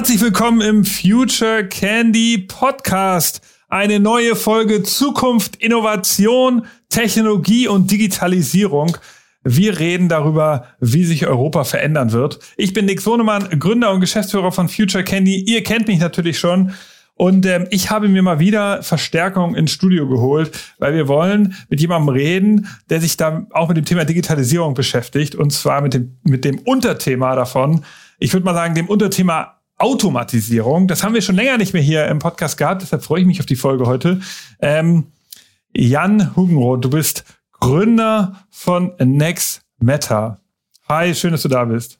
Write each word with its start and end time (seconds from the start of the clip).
Herzlich 0.00 0.22
willkommen 0.22 0.62
im 0.62 0.82
Future 0.86 1.68
Candy 1.68 2.38
Podcast. 2.48 3.42
Eine 3.68 4.00
neue 4.00 4.34
Folge 4.34 4.82
Zukunft, 4.82 5.56
Innovation, 5.56 6.64
Technologie 6.88 7.68
und 7.68 7.90
Digitalisierung. 7.90 8.96
Wir 9.44 9.78
reden 9.78 10.08
darüber, 10.08 10.68
wie 10.80 11.04
sich 11.04 11.26
Europa 11.26 11.64
verändern 11.64 12.12
wird. 12.12 12.38
Ich 12.56 12.72
bin 12.72 12.86
Nick 12.86 13.02
Sonemann, 13.02 13.50
Gründer 13.60 13.92
und 13.92 14.00
Geschäftsführer 14.00 14.52
von 14.52 14.70
Future 14.70 15.04
Candy. 15.04 15.36
Ihr 15.36 15.62
kennt 15.62 15.86
mich 15.86 15.98
natürlich 15.98 16.38
schon. 16.38 16.72
Und 17.14 17.44
ähm, 17.44 17.66
ich 17.68 17.90
habe 17.90 18.08
mir 18.08 18.22
mal 18.22 18.38
wieder 18.38 18.82
Verstärkung 18.82 19.54
ins 19.54 19.72
Studio 19.72 20.08
geholt, 20.08 20.58
weil 20.78 20.94
wir 20.94 21.08
wollen 21.08 21.54
mit 21.68 21.78
jemandem 21.82 22.08
reden, 22.08 22.68
der 22.88 23.02
sich 23.02 23.18
da 23.18 23.46
auch 23.50 23.68
mit 23.68 23.76
dem 23.76 23.84
Thema 23.84 24.06
Digitalisierung 24.06 24.72
beschäftigt. 24.72 25.34
Und 25.34 25.52
zwar 25.52 25.82
mit 25.82 25.92
dem, 25.92 26.16
mit 26.22 26.46
dem 26.46 26.58
Unterthema 26.60 27.36
davon. 27.36 27.84
Ich 28.18 28.32
würde 28.32 28.46
mal 28.46 28.54
sagen, 28.54 28.74
dem 28.74 28.88
Unterthema 28.88 29.59
Automatisierung. 29.80 30.86
Das 30.86 31.02
haben 31.02 31.14
wir 31.14 31.22
schon 31.22 31.36
länger 31.36 31.56
nicht 31.58 31.72
mehr 31.72 31.82
hier 31.82 32.06
im 32.06 32.18
Podcast 32.18 32.58
gehabt, 32.58 32.82
deshalb 32.82 33.02
freue 33.02 33.22
ich 33.22 33.26
mich 33.26 33.40
auf 33.40 33.46
die 33.46 33.56
Folge 33.56 33.86
heute. 33.86 34.20
Ähm, 34.60 35.06
Jan 35.74 36.36
Hugenroth, 36.36 36.84
du 36.84 36.90
bist 36.90 37.24
Gründer 37.58 38.44
von 38.50 38.92
Next 38.98 39.62
Meta. 39.78 40.38
Hi, 40.88 41.14
schön, 41.14 41.32
dass 41.32 41.42
du 41.42 41.48
da 41.48 41.64
bist. 41.64 41.98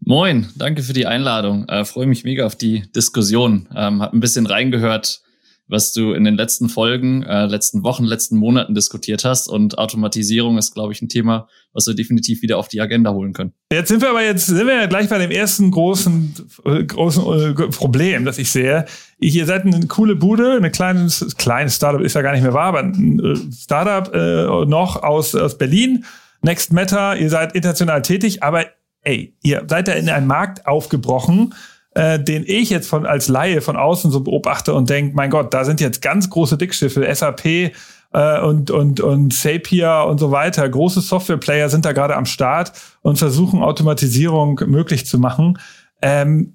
Moin, 0.00 0.48
danke 0.56 0.82
für 0.82 0.92
die 0.92 1.06
Einladung. 1.06 1.68
Äh, 1.68 1.84
freue 1.84 2.06
mich 2.06 2.24
mega 2.24 2.46
auf 2.46 2.56
die 2.56 2.90
Diskussion. 2.92 3.68
Ähm, 3.74 4.02
hab 4.02 4.12
ein 4.12 4.20
bisschen 4.20 4.46
reingehört, 4.46 5.22
was 5.68 5.92
du 5.92 6.12
in 6.12 6.24
den 6.24 6.34
letzten 6.34 6.68
Folgen, 6.68 7.22
äh, 7.22 7.46
letzten 7.46 7.82
Wochen, 7.82 8.04
letzten 8.04 8.38
Monaten 8.38 8.74
diskutiert 8.74 9.24
hast. 9.24 9.48
Und 9.48 9.78
Automatisierung 9.78 10.56
ist, 10.58 10.74
glaube 10.74 10.92
ich, 10.92 11.02
ein 11.02 11.08
Thema, 11.08 11.48
was 11.72 11.86
wir 11.86 11.94
definitiv 11.94 12.42
wieder 12.42 12.58
auf 12.58 12.68
die 12.68 12.80
Agenda 12.80 13.12
holen 13.12 13.34
können. 13.34 13.52
Jetzt 13.72 13.88
sind 13.88 14.00
wir 14.00 14.10
aber 14.10 14.24
jetzt 14.24 14.46
sind 14.46 14.66
wir 14.66 14.74
ja 14.74 14.86
gleich 14.86 15.08
bei 15.08 15.18
dem 15.18 15.30
ersten 15.30 15.70
großen 15.70 16.34
äh, 16.64 16.84
großen 16.84 17.24
äh, 17.24 17.68
Problem, 17.68 18.24
das 18.24 18.38
ich 18.38 18.50
sehe. 18.50 18.86
Ihr 19.20 19.46
seid 19.46 19.64
eine 19.64 19.86
coole 19.86 20.16
Bude, 20.16 20.52
eine 20.52 20.70
kleine 20.70 21.08
kleine 21.36 21.70
Startup 21.70 22.00
ist 22.00 22.14
ja 22.14 22.22
gar 22.22 22.32
nicht 22.32 22.42
mehr 22.42 22.54
wahr, 22.54 22.68
aber 22.68 22.80
ein 22.80 23.20
äh, 23.20 23.52
Startup 23.52 24.12
äh, 24.14 24.66
noch 24.66 25.02
aus 25.02 25.34
aus 25.34 25.58
Berlin. 25.58 26.04
Next 26.40 26.72
Matter, 26.72 27.16
ihr 27.16 27.30
seid 27.30 27.54
international 27.54 28.02
tätig, 28.02 28.42
aber 28.42 28.66
ey, 29.02 29.34
ihr 29.42 29.64
seid 29.68 29.88
ja 29.88 29.94
in 29.94 30.08
einen 30.08 30.26
Markt 30.26 30.66
aufgebrochen, 30.66 31.54
äh, 31.98 32.22
den 32.22 32.44
ich 32.46 32.70
jetzt 32.70 32.88
von 32.88 33.06
als 33.06 33.26
Laie 33.26 33.60
von 33.60 33.76
außen 33.76 34.12
so 34.12 34.20
beobachte 34.20 34.72
und 34.72 34.88
denke, 34.88 35.16
mein 35.16 35.30
Gott, 35.30 35.52
da 35.52 35.64
sind 35.64 35.80
jetzt 35.80 36.00
ganz 36.00 36.30
große 36.30 36.56
Dickschiffe, 36.56 37.12
SAP 37.12 37.44
äh, 37.44 38.40
und, 38.40 38.70
und, 38.70 39.00
und 39.00 39.34
Zapier 39.34 40.06
und 40.08 40.18
so 40.18 40.30
weiter. 40.30 40.68
Große 40.68 41.00
Softwareplayer 41.00 41.68
sind 41.68 41.84
da 41.84 41.90
gerade 41.90 42.14
am 42.14 42.24
Start 42.24 42.70
und 43.02 43.18
versuchen 43.18 43.64
Automatisierung 43.64 44.60
möglich 44.66 45.06
zu 45.06 45.18
machen. 45.18 45.58
Ähm, 46.00 46.54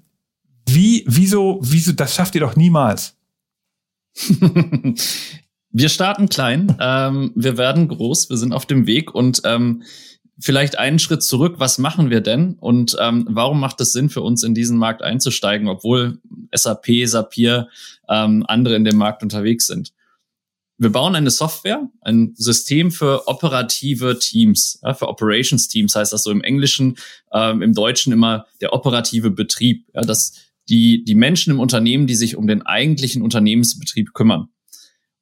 wie, 0.66 1.04
wieso, 1.06 1.58
wieso, 1.60 1.92
das 1.92 2.14
schafft 2.14 2.34
ihr 2.36 2.40
doch 2.40 2.56
niemals. 2.56 3.14
wir 5.72 5.88
starten 5.90 6.30
klein, 6.30 6.74
ähm, 6.80 7.32
wir 7.34 7.58
werden 7.58 7.88
groß, 7.88 8.30
wir 8.30 8.38
sind 8.38 8.54
auf 8.54 8.64
dem 8.64 8.86
Weg 8.86 9.14
und 9.14 9.42
ähm, 9.44 9.82
vielleicht 10.38 10.78
einen 10.78 10.98
Schritt 10.98 11.22
zurück, 11.22 11.56
was 11.58 11.78
machen 11.78 12.10
wir 12.10 12.20
denn 12.20 12.54
und 12.54 12.96
ähm, 13.00 13.26
warum 13.30 13.60
macht 13.60 13.80
es 13.80 13.92
Sinn 13.92 14.10
für 14.10 14.20
uns 14.20 14.42
in 14.42 14.54
diesen 14.54 14.76
Markt 14.76 15.02
einzusteigen, 15.02 15.68
obwohl 15.68 16.18
SAP, 16.52 17.06
Sapir, 17.06 17.68
ähm, 18.08 18.44
andere 18.48 18.76
in 18.76 18.84
dem 18.84 18.96
Markt 18.96 19.22
unterwegs 19.22 19.66
sind? 19.66 19.92
Wir 20.76 20.90
bauen 20.90 21.14
eine 21.14 21.30
Software, 21.30 21.88
ein 22.00 22.34
System 22.34 22.90
für 22.90 23.28
operative 23.28 24.18
Teams, 24.18 24.80
ja, 24.82 24.92
für 24.92 25.08
Operations 25.08 25.68
Teams 25.68 25.94
heißt 25.94 26.12
das 26.12 26.24
so 26.24 26.32
im 26.32 26.42
Englischen, 26.42 26.96
ähm, 27.32 27.62
im 27.62 27.74
Deutschen 27.74 28.12
immer 28.12 28.46
der 28.60 28.72
operative 28.72 29.30
Betrieb, 29.30 29.86
ja, 29.94 30.02
dass 30.02 30.32
die, 30.68 31.04
die 31.04 31.14
Menschen 31.14 31.52
im 31.52 31.60
Unternehmen, 31.60 32.06
die 32.08 32.16
sich 32.16 32.36
um 32.36 32.48
den 32.48 32.62
eigentlichen 32.62 33.22
Unternehmensbetrieb 33.22 34.14
kümmern. 34.14 34.48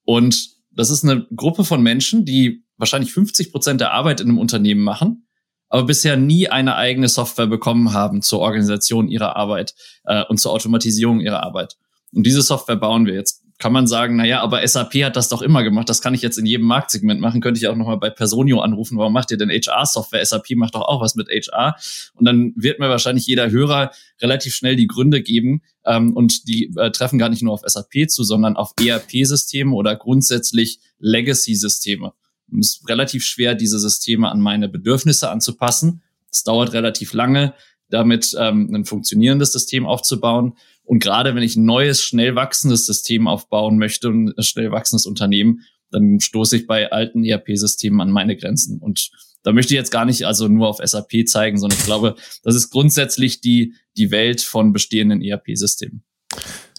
Und 0.04 0.50
das 0.70 0.90
ist 0.90 1.04
eine 1.04 1.26
Gruppe 1.36 1.64
von 1.64 1.82
Menschen, 1.82 2.24
die 2.24 2.64
wahrscheinlich 2.82 3.12
50 3.12 3.52
Prozent 3.52 3.80
der 3.80 3.92
Arbeit 3.92 4.20
in 4.20 4.28
einem 4.28 4.38
Unternehmen 4.38 4.82
machen, 4.82 5.28
aber 5.68 5.84
bisher 5.84 6.16
nie 6.16 6.48
eine 6.48 6.74
eigene 6.74 7.08
Software 7.08 7.46
bekommen 7.46 7.92
haben 7.92 8.22
zur 8.22 8.40
Organisation 8.40 9.08
ihrer 9.08 9.36
Arbeit 9.36 9.74
äh, 10.04 10.24
und 10.24 10.38
zur 10.38 10.52
Automatisierung 10.52 11.20
ihrer 11.20 11.44
Arbeit. 11.44 11.76
Und 12.12 12.26
diese 12.26 12.42
Software 12.42 12.76
bauen 12.76 13.06
wir 13.06 13.14
jetzt. 13.14 13.42
Kann 13.58 13.72
man 13.72 13.86
sagen, 13.86 14.16
na 14.16 14.26
ja, 14.26 14.40
aber 14.40 14.66
SAP 14.66 14.94
hat 15.04 15.14
das 15.14 15.28
doch 15.28 15.40
immer 15.40 15.62
gemacht. 15.62 15.88
Das 15.88 16.02
kann 16.02 16.12
ich 16.12 16.22
jetzt 16.22 16.36
in 16.36 16.46
jedem 16.46 16.66
Marktsegment 16.66 17.20
machen. 17.20 17.40
Könnte 17.40 17.58
ich 17.58 17.68
auch 17.68 17.76
nochmal 17.76 17.98
bei 17.98 18.10
Personio 18.10 18.60
anrufen. 18.60 18.98
Warum 18.98 19.12
macht 19.12 19.30
ihr 19.30 19.36
denn 19.36 19.50
HR-Software? 19.50 20.26
SAP 20.26 20.56
macht 20.56 20.74
doch 20.74 20.80
auch 20.80 21.00
was 21.00 21.14
mit 21.14 21.28
HR. 21.28 21.76
Und 22.14 22.26
dann 22.26 22.52
wird 22.56 22.80
mir 22.80 22.88
wahrscheinlich 22.88 23.24
jeder 23.26 23.52
Hörer 23.52 23.92
relativ 24.20 24.54
schnell 24.54 24.74
die 24.74 24.88
Gründe 24.88 25.22
geben. 25.22 25.62
Ähm, 25.86 26.16
und 26.16 26.48
die 26.48 26.72
äh, 26.76 26.90
treffen 26.90 27.20
gar 27.20 27.28
nicht 27.28 27.42
nur 27.42 27.52
auf 27.52 27.62
SAP 27.64 28.10
zu, 28.10 28.24
sondern 28.24 28.56
auf 28.56 28.72
ERP-Systeme 28.80 29.72
oder 29.72 29.94
grundsätzlich 29.94 30.80
Legacy-Systeme. 30.98 32.12
Ist 32.58 32.88
relativ 32.88 33.24
schwer, 33.24 33.54
diese 33.54 33.78
Systeme 33.78 34.30
an 34.30 34.40
meine 34.40 34.68
Bedürfnisse 34.68 35.30
anzupassen. 35.30 36.02
Es 36.30 36.44
dauert 36.44 36.72
relativ 36.72 37.12
lange, 37.12 37.54
damit 37.90 38.34
ähm, 38.38 38.74
ein 38.74 38.84
funktionierendes 38.84 39.52
System 39.52 39.86
aufzubauen. 39.86 40.54
Und 40.84 41.02
gerade 41.02 41.34
wenn 41.34 41.42
ich 41.42 41.56
ein 41.56 41.64
neues, 41.64 42.02
schnell 42.02 42.34
wachsendes 42.34 42.86
System 42.86 43.28
aufbauen 43.28 43.78
möchte 43.78 44.08
ein 44.08 44.34
schnell 44.40 44.70
wachsendes 44.72 45.06
Unternehmen, 45.06 45.60
dann 45.90 46.20
stoße 46.20 46.56
ich 46.56 46.66
bei 46.66 46.90
alten 46.90 47.24
ERP-Systemen 47.24 48.00
an 48.00 48.10
meine 48.10 48.36
Grenzen. 48.36 48.78
Und 48.78 49.10
da 49.42 49.52
möchte 49.52 49.74
ich 49.74 49.78
jetzt 49.78 49.90
gar 49.90 50.04
nicht 50.04 50.24
also 50.24 50.48
nur 50.48 50.68
auf 50.68 50.78
SAP 50.82 51.26
zeigen, 51.26 51.58
sondern 51.58 51.78
ich 51.78 51.84
glaube, 51.84 52.16
das 52.42 52.54
ist 52.54 52.70
grundsätzlich 52.70 53.40
die, 53.40 53.74
die 53.96 54.10
Welt 54.10 54.40
von 54.40 54.72
bestehenden 54.72 55.20
ERP-Systemen. 55.20 56.02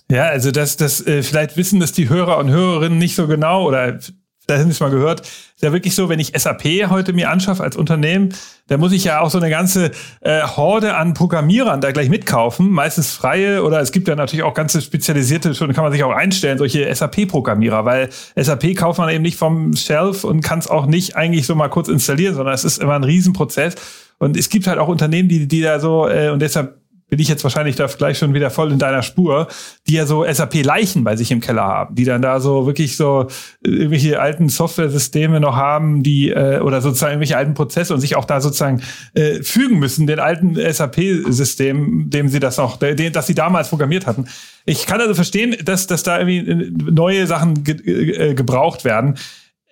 Ja, 0.10 0.26
also 0.26 0.52
das, 0.52 0.78
das 0.78 1.06
äh, 1.06 1.24
vielleicht 1.24 1.58
wissen 1.58 1.80
das 1.80 1.92
die 1.92 2.10
Hörer 2.10 2.38
und 2.38 2.50
Hörerinnen 2.50 2.98
nicht 2.98 3.16
so 3.16 3.28
genau 3.28 3.68
oder 3.68 4.00
da 4.48 4.56
haben 4.56 4.66
Sie 4.66 4.72
es 4.72 4.80
mal 4.80 4.90
gehört, 4.90 5.22
ist 5.22 5.62
ja 5.62 5.72
wirklich 5.72 5.96
so, 5.96 6.10
wenn 6.10 6.20
ich 6.20 6.34
SAP 6.36 6.90
heute 6.90 7.14
mir 7.14 7.30
anschaffe 7.30 7.64
als 7.64 7.78
Unternehmen, 7.78 8.34
da 8.68 8.78
muss 8.78 8.92
ich 8.92 9.04
ja 9.04 9.22
auch 9.22 9.30
so 9.30 9.38
eine 9.38 9.50
ganze 9.50 9.92
äh, 10.22 10.42
Horde 10.42 10.96
an 10.96 11.14
Programmierern 11.14 11.82
da 11.82 11.92
gleich 11.92 12.10
mitkaufen, 12.10 12.70
meistens 12.70 13.12
freie 13.12 13.64
oder 13.64 13.80
es 13.80 13.92
gibt 13.92 14.08
ja 14.08 14.16
natürlich 14.16 14.44
auch 14.44 14.54
ganze 14.54 14.82
spezialisierte, 14.82 15.54
schon 15.56 15.74
kann 15.74 15.84
man 15.84 15.94
sich 15.94 16.04
auch 16.04 16.12
einstellen, 16.12 16.58
solche 16.58 16.94
SAP-Programmierer, 16.94 17.86
weil 17.86 18.10
SAP 18.36 18.76
kauft 18.76 19.00
man 19.00 19.10
eben 19.10 19.22
nicht 19.22 19.38
vom 19.38 19.76
Shelf 19.76 20.24
und 20.24 20.42
kann 20.42 20.60
es 20.60 20.68
auch 20.68 20.86
nicht 20.86 21.16
eigentlich 21.16 21.46
so 21.46 21.56
mal 21.56 21.70
kurz 21.70 21.88
installieren, 21.88 22.36
sondern 22.36 22.54
es 22.54 22.64
ist 22.64 22.80
immer 22.82 22.96
ein 22.96 23.04
Riesenprozess. 23.04 23.76
Und 24.20 24.38
es 24.38 24.50
gibt 24.50 24.68
halt 24.68 24.80
auch 24.80 24.88
Unternehmen, 24.88 25.28
die, 25.28 25.48
die 25.48 25.62
da 25.62 25.80
so, 25.80 26.08
äh, 26.08 26.30
und 26.30 26.42
deshalb 26.42 26.83
bin 27.10 27.20
ich 27.20 27.28
jetzt 27.28 27.44
wahrscheinlich 27.44 27.76
da 27.76 27.86
gleich 27.86 28.18
schon 28.18 28.34
wieder 28.34 28.50
voll 28.50 28.72
in 28.72 28.80
deiner 28.80 29.04
Spur, 29.04 29.48
die 29.88 29.94
ja 29.94 30.06
so 30.06 30.26
SAP-Leichen 30.26 31.04
bei 31.04 31.16
sich 31.16 31.32
im 31.32 31.42
Keller 31.42 31.64
haben, 31.64 31.96
die 31.96 32.06
dann 32.06 32.22
da 32.22 32.40
so 32.40 32.66
wirklich 32.66 32.98
so 32.98 33.28
äh, 33.66 33.70
irgendwelche 33.70 34.20
alten 34.20 34.50
Software-Systeme 34.50 35.40
noch 35.40 35.56
haben, 35.56 36.04
die 36.04 36.30
äh, 36.30 36.60
oder 36.60 36.82
sozusagen 36.82 37.14
irgendwelche 37.14 37.38
alten 37.38 37.54
Prozesse 37.54 37.94
und 37.94 38.00
sich 38.00 38.16
auch 38.16 38.26
da 38.26 38.42
sozusagen 38.42 38.82
äh, 39.14 39.44
fügen 39.44 39.80
müssen, 39.80 40.08
den 40.08 40.20
alten 40.20 40.56
SAP-System, 40.56 42.10
dem 42.10 42.30
sie 42.30 42.40
das 42.40 42.58
noch, 42.58 42.78
den, 42.78 43.14
das 43.14 43.28
sie 43.28 43.36
damals 43.36 43.70
programmiert 43.70 44.08
hatten. 44.08 44.26
Ich 44.66 44.86
kann 44.86 45.02
also 45.02 45.14
verstehen, 45.14 45.56
dass, 45.64 45.88
dass 45.88 46.04
da 46.04 46.20
irgendwie 46.20 46.52
äh, 46.52 46.72
neue 46.92 47.28
Sachen 47.28 47.64
ge 47.64 47.76
äh, 47.76 48.34
gebraucht 48.34 48.86
werden. 48.86 49.18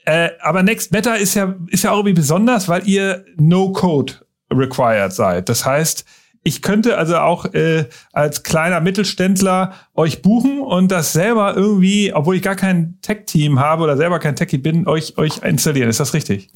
Äh, 0.06 0.30
aber 0.42 0.64
Next 0.64 0.92
Meta 0.92 1.14
ist 1.14 1.36
ja, 1.36 1.56
ist 1.68 1.84
ja 1.84 1.92
auch 1.92 1.98
irgendwie 1.98 2.14
besonders, 2.14 2.68
weil 2.68 2.88
ihr 2.88 3.26
No-Code 3.38 4.14
required 4.52 5.14
seid. 5.14 5.48
Das 5.50 5.66
heißt, 5.66 6.06
ich 6.44 6.62
könnte 6.62 6.98
also 6.98 7.18
auch 7.18 7.54
äh, 7.54 7.88
als 8.14 8.44
kleiner 8.44 8.82
Mittelständler 8.82 9.74
euch 9.94 10.22
buchen 10.22 10.60
und 10.60 10.92
das 10.92 11.14
selber 11.14 11.56
irgendwie, 11.56 12.14
obwohl 12.14 12.36
ich 12.36 12.42
gar 12.42 12.56
kein 12.56 13.00
Tech-Team 13.02 13.60
habe 13.60 13.84
oder 13.84 13.96
selber 13.96 14.20
kein 14.20 14.36
Techie 14.36 14.58
bin, 14.58 14.88
euch, 14.88 15.18
euch 15.18 15.44
installieren. 15.44 15.90
Ist 15.90 16.00
das 16.00 16.14
richtig? 16.14 16.50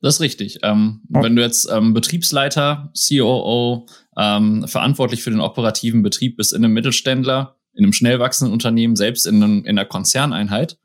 Das 0.00 0.16
ist 0.16 0.20
richtig. 0.20 0.60
Ähm, 0.62 1.00
oh. 1.12 1.22
Wenn 1.22 1.34
du 1.34 1.42
jetzt 1.42 1.68
ähm, 1.70 1.94
Betriebsleiter, 1.94 2.92
COO, 2.96 3.86
ähm, 4.16 4.68
verantwortlich 4.68 5.22
für 5.22 5.30
den 5.30 5.40
operativen 5.40 6.02
Betrieb 6.02 6.36
bist 6.36 6.52
in 6.52 6.64
einem 6.64 6.74
Mittelständler, 6.74 7.56
in 7.74 7.84
einem 7.84 7.92
schnell 7.92 8.20
wachsenden 8.20 8.52
Unternehmen, 8.52 8.94
selbst 8.94 9.26
in, 9.26 9.42
einem, 9.42 9.64
in 9.64 9.78
einer 9.78 9.86
Konzerneinheit, 9.86 10.78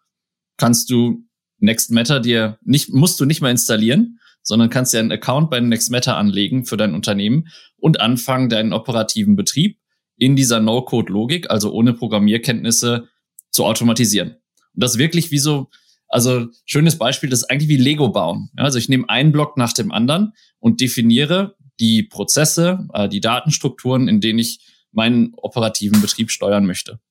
kannst 0.57 0.89
du 0.89 1.23
Next 1.59 1.91
Matter 1.91 2.19
dir 2.19 2.57
nicht, 2.63 2.93
musst 2.93 3.19
du 3.19 3.25
nicht 3.25 3.41
mal 3.41 3.51
installieren, 3.51 4.19
sondern 4.47 4.69
kannst 4.69 4.93
dir 4.93 4.99
einen 4.99 5.11
Account 5.11 5.49
bei 5.49 5.59
Nextmatter 5.59 6.15
anlegen 6.15 6.65
für 6.65 6.77
dein 6.77 6.95
Unternehmen 6.95 7.49
und 7.75 7.99
anfangen, 7.99 8.47
deinen 8.47 8.71
operativen 8.71 9.35
Betrieb 9.35 9.77
in 10.15 10.37
dieser 10.37 10.61
No-Code-Logik, 10.61 11.51
also 11.51 11.73
ohne 11.73 11.93
Programmierkenntnisse, 11.93 13.09
zu 13.51 13.65
automatisieren. 13.65 14.37
Und 14.73 14.83
das 14.83 14.97
wirklich 14.97 15.31
wie 15.31 15.37
so, 15.37 15.69
also 16.07 16.47
schönes 16.63 16.97
Beispiel, 16.97 17.29
das 17.29 17.39
ist 17.39 17.51
eigentlich 17.51 17.67
wie 17.67 17.75
Lego 17.75 18.07
bauen. 18.07 18.49
Ja, 18.57 18.63
also 18.63 18.77
ich 18.77 18.87
nehme 18.87 19.09
einen 19.09 19.33
Block 19.33 19.57
nach 19.57 19.73
dem 19.73 19.91
anderen 19.91 20.31
und 20.59 20.79
definiere 20.79 21.57
die 21.81 22.03
Prozesse, 22.03 22.87
äh, 22.93 23.09
die 23.09 23.19
Datenstrukturen, 23.19 24.07
in 24.07 24.21
denen 24.21 24.39
ich 24.39 24.61
meinen 24.93 25.33
operativen 25.35 25.99
Betrieb 25.99 26.31
steuern 26.31 26.65
möchte. 26.65 27.01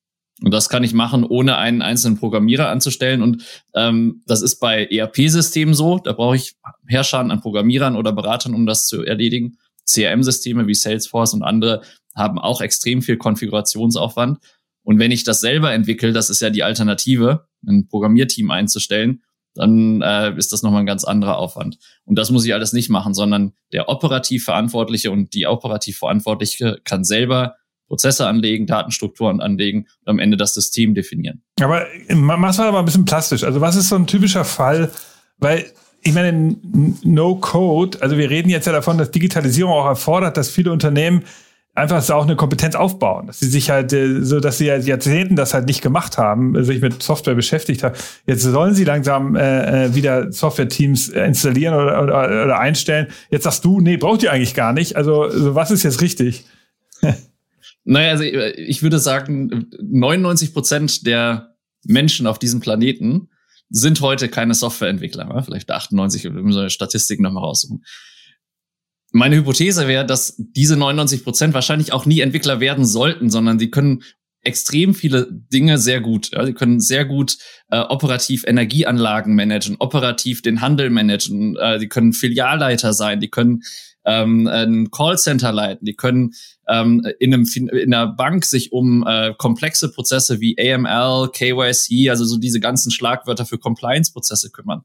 Und 0.43 0.53
das 0.53 0.69
kann 0.69 0.83
ich 0.83 0.93
machen, 0.93 1.23
ohne 1.23 1.57
einen 1.57 1.81
einzelnen 1.81 2.17
Programmierer 2.17 2.69
anzustellen. 2.69 3.21
Und 3.21 3.43
ähm, 3.73 4.21
das 4.27 4.41
ist 4.41 4.59
bei 4.59 4.85
ERP-Systemen 4.85 5.73
so. 5.73 5.97
Da 5.97 6.13
brauche 6.13 6.35
ich 6.35 6.55
Herrscher 6.85 7.19
an 7.19 7.41
Programmierern 7.41 7.95
oder 7.95 8.11
Beratern, 8.11 8.53
um 8.53 8.65
das 8.65 8.85
zu 8.85 9.03
erledigen. 9.03 9.57
CRM-Systeme 9.89 10.67
wie 10.67 10.75
Salesforce 10.75 11.33
und 11.33 11.43
andere 11.43 11.81
haben 12.15 12.37
auch 12.39 12.61
extrem 12.61 13.01
viel 13.01 13.17
Konfigurationsaufwand. 13.17 14.39
Und 14.83 14.99
wenn 14.99 15.11
ich 15.11 15.23
das 15.23 15.41
selber 15.41 15.73
entwickle, 15.73 16.13
das 16.13 16.29
ist 16.29 16.41
ja 16.41 16.49
die 16.49 16.63
Alternative, 16.63 17.47
ein 17.65 17.87
Programmierteam 17.87 18.51
einzustellen, 18.51 19.23
dann 19.55 20.01
äh, 20.01 20.37
ist 20.37 20.53
das 20.53 20.61
nochmal 20.61 20.81
ein 20.81 20.85
ganz 20.85 21.03
anderer 21.03 21.37
Aufwand. 21.37 21.77
Und 22.05 22.17
das 22.17 22.29
muss 22.31 22.45
ich 22.45 22.53
alles 22.53 22.73
nicht 22.73 22.89
machen, 22.89 23.13
sondern 23.13 23.53
der 23.73 23.89
operativ 23.89 24.45
Verantwortliche 24.45 25.11
und 25.11 25.33
die 25.33 25.47
operativ 25.47 25.97
Verantwortliche 25.97 26.79
kann 26.83 27.03
selber 27.03 27.55
Prozesse 27.87 28.27
anlegen, 28.27 28.67
Datenstrukturen 28.67 29.39
anlegen 29.39 29.87
und 30.01 30.09
am 30.09 30.19
Ende 30.19 30.37
das 30.37 30.53
System 30.53 30.93
definieren. 30.93 31.41
Aber 31.61 31.85
mach's 32.13 32.57
mal 32.57 32.75
ein 32.75 32.85
bisschen 32.85 33.05
plastisch. 33.05 33.43
Also 33.43 33.61
was 33.61 33.75
ist 33.75 33.89
so 33.89 33.95
ein 33.95 34.07
typischer 34.07 34.45
Fall? 34.45 34.91
Weil 35.37 35.65
ich 36.01 36.13
meine, 36.13 36.55
No 37.03 37.35
Code, 37.35 38.01
also 38.01 38.17
wir 38.17 38.29
reden 38.29 38.49
jetzt 38.49 38.67
ja 38.67 38.73
davon, 38.73 38.97
dass 38.97 39.11
Digitalisierung 39.11 39.73
auch 39.73 39.85
erfordert, 39.85 40.37
dass 40.37 40.49
viele 40.49 40.71
Unternehmen 40.71 41.23
einfach 41.77 42.01
so 42.01 42.15
auch 42.15 42.23
eine 42.23 42.35
Kompetenz 42.35 42.75
aufbauen, 42.75 43.27
dass 43.27 43.39
sie 43.39 43.47
sich 43.47 43.69
halt 43.69 43.93
äh, 43.93 44.23
so, 44.23 44.39
dass 44.39 44.57
sie 44.57 44.65
ja 44.65 44.77
Jahrzehnten 44.77 45.35
das 45.35 45.53
halt 45.53 45.67
nicht 45.67 45.81
gemacht 45.81 46.17
haben, 46.17 46.63
sich 46.63 46.81
mit 46.81 47.03
Software 47.03 47.35
beschäftigt 47.35 47.83
haben. 47.83 47.95
Jetzt 48.25 48.41
sollen 48.41 48.73
sie 48.73 48.83
langsam 48.83 49.35
äh, 49.35 49.85
äh 49.85 49.95
wieder 49.95 50.31
Software-Teams 50.31 51.09
installieren 51.09 51.75
oder, 51.75 52.01
oder, 52.01 52.45
oder 52.45 52.59
einstellen. 52.59 53.07
Jetzt 53.29 53.43
sagst 53.43 53.63
du, 53.63 53.79
nee, 53.79 53.97
braucht 53.97 54.23
ihr 54.23 54.31
eigentlich 54.31 54.55
gar 54.55 54.73
nicht. 54.73 54.95
Also, 54.95 55.23
also 55.23 55.53
was 55.53 55.69
ist 55.69 55.83
jetzt 55.83 56.01
richtig? 56.01 56.45
naja, 57.87 58.11
also 58.11 58.23
ich 58.23 58.83
würde 58.83 58.99
sagen, 58.99 59.69
99 59.81 60.53
Prozent 60.53 61.07
der 61.07 61.55
Menschen 61.85 62.27
auf 62.27 62.37
diesem 62.37 62.59
Planeten 62.59 63.29
sind 63.69 64.01
heute 64.01 64.27
keine 64.27 64.53
Softwareentwickler. 64.53 65.43
Vielleicht 65.43 65.71
98, 65.71 66.25
wir 66.25 66.31
müssen 66.31 66.59
eine 66.59 66.69
Statistik 66.69 67.21
nochmal 67.21 67.43
raussuchen. 67.43 67.85
Meine 69.13 69.37
Hypothese 69.37 69.87
wäre, 69.87 70.05
dass 70.05 70.35
diese 70.37 70.75
99 70.75 71.23
Prozent 71.23 71.53
wahrscheinlich 71.53 71.93
auch 71.93 72.05
nie 72.05 72.19
Entwickler 72.19 72.59
werden 72.59 72.85
sollten, 72.85 73.29
sondern 73.29 73.57
die 73.57 73.71
können 73.71 74.03
extrem 74.47 74.95
viele 74.95 75.27
Dinge 75.31 75.77
sehr 75.77 76.01
gut. 76.01 76.31
Ja, 76.33 76.45
die 76.45 76.53
können 76.53 76.79
sehr 76.79 77.05
gut 77.05 77.37
äh, 77.69 77.79
operativ 77.79 78.43
Energieanlagen 78.47 79.35
managen, 79.35 79.75
operativ 79.79 80.41
den 80.41 80.61
Handel 80.61 80.89
managen. 80.89 81.55
Äh, 81.57 81.79
die 81.79 81.87
können 81.87 82.13
Filialleiter 82.13 82.93
sein, 82.93 83.19
die 83.19 83.29
können 83.29 83.61
ähm, 84.05 84.47
ein 84.47 84.89
Callcenter 84.89 85.51
leiten, 85.51 85.85
die 85.85 85.95
können 85.95 86.33
ähm, 86.69 87.05
in, 87.19 87.33
einem, 87.33 87.45
in 87.55 87.93
einer 87.93 88.07
Bank 88.07 88.45
sich 88.45 88.71
um 88.71 89.05
äh, 89.05 89.33
komplexe 89.37 89.91
Prozesse 89.91 90.39
wie 90.39 90.55
AML, 90.57 91.29
KYC, 91.33 92.09
also 92.09 92.23
so 92.23 92.37
diese 92.37 92.61
ganzen 92.61 92.89
Schlagwörter 92.89 93.45
für 93.45 93.57
Compliance-Prozesse 93.57 94.49
kümmern. 94.51 94.83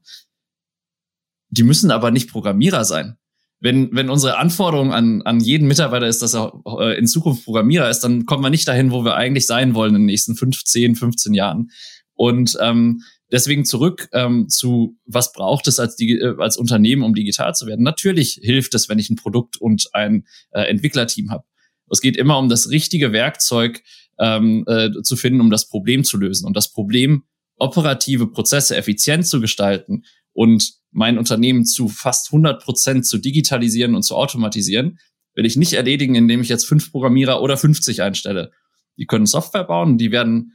Die 1.49 1.63
müssen 1.63 1.89
aber 1.89 2.11
nicht 2.11 2.29
Programmierer 2.29 2.83
sein 2.83 3.17
wenn, 3.63 3.95
wenn 3.95 4.09
unsere 4.09 4.37
Anforderung 4.37 4.91
an, 4.91 5.21
an 5.21 5.39
jeden 5.39 5.69
Mitarbeiter 5.69 6.05
ist, 6.05 6.21
dass 6.21 6.35
er 6.35 6.51
äh, 6.79 6.97
in 6.97 7.07
Zukunft 7.07 7.45
Programmierer 7.45 7.89
ist, 7.89 8.01
dann 8.01 8.25
kommen 8.25 8.43
wir 8.43 8.49
nicht 8.49 8.67
dahin, 8.67 8.91
wo 8.91 9.05
wir 9.05 9.15
eigentlich 9.15 9.47
sein 9.47 9.73
wollen 9.73 9.95
in 9.95 10.01
den 10.01 10.07
nächsten 10.07 10.35
15, 10.35 10.97
15 10.97 11.33
Jahren. 11.33 11.71
Und 12.13 12.57
ähm, 12.59 13.03
deswegen 13.31 13.63
zurück 13.63 14.09
ähm, 14.11 14.49
zu, 14.49 14.97
was 15.05 15.31
braucht 15.31 15.69
es 15.69 15.79
als, 15.79 15.97
äh, 16.01 16.33
als 16.39 16.57
Unternehmen, 16.57 17.03
um 17.03 17.15
digital 17.15 17.55
zu 17.55 17.65
werden? 17.65 17.83
Natürlich 17.83 18.37
hilft 18.43 18.75
es, 18.75 18.89
wenn 18.89 18.99
ich 18.99 19.09
ein 19.09 19.15
Produkt 19.15 19.55
und 19.55 19.87
ein 19.93 20.25
äh, 20.51 20.63
Entwicklerteam 20.63 21.31
habe. 21.31 21.45
Es 21.89 22.01
geht 22.01 22.17
immer 22.17 22.37
um 22.39 22.49
das 22.49 22.69
richtige 22.69 23.13
Werkzeug 23.13 23.81
ähm, 24.19 24.65
äh, 24.67 24.91
zu 25.03 25.15
finden, 25.15 25.39
um 25.39 25.49
das 25.49 25.69
Problem 25.69 26.03
zu 26.03 26.17
lösen. 26.17 26.45
Und 26.45 26.57
das 26.57 26.73
Problem, 26.73 27.23
operative 27.59 28.27
Prozesse 28.27 28.75
effizient 28.75 29.25
zu 29.25 29.39
gestalten 29.39 30.03
und 30.33 30.82
mein 30.93 31.17
Unternehmen 31.17 31.65
zu 31.65 31.89
fast 31.89 32.27
100 32.27 32.63
Prozent 32.63 33.05
zu 33.05 33.17
digitalisieren 33.17 33.95
und 33.95 34.03
zu 34.03 34.15
automatisieren, 34.15 34.99
will 35.35 35.45
ich 35.45 35.57
nicht 35.57 35.73
erledigen, 35.73 36.15
indem 36.15 36.41
ich 36.41 36.49
jetzt 36.49 36.65
fünf 36.65 36.91
Programmierer 36.91 37.41
oder 37.41 37.57
50 37.57 38.01
einstelle. 38.01 38.51
Die 38.97 39.05
können 39.05 39.25
Software 39.25 39.63
bauen, 39.63 39.97
die 39.97 40.11
werden 40.11 40.53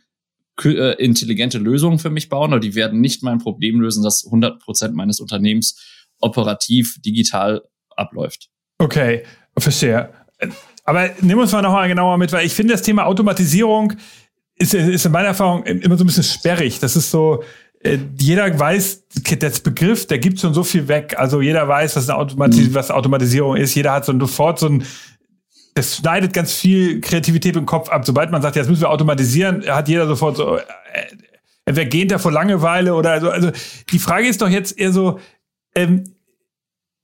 äh, 0.64 0.94
intelligente 1.02 1.58
Lösungen 1.58 1.98
für 1.98 2.10
mich 2.10 2.28
bauen, 2.28 2.52
aber 2.52 2.60
die 2.60 2.74
werden 2.74 3.00
nicht 3.00 3.22
mein 3.22 3.38
Problem 3.38 3.80
lösen, 3.80 4.02
dass 4.02 4.24
100 4.24 4.60
Prozent 4.60 4.94
meines 4.94 5.20
Unternehmens 5.20 5.80
operativ 6.20 7.00
digital 7.02 7.62
abläuft. 7.96 8.48
Okay, 8.78 9.24
verstehe. 9.56 10.10
Aber 10.84 11.10
nimm 11.20 11.38
uns 11.38 11.52
mal 11.52 11.62
nochmal 11.62 11.88
genauer 11.88 12.16
mit, 12.16 12.32
weil 12.32 12.46
ich 12.46 12.54
finde, 12.54 12.72
das 12.72 12.82
Thema 12.82 13.06
Automatisierung 13.06 13.94
ist, 14.54 14.74
ist 14.74 15.06
in 15.06 15.12
meiner 15.12 15.28
Erfahrung 15.28 15.64
immer 15.64 15.96
so 15.96 16.04
ein 16.04 16.06
bisschen 16.06 16.24
sperrig. 16.24 16.78
Das 16.80 16.96
ist 16.96 17.10
so, 17.10 17.42
äh, 17.88 17.98
jeder 18.18 18.58
weiß, 18.58 19.04
das 19.38 19.60
Begriff, 19.60 20.06
der 20.06 20.18
gibt 20.18 20.40
schon 20.40 20.54
so 20.54 20.62
viel 20.62 20.88
weg. 20.88 21.14
Also 21.18 21.40
jeder 21.40 21.66
weiß, 21.66 21.96
was, 21.96 22.08
eine 22.08 22.18
Automatis 22.18 22.68
mhm. 22.68 22.74
was 22.74 22.90
Automatisierung 22.90 23.56
ist. 23.56 23.74
Jeder 23.74 23.92
hat 23.92 24.04
so 24.04 24.18
sofort 24.18 24.58
so 24.58 24.68
ein, 24.68 24.84
das 25.74 25.96
schneidet 25.96 26.32
ganz 26.32 26.52
viel 26.52 27.00
Kreativität 27.00 27.56
im 27.56 27.66
Kopf 27.66 27.88
ab. 27.88 28.04
Sobald 28.04 28.30
man 28.30 28.42
sagt, 28.42 28.56
jetzt 28.56 28.68
müssen 28.68 28.82
wir 28.82 28.90
automatisieren, 28.90 29.64
hat 29.66 29.88
jeder 29.88 30.06
sofort 30.06 30.36
so, 30.36 30.56
äh, 30.56 30.62
entweder 31.64 31.88
gähnt 31.88 32.12
er 32.12 32.18
vor 32.18 32.32
Langeweile 32.32 32.94
oder 32.94 33.20
so. 33.20 33.30
Also 33.30 33.50
die 33.90 33.98
Frage 33.98 34.28
ist 34.28 34.42
doch 34.42 34.48
jetzt 34.48 34.78
eher 34.78 34.92
so, 34.92 35.18
ähm, 35.74 36.04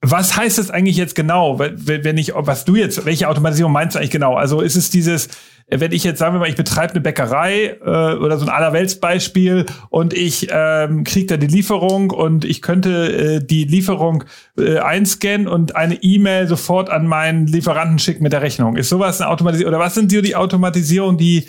was 0.01 0.37
heißt 0.37 0.57
das 0.57 0.69
eigentlich 0.69 0.97
jetzt 0.97 1.15
genau, 1.15 1.57
wenn 1.57 2.17
ich, 2.17 2.33
was 2.35 2.65
du 2.65 2.75
jetzt, 2.75 3.05
welche 3.05 3.27
Automatisierung 3.27 3.71
meinst 3.71 3.95
du 3.95 3.99
eigentlich 3.99 4.11
genau? 4.11 4.35
Also 4.35 4.61
ist 4.61 4.75
es 4.75 4.91
dieses, 4.91 5.29
wenn 5.67 5.91
ich 5.91 6.03
jetzt 6.03 6.19
sagen 6.19 6.35
wir 6.35 6.39
mal, 6.39 6.49
ich 6.49 6.55
betreibe 6.55 6.93
eine 6.93 7.01
Bäckerei 7.01 7.77
äh, 7.83 8.15
oder 8.15 8.37
so 8.37 8.45
ein 8.45 8.49
Allerweltsbeispiel 8.49 9.65
und 9.89 10.13
ich 10.13 10.47
ähm, 10.51 11.03
kriege 11.03 11.25
da 11.25 11.37
die 11.37 11.47
Lieferung 11.47 12.11
und 12.11 12.45
ich 12.45 12.61
könnte 12.61 13.39
äh, 13.39 13.45
die 13.45 13.63
Lieferung 13.63 14.25
äh, 14.57 14.77
einscannen 14.77 15.47
und 15.47 15.75
eine 15.75 15.95
E-Mail 15.95 16.47
sofort 16.47 16.89
an 16.89 17.07
meinen 17.07 17.47
Lieferanten 17.47 17.97
schicken 17.97 18.23
mit 18.23 18.33
der 18.33 18.43
Rechnung. 18.43 18.75
Ist 18.77 18.89
sowas 18.89 19.19
eine 19.19 19.29
Automatisierung 19.31 19.73
oder 19.73 19.83
was 19.83 19.95
sind 19.95 20.11
die, 20.11 20.21
die 20.21 20.35
Automatisierung, 20.35 21.17
die, 21.17 21.47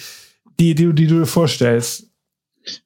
die, 0.58 0.74
die, 0.74 0.94
die 0.94 1.06
du 1.06 1.20
dir 1.20 1.26
vorstellst? 1.26 2.05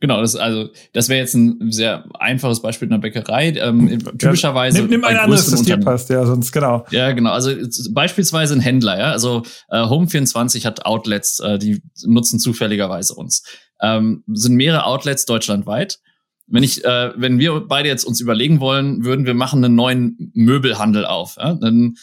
Genau, 0.00 0.20
das 0.20 0.36
also 0.36 0.68
das 0.92 1.08
wäre 1.08 1.20
jetzt 1.20 1.34
ein 1.34 1.70
sehr 1.72 2.04
einfaches 2.18 2.60
Beispiel 2.60 2.86
in 2.86 2.92
der 2.92 2.98
Bäckerei. 2.98 3.54
Ähm, 3.56 3.98
typischerweise 4.18 4.78
ja, 4.78 4.82
nimm, 4.82 4.90
nimm 4.90 5.04
ein 5.04 5.16
anderes, 5.16 5.50
das 5.50 5.62
dir 5.62 5.78
passt, 5.78 6.10
ja, 6.10 6.24
sonst 6.26 6.52
genau. 6.52 6.84
Ja, 6.90 7.12
genau. 7.12 7.30
Also 7.30 7.52
beispielsweise 7.90 8.54
ein 8.54 8.60
Händler, 8.60 8.98
ja. 8.98 9.10
Also 9.10 9.42
äh, 9.68 9.76
Home24 9.76 10.64
hat 10.64 10.84
Outlets, 10.84 11.40
äh, 11.40 11.58
die 11.58 11.82
nutzen 12.04 12.38
zufälligerweise 12.38 13.14
uns. 13.14 13.42
Ähm, 13.80 14.24
sind 14.28 14.56
mehrere 14.56 14.84
Outlets 14.84 15.24
deutschlandweit. 15.24 15.98
Wenn 16.46 16.62
ich, 16.62 16.84
äh, 16.84 17.12
wenn 17.16 17.38
wir 17.38 17.60
beide 17.60 17.88
jetzt 17.88 18.04
uns 18.04 18.20
überlegen 18.20 18.60
wollen, 18.60 19.04
würden 19.04 19.24
wir 19.24 19.34
machen 19.34 19.64
einen 19.64 19.76
neuen 19.76 20.32
Möbelhandel 20.34 21.06
auf, 21.06 21.36
ja? 21.38 21.54
dann 21.54 21.94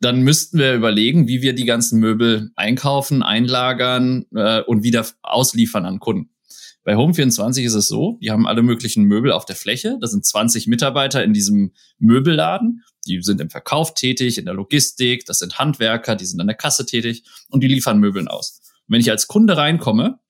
dann 0.00 0.20
müssten 0.20 0.58
wir 0.58 0.74
überlegen, 0.74 1.26
wie 1.26 1.42
wir 1.42 1.54
die 1.54 1.64
ganzen 1.64 2.00
Möbel 2.00 2.50
einkaufen, 2.54 3.22
einlagern 3.22 4.26
äh, 4.34 4.60
und 4.60 4.82
wieder 4.82 5.06
ausliefern 5.22 5.86
an 5.86 6.00
Kunden. 6.00 6.30
Bei 6.86 6.94
Home24 6.94 7.64
ist 7.64 7.74
es 7.74 7.88
so, 7.88 8.16
die 8.22 8.30
haben 8.30 8.46
alle 8.46 8.62
möglichen 8.62 9.02
Möbel 9.06 9.32
auf 9.32 9.44
der 9.44 9.56
Fläche. 9.56 9.98
Da 10.00 10.06
sind 10.06 10.24
20 10.24 10.68
Mitarbeiter 10.68 11.24
in 11.24 11.32
diesem 11.32 11.72
Möbelladen. 11.98 12.84
Die 13.08 13.20
sind 13.22 13.40
im 13.40 13.50
Verkauf 13.50 13.94
tätig, 13.94 14.38
in 14.38 14.44
der 14.44 14.54
Logistik. 14.54 15.26
Das 15.26 15.40
sind 15.40 15.58
Handwerker, 15.58 16.14
die 16.14 16.24
sind 16.24 16.40
an 16.40 16.46
der 16.46 16.54
Kasse 16.54 16.86
tätig 16.86 17.24
und 17.48 17.64
die 17.64 17.66
liefern 17.66 17.98
Möbeln 17.98 18.28
aus. 18.28 18.60
Und 18.86 18.94
wenn 18.94 19.00
ich 19.00 19.10
als 19.10 19.26
Kunde 19.26 19.56
reinkomme, 19.56 20.20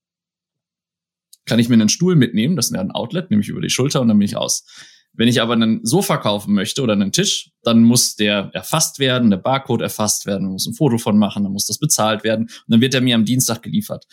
kann 1.44 1.58
ich 1.58 1.68
mir 1.68 1.75
einen 1.75 1.90
Stuhl 1.90 2.16
mitnehmen. 2.16 2.56
Das 2.56 2.70
ist 2.70 2.75
ein 2.75 2.90
Outlet, 2.90 3.30
nehme 3.30 3.42
ich 3.42 3.50
über 3.50 3.60
die 3.60 3.68
Schulter 3.68 4.00
und 4.00 4.08
dann 4.08 4.18
bin 4.18 4.25
ich 4.25 4.38
aus. 4.38 4.64
Wenn 5.12 5.28
ich 5.28 5.42
aber 5.42 5.52
einen 5.52 5.84
Sofa 5.84 6.16
kaufen 6.16 6.54
möchte 6.54 6.80
oder 6.80 6.94
einen 6.94 7.12
Tisch, 7.12 7.50
dann 7.64 7.82
muss 7.82 8.16
der 8.16 8.48
erfasst 8.54 8.98
werden, 8.98 9.28
der 9.28 9.36
Barcode 9.36 9.82
erfasst 9.82 10.25
werden, 10.25 10.48
muss 10.48 10.66
ein 10.66 10.72
Foto 10.72 10.96
von 10.96 11.18
machen, 11.18 11.42
dann 11.42 11.52
muss 11.52 11.66
das 11.66 11.76
bezahlt 11.76 12.25
werden 12.25 12.44
und 12.44 12.68
dann 12.68 12.80
wird 12.80 12.94
er 12.94 13.02
mir 13.02 13.14
am 13.14 13.26
Dienstag 13.26 13.60
geliefert. 13.60 14.06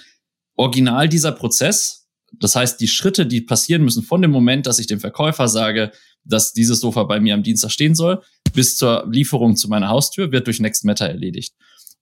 Original 0.55 1.07
dieser 1.07 1.31
Prozess 1.31 2.02
das 2.39 2.55
heißt, 2.55 2.79
die 2.79 2.87
Schritte, 2.87 3.25
die 3.25 3.41
passieren 3.41 3.83
müssen 3.83 4.03
von 4.03 4.21
dem 4.21 4.31
Moment, 4.31 4.65
dass 4.65 4.79
ich 4.79 4.87
dem 4.87 4.99
Verkäufer 4.99 5.47
sage, 5.47 5.91
dass 6.25 6.53
dieses 6.53 6.79
Sofa 6.79 7.03
bei 7.03 7.19
mir 7.19 7.33
am 7.33 7.43
Dienstag 7.43 7.71
stehen 7.71 7.95
soll, 7.95 8.21
bis 8.53 8.77
zur 8.77 9.07
Lieferung 9.11 9.55
zu 9.55 9.67
meiner 9.67 9.89
Haustür, 9.89 10.31
wird 10.31 10.47
durch 10.47 10.59
Next 10.59 10.85
Matter 10.85 11.07
erledigt. 11.07 11.53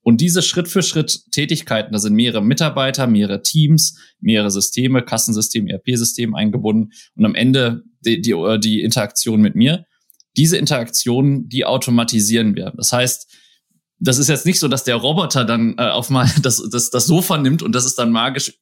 Und 0.03 0.19
diese 0.19 0.41
Schritt 0.41 0.67
für 0.67 0.81
Schritt 0.81 1.31
Tätigkeiten, 1.31 1.93
da 1.93 1.99
sind 1.99 2.15
mehrere 2.15 2.43
Mitarbeiter, 2.43 3.05
mehrere 3.05 3.43
Teams, 3.43 3.97
mehrere 4.19 4.49
Systeme, 4.49 5.03
Kassensystem, 5.03 5.67
ERP-System 5.67 6.33
eingebunden 6.33 6.91
und 7.15 7.25
am 7.25 7.35
Ende 7.35 7.83
die, 8.03 8.19
die, 8.21 8.33
die 8.59 8.81
Interaktion 8.81 9.41
mit 9.41 9.55
mir. 9.55 9.85
Diese 10.37 10.57
Interaktionen, 10.57 11.49
die 11.49 11.65
automatisieren 11.65 12.55
wir. 12.55 12.73
Das 12.75 12.91
heißt, 12.91 13.31
das 14.03 14.17
ist 14.17 14.29
jetzt 14.29 14.47
nicht 14.47 14.59
so, 14.59 14.67
dass 14.67 14.83
der 14.83 14.95
Roboter 14.95 15.45
dann 15.45 15.75
äh, 15.77 15.83
auf 15.89 16.09
mal 16.09 16.27
das, 16.41 16.61
das, 16.69 16.89
das 16.89 17.05
Sofa 17.05 17.37
nimmt 17.37 17.61
und 17.61 17.73
das 17.73 17.85
ist 17.85 17.97
dann 17.99 18.11
magisch 18.11 18.53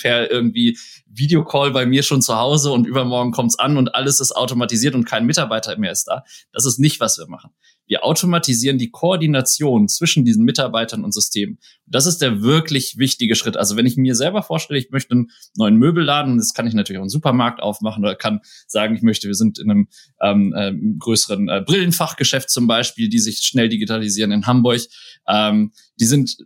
per 0.00 0.30
irgendwie 0.30 0.78
Videocall 1.06 1.72
bei 1.72 1.84
mir 1.84 2.02
schon 2.02 2.22
zu 2.22 2.36
Hause 2.36 2.70
und 2.70 2.86
übermorgen 2.86 3.32
kommt's 3.32 3.58
an 3.58 3.76
und 3.76 3.94
alles 3.94 4.20
ist 4.20 4.32
automatisiert 4.32 4.94
und 4.94 5.04
kein 5.04 5.26
Mitarbeiter 5.26 5.76
mehr 5.78 5.92
ist 5.92 6.04
da. 6.04 6.24
Das 6.52 6.64
ist 6.64 6.78
nicht, 6.78 7.00
was 7.00 7.18
wir 7.18 7.26
machen. 7.26 7.50
Wir 7.86 8.04
automatisieren 8.04 8.78
die 8.78 8.90
Koordination 8.90 9.88
zwischen 9.88 10.24
diesen 10.24 10.44
Mitarbeitern 10.44 11.04
und 11.04 11.12
Systemen. 11.12 11.58
Das 11.86 12.06
ist 12.06 12.22
der 12.22 12.42
wirklich 12.42 12.96
wichtige 12.98 13.34
Schritt. 13.34 13.56
Also 13.56 13.76
wenn 13.76 13.86
ich 13.86 13.96
mir 13.96 14.14
selber 14.14 14.42
vorstelle, 14.42 14.78
ich 14.78 14.90
möchte 14.90 15.12
einen 15.12 15.30
neuen 15.56 15.76
Möbelladen, 15.76 16.38
das 16.38 16.54
kann 16.54 16.66
ich 16.66 16.74
natürlich 16.74 16.98
auch 16.98 17.04
einen 17.04 17.10
Supermarkt 17.10 17.62
aufmachen 17.62 18.02
oder 18.02 18.14
kann 18.14 18.40
sagen, 18.66 18.96
ich 18.96 19.02
möchte, 19.02 19.28
wir 19.28 19.34
sind 19.34 19.58
in 19.58 19.70
einem 19.70 19.88
ähm, 20.20 20.54
äh, 20.56 20.72
größeren 20.98 21.48
äh, 21.48 21.62
Brillenfachgeschäft 21.64 22.50
zum 22.50 22.66
Beispiel, 22.66 23.08
die 23.08 23.18
sich 23.18 23.38
schnell 23.38 23.68
digitalisieren 23.68 24.32
in 24.32 24.46
Hamburg. 24.46 24.80
Ähm, 25.28 25.72
die 26.00 26.06
sind, 26.06 26.38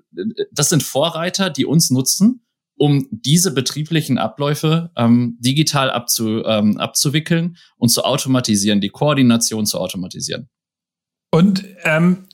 das 0.53 0.69
sind 0.69 0.83
Vorreiter, 0.83 1.51
die 1.51 1.65
uns 1.65 1.91
nutzen 1.91 2.43
um 2.81 3.09
diese 3.11 3.53
betrieblichen 3.53 4.19
Abläufe 4.19 4.93
ähm, 4.97 5.37
digital 5.41 5.91
abzu, 5.91 6.45
ähm, 6.45 6.79
abzuwickeln 6.79 7.57
und 7.77 7.89
zu 7.89 8.05
automatisieren, 8.05 8.81
die 8.81 8.89
Koordination 8.89 9.67
zu 9.67 9.79
automatisieren. 9.79 10.49
Und 11.31 11.65
ähm, 11.85 12.25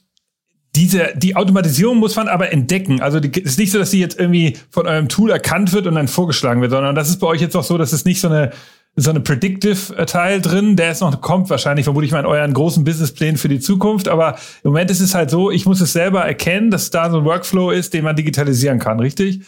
diese, 0.77 1.13
die 1.17 1.37
Automatisierung 1.37 1.99
muss 1.99 2.17
man 2.17 2.29
aber 2.29 2.53
entdecken. 2.53 3.01
Also 3.01 3.19
es 3.19 3.37
ist 3.37 3.59
nicht 3.59 3.71
so, 3.71 3.79
dass 3.79 3.91
sie 3.91 4.01
jetzt 4.01 4.19
irgendwie 4.19 4.57
von 4.71 4.87
eurem 4.87 5.09
Tool 5.09 5.31
erkannt 5.31 5.73
wird 5.73 5.87
und 5.87 5.95
dann 5.95 6.09
vorgeschlagen 6.09 6.61
wird, 6.61 6.73
sondern 6.73 6.95
das 6.95 7.09
ist 7.09 7.21
bei 7.21 7.27
euch 7.29 7.41
jetzt 7.41 7.57
auch 7.57 7.65
so, 7.65 7.79
dass 7.79 7.93
es 7.93 8.05
nicht 8.05 8.21
so 8.21 8.29
eine 8.29 8.53
so 8.97 9.11
eine 9.11 9.21
Predictive-Teil 9.21 10.41
drin, 10.41 10.77
der 10.77 10.93
ist 10.93 11.01
noch 11.01 11.21
kommt 11.21 11.51
wahrscheinlich, 11.51 11.85
vermute 11.85 12.07
ich 12.07 12.13
mal, 12.13 12.21
in 12.21 12.27
euren 12.27 12.55
großen 12.55 12.85
Businessplänen 12.85 13.37
für 13.37 13.49
die 13.49 13.59
Zukunft. 13.59 14.07
Aber 14.07 14.37
im 14.63 14.71
Moment 14.71 14.91
ist 14.91 15.01
es 15.01 15.15
halt 15.15 15.31
so, 15.31 15.51
ich 15.51 15.67
muss 15.67 15.81
es 15.81 15.93
selber 15.93 16.25
erkennen, 16.25 16.71
dass 16.71 16.91
da 16.91 17.11
so 17.11 17.19
ein 17.19 17.25
Workflow 17.25 17.71
ist, 17.71 17.93
den 17.93 18.05
man 18.05 18.15
digitalisieren 18.15 18.79
kann, 18.79 19.01
richtig? 19.01 19.41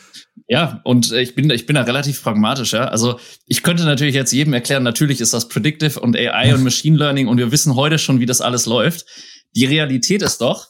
Ja, 0.49 0.81
und 0.85 1.11
ich 1.11 1.35
bin, 1.35 1.51
ich 1.51 1.67
bin 1.67 1.75
da 1.75 1.83
relativ 1.83 2.23
pragmatisch, 2.23 2.73
ja. 2.73 2.87
Also 2.87 3.19
ich 3.47 3.63
könnte 3.65 3.85
natürlich 3.85 4.15
jetzt 4.15 4.33
jedem 4.33 4.53
erklären, 4.53 4.85
natürlich 4.85 5.21
ist 5.21 5.35
das 5.35 5.49
Predictive 5.49 5.99
und 5.99 6.17
AI 6.17 6.55
und 6.55 6.63
Machine 6.65 6.97
Learning 6.97 7.27
und 7.27 7.39
wir 7.39 7.51
wissen 7.51 7.75
heute 7.75 7.99
schon, 7.99 8.21
wie 8.21 8.27
das 8.27 8.41
alles 8.41 8.67
läuft. 8.67 9.07
Die 9.57 9.65
Realität 9.65 10.23
ist 10.23 10.41
doch, 10.41 10.69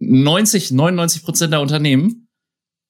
90, 0.00 0.72
99 0.72 1.24
Prozent 1.24 1.52
der 1.52 1.60
Unternehmen 1.60 2.28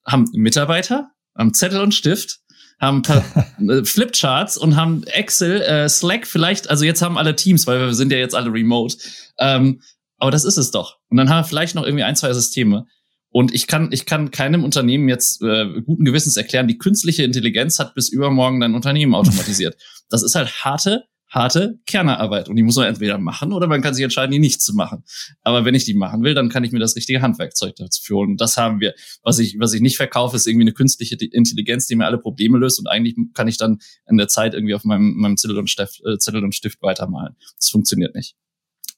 haben 0.06 0.30
Mitarbeiter, 0.32 1.10
haben 1.36 1.52
Zettel 1.52 1.80
und 1.80 1.94
Stift, 1.94 2.40
haben 2.80 3.02
äh, 3.68 3.84
Flipcharts 3.84 4.56
und 4.56 4.76
haben 4.76 5.02
Excel, 5.04 5.60
äh, 5.60 5.88
Slack 5.88 6.26
vielleicht, 6.26 6.70
also 6.70 6.84
jetzt 6.84 7.02
haben 7.02 7.18
alle 7.18 7.36
Teams, 7.36 7.66
weil 7.66 7.80
wir 7.80 7.94
sind 7.94 8.12
ja 8.12 8.18
jetzt 8.18 8.34
alle 8.34 8.50
remote. 8.50 8.96
Ähm, 9.38 9.82
aber 10.16 10.30
das 10.30 10.44
ist 10.44 10.56
es 10.56 10.70
doch. 10.70 10.98
Und 11.08 11.16
dann 11.18 11.28
haben 11.28 11.44
wir 11.44 11.48
vielleicht 11.48 11.74
noch 11.74 11.84
irgendwie 11.84 12.04
ein, 12.04 12.16
zwei 12.16 12.32
Systeme. 12.32 12.86
Und 13.30 13.54
ich 13.54 13.66
kann, 13.66 13.90
ich 13.92 14.06
kann 14.06 14.30
keinem 14.30 14.64
Unternehmen 14.64 15.08
jetzt 15.08 15.42
äh, 15.42 15.66
guten 15.85 16.04
Gewissens 16.04 16.37
erklären, 16.37 16.68
die 16.68 16.78
künstliche 16.78 17.25
Intelligenz 17.25 17.78
hat 17.78 17.94
bis 17.94 18.08
übermorgen 18.08 18.61
dein 18.61 18.75
Unternehmen 18.75 19.14
automatisiert. 19.14 19.76
Das 20.11 20.23
ist 20.23 20.35
halt 20.35 20.64
harte, 20.64 21.04
harte 21.28 21.78
Kernerarbeit. 21.85 22.49
Und 22.49 22.56
die 22.56 22.62
muss 22.62 22.76
man 22.76 22.87
entweder 22.87 23.18
machen 23.18 23.52
oder 23.52 23.66
man 23.66 23.82
kann 23.82 23.92
sich 23.92 24.02
entscheiden, 24.02 24.32
die 24.32 24.38
nicht 24.38 24.62
zu 24.62 24.75
machen. 24.75 25.04
Aber 25.42 25.66
wenn 25.66 25.75
ich 25.75 25.85
die 25.85 25.92
machen 25.92 26.23
will, 26.23 26.32
dann 26.32 26.49
kann 26.49 26.64
ich 26.64 26.73
mir 26.73 26.78
das 26.78 26.97
richtige 26.97 27.20
Handwerkzeug 27.20 27.76
dazu 27.76 28.14
holen. 28.14 28.30
Und 28.30 28.40
das 28.40 28.56
haben 28.56 28.80
wir. 28.80 28.94
Was 29.23 29.38
ich, 29.38 29.58
was 29.58 29.75
ich 29.75 29.82
nicht 29.82 29.99
verkaufe, 29.99 30.35
ist 30.37 30.47
irgendwie 30.47 30.64
eine 30.64 30.73
künstliche 30.73 31.16
Intelligenz, 31.16 31.87
die 31.87 31.97
mir 31.97 32.06
alle 32.06 32.16
Probleme 32.16 32.56
löst. 32.56 32.78
Und 32.78 32.87
eigentlich 32.87 33.16
kann 33.35 33.49
ich 33.49 33.58
dann 33.58 33.80
in 34.08 34.16
der 34.16 34.28
Zeit 34.28 34.54
irgendwie 34.54 34.75
auf 34.75 34.85
meinem, 34.85 35.14
meinem 35.18 35.37
Zettel, 35.37 35.58
und 35.58 35.68
Stift, 35.68 36.00
äh, 36.06 36.16
Zettel 36.16 36.42
und 36.42 36.54
Stift 36.54 36.80
weitermalen. 36.80 37.37
Das 37.58 37.68
funktioniert 37.68 38.14
nicht 38.14 38.35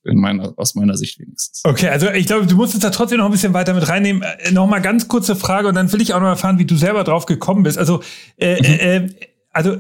in 0.05 0.19
meiner, 0.19 0.55
aus 0.57 0.75
meiner 0.75 0.97
Sicht 0.97 1.19
wenigstens. 1.19 1.63
Okay, 1.65 1.89
also 1.89 2.11
ich 2.11 2.27
glaube, 2.27 2.47
du 2.47 2.57
musst 2.57 2.75
es 2.75 2.81
da 2.81 2.91
trotzdem 2.91 3.19
noch 3.19 3.27
ein 3.27 3.33
bisschen 3.33 3.53
weiter 3.53 3.75
mit 3.75 3.89
reinnehmen. 3.89 4.23
Äh, 4.23 4.53
noch 4.53 4.67
mal 4.67 4.81
ganz 4.81 5.09
kurze 5.09 5.37
Frage 5.37 5.69
und 5.69 5.75
dann 5.75 5.93
will 5.93 6.01
ich 6.01 6.15
auch 6.15 6.21
noch 6.21 6.29
erfahren, 6.29 6.59
wie 6.59 6.65
du 6.65 6.77
selber 6.77 7.05
drauf 7.05 7.27
gekommen 7.27 7.63
bist. 7.63 7.79
Also, 7.79 8.03
äh, 8.39 8.57
mhm. 8.57 9.09
äh, 9.09 9.15
also 9.53 9.77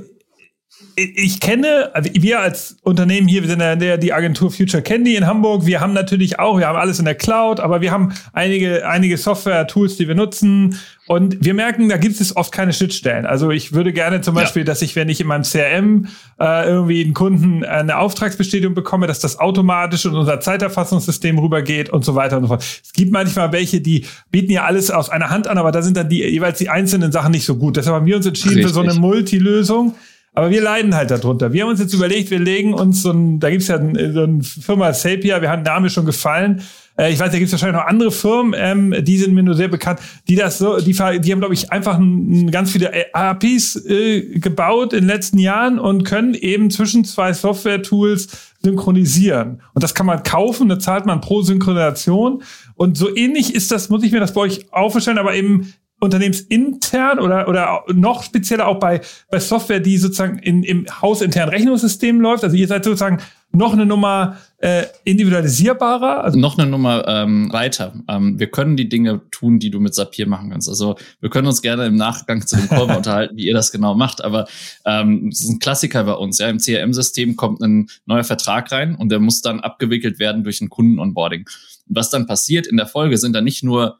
ich 0.96 1.40
kenne, 1.40 1.90
also 1.94 2.10
wir 2.12 2.40
als 2.40 2.76
Unternehmen 2.82 3.26
hier, 3.26 3.42
wir 3.42 3.48
sind 3.48 3.60
ja 3.60 3.96
die 3.96 4.12
Agentur 4.12 4.50
Future 4.50 4.82
Candy 4.82 5.16
in 5.16 5.26
Hamburg, 5.26 5.64
wir 5.64 5.80
haben 5.80 5.92
natürlich 5.92 6.38
auch, 6.38 6.58
wir 6.58 6.66
haben 6.66 6.76
alles 6.76 6.98
in 6.98 7.04
der 7.04 7.14
Cloud, 7.14 7.60
aber 7.60 7.80
wir 7.80 7.90
haben 7.90 8.12
einige, 8.32 8.86
einige 8.86 9.16
Software-Tools, 9.16 9.96
die 9.96 10.08
wir 10.08 10.14
nutzen 10.14 10.78
und 11.06 11.44
wir 11.44 11.54
merken, 11.54 11.88
da 11.88 11.96
gibt 11.96 12.20
es 12.20 12.36
oft 12.36 12.52
keine 12.52 12.72
Schnittstellen. 12.72 13.26
Also 13.26 13.50
ich 13.50 13.72
würde 13.72 13.92
gerne 13.92 14.20
zum 14.20 14.34
Beispiel, 14.34 14.62
ja. 14.62 14.66
dass 14.66 14.82
ich, 14.82 14.94
wenn 14.94 15.08
ich 15.08 15.20
in 15.20 15.26
meinem 15.26 15.42
CRM 15.42 16.06
äh, 16.38 16.68
irgendwie 16.68 17.02
einen 17.02 17.14
Kunden 17.14 17.64
eine 17.64 17.98
Auftragsbestätigung 17.98 18.74
bekomme, 18.74 19.06
dass 19.06 19.20
das 19.20 19.38
automatisch 19.38 20.04
in 20.04 20.14
unser 20.14 20.40
Zeiterfassungssystem 20.40 21.38
rübergeht 21.38 21.90
und 21.90 22.04
so 22.04 22.14
weiter 22.14 22.36
und 22.36 22.44
so 22.44 22.48
fort. 22.48 22.62
Es 22.62 22.92
gibt 22.92 23.10
manchmal 23.10 23.52
welche, 23.52 23.80
die 23.80 24.06
bieten 24.30 24.52
ja 24.52 24.64
alles 24.64 24.90
aus 24.90 25.08
einer 25.08 25.30
Hand 25.30 25.48
an, 25.48 25.58
aber 25.58 25.72
da 25.72 25.82
sind 25.82 25.96
dann 25.96 26.08
die 26.08 26.22
jeweils 26.22 26.58
die 26.58 26.68
einzelnen 26.68 27.10
Sachen 27.10 27.32
nicht 27.32 27.44
so 27.44 27.56
gut. 27.56 27.76
Deshalb 27.76 27.96
haben 27.96 28.06
wir 28.06 28.16
uns 28.16 28.26
entschieden 28.26 28.56
Richtig. 28.56 28.68
für 28.68 28.74
so 28.74 28.80
eine 28.80 28.94
Multilösung. 28.94 29.94
Aber 30.32 30.50
wir 30.50 30.62
leiden 30.62 30.94
halt 30.94 31.10
darunter. 31.10 31.52
Wir 31.52 31.62
haben 31.62 31.70
uns 31.70 31.80
jetzt 31.80 31.92
überlegt, 31.92 32.30
wir 32.30 32.38
legen 32.38 32.72
uns 32.72 33.02
so 33.02 33.10
ein, 33.10 33.40
da 33.40 33.50
gibt's 33.50 33.66
ja 33.66 33.78
so 33.78 34.22
eine 34.22 34.42
Firma 34.42 34.92
Sapia, 34.92 35.42
wir 35.42 35.50
haben 35.50 35.62
Name 35.62 35.90
schon 35.90 36.06
gefallen. 36.06 36.62
Äh, 36.96 37.12
ich 37.12 37.18
weiß, 37.18 37.32
da 37.32 37.38
gibt's 37.38 37.52
wahrscheinlich 37.52 37.80
noch 37.80 37.88
andere 37.88 38.12
Firmen, 38.12 38.54
ähm, 38.56 38.94
die 39.04 39.18
sind 39.18 39.34
mir 39.34 39.42
nur 39.42 39.56
sehr 39.56 39.68
bekannt, 39.68 39.98
die 40.28 40.36
das 40.36 40.58
so, 40.58 40.78
die, 40.78 40.92
die 40.92 40.98
haben, 41.00 41.40
glaube 41.40 41.54
ich, 41.54 41.72
einfach 41.72 41.98
ein, 41.98 42.50
ganz 42.52 42.70
viele 42.70 42.92
APIs 43.12 43.84
äh, 43.86 44.38
gebaut 44.38 44.92
in 44.92 45.00
den 45.00 45.08
letzten 45.08 45.38
Jahren 45.38 45.80
und 45.80 46.04
können 46.04 46.34
eben 46.34 46.70
zwischen 46.70 47.04
zwei 47.04 47.32
Software-Tools 47.32 48.28
synchronisieren. 48.62 49.62
Und 49.74 49.82
das 49.82 49.94
kann 49.94 50.06
man 50.06 50.22
kaufen, 50.22 50.68
da 50.68 50.78
zahlt 50.78 51.06
man 51.06 51.20
pro 51.20 51.42
Synchronisation. 51.42 52.42
Und 52.76 52.96
so 52.96 53.14
ähnlich 53.14 53.54
ist 53.54 53.72
das, 53.72 53.88
muss 53.88 54.04
ich 54.04 54.12
mir 54.12 54.20
das 54.20 54.34
bei 54.34 54.42
euch 54.42 54.72
aufstellen, 54.72 55.18
aber 55.18 55.34
eben 55.34 55.72
unternehmensintern 56.00 57.18
oder, 57.18 57.46
oder 57.48 57.84
noch 57.92 58.22
spezieller 58.22 58.66
auch 58.66 58.80
bei, 58.80 59.00
bei 59.30 59.38
Software, 59.38 59.80
die 59.80 59.98
sozusagen 59.98 60.38
in, 60.38 60.62
im 60.62 60.86
hausinternen 61.00 61.54
Rechnungssystem 61.54 62.20
läuft. 62.20 62.42
Also 62.42 62.56
ihr 62.56 62.66
seid 62.66 62.84
sozusagen 62.84 63.18
noch 63.52 63.72
eine 63.72 63.84
Nummer 63.84 64.38
äh, 64.58 64.84
individualisierbarer. 65.04 66.22
Also 66.22 66.38
noch 66.38 66.56
eine 66.56 66.70
Nummer 66.70 67.06
ähm, 67.08 67.52
weiter. 67.52 67.94
Ähm, 68.08 68.38
wir 68.38 68.46
können 68.48 68.76
die 68.76 68.88
Dinge 68.88 69.22
tun, 69.30 69.58
die 69.58 69.70
du 69.70 69.80
mit 69.80 69.94
Sapir 69.94 70.28
machen 70.28 70.50
kannst. 70.50 70.68
Also 70.68 70.96
wir 71.20 71.30
können 71.30 71.48
uns 71.48 71.60
gerne 71.60 71.86
im 71.86 71.96
Nachgang 71.96 72.46
zu 72.46 72.56
dem 72.56 72.68
Call 72.68 72.90
unterhalten, 72.96 73.36
wie 73.36 73.46
ihr 73.46 73.54
das 73.54 73.72
genau 73.72 73.94
macht. 73.94 74.22
Aber 74.22 74.46
ähm, 74.86 75.30
das 75.30 75.40
ist 75.40 75.50
ein 75.50 75.58
Klassiker 75.58 76.04
bei 76.04 76.14
uns. 76.14 76.38
Ja, 76.38 76.48
im 76.48 76.58
CRM-System 76.58 77.36
kommt 77.36 77.60
ein 77.60 77.88
neuer 78.06 78.24
Vertrag 78.24 78.70
rein 78.70 78.94
und 78.94 79.10
der 79.10 79.18
muss 79.18 79.42
dann 79.42 79.60
abgewickelt 79.60 80.18
werden 80.18 80.44
durch 80.44 80.60
ein 80.60 80.70
Kunden-Onboarding. 80.70 81.48
Was 81.86 82.10
dann 82.10 82.26
passiert 82.26 82.66
in 82.66 82.76
der 82.76 82.86
Folge 82.86 83.18
sind 83.18 83.34
dann 83.34 83.44
nicht 83.44 83.64
nur 83.64 83.98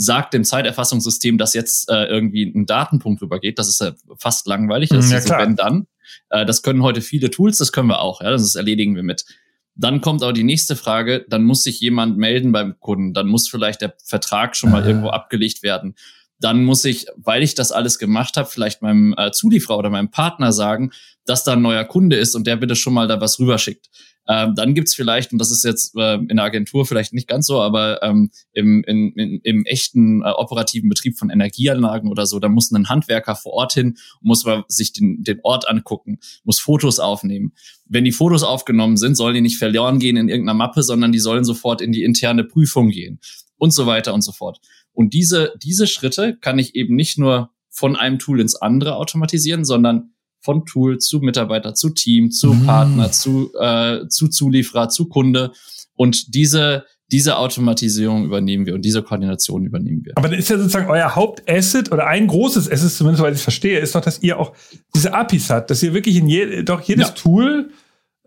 sagt 0.00 0.32
dem 0.32 0.44
Zeiterfassungssystem, 0.44 1.36
dass 1.36 1.52
jetzt 1.52 1.90
äh, 1.90 2.04
irgendwie 2.06 2.44
ein 2.44 2.64
Datenpunkt 2.64 3.20
rübergeht. 3.20 3.58
Das 3.58 3.68
ist 3.68 3.80
ja 3.80 3.92
fast 4.16 4.46
langweilig. 4.46 4.88
Das 4.88 5.10
ja, 5.10 5.18
ist 5.18 5.28
so, 5.28 5.34
wenn 5.34 5.56
dann. 5.56 5.86
Äh, 6.30 6.46
das 6.46 6.62
können 6.62 6.82
heute 6.82 7.02
viele 7.02 7.30
Tools, 7.30 7.58
das 7.58 7.70
können 7.70 7.88
wir 7.88 8.00
auch. 8.00 8.22
Ja, 8.22 8.30
das 8.30 8.54
erledigen 8.54 8.96
wir 8.96 9.02
mit. 9.02 9.26
Dann 9.74 10.00
kommt 10.00 10.24
auch 10.24 10.32
die 10.32 10.42
nächste 10.42 10.74
Frage, 10.74 11.26
dann 11.28 11.44
muss 11.44 11.64
sich 11.64 11.80
jemand 11.80 12.16
melden 12.16 12.50
beim 12.50 12.80
Kunden, 12.80 13.12
dann 13.12 13.28
muss 13.28 13.48
vielleicht 13.48 13.82
der 13.82 13.94
Vertrag 14.02 14.56
schon 14.56 14.70
mal 14.70 14.82
ah. 14.82 14.86
irgendwo 14.86 15.08
abgelegt 15.08 15.62
werden. 15.62 15.94
Dann 16.40 16.64
muss 16.64 16.84
ich, 16.84 17.06
weil 17.16 17.42
ich 17.42 17.54
das 17.54 17.70
alles 17.70 17.98
gemacht 17.98 18.36
habe, 18.36 18.48
vielleicht 18.48 18.82
meinem 18.82 19.14
äh, 19.16 19.30
Zulieferer 19.30 19.78
oder 19.78 19.90
meinem 19.90 20.10
Partner 20.10 20.52
sagen, 20.52 20.90
dass 21.26 21.44
da 21.44 21.52
ein 21.52 21.62
neuer 21.62 21.84
Kunde 21.84 22.16
ist 22.16 22.34
und 22.34 22.46
der 22.46 22.56
bitte 22.56 22.76
schon 22.76 22.94
mal 22.94 23.06
da 23.06 23.20
was 23.20 23.38
rüberschickt. 23.38 23.88
Ähm, 24.30 24.54
dann 24.54 24.74
gibt's 24.74 24.94
vielleicht, 24.94 25.32
und 25.32 25.38
das 25.38 25.50
ist 25.50 25.64
jetzt 25.64 25.96
äh, 25.96 26.14
in 26.14 26.36
der 26.36 26.44
Agentur 26.44 26.86
vielleicht 26.86 27.12
nicht 27.12 27.26
ganz 27.26 27.46
so, 27.46 27.60
aber 27.60 28.00
ähm, 28.02 28.30
im, 28.52 28.84
in, 28.84 29.12
in, 29.14 29.40
im 29.42 29.64
echten 29.64 30.22
äh, 30.22 30.30
operativen 30.30 30.88
Betrieb 30.88 31.18
von 31.18 31.30
Energieanlagen 31.30 32.08
oder 32.08 32.26
so, 32.26 32.38
da 32.38 32.48
muss 32.48 32.70
ein 32.70 32.88
Handwerker 32.88 33.34
vor 33.34 33.54
Ort 33.54 33.72
hin, 33.72 33.96
muss 34.20 34.44
man 34.44 34.62
sich 34.68 34.92
den, 34.92 35.24
den 35.24 35.40
Ort 35.42 35.68
angucken, 35.68 36.20
muss 36.44 36.60
Fotos 36.60 37.00
aufnehmen. 37.00 37.54
Wenn 37.86 38.04
die 38.04 38.12
Fotos 38.12 38.44
aufgenommen 38.44 38.96
sind, 38.98 39.16
sollen 39.16 39.34
die 39.34 39.40
nicht 39.40 39.58
verloren 39.58 39.98
gehen 39.98 40.16
in 40.16 40.28
irgendeiner 40.28 40.56
Mappe, 40.56 40.84
sondern 40.84 41.10
die 41.10 41.18
sollen 41.18 41.44
sofort 41.44 41.80
in 41.80 41.90
die 41.90 42.04
interne 42.04 42.44
Prüfung 42.44 42.90
gehen 42.90 43.18
und 43.56 43.72
so 43.72 43.86
weiter 43.86 44.14
und 44.14 44.22
so 44.22 44.30
fort. 44.30 44.60
Und 45.00 45.14
diese, 45.14 45.54
diese 45.62 45.86
Schritte 45.86 46.36
kann 46.42 46.58
ich 46.58 46.74
eben 46.74 46.94
nicht 46.94 47.16
nur 47.16 47.48
von 47.70 47.96
einem 47.96 48.18
Tool 48.18 48.38
ins 48.38 48.54
andere 48.54 48.96
automatisieren, 48.96 49.64
sondern 49.64 50.10
von 50.42 50.66
Tool 50.66 50.98
zu 50.98 51.20
Mitarbeiter, 51.20 51.72
zu 51.72 51.88
Team, 51.88 52.30
zu 52.30 52.52
mhm. 52.52 52.66
Partner, 52.66 53.10
zu, 53.10 53.50
äh, 53.58 54.06
zu 54.08 54.28
Zulieferer, 54.28 54.90
zu 54.90 55.08
Kunde. 55.08 55.52
Und 55.94 56.34
diese, 56.34 56.84
diese 57.10 57.38
Automatisierung 57.38 58.26
übernehmen 58.26 58.66
wir 58.66 58.74
und 58.74 58.84
diese 58.84 59.02
Koordination 59.02 59.64
übernehmen 59.64 60.04
wir. 60.04 60.12
Aber 60.16 60.28
dann 60.28 60.38
ist 60.38 60.50
ja 60.50 60.58
sozusagen 60.58 60.90
euer 60.90 61.14
Hauptasset 61.14 61.90
oder 61.90 62.06
ein 62.06 62.26
großes 62.26 62.70
Asset, 62.70 62.92
zumindest 62.92 63.22
weil 63.22 63.32
ich 63.32 63.40
verstehe, 63.40 63.78
ist 63.78 63.94
doch, 63.94 64.02
dass 64.02 64.22
ihr 64.22 64.38
auch 64.38 64.52
diese 64.94 65.14
APIs 65.14 65.48
habt, 65.48 65.70
dass 65.70 65.82
ihr 65.82 65.94
wirklich 65.94 66.16
in 66.16 66.28
je, 66.28 66.62
doch 66.62 66.82
jedes 66.82 67.08
ja. 67.08 67.14
Tool 67.14 67.70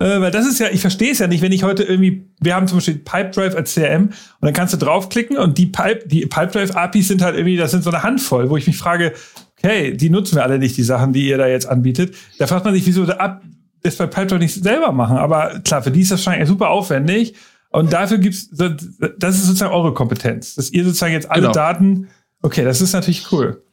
äh, 0.03 0.19
weil 0.19 0.31
das 0.31 0.45
ist 0.45 0.60
ja, 0.60 0.67
ich 0.69 0.81
verstehe 0.81 1.12
es 1.12 1.19
ja 1.19 1.27
nicht, 1.27 1.41
wenn 1.41 1.53
ich 1.53 1.63
heute 1.63 1.83
irgendwie, 1.83 2.27
wir 2.41 2.55
haben 2.55 2.67
zum 2.67 2.79
Beispiel 2.79 2.95
Pipedrive 2.95 3.55
als 3.55 3.74
CRM 3.74 4.07
und 4.07 4.13
dann 4.41 4.53
kannst 4.53 4.74
du 4.74 4.77
draufklicken 4.77 5.38
und 5.38 5.57
die 5.57 5.67
Pipe, 5.67 6.05
die 6.05 6.25
Pipedrive 6.25 6.75
APIs 6.75 7.07
sind 7.07 7.22
halt 7.22 7.36
irgendwie, 7.36 7.55
das 7.55 7.72
sind 7.72 7.86
so 7.86 7.89
eine 7.89 8.03
Handvoll, 8.03 8.50
wo 8.50 8.57
ich 8.57 8.67
mich 8.67 8.77
frage, 8.77 9.13
hey, 9.62 9.95
die 9.95 10.10
nutzen 10.10 10.36
wir 10.36 10.43
alle 10.43 10.60
nicht, 10.60 10.75
die 10.75 10.83
Sachen, 10.83 11.13
die 11.13 11.25
ihr 11.29 11.38
da 11.38 11.48
jetzt 11.48 11.67
anbietet. 11.67 12.15
Da 12.38 12.48
fragt 12.48 12.65
man 12.65 12.74
sich, 12.74 12.86
wieso 12.86 13.05
da 13.05 13.39
das 13.81 13.95
bei 13.95 14.07
Pipedrive 14.07 14.39
nicht 14.39 14.62
selber 14.62 14.91
machen. 14.91 15.15
Aber 15.15 15.62
klar, 15.62 15.81
für 15.81 15.91
die 15.91 16.01
ist 16.01 16.12
das 16.12 16.25
wahrscheinlich 16.25 16.50
super 16.50 16.69
aufwendig. 16.69 17.36
Und 17.69 17.93
dafür 17.93 18.17
gibt's, 18.17 18.50
das 18.50 19.36
ist 19.36 19.45
sozusagen 19.45 19.74
eure 19.74 19.93
Kompetenz, 19.93 20.55
dass 20.55 20.69
ihr 20.69 20.83
sozusagen 20.83 21.13
jetzt 21.13 21.31
alle 21.31 21.43
genau. 21.43 21.53
Daten, 21.53 22.10
okay, 22.41 22.65
das 22.65 22.81
ist 22.81 22.91
natürlich 22.91 23.31
cool. 23.31 23.63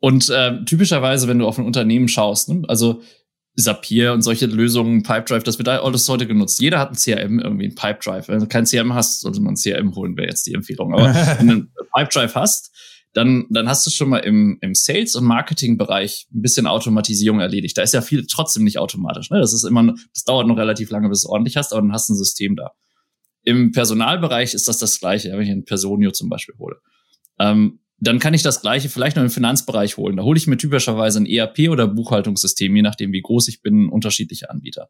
Und 0.00 0.28
äh, 0.30 0.64
typischerweise, 0.64 1.28
wenn 1.28 1.38
du 1.38 1.46
auf 1.46 1.58
ein 1.58 1.64
Unternehmen 1.64 2.08
schaust, 2.08 2.48
ne, 2.48 2.62
also 2.68 3.00
Zapier 3.56 4.12
und 4.12 4.22
solche 4.22 4.46
Lösungen, 4.46 5.02
Pipedrive, 5.02 5.44
das 5.44 5.58
wird 5.58 5.68
alles 5.68 6.08
heute 6.08 6.26
genutzt. 6.26 6.60
Jeder 6.60 6.80
hat 6.80 6.90
ein 6.90 6.96
CRM, 6.96 7.38
irgendwie 7.38 7.66
ein 7.66 7.74
Pipedrive. 7.74 8.28
Wenn 8.28 8.40
du 8.40 8.46
kein 8.46 8.64
CRM 8.64 8.94
hast, 8.94 9.20
sollte 9.20 9.40
man 9.40 9.54
ein 9.54 9.56
CRM 9.56 9.94
holen, 9.94 10.16
wäre 10.16 10.28
jetzt 10.28 10.46
die 10.46 10.54
Empfehlung. 10.54 10.92
Aber 10.92 11.14
wenn 11.38 11.46
du 11.46 11.54
ein 11.54 11.68
Pipedrive 11.94 12.34
hast, 12.34 12.72
dann, 13.12 13.46
dann 13.50 13.68
hast 13.68 13.86
du 13.86 13.90
schon 13.90 14.08
mal 14.08 14.18
im, 14.18 14.58
im 14.60 14.74
Sales- 14.74 15.14
und 15.14 15.24
Marketing-Bereich 15.24 16.26
ein 16.34 16.42
bisschen 16.42 16.66
Automatisierung 16.66 17.38
erledigt. 17.38 17.78
Da 17.78 17.82
ist 17.82 17.94
ja 17.94 18.02
viel 18.02 18.26
trotzdem 18.26 18.64
nicht 18.64 18.78
automatisch. 18.78 19.30
Ne? 19.30 19.38
Das 19.38 19.52
ist 19.52 19.62
immer, 19.62 19.94
das 20.12 20.24
dauert 20.24 20.48
noch 20.48 20.56
relativ 20.56 20.90
lange, 20.90 21.08
bis 21.08 21.22
du 21.22 21.28
es 21.28 21.30
ordentlich 21.30 21.56
hast, 21.56 21.72
aber 21.72 21.82
dann 21.82 21.92
hast 21.92 22.08
du 22.08 22.14
ein 22.14 22.16
System 22.16 22.56
da. 22.56 22.72
Im 23.44 23.70
Personalbereich 23.70 24.54
ist 24.54 24.66
das 24.66 24.78
das 24.78 24.98
Gleiche, 24.98 25.30
wenn 25.30 25.42
ich 25.42 25.50
ein 25.50 25.64
Personio 25.64 26.10
zum 26.10 26.28
Beispiel 26.28 26.56
hole. 26.58 26.76
Ähm, 27.38 27.78
dann 27.98 28.18
kann 28.18 28.34
ich 28.34 28.42
das 28.42 28.60
Gleiche 28.60 28.88
vielleicht 28.88 29.16
noch 29.16 29.22
im 29.22 29.30
Finanzbereich 29.30 29.96
holen. 29.96 30.16
Da 30.16 30.24
hole 30.24 30.36
ich 30.36 30.46
mir 30.46 30.56
typischerweise 30.56 31.20
ein 31.20 31.26
ERP 31.26 31.70
oder 31.70 31.86
Buchhaltungssystem, 31.86 32.74
je 32.74 32.82
nachdem, 32.82 33.12
wie 33.12 33.22
groß 33.22 33.48
ich 33.48 33.62
bin, 33.62 33.88
unterschiedliche 33.88 34.50
Anbieter. 34.50 34.88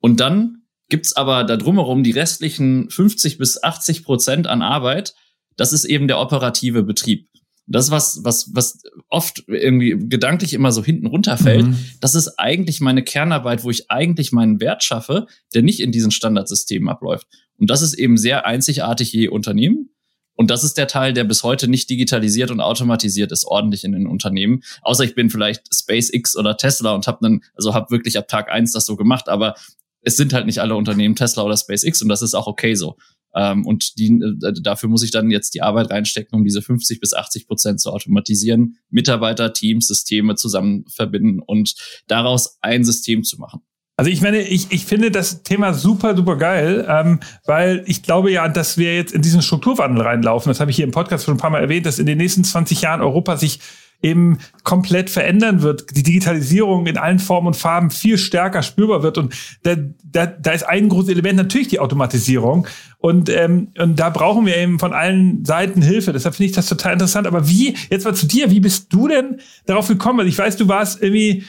Und 0.00 0.20
dann 0.20 0.62
gibt's 0.88 1.14
aber 1.14 1.44
da 1.44 1.56
drumherum 1.56 2.02
die 2.02 2.12
restlichen 2.12 2.90
50 2.90 3.38
bis 3.38 3.62
80 3.62 4.04
Prozent 4.04 4.46
an 4.46 4.62
Arbeit. 4.62 5.14
Das 5.56 5.72
ist 5.72 5.84
eben 5.84 6.08
der 6.08 6.20
operative 6.20 6.82
Betrieb. 6.82 7.28
Das, 7.68 7.90
was, 7.90 8.20
was, 8.22 8.54
was 8.54 8.80
oft 9.08 9.42
irgendwie 9.48 9.96
gedanklich 9.98 10.54
immer 10.54 10.70
so 10.70 10.84
hinten 10.84 11.06
runterfällt, 11.06 11.66
mhm. 11.66 11.78
das 12.00 12.14
ist 12.14 12.38
eigentlich 12.38 12.80
meine 12.80 13.02
Kernarbeit, 13.02 13.64
wo 13.64 13.70
ich 13.70 13.90
eigentlich 13.90 14.30
meinen 14.30 14.60
Wert 14.60 14.84
schaffe, 14.84 15.26
der 15.52 15.62
nicht 15.62 15.80
in 15.80 15.90
diesen 15.90 16.12
Standardsystemen 16.12 16.88
abläuft. 16.88 17.26
Und 17.58 17.68
das 17.68 17.82
ist 17.82 17.94
eben 17.94 18.18
sehr 18.18 18.46
einzigartig 18.46 19.12
je 19.12 19.28
Unternehmen. 19.28 19.90
Und 20.36 20.50
das 20.50 20.62
ist 20.62 20.78
der 20.78 20.86
Teil, 20.86 21.12
der 21.12 21.24
bis 21.24 21.42
heute 21.42 21.68
nicht 21.68 21.90
digitalisiert 21.90 22.50
und 22.50 22.60
automatisiert 22.60 23.32
ist, 23.32 23.46
ordentlich 23.46 23.84
in 23.84 23.92
den 23.92 24.06
Unternehmen. 24.06 24.62
Außer 24.82 25.04
ich 25.04 25.14
bin 25.14 25.30
vielleicht 25.30 25.74
SpaceX 25.74 26.36
oder 26.36 26.56
Tesla 26.56 26.94
und 26.94 27.06
habe 27.06 27.18
dann, 27.22 27.40
also 27.54 27.74
habe 27.74 27.90
wirklich 27.90 28.18
ab 28.18 28.28
Tag 28.28 28.50
eins 28.50 28.72
das 28.72 28.86
so 28.86 28.96
gemacht, 28.96 29.28
aber 29.28 29.54
es 30.02 30.16
sind 30.16 30.32
halt 30.32 30.46
nicht 30.46 30.60
alle 30.60 30.76
Unternehmen 30.76 31.16
Tesla 31.16 31.42
oder 31.42 31.56
SpaceX 31.56 32.00
und 32.00 32.08
das 32.08 32.22
ist 32.22 32.34
auch 32.34 32.46
okay 32.46 32.74
so. 32.74 32.96
Ähm, 33.34 33.66
und 33.66 33.98
die, 33.98 34.08
äh, 34.08 34.52
dafür 34.62 34.88
muss 34.88 35.02
ich 35.02 35.10
dann 35.10 35.30
jetzt 35.30 35.54
die 35.54 35.62
Arbeit 35.62 35.90
reinstecken, 35.90 36.38
um 36.38 36.44
diese 36.44 36.62
50 36.62 37.00
bis 37.00 37.12
80 37.12 37.46
Prozent 37.46 37.80
zu 37.80 37.90
automatisieren, 37.90 38.78
Mitarbeiter, 38.88 39.52
Teams, 39.52 39.88
Systeme 39.88 40.36
zusammen 40.36 40.84
verbinden 40.88 41.40
und 41.40 41.74
daraus 42.06 42.58
ein 42.62 42.84
System 42.84 43.24
zu 43.24 43.38
machen. 43.38 43.60
Also 43.98 44.10
ich 44.10 44.20
meine, 44.20 44.40
ich, 44.40 44.72
ich 44.72 44.84
finde 44.84 45.10
das 45.10 45.42
Thema 45.42 45.72
super, 45.72 46.14
super 46.14 46.36
geil, 46.36 46.86
ähm, 46.88 47.20
weil 47.46 47.82
ich 47.86 48.02
glaube 48.02 48.30
ja, 48.30 48.46
dass 48.46 48.76
wir 48.76 48.94
jetzt 48.94 49.12
in 49.12 49.22
diesen 49.22 49.40
Strukturwandel 49.40 50.02
reinlaufen. 50.02 50.50
Das 50.50 50.60
habe 50.60 50.70
ich 50.70 50.76
hier 50.76 50.84
im 50.84 50.90
Podcast 50.90 51.24
schon 51.24 51.34
ein 51.34 51.38
paar 51.38 51.50
Mal 51.50 51.62
erwähnt, 51.62 51.86
dass 51.86 51.98
in 51.98 52.06
den 52.06 52.18
nächsten 52.18 52.44
20 52.44 52.82
Jahren 52.82 53.00
Europa 53.00 53.38
sich 53.38 53.60
eben 54.02 54.38
komplett 54.62 55.08
verändern 55.08 55.62
wird, 55.62 55.96
die 55.96 56.02
Digitalisierung 56.02 56.86
in 56.86 56.98
allen 56.98 57.18
Formen 57.18 57.48
und 57.48 57.56
Farben 57.56 57.90
viel 57.90 58.18
stärker 58.18 58.62
spürbar 58.62 59.02
wird. 59.02 59.16
Und 59.16 59.34
da, 59.62 59.76
da, 60.04 60.26
da 60.26 60.50
ist 60.52 60.64
ein 60.64 60.90
großes 60.90 61.08
Element 61.08 61.36
natürlich 61.38 61.68
die 61.68 61.80
Automatisierung. 61.80 62.66
Und, 62.98 63.30
ähm, 63.30 63.68
und 63.78 63.98
da 63.98 64.10
brauchen 64.10 64.44
wir 64.44 64.58
eben 64.58 64.78
von 64.78 64.92
allen 64.92 65.44
Seiten 65.46 65.80
Hilfe. 65.80 66.12
Deshalb 66.12 66.34
finde 66.34 66.50
ich 66.50 66.56
das 66.56 66.66
total 66.66 66.92
interessant. 66.92 67.26
Aber 67.26 67.48
wie, 67.48 67.74
jetzt 67.88 68.04
mal 68.04 68.14
zu 68.14 68.26
dir, 68.26 68.50
wie 68.50 68.60
bist 68.60 68.92
du 68.92 69.08
denn 69.08 69.40
darauf 69.64 69.88
gekommen? 69.88 70.20
Also 70.20 70.28
ich 70.28 70.38
weiß, 70.38 70.56
du 70.56 70.68
warst 70.68 71.02
irgendwie 71.02 71.44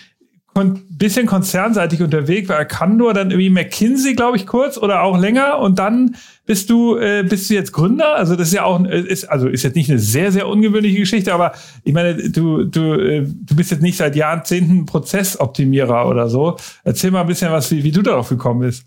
kon 0.58 0.82
bisschen 0.90 1.28
konzernseitig 1.28 2.02
unterwegs, 2.02 2.50
war 2.50 2.58
Arcandor, 2.58 3.14
dann 3.14 3.30
irgendwie 3.30 3.52
McKinsey, 3.52 4.16
glaube 4.16 4.38
ich, 4.38 4.48
kurz 4.48 4.80
oder 4.80 5.04
auch 5.04 5.16
länger 5.16 5.60
und 5.60 5.78
dann 5.78 6.16
bist 6.48 6.72
du 6.72 6.98
äh, 6.98 7.24
bist 7.24 7.48
du 7.48 7.54
jetzt 7.54 7.72
Gründer. 7.72 8.16
Also 8.16 8.36
das 8.36 8.48
ist 8.48 8.56
ja 8.56 8.64
auch 8.64 8.84
äh, 8.84 9.02
ist 9.02 9.26
also 9.26 9.48
ist 9.48 9.62
jetzt 9.62 9.76
nicht 9.76 9.92
eine 9.92 10.00
sehr 10.00 10.32
sehr 10.32 10.48
ungewöhnliche 10.48 10.98
Geschichte, 10.98 11.32
aber 11.32 11.54
ich 11.84 11.94
meine, 11.94 12.32
du 12.32 12.64
du 12.64 12.94
äh, 12.94 13.28
du 13.28 13.56
bist 13.56 13.70
jetzt 13.70 13.84
nicht 13.84 13.98
seit 13.98 14.16
Jahrzehnten 14.16 14.88
Prozessoptimierer 14.88 16.10
oder 16.10 16.28
so. 16.28 16.58
Erzähl 16.84 17.12
mal 17.12 17.22
ein 17.22 17.28
bisschen 17.28 17.52
was, 17.52 17.70
wie, 17.70 17.84
wie 17.84 17.92
du 17.92 18.02
darauf 18.02 18.30
gekommen 18.30 18.62
bist. 18.62 18.84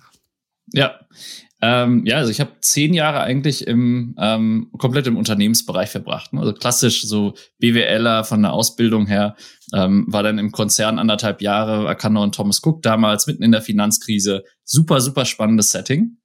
Ja, 0.73 0.99
ähm, 1.63 2.07
ja, 2.07 2.17
also 2.17 2.31
ich 2.31 2.41
habe 2.41 2.53
zehn 2.61 2.95
Jahre 2.95 3.21
eigentlich 3.21 3.67
im 3.67 4.15
ähm, 4.19 4.71
komplett 4.79 5.07
im 5.07 5.19
Unternehmensbereich 5.19 5.91
verbracht. 5.91 6.33
Ne? 6.33 6.41
Also 6.41 6.55
klassisch 6.55 7.03
so 7.03 7.35
BWLer 7.59 8.25
von 8.25 8.43
der 8.43 8.53
Ausbildung 8.53 9.07
her, 9.07 9.37
ähm, 9.75 10.07
war 10.09 10.23
dann 10.23 10.39
im 10.39 10.53
Konzern 10.53 10.99
anderthalb 10.99 11.43
Jahre, 11.43 11.87
Arcano 11.87 12.23
und 12.23 12.35
Thomas 12.35 12.63
Cook 12.65 12.83
damals, 12.83 13.27
mitten 13.27 13.43
in 13.43 13.53
der 13.53 13.61
Finanzkrise. 13.61 14.45
Super, 14.65 15.01
super 15.03 15.27
spannendes 15.27 15.71
Setting. 15.71 16.17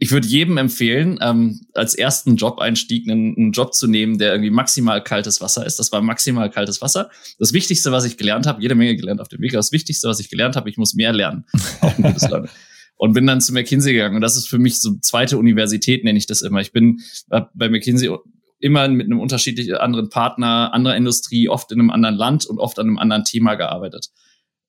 Ich 0.00 0.12
würde 0.12 0.28
jedem 0.28 0.58
empfehlen, 0.58 1.18
ähm, 1.22 1.66
als 1.74 1.94
ersten 1.94 2.36
Job-Einstieg 2.36 3.10
einen, 3.10 3.34
einen 3.36 3.52
Job 3.52 3.74
zu 3.74 3.88
nehmen, 3.88 4.18
der 4.18 4.32
irgendwie 4.32 4.50
maximal 4.50 5.02
kaltes 5.02 5.40
Wasser 5.40 5.66
ist. 5.66 5.78
Das 5.78 5.90
war 5.90 6.02
maximal 6.02 6.50
kaltes 6.50 6.80
Wasser. 6.82 7.10
Das 7.38 7.52
Wichtigste, 7.52 7.90
was 7.92 8.04
ich 8.04 8.16
gelernt 8.16 8.46
habe, 8.46 8.62
jede 8.62 8.76
Menge 8.76 8.94
gelernt 8.94 9.20
auf 9.20 9.28
dem 9.28 9.40
Weg, 9.40 9.52
das 9.52 9.72
Wichtigste, 9.72 10.06
was 10.06 10.20
ich 10.20 10.30
gelernt 10.30 10.54
habe, 10.54 10.70
ich 10.70 10.76
muss 10.76 10.94
mehr 10.94 11.12
lernen. 11.12 11.46
Auch 11.80 11.96
ein 11.96 12.02
gutes 12.02 12.28
und 12.98 13.14
bin 13.14 13.26
dann 13.26 13.40
zu 13.40 13.54
McKinsey 13.54 13.92
gegangen. 13.92 14.16
Und 14.16 14.20
das 14.20 14.36
ist 14.36 14.48
für 14.48 14.58
mich 14.58 14.80
so 14.80 14.98
zweite 15.00 15.38
Universität, 15.38 16.04
nenne 16.04 16.18
ich 16.18 16.26
das 16.26 16.42
immer. 16.42 16.60
Ich 16.60 16.72
bin 16.72 17.00
bei 17.28 17.68
McKinsey 17.68 18.14
immer 18.58 18.88
mit 18.88 19.06
einem 19.06 19.20
unterschiedlichen 19.20 19.76
anderen 19.76 20.10
Partner, 20.10 20.74
anderer 20.74 20.96
Industrie, 20.96 21.48
oft 21.48 21.70
in 21.72 21.78
einem 21.78 21.90
anderen 21.90 22.16
Land 22.16 22.44
und 22.44 22.58
oft 22.58 22.78
an 22.78 22.88
einem 22.88 22.98
anderen 22.98 23.24
Thema 23.24 23.54
gearbeitet. 23.54 24.10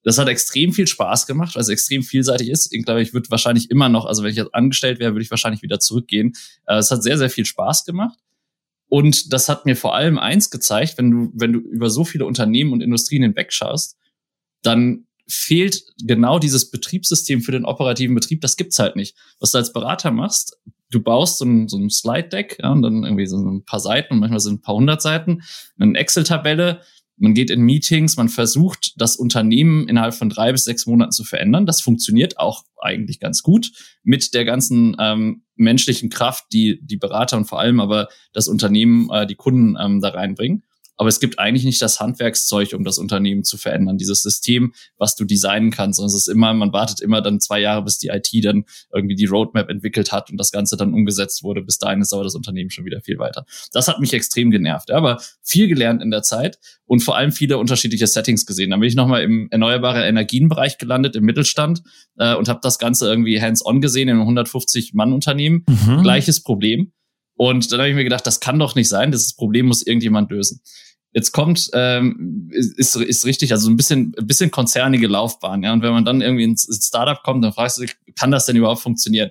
Das 0.04 0.16
hat 0.16 0.28
extrem 0.28 0.72
viel 0.72 0.86
Spaß 0.86 1.26
gemacht, 1.26 1.54
weil 1.54 1.62
es 1.62 1.68
extrem 1.68 2.02
vielseitig 2.02 2.48
ist. 2.48 2.72
Ich 2.72 2.84
glaube, 2.84 3.02
ich 3.02 3.12
würde 3.12 3.30
wahrscheinlich 3.30 3.70
immer 3.70 3.88
noch, 3.88 4.06
also 4.06 4.22
wenn 4.22 4.30
ich 4.30 4.36
jetzt 4.36 4.54
angestellt 4.54 5.00
wäre, 5.00 5.12
würde 5.12 5.24
ich 5.24 5.30
wahrscheinlich 5.30 5.62
wieder 5.62 5.80
zurückgehen. 5.80 6.32
Äh, 6.66 6.76
es 6.76 6.90
hat 6.90 7.02
sehr, 7.02 7.18
sehr 7.18 7.30
viel 7.30 7.44
Spaß 7.44 7.84
gemacht. 7.84 8.18
Und 8.88 9.32
das 9.32 9.48
hat 9.48 9.66
mir 9.66 9.76
vor 9.76 9.94
allem 9.94 10.18
eins 10.18 10.50
gezeigt, 10.50 10.98
wenn 10.98 11.10
du, 11.10 11.32
wenn 11.34 11.52
du 11.52 11.58
über 11.58 11.90
so 11.90 12.04
viele 12.04 12.26
Unternehmen 12.26 12.72
und 12.72 12.80
Industrien 12.80 13.22
hinwegschaust, 13.22 13.96
dann 14.62 15.06
fehlt 15.30 15.82
genau 16.04 16.38
dieses 16.38 16.70
Betriebssystem 16.70 17.40
für 17.40 17.52
den 17.52 17.64
operativen 17.64 18.14
Betrieb. 18.14 18.40
Das 18.40 18.56
gibt's 18.56 18.78
halt 18.78 18.96
nicht. 18.96 19.16
Was 19.38 19.52
du 19.52 19.58
als 19.58 19.72
Berater 19.72 20.10
machst, 20.10 20.58
du 20.90 21.00
baust 21.00 21.38
so 21.38 21.44
ein, 21.44 21.68
so 21.68 21.78
ein 21.78 21.88
Slide-Deck 21.88 22.58
ja, 22.62 22.72
und 22.72 22.82
dann 22.82 23.04
irgendwie 23.04 23.26
so 23.26 23.38
ein 23.38 23.64
paar 23.64 23.80
Seiten 23.80 24.18
manchmal 24.18 24.40
sind 24.40 24.54
ein 24.54 24.62
paar 24.62 24.74
hundert 24.74 25.02
Seiten, 25.02 25.42
eine 25.78 25.98
Excel-Tabelle, 25.98 26.80
man 27.20 27.34
geht 27.34 27.50
in 27.50 27.60
Meetings, 27.60 28.16
man 28.16 28.30
versucht, 28.30 28.94
das 28.96 29.16
Unternehmen 29.16 29.86
innerhalb 29.88 30.14
von 30.14 30.30
drei 30.30 30.52
bis 30.52 30.64
sechs 30.64 30.86
Monaten 30.86 31.12
zu 31.12 31.22
verändern. 31.22 31.66
Das 31.66 31.82
funktioniert 31.82 32.38
auch 32.38 32.64
eigentlich 32.78 33.20
ganz 33.20 33.42
gut 33.42 33.72
mit 34.02 34.32
der 34.32 34.46
ganzen 34.46 34.96
ähm, 34.98 35.42
menschlichen 35.54 36.08
Kraft, 36.08 36.46
die 36.54 36.80
die 36.82 36.96
Berater 36.96 37.36
und 37.36 37.44
vor 37.44 37.60
allem 37.60 37.78
aber 37.78 38.08
das 38.32 38.48
Unternehmen, 38.48 39.10
äh, 39.10 39.26
die 39.26 39.34
Kunden 39.34 39.76
ähm, 39.78 40.00
da 40.00 40.08
reinbringen. 40.08 40.62
Aber 41.00 41.08
es 41.08 41.18
gibt 41.18 41.38
eigentlich 41.38 41.64
nicht 41.64 41.80
das 41.80 41.98
Handwerkszeug, 41.98 42.74
um 42.74 42.84
das 42.84 42.98
Unternehmen 42.98 43.42
zu 43.42 43.56
verändern, 43.56 43.96
dieses 43.96 44.22
System, 44.22 44.74
was 44.98 45.16
du 45.16 45.24
designen 45.24 45.70
kannst. 45.70 45.98
Und 45.98 46.04
es 46.04 46.14
ist 46.14 46.28
immer, 46.28 46.52
man 46.52 46.74
wartet 46.74 47.00
immer 47.00 47.22
dann 47.22 47.40
zwei 47.40 47.58
Jahre, 47.58 47.82
bis 47.82 47.96
die 47.96 48.08
IT 48.08 48.28
dann 48.44 48.66
irgendwie 48.92 49.14
die 49.14 49.24
Roadmap 49.24 49.70
entwickelt 49.70 50.12
hat 50.12 50.30
und 50.30 50.36
das 50.36 50.52
Ganze 50.52 50.76
dann 50.76 50.92
umgesetzt 50.92 51.42
wurde. 51.42 51.62
Bis 51.62 51.78
dahin 51.78 52.02
ist 52.02 52.12
aber 52.12 52.22
das 52.22 52.34
Unternehmen 52.34 52.68
schon 52.68 52.84
wieder 52.84 53.00
viel 53.00 53.18
weiter. 53.18 53.46
Das 53.72 53.88
hat 53.88 53.98
mich 53.98 54.12
extrem 54.12 54.50
genervt. 54.50 54.90
Aber 54.90 55.22
viel 55.42 55.68
gelernt 55.68 56.02
in 56.02 56.10
der 56.10 56.22
Zeit 56.22 56.58
und 56.84 57.00
vor 57.00 57.16
allem 57.16 57.32
viele 57.32 57.56
unterschiedliche 57.56 58.06
Settings 58.06 58.44
gesehen. 58.44 58.68
Dann 58.68 58.80
bin 58.80 58.88
ich 58.90 58.94
nochmal 58.94 59.22
im 59.22 59.48
erneuerbare 59.50 60.06
Energienbereich 60.06 60.76
gelandet, 60.76 61.16
im 61.16 61.24
Mittelstand 61.24 61.82
äh, 62.18 62.34
und 62.34 62.50
habe 62.50 62.60
das 62.62 62.78
Ganze 62.78 63.08
irgendwie 63.08 63.40
hands-on 63.40 63.80
gesehen 63.80 64.10
in 64.10 64.20
einem 64.20 64.38
150-Mann-Unternehmen. 64.38 65.64
Mhm. 65.66 66.02
Gleiches 66.02 66.42
Problem. 66.42 66.92
Und 67.40 67.72
dann 67.72 67.80
habe 67.80 67.88
ich 67.88 67.94
mir 67.94 68.04
gedacht, 68.04 68.26
das 68.26 68.40
kann 68.40 68.58
doch 68.58 68.74
nicht 68.74 68.90
sein. 68.90 69.12
Das 69.12 69.32
Problem 69.32 69.64
muss 69.64 69.80
irgendjemand 69.86 70.30
lösen. 70.30 70.60
Jetzt 71.12 71.32
kommt, 71.32 71.70
ähm, 71.72 72.50
ist, 72.52 72.94
ist 72.94 73.24
richtig, 73.24 73.52
also 73.52 73.68
ein 73.68 73.76
bisschen, 73.76 74.14
ein 74.16 74.26
bisschen 74.26 74.50
konzernige 74.50 75.08
Laufbahn, 75.08 75.62
ja. 75.62 75.72
Und 75.72 75.82
wenn 75.82 75.92
man 75.92 76.04
dann 76.04 76.20
irgendwie 76.20 76.44
ins 76.44 76.68
Startup 76.86 77.20
kommt, 77.22 77.44
dann 77.44 77.52
fragst 77.52 77.78
du 77.78 77.82
dich, 77.82 77.96
kann 78.16 78.30
das 78.30 78.46
denn 78.46 78.56
überhaupt 78.56 78.80
funktionieren? 78.80 79.30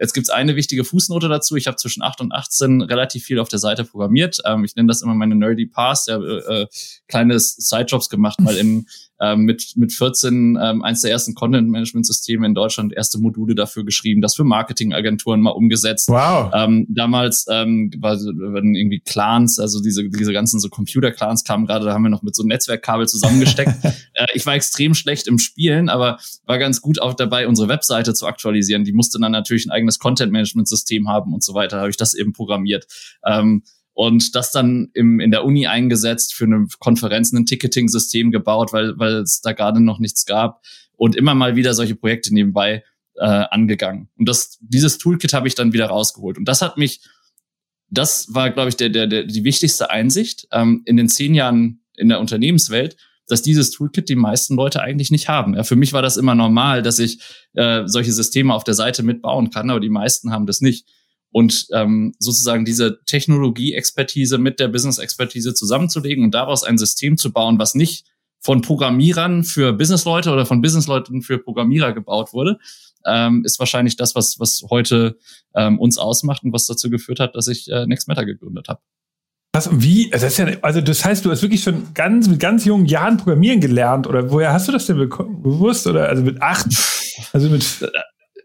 Jetzt 0.00 0.14
gibt's 0.14 0.30
eine 0.30 0.56
wichtige 0.56 0.82
Fußnote 0.82 1.28
dazu. 1.28 1.56
Ich 1.56 1.66
habe 1.66 1.76
zwischen 1.76 2.02
8 2.02 2.22
und 2.22 2.32
18 2.32 2.80
relativ 2.80 3.22
viel 3.24 3.38
auf 3.38 3.48
der 3.48 3.58
Seite 3.58 3.84
programmiert. 3.84 4.38
Ähm, 4.46 4.64
ich 4.64 4.74
nenne 4.74 4.88
das 4.88 5.02
immer 5.02 5.14
meine 5.14 5.34
Nerdy 5.34 5.66
Past, 5.66 6.08
ja, 6.08 6.16
äh, 6.16 6.62
äh, 6.62 6.66
kleine 7.06 7.38
Sidejobs 7.38 8.08
gemacht, 8.08 8.40
mal 8.40 8.56
in 8.56 8.88
ähm, 9.20 9.42
mit, 9.42 9.72
mit 9.76 9.92
14 9.92 10.58
ähm, 10.60 10.82
eins 10.82 11.02
der 11.02 11.10
ersten 11.10 11.34
Content-Management-Systeme 11.34 12.46
in 12.46 12.54
Deutschland, 12.54 12.92
erste 12.92 13.18
Module 13.18 13.54
dafür 13.54 13.84
geschrieben, 13.84 14.20
das 14.20 14.34
für 14.34 14.44
Marketingagenturen 14.44 15.40
mal 15.40 15.50
umgesetzt. 15.50 16.08
Wow. 16.08 16.50
Ähm, 16.54 16.86
damals 16.88 17.46
ähm, 17.50 17.90
war, 17.98 18.16
waren 18.16 18.74
irgendwie 18.74 19.00
Clans, 19.00 19.58
also 19.58 19.82
diese, 19.82 20.08
diese 20.08 20.32
ganzen 20.32 20.58
so 20.58 20.68
Computer-Clans 20.68 21.44
kamen 21.44 21.66
gerade, 21.66 21.84
da 21.84 21.92
haben 21.92 22.02
wir 22.02 22.10
noch 22.10 22.22
mit 22.22 22.34
so 22.34 22.42
Netzwerkkabel 22.42 23.06
zusammengesteckt. 23.06 23.72
äh, 24.14 24.26
ich 24.34 24.46
war 24.46 24.54
extrem 24.54 24.94
schlecht 24.94 25.28
im 25.28 25.38
Spielen, 25.38 25.88
aber 25.88 26.18
war 26.46 26.58
ganz 26.58 26.80
gut 26.80 27.00
auch 27.00 27.14
dabei, 27.14 27.46
unsere 27.46 27.68
Webseite 27.68 28.14
zu 28.14 28.26
aktualisieren. 28.26 28.84
Die 28.84 28.92
musste 28.92 29.18
dann 29.20 29.32
natürlich 29.32 29.66
ein 29.66 29.70
eigenes 29.70 29.98
Content-Management-System 29.98 31.08
haben 31.08 31.34
und 31.34 31.44
so 31.44 31.54
weiter. 31.54 31.76
Da 31.76 31.80
habe 31.82 31.90
ich 31.90 31.96
das 31.96 32.14
eben 32.14 32.32
programmiert. 32.32 32.86
Ähm, 33.26 33.62
und 34.00 34.34
das 34.34 34.50
dann 34.50 34.88
im, 34.94 35.20
in 35.20 35.30
der 35.30 35.44
Uni 35.44 35.66
eingesetzt, 35.66 36.32
für 36.32 36.44
eine 36.44 36.66
Konferenz 36.78 37.32
ein 37.32 37.44
Ticketing-System 37.44 38.30
gebaut, 38.30 38.72
weil, 38.72 38.98
weil 38.98 39.16
es 39.16 39.42
da 39.42 39.52
gerade 39.52 39.78
noch 39.78 39.98
nichts 39.98 40.24
gab 40.24 40.62
und 40.96 41.16
immer 41.16 41.34
mal 41.34 41.54
wieder 41.54 41.74
solche 41.74 41.96
Projekte 41.96 42.32
nebenbei 42.32 42.82
äh, 43.16 43.26
angegangen. 43.26 44.08
Und 44.16 44.26
das, 44.26 44.56
dieses 44.62 44.96
Toolkit 44.96 45.34
habe 45.34 45.48
ich 45.48 45.54
dann 45.54 45.74
wieder 45.74 45.84
rausgeholt. 45.84 46.38
Und 46.38 46.46
das 46.46 46.62
hat 46.62 46.78
mich, 46.78 47.02
das 47.90 48.32
war, 48.32 48.48
glaube 48.48 48.70
ich, 48.70 48.76
der, 48.76 48.88
der, 48.88 49.06
der, 49.06 49.24
die 49.24 49.44
wichtigste 49.44 49.90
Einsicht 49.90 50.48
ähm, 50.50 50.80
in 50.86 50.96
den 50.96 51.10
zehn 51.10 51.34
Jahren 51.34 51.82
in 51.94 52.08
der 52.08 52.20
Unternehmenswelt, 52.20 52.96
dass 53.26 53.42
dieses 53.42 53.70
Toolkit 53.70 54.08
die 54.08 54.16
meisten 54.16 54.56
Leute 54.56 54.80
eigentlich 54.80 55.10
nicht 55.10 55.28
haben. 55.28 55.52
Ja, 55.52 55.62
für 55.62 55.76
mich 55.76 55.92
war 55.92 56.00
das 56.00 56.16
immer 56.16 56.34
normal, 56.34 56.80
dass 56.80 56.98
ich 56.98 57.20
äh, 57.52 57.82
solche 57.84 58.12
Systeme 58.12 58.54
auf 58.54 58.64
der 58.64 58.72
Seite 58.72 59.02
mitbauen 59.02 59.50
kann, 59.50 59.68
aber 59.68 59.80
die 59.80 59.90
meisten 59.90 60.32
haben 60.32 60.46
das 60.46 60.62
nicht. 60.62 60.88
Und 61.32 61.68
ähm, 61.72 62.12
sozusagen 62.18 62.64
diese 62.64 63.00
Technologie-Expertise 63.06 64.38
mit 64.38 64.58
der 64.58 64.68
Business-Expertise 64.68 65.54
zusammenzulegen 65.54 66.24
und 66.24 66.34
daraus 66.34 66.64
ein 66.64 66.76
System 66.76 67.16
zu 67.16 67.32
bauen, 67.32 67.58
was 67.58 67.74
nicht 67.74 68.04
von 68.40 68.62
Programmierern 68.62 69.44
für 69.44 69.72
Businessleute 69.72 70.30
oder 70.30 70.46
von 70.46 70.62
Businessleuten 70.62 71.22
für 71.22 71.38
Programmierer 71.38 71.92
gebaut 71.92 72.32
wurde, 72.32 72.58
ähm, 73.06 73.44
ist 73.44 73.58
wahrscheinlich 73.58 73.96
das, 73.96 74.14
was, 74.14 74.40
was 74.40 74.64
heute 74.70 75.18
ähm, 75.54 75.78
uns 75.78 75.98
ausmacht 75.98 76.42
und 76.42 76.52
was 76.52 76.66
dazu 76.66 76.90
geführt 76.90 77.20
hat, 77.20 77.34
dass 77.34 77.48
ich 77.48 77.70
äh, 77.70 77.86
Next 77.86 78.08
Matter 78.08 78.24
gegründet 78.24 78.68
habe. 78.68 78.80
Was, 79.52 79.68
wie? 79.72 80.12
Also 80.12 80.26
das, 80.26 80.36
ja, 80.36 80.46
also 80.62 80.80
das 80.80 81.04
heißt, 81.04 81.24
du 81.24 81.30
hast 81.30 81.42
wirklich 81.42 81.62
schon 81.62 81.92
ganz, 81.92 82.28
mit 82.28 82.38
ganz 82.38 82.64
jungen 82.64 82.86
Jahren 82.86 83.16
Programmieren 83.16 83.60
gelernt 83.60 84.06
oder 84.06 84.30
woher 84.30 84.52
hast 84.52 84.68
du 84.68 84.72
das 84.72 84.86
denn 84.86 84.96
bewusst 84.96 85.86
oder 85.86 86.08
also 86.08 86.22
mit 86.22 86.40
acht? 86.42 86.66
Also 87.34 87.50
mit 87.50 87.62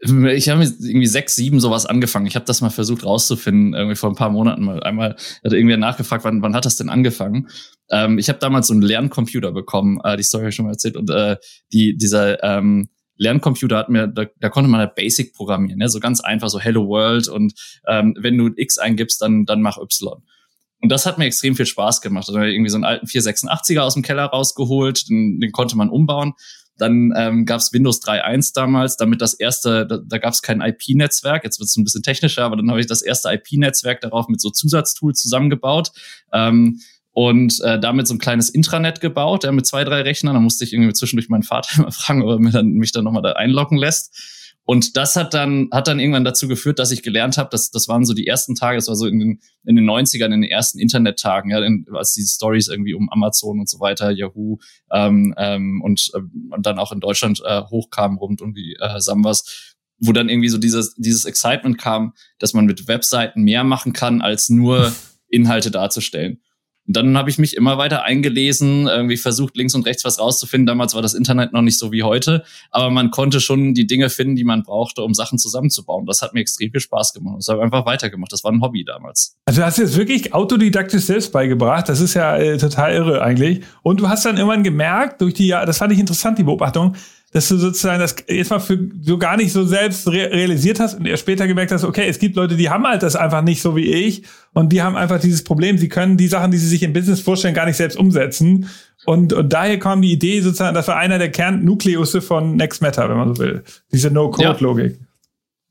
ich 0.05 0.49
habe 0.49 0.63
irgendwie 0.63 1.07
sechs, 1.07 1.35
sieben 1.35 1.59
sowas 1.59 1.85
angefangen. 1.85 2.25
Ich 2.25 2.35
habe 2.35 2.45
das 2.45 2.61
mal 2.61 2.69
versucht 2.69 3.05
rauszufinden, 3.05 3.73
irgendwie 3.73 3.95
vor 3.95 4.09
ein 4.09 4.15
paar 4.15 4.29
Monaten 4.29 4.63
mal 4.63 4.81
einmal 4.83 5.15
hat 5.43 5.53
irgendwer 5.53 5.77
nachgefragt, 5.77 6.23
wann, 6.23 6.41
wann 6.41 6.55
hat 6.55 6.65
das 6.65 6.77
denn 6.77 6.89
angefangen? 6.89 7.49
Ähm, 7.89 8.17
ich 8.17 8.29
habe 8.29 8.39
damals 8.39 8.67
so 8.67 8.73
einen 8.73 8.81
Lerncomputer 8.81 9.51
bekommen, 9.51 9.99
äh, 10.03 10.17
die 10.17 10.23
Story 10.23 10.43
habe 10.43 10.49
ich 10.49 10.55
schon 10.55 10.65
mal 10.65 10.71
erzählt 10.71 10.97
und 10.97 11.09
äh, 11.09 11.37
die 11.71 11.97
dieser 11.97 12.43
ähm, 12.43 12.89
Lerncomputer 13.17 13.77
hat 13.77 13.89
mir, 13.89 14.07
da, 14.07 14.25
da 14.39 14.49
konnte 14.49 14.69
man 14.69 14.79
halt 14.79 14.95
Basic 14.95 15.33
programmieren, 15.33 15.79
ne? 15.79 15.89
so 15.89 15.99
ganz 15.99 16.19
einfach, 16.19 16.49
so 16.49 16.59
Hello 16.59 16.87
World 16.87 17.27
und 17.27 17.53
ähm, 17.87 18.15
wenn 18.19 18.37
du 18.37 18.49
X 18.55 18.77
eingibst, 18.77 19.21
dann 19.21 19.45
dann 19.45 19.61
mach 19.61 19.77
Y. 19.77 20.21
Und 20.85 20.89
das 20.89 21.07
hat 21.07 21.17
mir 21.17 21.25
extrem 21.25 21.55
viel 21.55 21.65
Spaß 21.65 21.99
gemacht. 21.99 22.27
Also 22.27 22.39
irgendwie 22.39 22.69
so 22.69 22.77
einen 22.77 22.83
alten 22.83 23.07
486er 23.07 23.79
aus 23.79 23.95
dem 23.95 24.03
Keller 24.03 24.25
rausgeholt, 24.25 25.09
den, 25.09 25.39
den 25.39 25.51
konnte 25.51 25.75
man 25.75 25.89
umbauen. 25.89 26.33
Dann 26.77 27.11
ähm, 27.17 27.45
gab 27.45 27.59
es 27.59 27.73
Windows 27.73 28.03
3.1 28.03 28.51
damals, 28.53 28.95
damit 28.95 29.19
das 29.19 29.33
erste, 29.33 29.87
da, 29.87 29.97
da 29.97 30.19
gab 30.19 30.33
es 30.33 30.43
kein 30.43 30.61
IP-Netzwerk, 30.61 31.43
jetzt 31.43 31.59
wird 31.59 31.69
es 31.69 31.75
ein 31.75 31.83
bisschen 31.83 32.03
technischer, 32.03 32.43
aber 32.43 32.55
dann 32.55 32.69
habe 32.69 32.79
ich 32.79 32.85
das 32.85 33.01
erste 33.01 33.29
IP-Netzwerk 33.33 33.99
darauf 33.99 34.27
mit 34.27 34.39
so 34.39 34.51
Zusatztools 34.51 35.19
zusammengebaut. 35.19 35.91
Ähm, 36.31 36.81
und 37.13 37.59
äh, 37.61 37.79
damit 37.79 38.07
so 38.07 38.13
ein 38.13 38.19
kleines 38.19 38.49
Intranet 38.49 39.01
gebaut, 39.01 39.43
ja, 39.43 39.51
mit 39.51 39.65
zwei, 39.65 39.83
drei 39.85 40.03
Rechnern. 40.03 40.35
Da 40.35 40.39
musste 40.39 40.65
ich 40.65 40.73
irgendwie 40.73 40.93
zwischendurch 40.93 41.29
meinen 41.29 41.41
Vater 41.41 41.69
immer 41.79 41.91
fragen, 41.91 42.21
ob 42.21 42.29
er 42.29 42.39
mich 42.39 42.53
dann, 42.53 42.67
mich 42.73 42.91
dann 42.91 43.05
nochmal 43.05 43.23
da 43.23 43.31
einloggen 43.31 43.79
lässt. 43.79 44.15
Und 44.67 44.97
das 44.97 45.15
hat 45.15 45.35
dann, 45.35 45.69
hat 45.71 45.87
dann 45.87 45.99
irgendwann 45.99 46.23
dazu 46.23 46.47
geführt, 46.47 46.79
dass 46.79 46.91
ich 46.91 47.03
gelernt 47.03 47.37
habe, 47.37 47.49
dass 47.51 47.69
das 47.69 47.87
waren 47.87 48.03
so 48.03 48.15
die 48.15 48.25
ersten 48.25 48.55
Tage, 48.55 48.77
das 48.77 48.87
war 48.87 48.95
so 48.95 49.05
in 49.05 49.19
den, 49.19 49.39
in 49.63 49.75
den 49.75 49.85
90ern, 49.85 50.33
in 50.33 50.41
den 50.41 50.43
ersten 50.43 50.79
Internettagen, 50.79 51.51
ja, 51.51 51.63
in, 51.63 51.85
als 51.93 52.13
diese 52.13 52.33
Stories 52.33 52.67
irgendwie 52.67 52.95
um 52.95 53.09
Amazon 53.11 53.59
und 53.59 53.69
so 53.69 53.79
weiter, 53.79 54.09
Yahoo 54.09 54.57
ähm, 54.91 55.35
ähm, 55.37 55.81
und, 55.83 56.09
äh, 56.15 56.19
und 56.49 56.65
dann 56.65 56.79
auch 56.79 56.91
in 56.91 56.99
Deutschland 56.99 57.41
äh, 57.45 57.61
hochkamen 57.61 58.17
rund 58.17 58.41
um 58.41 58.55
die 58.55 58.75
äh, 58.79 58.99
Sambas, 58.99 59.75
wo 59.99 60.11
dann 60.11 60.29
irgendwie 60.29 60.49
so 60.49 60.57
dieses, 60.57 60.95
dieses 60.95 61.25
Excitement 61.25 61.77
kam, 61.77 62.13
dass 62.39 62.53
man 62.53 62.65
mit 62.65 62.87
Webseiten 62.87 63.43
mehr 63.43 63.63
machen 63.63 63.93
kann, 63.93 64.21
als 64.21 64.49
nur 64.49 64.93
Inhalte 65.27 65.69
darzustellen. 65.69 66.41
Und 66.87 66.95
dann 66.95 67.17
habe 67.17 67.29
ich 67.29 67.37
mich 67.37 67.55
immer 67.55 67.77
weiter 67.77 68.03
eingelesen, 68.03 68.87
irgendwie 68.87 69.17
versucht, 69.17 69.57
links 69.57 69.73
und 69.73 69.85
rechts 69.85 70.05
was 70.05 70.19
rauszufinden. 70.19 70.67
Damals 70.67 70.93
war 70.93 71.01
das 71.01 71.13
Internet 71.13 71.51
noch 71.51 71.61
nicht 71.61 71.79
so 71.79 71.91
wie 71.91 72.03
heute, 72.03 72.43
aber 72.69 72.89
man 72.91 73.11
konnte 73.11 73.41
schon 73.41 73.73
die 73.73 73.87
Dinge 73.87 74.09
finden, 74.09 74.35
die 74.35 74.43
man 74.43 74.63
brauchte, 74.63 75.01
um 75.01 75.13
Sachen 75.13 75.39
zusammenzubauen. 75.39 76.05
Das 76.05 76.21
hat 76.21 76.33
mir 76.33 76.41
extrem 76.41 76.71
viel 76.71 76.79
Spaß 76.79 77.13
gemacht. 77.13 77.37
Das 77.39 77.47
habe 77.47 77.63
einfach 77.63 77.85
weitergemacht. 77.85 78.31
Das 78.31 78.43
war 78.43 78.51
ein 78.51 78.61
Hobby 78.61 78.83
damals. 78.85 79.35
Also 79.45 79.61
du 79.61 79.65
hast 79.65 79.77
jetzt 79.77 79.97
wirklich 79.97 80.33
autodidaktisch 80.33 81.03
selbst 81.03 81.31
beigebracht. 81.31 81.89
Das 81.89 81.99
ist 81.99 82.13
ja 82.13 82.37
äh, 82.37 82.57
total 82.57 82.93
irre 82.93 83.21
eigentlich. 83.21 83.63
Und 83.81 83.99
du 83.99 84.09
hast 84.09 84.25
dann 84.25 84.37
irgendwann 84.37 84.63
gemerkt, 84.63 85.21
durch 85.21 85.33
die, 85.33 85.49
das 85.49 85.77
fand 85.77 85.91
ich 85.93 85.99
interessant, 85.99 86.37
die 86.37 86.43
Beobachtung, 86.43 86.95
dass 87.35 87.49
du 87.49 87.57
sozusagen 87.57 87.99
das 87.99 88.15
jetzt 88.29 88.49
mal 88.49 88.59
für 88.59 88.79
so 89.01 89.17
gar 89.17 89.35
nicht 89.35 89.51
so 89.51 89.65
selbst 89.65 90.07
re 90.07 90.31
realisiert 90.31 90.79
hast 90.79 90.97
und 90.97 91.05
erst 91.05 91.23
später 91.23 91.47
gemerkt 91.47 91.73
hast, 91.73 91.83
okay, 91.83 92.07
es 92.07 92.17
gibt 92.17 92.37
Leute, 92.37 92.55
die 92.55 92.69
haben 92.69 92.87
halt 92.87 93.03
das 93.03 93.17
einfach 93.17 93.41
nicht 93.41 93.61
so 93.61 93.75
wie 93.75 93.91
ich 93.91 94.23
und 94.53 94.71
die 94.71 94.81
haben 94.81 94.95
einfach 94.95 95.19
dieses 95.19 95.43
Problem, 95.43 95.77
sie 95.77 95.89
können 95.89 96.15
die 96.15 96.29
Sachen, 96.29 96.51
die 96.51 96.57
sie 96.57 96.69
sich 96.69 96.81
im 96.81 96.93
Business 96.93 97.19
vorstellen, 97.19 97.53
gar 97.53 97.65
nicht 97.65 97.75
selbst 97.75 97.97
umsetzen. 97.97 98.69
Und, 99.05 99.33
und 99.33 99.51
daher 99.51 99.77
kam 99.79 100.01
die 100.01 100.13
Idee 100.13 100.39
sozusagen, 100.39 100.75
das 100.75 100.87
war 100.87 100.95
einer 100.95 101.17
der 101.17 101.29
Kernnukleus 101.29 102.15
von 102.25 102.55
Next 102.55 102.81
Matter, 102.81 103.09
wenn 103.09 103.17
man 103.17 103.35
so 103.35 103.43
will. 103.43 103.63
Diese 103.91 104.09
No-Code-Logik. 104.11 104.97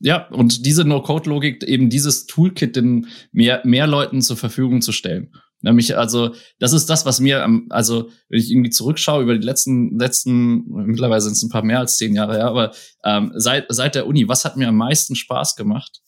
Ja. 0.00 0.16
ja, 0.16 0.28
und 0.36 0.66
diese 0.66 0.84
No-Code-Logik, 0.84 1.64
eben 1.64 1.88
dieses 1.88 2.26
Toolkit 2.26 2.76
den 2.76 3.06
mehr, 3.32 3.62
mehr 3.64 3.86
Leuten 3.86 4.20
zur 4.20 4.36
Verfügung 4.36 4.82
zu 4.82 4.92
stellen. 4.92 5.30
Nämlich, 5.64 5.96
also, 5.96 6.34
das 6.58 6.74
ist 6.74 6.90
das, 6.90 7.06
was 7.06 7.20
mir, 7.20 7.48
also, 7.70 8.10
wenn 8.28 8.38
ich 8.38 8.50
irgendwie 8.50 8.68
zurückschaue 8.68 9.22
über 9.22 9.36
die 9.36 9.44
letzten, 9.44 9.98
letzten, 9.98 10.66
mittlerweile 10.66 11.22
sind 11.22 11.32
es 11.32 11.42
ein 11.42 11.48
paar 11.48 11.64
mehr 11.64 11.78
als 11.78 11.96
zehn 11.96 12.14
Jahre, 12.14 12.38
ja, 12.38 12.48
aber 12.48 12.72
ähm, 13.02 13.32
seit, 13.34 13.64
seit 13.70 13.94
der 13.94 14.06
Uni, 14.06 14.28
was 14.28 14.44
hat 14.44 14.58
mir 14.58 14.68
am 14.68 14.76
meisten 14.76 15.16
Spaß 15.16 15.56
gemacht? 15.56 16.02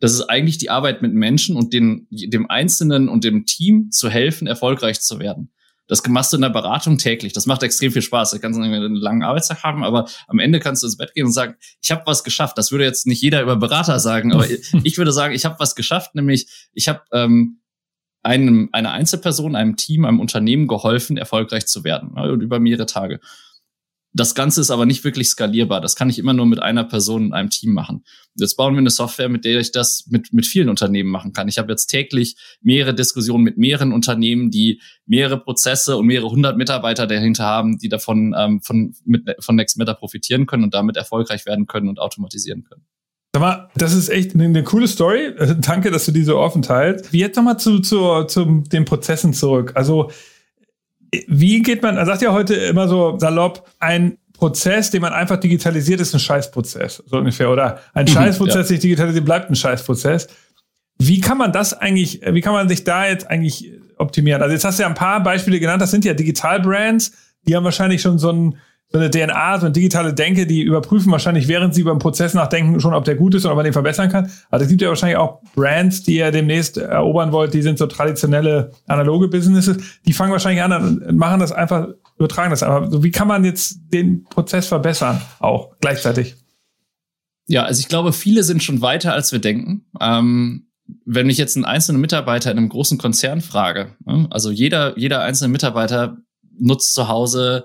Das 0.00 0.12
ist 0.12 0.22
eigentlich 0.22 0.58
die 0.58 0.70
Arbeit 0.70 1.02
mit 1.02 1.12
Menschen 1.12 1.56
und 1.56 1.72
den, 1.72 2.08
dem 2.10 2.50
Einzelnen 2.50 3.08
und 3.08 3.22
dem 3.22 3.46
Team 3.46 3.92
zu 3.92 4.10
helfen, 4.10 4.48
erfolgreich 4.48 5.00
zu 5.00 5.20
werden. 5.20 5.52
Das 5.86 6.04
machst 6.08 6.32
du 6.32 6.36
in 6.36 6.42
der 6.42 6.50
Beratung 6.50 6.98
täglich. 6.98 7.32
Das 7.32 7.46
macht 7.46 7.62
extrem 7.62 7.92
viel 7.92 8.02
Spaß. 8.02 8.32
Da 8.32 8.38
kannst 8.38 8.58
du 8.58 8.62
einen 8.62 8.94
langen 8.94 9.22
Arbeitstag 9.22 9.62
haben, 9.62 9.84
aber 9.84 10.08
am 10.26 10.38
Ende 10.40 10.58
kannst 10.58 10.82
du 10.82 10.86
ins 10.86 10.96
Bett 10.96 11.14
gehen 11.14 11.26
und 11.26 11.32
sagen, 11.32 11.54
ich 11.80 11.90
habe 11.92 12.02
was 12.06 12.24
geschafft. 12.24 12.58
Das 12.58 12.72
würde 12.72 12.84
jetzt 12.84 13.06
nicht 13.06 13.22
jeder 13.22 13.42
über 13.42 13.56
Berater 13.56 14.00
sagen, 14.00 14.32
aber 14.32 14.46
ich 14.82 14.98
würde 14.98 15.12
sagen, 15.12 15.34
ich 15.34 15.44
habe 15.44 15.60
was 15.60 15.76
geschafft, 15.76 16.14
nämlich 16.16 16.68
ich 16.72 16.88
habe 16.88 17.02
ähm, 17.12 17.59
einem, 18.22 18.68
einer 18.72 18.92
Einzelperson, 18.92 19.56
einem 19.56 19.76
Team, 19.76 20.04
einem 20.04 20.20
Unternehmen 20.20 20.66
geholfen, 20.66 21.16
erfolgreich 21.16 21.66
zu 21.66 21.84
werden 21.84 22.12
ne, 22.14 22.32
und 22.32 22.42
über 22.42 22.60
mehrere 22.60 22.86
Tage. 22.86 23.20
Das 24.12 24.34
Ganze 24.34 24.60
ist 24.60 24.72
aber 24.72 24.86
nicht 24.86 25.04
wirklich 25.04 25.28
skalierbar. 25.28 25.80
Das 25.80 25.94
kann 25.94 26.10
ich 26.10 26.18
immer 26.18 26.32
nur 26.32 26.44
mit 26.44 26.60
einer 26.60 26.82
Person 26.82 27.26
in 27.26 27.32
einem 27.32 27.48
Team 27.48 27.72
machen. 27.72 28.04
Jetzt 28.34 28.56
bauen 28.56 28.74
wir 28.74 28.78
eine 28.78 28.90
Software, 28.90 29.28
mit 29.28 29.44
der 29.44 29.60
ich 29.60 29.70
das 29.70 30.06
mit, 30.08 30.32
mit 30.32 30.46
vielen 30.46 30.68
Unternehmen 30.68 31.10
machen 31.10 31.32
kann. 31.32 31.46
Ich 31.46 31.58
habe 31.58 31.70
jetzt 31.70 31.86
täglich 31.86 32.34
mehrere 32.60 32.92
Diskussionen 32.92 33.44
mit 33.44 33.56
mehreren 33.56 33.92
Unternehmen, 33.92 34.50
die 34.50 34.80
mehrere 35.06 35.38
Prozesse 35.38 35.96
und 35.96 36.06
mehrere 36.06 36.28
hundert 36.28 36.56
Mitarbeiter 36.56 37.06
dahinter 37.06 37.44
haben, 37.44 37.78
die 37.78 37.88
davon 37.88 38.34
ähm, 38.36 38.60
von, 38.62 38.96
mit, 39.04 39.30
von 39.38 39.54
NextMeta 39.54 39.94
profitieren 39.94 40.46
können 40.46 40.64
und 40.64 40.74
damit 40.74 40.96
erfolgreich 40.96 41.46
werden 41.46 41.68
können 41.68 41.88
und 41.88 42.00
automatisieren 42.00 42.64
können. 42.64 42.84
Sag 43.32 43.40
mal, 43.40 43.70
das 43.76 43.94
ist 43.94 44.08
echt 44.08 44.34
eine, 44.34 44.64
coole 44.64 44.88
Story. 44.88 45.26
Äh, 45.26 45.54
danke, 45.58 45.90
dass 45.90 46.04
du 46.04 46.12
die 46.12 46.24
so 46.24 46.38
offen 46.38 46.62
teilst. 46.62 47.12
Wie 47.12 47.20
jetzt 47.20 47.36
nochmal 47.36 47.58
zu, 47.58 47.78
zu, 47.78 48.24
zu 48.24 48.64
den 48.72 48.84
Prozessen 48.84 49.32
zurück. 49.32 49.72
Also, 49.74 50.10
wie 51.28 51.62
geht 51.62 51.82
man, 51.82 51.96
er 51.96 52.06
sagt 52.06 52.22
ja 52.22 52.32
heute 52.32 52.54
immer 52.54 52.88
so 52.88 53.18
salopp, 53.18 53.68
ein 53.78 54.18
Prozess, 54.32 54.90
den 54.90 55.02
man 55.02 55.12
einfach 55.12 55.36
digitalisiert, 55.36 56.00
ist 56.00 56.14
ein 56.14 56.20
Scheißprozess, 56.20 57.02
so 57.06 57.18
ungefähr. 57.18 57.50
Oder 57.50 57.80
ein 57.94 58.06
mhm, 58.06 58.10
Scheißprozess, 58.10 58.54
ja. 58.54 58.64
sich 58.64 58.80
digitalisiert, 58.80 59.24
bleibt 59.24 59.50
ein 59.50 59.54
Scheißprozess. 59.54 60.28
Wie 60.98 61.20
kann 61.20 61.38
man 61.38 61.52
das 61.52 61.72
eigentlich, 61.74 62.20
wie 62.26 62.40
kann 62.40 62.52
man 62.52 62.68
sich 62.68 62.84
da 62.84 63.06
jetzt 63.06 63.30
eigentlich 63.30 63.72
optimieren? 63.96 64.42
Also 64.42 64.52
jetzt 64.52 64.64
hast 64.64 64.78
du 64.78 64.82
ja 64.82 64.88
ein 64.88 64.94
paar 64.94 65.22
Beispiele 65.22 65.60
genannt, 65.60 65.80
das 65.80 65.90
sind 65.90 66.04
ja 66.04 66.14
Digital-Brands, 66.14 67.12
die 67.46 67.56
haben 67.56 67.64
wahrscheinlich 67.64 68.02
schon 68.02 68.18
so 68.18 68.30
ein 68.32 68.56
so 68.92 68.98
eine 68.98 69.08
DNA, 69.08 69.60
so 69.60 69.66
eine 69.66 69.72
digitale 69.72 70.12
Denke, 70.12 70.46
die 70.46 70.62
überprüfen 70.62 71.12
wahrscheinlich, 71.12 71.46
während 71.46 71.74
sie 71.74 71.82
über 71.82 71.94
den 71.94 72.00
Prozess 72.00 72.34
nachdenken, 72.34 72.80
schon, 72.80 72.92
ob 72.92 73.04
der 73.04 73.14
gut 73.14 73.36
ist 73.36 73.44
oder 73.44 73.52
ob 73.52 73.56
man 73.56 73.64
den 73.64 73.72
verbessern 73.72 74.10
kann. 74.10 74.30
Aber 74.50 74.62
es 74.62 74.68
gibt 74.68 74.82
ja 74.82 74.88
wahrscheinlich 74.88 75.16
auch 75.16 75.40
Brands, 75.54 76.02
die 76.02 76.16
ihr 76.16 76.32
demnächst 76.32 76.76
erobern 76.76 77.30
wollt, 77.30 77.54
die 77.54 77.62
sind 77.62 77.78
so 77.78 77.86
traditionelle 77.86 78.72
analoge 78.88 79.28
Businesses. 79.28 79.76
Die 80.06 80.12
fangen 80.12 80.32
wahrscheinlich 80.32 80.62
an 80.62 80.72
und 80.72 81.16
machen 81.16 81.38
das 81.38 81.52
einfach, 81.52 81.88
übertragen 82.18 82.50
das 82.50 82.64
einfach. 82.64 82.88
Wie 83.00 83.12
kann 83.12 83.28
man 83.28 83.44
jetzt 83.44 83.78
den 83.92 84.24
Prozess 84.24 84.66
verbessern, 84.66 85.20
auch 85.38 85.70
gleichzeitig? 85.80 86.34
Ja, 87.46 87.64
also 87.64 87.80
ich 87.80 87.88
glaube, 87.88 88.12
viele 88.12 88.42
sind 88.42 88.62
schon 88.62 88.80
weiter, 88.80 89.12
als 89.12 89.30
wir 89.30 89.38
denken. 89.38 89.84
Ähm, 90.00 90.66
wenn 91.04 91.30
ich 91.30 91.38
jetzt 91.38 91.56
einen 91.56 91.64
einzelnen 91.64 92.00
Mitarbeiter 92.00 92.50
in 92.50 92.58
einem 92.58 92.68
großen 92.68 92.98
Konzern 92.98 93.40
frage, 93.40 93.94
ne, 94.04 94.26
also 94.30 94.50
jeder, 94.50 94.98
jeder 94.98 95.22
einzelne 95.22 95.52
Mitarbeiter 95.52 96.16
nutzt 96.58 96.92
zu 96.94 97.08
Hause 97.08 97.64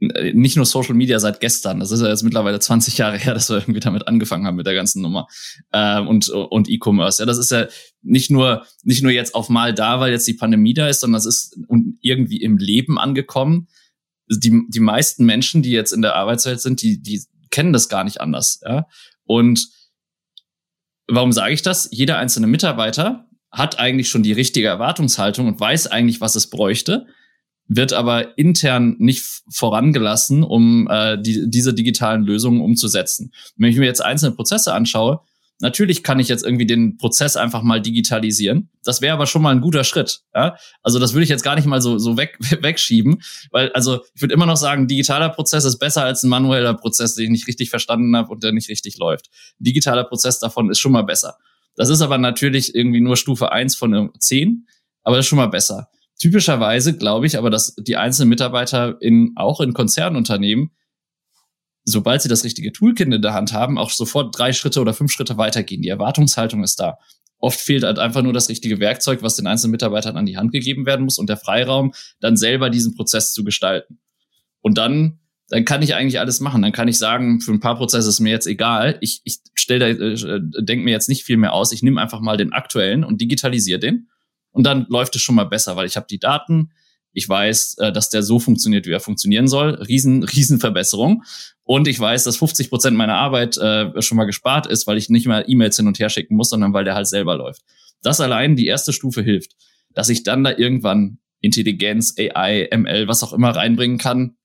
nicht 0.00 0.56
nur 0.56 0.64
Social 0.64 0.94
Media 0.94 1.20
seit 1.20 1.40
gestern, 1.40 1.78
das 1.78 1.90
ist 1.90 2.00
ja 2.00 2.08
jetzt 2.08 2.22
mittlerweile 2.22 2.58
20 2.58 2.96
Jahre 2.96 3.18
her, 3.18 3.34
dass 3.34 3.50
wir 3.50 3.58
irgendwie 3.58 3.80
damit 3.80 4.08
angefangen 4.08 4.46
haben 4.46 4.56
mit 4.56 4.66
der 4.66 4.74
ganzen 4.74 5.02
Nummer 5.02 5.26
ähm, 5.72 6.08
und 6.08 6.28
und 6.30 6.68
E-Commerce. 6.68 7.22
Ja, 7.22 7.26
das 7.26 7.38
ist 7.38 7.50
ja 7.50 7.66
nicht 8.02 8.30
nur 8.30 8.64
nicht 8.82 9.02
nur 9.02 9.12
jetzt 9.12 9.34
auf 9.34 9.48
mal 9.48 9.74
da, 9.74 10.00
weil 10.00 10.10
jetzt 10.10 10.26
die 10.26 10.34
Pandemie 10.34 10.74
da 10.74 10.88
ist, 10.88 11.00
sondern 11.00 11.18
das 11.18 11.26
ist 11.26 11.58
irgendwie 12.00 12.42
im 12.42 12.56
Leben 12.56 12.98
angekommen. 12.98 13.68
Die 14.28 14.62
die 14.68 14.80
meisten 14.80 15.26
Menschen, 15.26 15.62
die 15.62 15.72
jetzt 15.72 15.92
in 15.92 16.02
der 16.02 16.16
Arbeitswelt 16.16 16.60
sind, 16.60 16.80
die 16.82 17.02
die 17.02 17.22
kennen 17.50 17.72
das 17.72 17.88
gar 17.88 18.04
nicht 18.04 18.20
anders. 18.20 18.60
Ja, 18.64 18.86
und 19.24 19.68
warum 21.08 21.32
sage 21.32 21.52
ich 21.52 21.62
das? 21.62 21.88
Jeder 21.92 22.16
einzelne 22.18 22.46
Mitarbeiter 22.46 23.28
hat 23.50 23.78
eigentlich 23.78 24.08
schon 24.08 24.22
die 24.22 24.32
richtige 24.32 24.68
Erwartungshaltung 24.68 25.48
und 25.48 25.60
weiß 25.60 25.88
eigentlich, 25.88 26.20
was 26.20 26.36
es 26.36 26.48
bräuchte 26.48 27.06
wird 27.72 27.92
aber 27.92 28.36
intern 28.36 28.96
nicht 28.98 29.24
vorangelassen, 29.48 30.42
um 30.42 30.88
äh, 30.90 31.16
die, 31.22 31.48
diese 31.48 31.72
digitalen 31.72 32.24
Lösungen 32.24 32.60
umzusetzen. 32.60 33.32
Wenn 33.56 33.70
ich 33.70 33.76
mir 33.76 33.86
jetzt 33.86 34.04
einzelne 34.04 34.34
Prozesse 34.34 34.74
anschaue, 34.74 35.20
Natürlich 35.62 36.02
kann 36.02 36.18
ich 36.18 36.28
jetzt 36.28 36.42
irgendwie 36.42 36.64
den 36.64 36.96
Prozess 36.96 37.36
einfach 37.36 37.60
mal 37.60 37.82
digitalisieren. 37.82 38.70
Das 38.82 39.02
wäre 39.02 39.12
aber 39.12 39.26
schon 39.26 39.42
mal 39.42 39.50
ein 39.50 39.60
guter 39.60 39.84
Schritt. 39.84 40.22
Ja? 40.34 40.56
Also 40.82 40.98
das 40.98 41.12
würde 41.12 41.24
ich 41.24 41.28
jetzt 41.28 41.44
gar 41.44 41.54
nicht 41.54 41.66
mal 41.66 41.82
so, 41.82 41.98
so 41.98 42.16
weg, 42.16 42.38
wegschieben, 42.62 43.20
weil 43.50 43.70
also 43.72 44.00
ich 44.14 44.22
würde 44.22 44.32
immer 44.32 44.46
noch 44.46 44.56
sagen, 44.56 44.88
digitaler 44.88 45.28
Prozess 45.28 45.66
ist 45.66 45.78
besser 45.78 46.02
als 46.02 46.22
ein 46.22 46.30
manueller 46.30 46.72
Prozess, 46.72 47.14
den 47.14 47.24
ich 47.24 47.30
nicht 47.30 47.46
richtig 47.46 47.68
verstanden 47.68 48.16
habe 48.16 48.30
und 48.32 48.42
der 48.42 48.52
nicht 48.52 48.70
richtig 48.70 48.96
läuft. 48.96 49.28
Ein 49.60 49.64
digitaler 49.64 50.04
Prozess 50.04 50.38
davon 50.38 50.70
ist 50.70 50.78
schon 50.78 50.92
mal 50.92 51.02
besser. 51.02 51.36
Das 51.76 51.90
ist 51.90 52.00
aber 52.00 52.16
natürlich 52.16 52.74
irgendwie 52.74 53.02
nur 53.02 53.18
Stufe 53.18 53.52
eins 53.52 53.76
von 53.76 54.12
zehn, 54.18 54.66
aber 55.02 55.16
das 55.16 55.26
ist 55.26 55.28
schon 55.28 55.36
mal 55.36 55.48
besser. 55.48 55.90
Typischerweise 56.20 56.96
glaube 56.96 57.26
ich 57.26 57.36
aber, 57.38 57.50
dass 57.50 57.74
die 57.74 57.96
einzelnen 57.96 58.28
Mitarbeiter 58.28 59.00
in, 59.00 59.32
auch 59.36 59.60
in 59.60 59.72
Konzernunternehmen 59.72 60.70
sobald 61.84 62.22
sie 62.22 62.28
das 62.28 62.44
richtige 62.44 62.72
Toolkit 62.72 63.12
in 63.12 63.22
der 63.22 63.34
Hand 63.34 63.52
haben, 63.52 63.78
auch 63.78 63.90
sofort 63.90 64.36
drei 64.36 64.52
Schritte 64.52 64.80
oder 64.80 64.94
fünf 64.94 65.12
Schritte 65.12 65.36
weitergehen. 65.36 65.82
Die 65.82 65.88
Erwartungshaltung 65.88 66.62
ist 66.62 66.80
da. 66.80 66.98
Oft 67.38 67.58
fehlt 67.58 67.84
halt 67.84 67.98
einfach 67.98 68.22
nur 68.22 68.32
das 68.32 68.48
richtige 68.48 68.80
Werkzeug, 68.80 69.22
was 69.22 69.36
den 69.36 69.46
einzelnen 69.46 69.72
Mitarbeitern 69.72 70.16
an 70.16 70.26
die 70.26 70.36
Hand 70.36 70.52
gegeben 70.52 70.84
werden 70.84 71.04
muss 71.04 71.18
und 71.18 71.28
der 71.28 71.38
Freiraum, 71.38 71.92
dann 72.20 72.36
selber 72.36 72.68
diesen 72.68 72.94
Prozess 72.94 73.32
zu 73.32 73.44
gestalten. 73.44 73.98
Und 74.60 74.76
dann, 74.76 75.20
dann 75.48 75.64
kann 75.64 75.80
ich 75.80 75.94
eigentlich 75.94 76.20
alles 76.20 76.40
machen. 76.40 76.60
Dann 76.60 76.72
kann 76.72 76.88
ich 76.88 76.98
sagen, 76.98 77.40
für 77.40 77.52
ein 77.52 77.60
paar 77.60 77.76
Prozesse 77.76 78.10
ist 78.10 78.20
mir 78.20 78.30
jetzt 78.30 78.46
egal. 78.46 78.98
Ich, 79.00 79.22
ich 79.24 79.38
stelle 79.54 79.94
da, 79.94 80.04
äh, 80.04 80.40
denke 80.62 80.84
mir 80.84 80.90
jetzt 80.90 81.08
nicht 81.08 81.24
viel 81.24 81.38
mehr 81.38 81.54
aus. 81.54 81.72
Ich 81.72 81.82
nehme 81.82 82.00
einfach 82.00 82.20
mal 82.20 82.36
den 82.36 82.52
aktuellen 82.52 83.04
und 83.04 83.22
digitalisiere 83.22 83.80
den. 83.80 84.08
Und 84.52 84.64
dann 84.64 84.86
läuft 84.88 85.14
es 85.16 85.22
schon 85.22 85.34
mal 85.34 85.44
besser, 85.44 85.76
weil 85.76 85.86
ich 85.86 85.96
habe 85.96 86.06
die 86.08 86.18
Daten, 86.18 86.72
ich 87.12 87.28
weiß, 87.28 87.78
äh, 87.78 87.92
dass 87.92 88.10
der 88.10 88.22
so 88.22 88.38
funktioniert, 88.38 88.86
wie 88.86 88.92
er 88.92 89.00
funktionieren 89.00 89.48
soll. 89.48 89.74
Riesen, 89.74 90.22
Riesenverbesserung. 90.24 91.24
Und 91.64 91.88
ich 91.88 91.98
weiß, 91.98 92.24
dass 92.24 92.36
50 92.36 92.70
Prozent 92.70 92.96
meiner 92.96 93.16
Arbeit 93.16 93.56
äh, 93.58 94.00
schon 94.02 94.16
mal 94.16 94.24
gespart 94.24 94.66
ist, 94.66 94.86
weil 94.86 94.98
ich 94.98 95.08
nicht 95.08 95.26
mehr 95.26 95.48
E-Mails 95.48 95.76
hin 95.76 95.86
und 95.86 95.98
her 95.98 96.08
schicken 96.08 96.36
muss, 96.36 96.50
sondern 96.50 96.72
weil 96.72 96.84
der 96.84 96.94
halt 96.94 97.06
selber 97.06 97.36
läuft. 97.36 97.62
Das 98.02 98.20
allein 98.20 98.56
die 98.56 98.66
erste 98.66 98.92
Stufe 98.92 99.22
hilft, 99.22 99.52
dass 99.92 100.08
ich 100.08 100.22
dann 100.22 100.44
da 100.44 100.56
irgendwann 100.56 101.18
Intelligenz, 101.40 102.14
AI, 102.18 102.68
ML, 102.72 103.08
was 103.08 103.22
auch 103.22 103.32
immer 103.32 103.50
reinbringen 103.50 103.98
kann. 103.98 104.36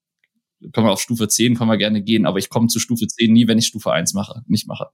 Können 0.71 0.87
wir 0.87 0.91
auf 0.91 1.01
Stufe 1.01 1.27
10, 1.27 1.55
können 1.55 1.69
wir 1.69 1.77
gerne 1.77 2.01
gehen, 2.01 2.25
aber 2.25 2.39
ich 2.39 2.49
komme 2.49 2.67
zu 2.67 2.79
Stufe 2.79 3.07
10 3.07 3.31
nie, 3.31 3.47
wenn 3.47 3.57
ich 3.57 3.67
Stufe 3.67 3.91
1 3.91 4.13
mache, 4.13 4.41
nicht 4.47 4.67
mache. 4.67 4.87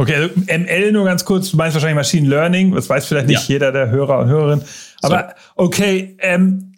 Okay, 0.00 0.14
also 0.14 0.30
ML 0.46 0.92
nur 0.92 1.04
ganz 1.04 1.24
kurz, 1.24 1.50
du 1.50 1.56
meinst 1.56 1.74
wahrscheinlich 1.74 1.96
Machine 1.96 2.28
Learning, 2.28 2.72
das 2.72 2.88
weiß 2.88 3.06
vielleicht 3.06 3.26
nicht 3.26 3.48
ja. 3.48 3.54
jeder 3.54 3.72
der 3.72 3.90
Hörer 3.90 4.20
und 4.20 4.28
Hörerin. 4.28 4.62
Aber 5.02 5.34
so. 5.36 5.64
okay, 5.64 6.16
ähm, 6.20 6.72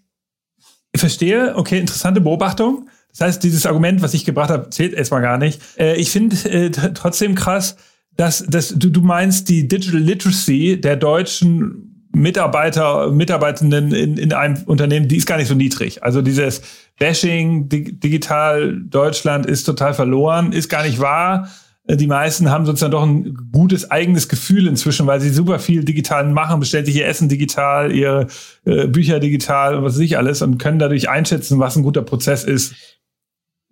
ich 0.93 1.01
verstehe, 1.01 1.55
okay, 1.55 1.79
interessante 1.79 2.23
Beobachtung. 2.23 2.89
Das 3.11 3.21
heißt, 3.21 3.43
dieses 3.43 3.67
Argument, 3.67 4.01
was 4.01 4.15
ich 4.15 4.25
gebracht 4.25 4.51
habe, 4.51 4.71
zählt 4.71 4.95
erstmal 4.95 5.21
gar 5.21 5.37
nicht. 5.37 5.61
Äh, 5.79 5.97
ich 5.97 6.11
finde 6.11 6.37
äh, 6.49 6.71
trotzdem 6.71 7.35
krass, 7.35 7.77
dass, 8.17 8.45
dass 8.47 8.69
du, 8.71 8.89
du 8.89 9.03
meinst, 9.03 9.51
die 9.51 9.69
Digital 9.69 10.01
Literacy 10.01 10.81
der 10.81 10.97
deutschen 10.97 12.09
Mitarbeiter, 12.13 13.11
Mitarbeitenden 13.11 13.93
in, 13.93 14.17
in 14.17 14.33
einem 14.33 14.63
Unternehmen, 14.65 15.09
die 15.09 15.17
ist 15.17 15.27
gar 15.27 15.37
nicht 15.37 15.49
so 15.49 15.55
niedrig. 15.55 16.03
Also 16.03 16.23
dieses 16.23 16.63
Bashing, 16.99 17.69
digital 17.69 18.81
Deutschland 18.81 19.47
ist 19.47 19.65
total 19.65 19.95
verloren, 19.95 20.53
ist 20.53 20.69
gar 20.69 20.83
nicht 20.85 21.01
wahr. 21.01 21.49
Äh, 21.91 21.97
die 21.97 22.07
meisten 22.07 22.51
haben 22.51 22.67
sozusagen 22.67 22.93
doch 22.93 23.03
ein 23.03 23.51
gutes 23.53 23.91
eigenes 23.91 24.29
Gefühl 24.29 24.67
inzwischen, 24.67 25.07
weil 25.07 25.21
sie 25.21 25.31
super 25.31 25.59
viel 25.59 25.85
digital 25.85 26.29
machen, 26.29 26.61
bestellt 26.61 26.87
sich 26.87 26.97
ihr 26.97 27.07
Essen 27.07 27.29
digital, 27.29 27.93
ihre 27.93 28.29
äh, 28.65 28.87
Bücher 28.87 29.21
digital 29.21 29.75
und 29.75 29.85
was 29.85 29.95
weiß 29.95 30.01
ich 30.01 30.17
alles 30.17 30.43
und 30.43 30.59
können 30.59 30.79
dadurch 30.79 31.09
einschätzen, 31.09 31.59
was 31.59 31.77
ein 31.77 31.83
guter 31.83 32.03
Prozess 32.03 32.45
ist. 32.45 32.75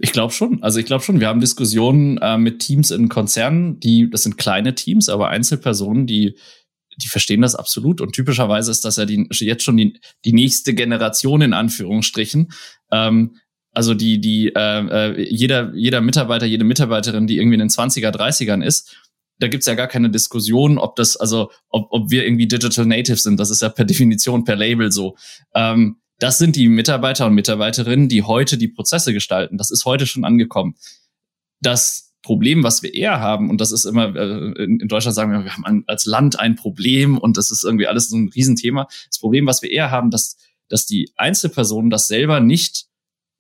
Ich 0.00 0.12
glaube 0.12 0.32
schon. 0.32 0.62
Also 0.62 0.78
ich 0.78 0.86
glaube 0.86 1.02
schon, 1.02 1.20
wir 1.20 1.26
haben 1.26 1.40
Diskussionen 1.40 2.18
äh, 2.18 2.38
mit 2.38 2.60
Teams 2.60 2.90
in 2.90 3.08
Konzernen, 3.08 3.80
die, 3.80 4.08
das 4.10 4.22
sind 4.22 4.38
kleine 4.38 4.74
Teams, 4.74 5.08
aber 5.08 5.28
Einzelpersonen, 5.28 6.06
die, 6.06 6.36
die 7.02 7.08
verstehen 7.08 7.42
das 7.42 7.56
absolut. 7.56 8.00
Und 8.00 8.12
typischerweise 8.12 8.70
ist 8.70 8.84
das 8.84 8.96
ja 8.96 9.06
die, 9.06 9.28
jetzt 9.30 9.64
schon 9.64 9.76
die, 9.76 9.98
die 10.24 10.32
nächste 10.32 10.74
Generation 10.74 11.40
in 11.42 11.52
Anführungsstrichen. 11.52 12.52
Ähm, 12.92 13.36
also 13.72 13.94
die, 13.94 14.20
die, 14.20 14.52
äh, 14.54 14.86
äh, 14.86 15.22
jeder, 15.22 15.72
jeder 15.74 16.00
Mitarbeiter, 16.00 16.46
jede 16.46 16.64
Mitarbeiterin, 16.64 17.26
die 17.26 17.36
irgendwie 17.36 17.54
in 17.54 17.60
den 17.60 17.68
20er, 17.68 18.10
30ern 18.10 18.64
ist, 18.64 18.96
da 19.38 19.48
gibt's 19.48 19.66
ja 19.66 19.74
gar 19.74 19.86
keine 19.86 20.10
Diskussion, 20.10 20.78
ob 20.78 20.96
das, 20.96 21.16
also 21.16 21.50
ob, 21.68 21.88
ob 21.90 22.10
wir 22.10 22.24
irgendwie 22.24 22.48
Digital 22.48 22.86
Native 22.86 23.16
sind. 23.16 23.38
Das 23.38 23.50
ist 23.50 23.62
ja 23.62 23.68
per 23.68 23.84
Definition, 23.86 24.44
per 24.44 24.56
Label 24.56 24.90
so. 24.90 25.16
Ähm, 25.54 26.00
das 26.18 26.38
sind 26.38 26.56
die 26.56 26.68
Mitarbeiter 26.68 27.26
und 27.26 27.34
Mitarbeiterinnen, 27.34 28.08
die 28.08 28.24
heute 28.24 28.58
die 28.58 28.68
Prozesse 28.68 29.12
gestalten. 29.12 29.56
Das 29.56 29.70
ist 29.70 29.84
heute 29.84 30.06
schon 30.06 30.24
angekommen. 30.24 30.74
Das 31.60 32.08
Problem, 32.22 32.64
was 32.64 32.82
wir 32.82 32.92
eher 32.92 33.20
haben, 33.20 33.48
und 33.48 33.60
das 33.60 33.70
ist 33.70 33.84
immer, 33.84 34.14
äh, 34.16 34.64
in 34.64 34.88
Deutschland 34.88 35.14
sagen 35.14 35.30
wir, 35.30 35.44
wir 35.44 35.56
haben 35.56 35.84
als 35.86 36.04
Land 36.04 36.40
ein 36.40 36.56
Problem 36.56 37.16
und 37.16 37.36
das 37.36 37.52
ist 37.52 37.62
irgendwie 37.62 37.86
alles 37.86 38.08
so 38.08 38.16
ein 38.16 38.30
Riesenthema. 38.34 38.88
Das 39.08 39.20
Problem, 39.20 39.46
was 39.46 39.62
wir 39.62 39.70
eher 39.70 39.92
haben, 39.92 40.10
dass, 40.10 40.36
dass 40.68 40.86
die 40.86 41.12
Einzelpersonen 41.16 41.90
das 41.90 42.08
selber 42.08 42.40
nicht 42.40 42.86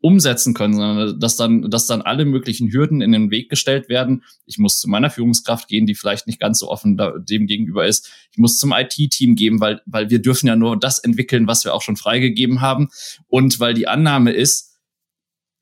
umsetzen 0.00 0.54
können, 0.54 0.74
sondern 0.74 1.18
dass 1.18 1.36
dann, 1.36 1.70
dass 1.70 1.86
dann 1.86 2.02
alle 2.02 2.24
möglichen 2.24 2.70
Hürden 2.72 3.00
in 3.00 3.12
den 3.12 3.30
Weg 3.30 3.48
gestellt 3.48 3.88
werden. 3.88 4.22
Ich 4.46 4.58
muss 4.58 4.78
zu 4.78 4.88
meiner 4.88 5.10
Führungskraft 5.10 5.68
gehen, 5.68 5.86
die 5.86 5.94
vielleicht 5.94 6.26
nicht 6.26 6.38
ganz 6.38 6.60
so 6.60 6.68
offen 6.68 6.96
da, 6.96 7.14
dem 7.18 7.46
gegenüber 7.46 7.86
ist. 7.86 8.10
Ich 8.30 8.38
muss 8.38 8.58
zum 8.58 8.72
IT-Team 8.72 9.34
gehen, 9.34 9.60
weil, 9.60 9.80
weil 9.86 10.10
wir 10.10 10.20
dürfen 10.20 10.46
ja 10.46 10.54
nur 10.54 10.78
das 10.78 11.00
entwickeln, 11.00 11.48
was 11.48 11.64
wir 11.64 11.74
auch 11.74 11.82
schon 11.82 11.96
freigegeben 11.96 12.60
haben. 12.60 12.88
Und 13.26 13.58
weil 13.58 13.74
die 13.74 13.88
Annahme 13.88 14.32
ist, 14.32 14.68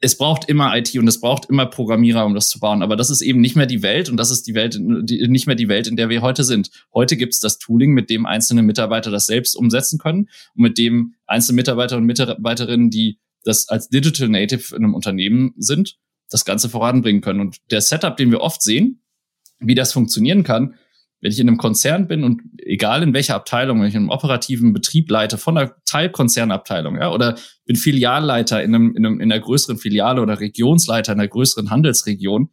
es 0.00 0.18
braucht 0.18 0.48
immer 0.48 0.76
IT 0.76 0.94
und 0.96 1.08
es 1.08 1.20
braucht 1.20 1.48
immer 1.48 1.64
Programmierer, 1.64 2.26
um 2.26 2.34
das 2.34 2.48
zu 2.48 2.60
bauen. 2.60 2.82
Aber 2.82 2.96
das 2.96 3.08
ist 3.08 3.22
eben 3.22 3.40
nicht 3.40 3.56
mehr 3.56 3.64
die 3.66 3.82
Welt 3.82 4.10
und 4.10 4.18
das 4.18 4.30
ist 4.30 4.46
die 4.46 4.54
Welt, 4.54 4.78
die, 4.78 5.26
nicht 5.28 5.46
mehr 5.46 5.56
die 5.56 5.68
Welt, 5.68 5.86
in 5.86 5.96
der 5.96 6.10
wir 6.10 6.20
heute 6.20 6.44
sind. 6.44 6.70
Heute 6.92 7.16
gibt 7.16 7.32
es 7.32 7.40
das 7.40 7.58
Tooling, 7.58 7.92
mit 7.92 8.10
dem 8.10 8.26
einzelne 8.26 8.62
Mitarbeiter 8.62 9.10
das 9.10 9.24
selbst 9.24 9.56
umsetzen 9.56 9.98
können 9.98 10.28
und 10.54 10.62
mit 10.62 10.76
dem 10.76 11.14
einzelne 11.26 11.56
Mitarbeiter 11.56 11.96
und 11.96 12.04
Mitarbeiterinnen, 12.04 12.90
die 12.90 13.18
das 13.46 13.68
als 13.68 13.88
Digital 13.88 14.28
Native 14.28 14.74
in 14.74 14.84
einem 14.84 14.94
Unternehmen 14.94 15.54
sind, 15.56 15.96
das 16.28 16.44
Ganze 16.44 16.68
voranbringen 16.68 17.22
können. 17.22 17.40
Und 17.40 17.58
der 17.70 17.80
Setup, 17.80 18.16
den 18.16 18.30
wir 18.30 18.40
oft 18.40 18.60
sehen, 18.60 19.02
wie 19.60 19.76
das 19.76 19.92
funktionieren 19.92 20.42
kann, 20.42 20.74
wenn 21.20 21.32
ich 21.32 21.40
in 21.40 21.48
einem 21.48 21.56
Konzern 21.56 22.08
bin 22.08 22.24
und 22.24 22.42
egal 22.58 23.02
in 23.02 23.14
welcher 23.14 23.36
Abteilung, 23.36 23.80
wenn 23.80 23.88
ich 23.88 23.96
einen 23.96 24.10
operativen 24.10 24.72
Betrieb 24.72 25.10
leite 25.10 25.38
von 25.38 25.56
einer 25.56 25.74
Teilkonzernabteilung, 25.84 26.96
ja, 26.96 27.10
oder 27.10 27.38
bin 27.64 27.76
Filialleiter 27.76 28.62
in, 28.62 28.74
einem, 28.74 28.94
in, 28.96 29.06
einem, 29.06 29.20
in 29.20 29.32
einer 29.32 29.40
größeren 29.40 29.78
Filiale 29.78 30.20
oder 30.20 30.40
Regionsleiter 30.40 31.12
in 31.12 31.20
einer 31.20 31.28
größeren 31.28 31.70
Handelsregion, 31.70 32.50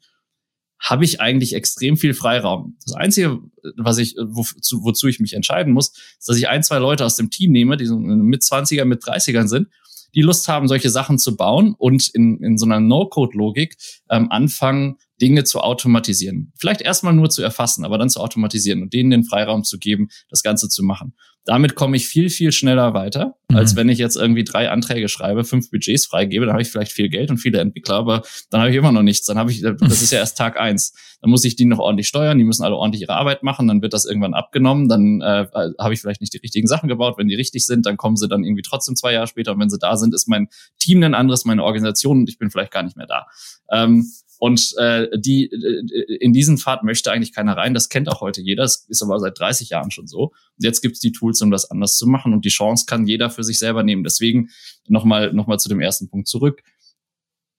habe 0.80 1.06
ich 1.06 1.20
eigentlich 1.20 1.56
extrem 1.56 1.98
viel 1.98 2.14
Freiraum. 2.14 2.78
Das 2.86 2.94
Einzige, 2.96 3.40
was 3.78 3.98
ich, 3.98 4.16
wozu, 4.18 4.84
wozu 4.84 5.08
ich 5.08 5.20
mich 5.20 5.34
entscheiden 5.34 5.74
muss, 5.74 5.90
ist, 5.90 6.28
dass 6.28 6.38
ich 6.38 6.48
ein, 6.48 6.64
zwei 6.64 6.78
Leute 6.78 7.06
aus 7.06 7.16
dem 7.16 7.30
Team 7.30 7.52
nehme, 7.52 7.78
die 7.78 7.86
so 7.86 7.98
mit 7.98 8.44
20er, 8.44 8.86
mit 8.86 9.02
30ern 9.02 9.48
sind 9.48 9.68
die 10.16 10.22
Lust 10.22 10.48
haben, 10.48 10.68
solche 10.68 10.90
Sachen 10.90 11.18
zu 11.18 11.36
bauen 11.36 11.76
und 11.78 12.10
in, 12.14 12.42
in 12.44 12.58
so 12.58 12.66
einer 12.66 12.80
No-Code-Logik 12.80 13.78
ähm, 14.10 14.32
anfangen, 14.32 14.98
Dinge 15.22 15.44
zu 15.44 15.60
automatisieren. 15.60 16.52
Vielleicht 16.58 16.82
erstmal 16.82 17.14
nur 17.14 17.30
zu 17.30 17.42
erfassen, 17.42 17.86
aber 17.86 17.98
dann 17.98 18.10
zu 18.10 18.20
automatisieren 18.20 18.82
und 18.82 18.94
denen 18.94 19.10
den 19.10 19.24
Freiraum 19.24 19.64
zu 19.64 19.80
geben, 19.80 20.10
das 20.30 20.44
Ganze 20.44 20.70
zu 20.70 20.84
machen. 20.84 21.14
Damit 21.46 21.76
komme 21.76 21.98
ich 21.98 22.08
viel, 22.08 22.30
viel 22.30 22.54
schneller 22.54 22.94
weiter, 22.94 23.36
mhm. 23.50 23.58
als 23.58 23.76
wenn 23.76 23.90
ich 23.90 23.98
jetzt 23.98 24.16
irgendwie 24.16 24.46
drei 24.46 24.70
Anträge 24.70 25.10
schreibe, 25.10 25.44
fünf 25.44 25.70
Budgets 25.72 26.06
freigebe, 26.06 26.46
dann 26.46 26.54
habe 26.54 26.62
ich 26.62 26.70
vielleicht 26.70 26.94
viel 26.94 27.10
Geld 27.10 27.30
und 27.32 27.38
viele 27.38 27.60
Entwickler, 27.60 27.96
aber 27.96 28.24
dann 28.50 28.62
habe 28.62 28.72
ich 28.72 28.78
immer 28.78 28.94
noch 28.94 29.02
nichts. 29.02 29.26
Dann 29.26 29.38
habe 29.38 29.52
ich, 29.52 29.62
das 29.62 30.02
ist 30.02 30.12
ja 30.12 30.20
erst 30.20 30.38
Tag 30.38 30.58
eins. 30.58 30.94
Dann 31.22 31.30
muss 31.30 31.44
ich 31.44 31.56
die 31.56 31.66
noch 31.66 31.80
ordentlich 31.80 32.08
steuern, 32.08 32.38
die 32.38 32.46
müssen 32.46 32.64
alle 32.64 32.76
ordentlich 32.76 33.02
ihre 33.02 33.16
Arbeit 33.16 33.44
machen, 33.44 33.68
dann 33.68 33.82
wird 33.82 33.94
das 33.94 34.06
irgendwann 34.06 34.34
abgenommen, 34.34 34.88
dann 34.88 35.22
äh, 35.22 35.48
habe 35.80 35.94
ich 35.94 36.00
vielleicht 36.00 36.22
nicht 36.22 36.34
die 36.34 36.38
richtigen 36.38 36.68
Sachen 36.68 36.88
gebaut. 36.88 37.18
Wenn 37.18 37.28
die 37.28 37.36
richtig 37.36 37.66
sind, 37.66 37.86
dann 37.86 37.98
kommen 37.98 38.16
sie 38.16 38.28
dann 38.30 38.44
irgendwie 38.44 38.62
trotzdem 38.62 38.96
zwei 38.96 39.14
Jahre 39.14 39.28
später 39.28 39.52
und 39.52 39.60
wenn 39.60 39.70
sie 39.70 39.80
da 39.80 39.98
sind, 39.98 40.14
ist 40.14 40.28
mein 40.28 40.48
Team 40.80 41.04
ein 41.04 41.14
anderes, 41.14 41.44
meine 41.44 41.64
Organisation 41.64 42.20
und 42.20 42.30
ich 42.30 42.38
bin 42.38 42.50
vielleicht 42.50 42.72
gar 42.72 42.84
nicht 42.84 42.96
mehr 42.96 43.08
da. 43.08 43.28
Ähm, 43.72 44.06
und 44.44 44.76
äh, 44.78 45.08
die 45.18 45.46
äh, 45.46 46.18
in 46.20 46.34
diesen 46.34 46.58
Pfad 46.58 46.84
möchte 46.84 47.14
eigentlich 47.14 47.32
keiner 47.32 47.56
rein. 47.56 47.74
Das 47.74 47.88
kennt 47.88 48.10
auch 48.10 48.20
heute 48.20 48.42
jeder. 48.42 48.64
Das 48.64 48.86
ist 48.90 49.02
aber 49.02 49.18
seit 49.18 49.40
30 49.40 49.70
Jahren 49.70 49.90
schon 49.90 50.06
so. 50.06 50.24
Und 50.24 50.34
jetzt 50.66 50.82
gibt 50.82 50.96
es 50.96 51.00
die 51.00 51.14
Tools, 51.14 51.42
um 51.42 51.50
das 51.50 51.72
anders 51.72 51.96
zu 51.96 52.06
machen. 52.08 52.34
Und 52.34 52.44
die 52.44 52.50
Chance 52.50 52.84
kann 52.86 53.08
jeder 53.08 53.30
für 53.30 53.46
sich 53.46 53.58
selber 53.58 53.84
nehmen. 53.84 54.04
Deswegen 54.04 54.50
nochmal 54.86 55.32
noch 55.32 55.48
mal 55.48 55.60
zu 55.60 55.70
dem 55.70 55.80
ersten 55.80 56.10
Punkt 56.10 56.28
zurück. 56.28 56.62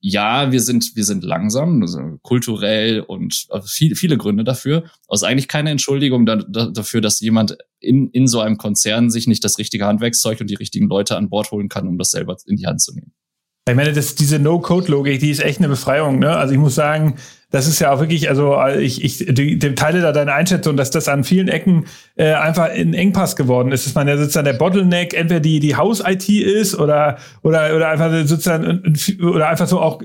Ja, 0.00 0.52
wir 0.52 0.60
sind, 0.60 0.94
wir 0.94 1.04
sind 1.04 1.24
langsam, 1.24 1.80
also 1.80 2.18
kulturell 2.20 3.00
und 3.00 3.46
also 3.48 3.66
viele, 3.66 3.96
viele 3.96 4.18
Gründe 4.18 4.44
dafür. 4.44 4.84
Ist 5.10 5.24
eigentlich 5.24 5.48
keine 5.48 5.70
Entschuldigung 5.70 6.26
da, 6.26 6.36
da, 6.36 6.66
dafür, 6.66 7.00
dass 7.00 7.18
jemand 7.20 7.56
in, 7.80 8.10
in 8.10 8.26
so 8.26 8.40
einem 8.40 8.58
Konzern 8.58 9.08
sich 9.08 9.26
nicht 9.26 9.42
das 9.42 9.56
richtige 9.56 9.86
Handwerkszeug 9.86 10.38
und 10.42 10.50
die 10.50 10.54
richtigen 10.54 10.88
Leute 10.88 11.16
an 11.16 11.30
Bord 11.30 11.50
holen 11.50 11.70
kann, 11.70 11.88
um 11.88 11.96
das 11.96 12.10
selber 12.10 12.36
in 12.44 12.56
die 12.56 12.66
Hand 12.66 12.82
zu 12.82 12.92
nehmen. 12.94 13.14
Ich 13.66 13.74
meine, 13.74 13.94
das, 13.94 14.14
diese 14.14 14.38
No-Code-Logik, 14.38 15.20
die 15.20 15.30
ist 15.30 15.42
echt 15.42 15.58
eine 15.58 15.68
Befreiung. 15.68 16.18
Ne? 16.18 16.36
Also 16.36 16.52
ich 16.52 16.60
muss 16.60 16.74
sagen, 16.74 17.14
das 17.50 17.66
ist 17.66 17.78
ja 17.78 17.92
auch 17.92 18.00
wirklich, 18.00 18.28
also 18.28 18.58
ich, 18.78 19.02
ich 19.02 19.24
die, 19.26 19.58
die 19.58 19.74
teile 19.74 20.02
da 20.02 20.12
deine 20.12 20.34
Einschätzung, 20.34 20.76
dass 20.76 20.90
das 20.90 21.08
an 21.08 21.24
vielen 21.24 21.48
Ecken 21.48 21.86
äh, 22.16 22.34
einfach 22.34 22.68
ein 22.68 22.92
Engpass 22.92 23.36
geworden 23.36 23.72
ist. 23.72 23.86
Dass 23.86 23.94
man 23.94 24.06
ja 24.06 24.18
sozusagen 24.18 24.44
der 24.44 24.52
Bottleneck 24.52 25.14
entweder 25.14 25.40
die, 25.40 25.60
die 25.60 25.76
Haus-IT 25.76 26.28
ist 26.28 26.78
oder, 26.78 27.16
oder, 27.42 27.74
oder 27.74 27.88
einfach 27.88 28.10
sozusagen 28.26 28.82
oder 29.22 29.48
einfach 29.48 29.66
so 29.66 29.80
auch 29.80 30.02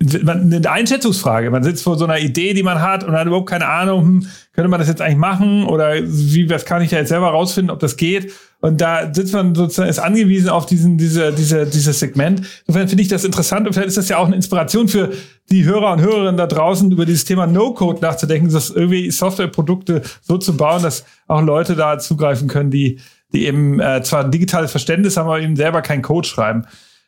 eine 0.00 0.70
Einschätzungsfrage. 0.70 1.50
Man 1.50 1.62
sitzt 1.62 1.84
vor 1.84 1.98
so 1.98 2.04
einer 2.04 2.18
Idee, 2.18 2.54
die 2.54 2.62
man 2.62 2.80
hat 2.80 3.04
und 3.04 3.12
hat 3.12 3.26
überhaupt 3.26 3.50
keine 3.50 3.66
Ahnung, 3.66 4.02
hm, 4.02 4.26
könnte 4.52 4.68
man 4.68 4.80
das 4.80 4.88
jetzt 4.88 5.02
eigentlich 5.02 5.18
machen 5.18 5.64
oder 5.64 5.94
wie, 6.02 6.48
was 6.48 6.64
kann 6.64 6.82
ich 6.82 6.90
da 6.90 6.96
jetzt 6.96 7.10
selber 7.10 7.28
rausfinden, 7.28 7.70
ob 7.70 7.80
das 7.80 7.96
geht? 7.96 8.32
Und 8.62 8.80
da 8.80 9.12
sitzt 9.12 9.34
man 9.34 9.56
sozusagen, 9.56 9.90
ist 9.90 9.98
angewiesen 9.98 10.48
auf 10.48 10.66
diesen, 10.66 10.96
diese, 10.96 11.32
diese, 11.32 11.66
dieses 11.66 11.98
Segment. 11.98 12.42
Insofern 12.64 12.86
finde 12.88 13.02
ich 13.02 13.08
das 13.08 13.24
interessant 13.24 13.66
und 13.66 13.72
vielleicht 13.72 13.88
ist 13.88 13.98
das 13.98 14.08
ja 14.08 14.18
auch 14.18 14.26
eine 14.26 14.36
Inspiration 14.36 14.86
für 14.86 15.10
die 15.50 15.64
Hörer 15.64 15.92
und 15.92 16.00
Hörerinnen 16.00 16.36
da 16.36 16.46
draußen, 16.46 16.88
über 16.92 17.04
dieses 17.04 17.24
Thema 17.24 17.48
No-Code 17.48 18.00
nachzudenken, 18.00 18.52
dass 18.52 18.70
irgendwie 18.70 19.10
Softwareprodukte 19.10 20.02
so 20.20 20.38
zu 20.38 20.56
bauen, 20.56 20.80
dass 20.80 21.04
auch 21.26 21.42
Leute 21.42 21.74
da 21.74 21.98
zugreifen 21.98 22.46
können, 22.46 22.70
die, 22.70 23.00
die 23.32 23.46
eben 23.46 23.80
äh, 23.80 24.00
zwar 24.04 24.24
ein 24.24 24.30
digitales 24.30 24.70
Verständnis 24.70 25.16
haben, 25.16 25.26
aber 25.26 25.40
eben 25.40 25.56
selber 25.56 25.82
keinen 25.82 26.02
Code 26.02 26.28
schreiben. 26.28 26.64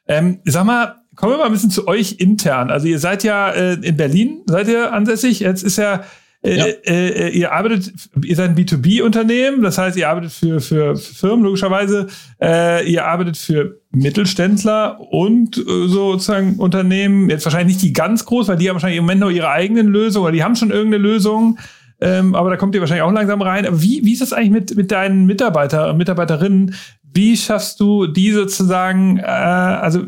Ähm, 0.08 0.40
sag 0.44 0.64
mal, 0.64 0.96
kommen 1.14 1.34
wir 1.34 1.38
mal 1.38 1.46
ein 1.46 1.52
bisschen 1.52 1.70
zu 1.70 1.86
euch 1.86 2.16
intern. 2.18 2.72
Also 2.72 2.88
ihr 2.88 2.98
seid 2.98 3.22
ja 3.22 3.50
äh, 3.50 3.74
in 3.74 3.96
Berlin, 3.96 4.42
seid 4.46 4.66
ihr 4.66 4.92
ansässig. 4.92 5.38
Jetzt 5.38 5.62
ist 5.62 5.78
ja, 5.78 6.02
ja. 6.44 6.66
Äh, 6.66 7.08
äh 7.08 7.28
ihr 7.30 7.52
arbeitet, 7.52 7.92
ihr 8.22 8.36
seid 8.36 8.50
ein 8.50 8.56
B2B-Unternehmen, 8.56 9.62
das 9.62 9.78
heißt, 9.78 9.96
ihr 9.96 10.08
arbeitet 10.08 10.32
für, 10.32 10.60
für, 10.60 10.96
Firmen 10.96 11.44
logischerweise, 11.44 12.08
äh, 12.40 12.90
ihr 12.90 13.06
arbeitet 13.06 13.36
für 13.36 13.80
Mittelständler 13.92 15.00
und 15.00 15.56
äh, 15.56 15.88
sozusagen 15.88 16.56
Unternehmen, 16.56 17.30
jetzt 17.30 17.44
wahrscheinlich 17.46 17.76
nicht 17.76 17.82
die 17.82 17.92
ganz 17.92 18.24
groß, 18.24 18.48
weil 18.48 18.56
die 18.56 18.68
haben 18.68 18.74
wahrscheinlich 18.74 18.98
im 18.98 19.04
Moment 19.04 19.20
noch 19.20 19.30
ihre 19.30 19.50
eigenen 19.50 19.88
Lösungen 19.88 20.24
oder 20.24 20.32
die 20.32 20.44
haben 20.44 20.56
schon 20.56 20.70
irgendeine 20.70 21.02
Lösung. 21.02 21.58
Ähm, 22.00 22.34
aber 22.34 22.50
da 22.50 22.56
kommt 22.56 22.74
ihr 22.74 22.80
wahrscheinlich 22.80 23.02
auch 23.02 23.12
langsam 23.12 23.40
rein. 23.40 23.66
Aber 23.66 23.80
wie, 23.80 24.04
wie 24.04 24.12
ist 24.12 24.20
das 24.20 24.32
eigentlich 24.32 24.50
mit, 24.50 24.76
mit 24.76 24.90
deinen 24.90 25.26
Mitarbeiter 25.26 25.90
und 25.90 25.96
Mitarbeiterinnen? 25.96 26.74
Wie 27.14 27.36
schaffst 27.36 27.78
du 27.80 28.06
die 28.06 28.32
sozusagen, 28.32 29.18
äh, 29.18 29.22
also 29.22 30.02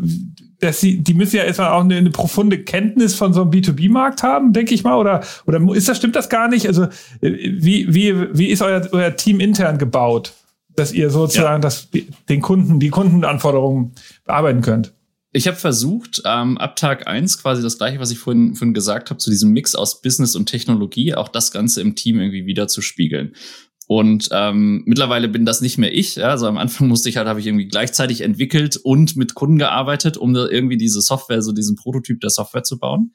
dass 0.60 0.80
sie, 0.80 0.98
die 0.98 1.14
müssen 1.14 1.36
ja 1.36 1.44
erstmal 1.44 1.72
auch 1.72 1.82
eine, 1.84 1.96
eine 1.96 2.10
profunde 2.10 2.62
Kenntnis 2.62 3.14
von 3.14 3.32
so 3.32 3.42
einem 3.42 3.50
B2B-Markt 3.50 4.22
haben, 4.22 4.52
denke 4.52 4.74
ich 4.74 4.84
mal, 4.84 4.96
oder, 4.96 5.22
oder 5.46 5.60
ist 5.74 5.88
das, 5.88 5.98
stimmt 5.98 6.16
das 6.16 6.28
gar 6.28 6.48
nicht? 6.48 6.66
Also, 6.66 6.88
wie, 7.20 7.92
wie, 7.92 8.36
wie 8.36 8.46
ist 8.48 8.62
euer, 8.62 8.88
euer 8.92 9.16
Team 9.16 9.40
intern 9.40 9.78
gebaut, 9.78 10.32
dass 10.74 10.92
ihr 10.92 11.10
sozusagen 11.10 11.56
ja. 11.56 11.58
das, 11.58 11.88
den 12.28 12.40
Kunden, 12.40 12.80
die 12.80 12.90
Kundenanforderungen 12.90 13.92
bearbeiten 14.24 14.62
könnt? 14.62 14.92
Ich 15.32 15.46
habe 15.46 15.58
versucht, 15.58 16.22
ähm, 16.24 16.56
ab 16.56 16.76
Tag 16.76 17.06
eins 17.06 17.36
quasi 17.42 17.60
das 17.60 17.76
gleiche, 17.76 18.00
was 18.00 18.10
ich 18.10 18.18
vorhin, 18.18 18.54
vorhin 18.54 18.72
gesagt 18.72 19.10
habe, 19.10 19.18
zu 19.18 19.28
diesem 19.28 19.52
Mix 19.52 19.74
aus 19.74 20.00
Business 20.00 20.34
und 20.34 20.46
Technologie, 20.46 21.14
auch 21.14 21.28
das 21.28 21.50
Ganze 21.50 21.82
im 21.82 21.94
Team 21.94 22.18
irgendwie 22.18 22.46
wieder 22.46 22.68
zu 22.68 22.80
spiegeln. 22.80 23.34
Und 23.88 24.28
ähm, 24.32 24.82
mittlerweile 24.84 25.28
bin 25.28 25.44
das 25.44 25.60
nicht 25.60 25.78
mehr 25.78 25.94
ich. 25.94 26.16
Ja? 26.16 26.30
Also 26.30 26.48
am 26.48 26.58
Anfang 26.58 26.88
musste 26.88 27.08
ich 27.08 27.16
halt, 27.16 27.28
habe 27.28 27.38
ich 27.38 27.46
irgendwie 27.46 27.68
gleichzeitig 27.68 28.20
entwickelt 28.20 28.76
und 28.76 29.16
mit 29.16 29.34
Kunden 29.34 29.58
gearbeitet, 29.58 30.16
um 30.16 30.34
da 30.34 30.46
irgendwie 30.46 30.76
diese 30.76 31.00
Software, 31.00 31.40
so 31.42 31.52
diesen 31.52 31.76
Prototyp 31.76 32.20
der 32.20 32.30
Software 32.30 32.64
zu 32.64 32.78
bauen. 32.78 33.12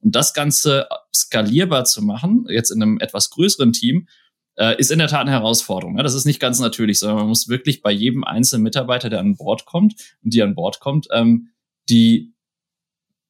Und 0.00 0.14
das 0.14 0.34
Ganze 0.34 0.86
skalierbar 1.14 1.84
zu 1.84 2.02
machen, 2.02 2.46
jetzt 2.48 2.70
in 2.70 2.82
einem 2.82 2.98
etwas 3.00 3.30
größeren 3.30 3.72
Team, 3.72 4.08
äh, 4.56 4.78
ist 4.78 4.90
in 4.90 4.98
der 4.98 5.08
Tat 5.08 5.22
eine 5.22 5.30
Herausforderung. 5.30 5.96
Ja? 5.96 6.02
Das 6.02 6.14
ist 6.14 6.26
nicht 6.26 6.40
ganz 6.40 6.60
natürlich, 6.60 6.98
sondern 6.98 7.18
man 7.18 7.28
muss 7.28 7.48
wirklich 7.48 7.80
bei 7.80 7.90
jedem 7.90 8.22
einzelnen 8.22 8.62
Mitarbeiter, 8.62 9.08
der 9.08 9.20
an 9.20 9.36
Bord 9.36 9.64
kommt 9.64 9.94
und 10.22 10.34
die 10.34 10.42
an 10.42 10.54
Bord 10.54 10.80
kommt, 10.80 11.08
ähm, 11.12 11.48
die 11.88 12.34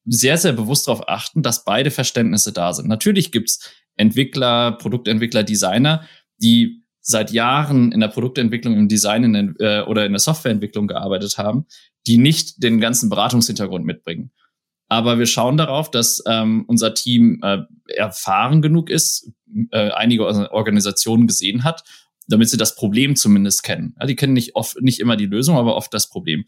sehr, 0.05 0.37
sehr 0.37 0.53
bewusst 0.53 0.87
darauf 0.87 1.07
achten, 1.07 1.41
dass 1.41 1.63
beide 1.63 1.91
Verständnisse 1.91 2.51
da 2.51 2.73
sind. 2.73 2.89
Natürlich 2.89 3.31
gibt's 3.31 3.71
Entwickler, 3.95 4.73
Produktentwickler, 4.73 5.43
Designer, 5.43 6.07
die 6.41 6.80
seit 7.01 7.31
Jahren 7.31 7.91
in 7.91 7.99
der 7.99 8.07
Produktentwicklung, 8.07 8.75
im 8.75 8.87
Design 8.87 9.23
in 9.23 9.55
äh, 9.59 9.81
oder 9.81 10.05
in 10.05 10.13
der 10.13 10.19
Softwareentwicklung 10.19 10.87
gearbeitet 10.87 11.37
haben, 11.37 11.65
die 12.07 12.17
nicht 12.17 12.63
den 12.63 12.79
ganzen 12.79 13.09
Beratungshintergrund 13.09 13.85
mitbringen. 13.85 14.31
Aber 14.87 15.19
wir 15.19 15.25
schauen 15.25 15.57
darauf, 15.57 15.89
dass 15.89 16.21
ähm, 16.27 16.65
unser 16.67 16.93
Team 16.93 17.39
äh, 17.43 17.59
erfahren 17.95 18.61
genug 18.61 18.89
ist, 18.89 19.31
äh, 19.71 19.89
einige 19.91 20.25
Organisationen 20.51 21.27
gesehen 21.27 21.63
hat, 21.63 21.83
damit 22.27 22.49
sie 22.49 22.57
das 22.57 22.75
Problem 22.75 23.15
zumindest 23.15 23.63
kennen. 23.63 23.95
Ja, 23.99 24.05
die 24.05 24.15
kennen 24.15 24.33
nicht 24.33 24.55
oft, 24.55 24.81
nicht 24.81 24.99
immer 24.99 25.15
die 25.15 25.27
Lösung, 25.27 25.57
aber 25.57 25.75
oft 25.75 25.93
das 25.93 26.09
Problem 26.09 26.45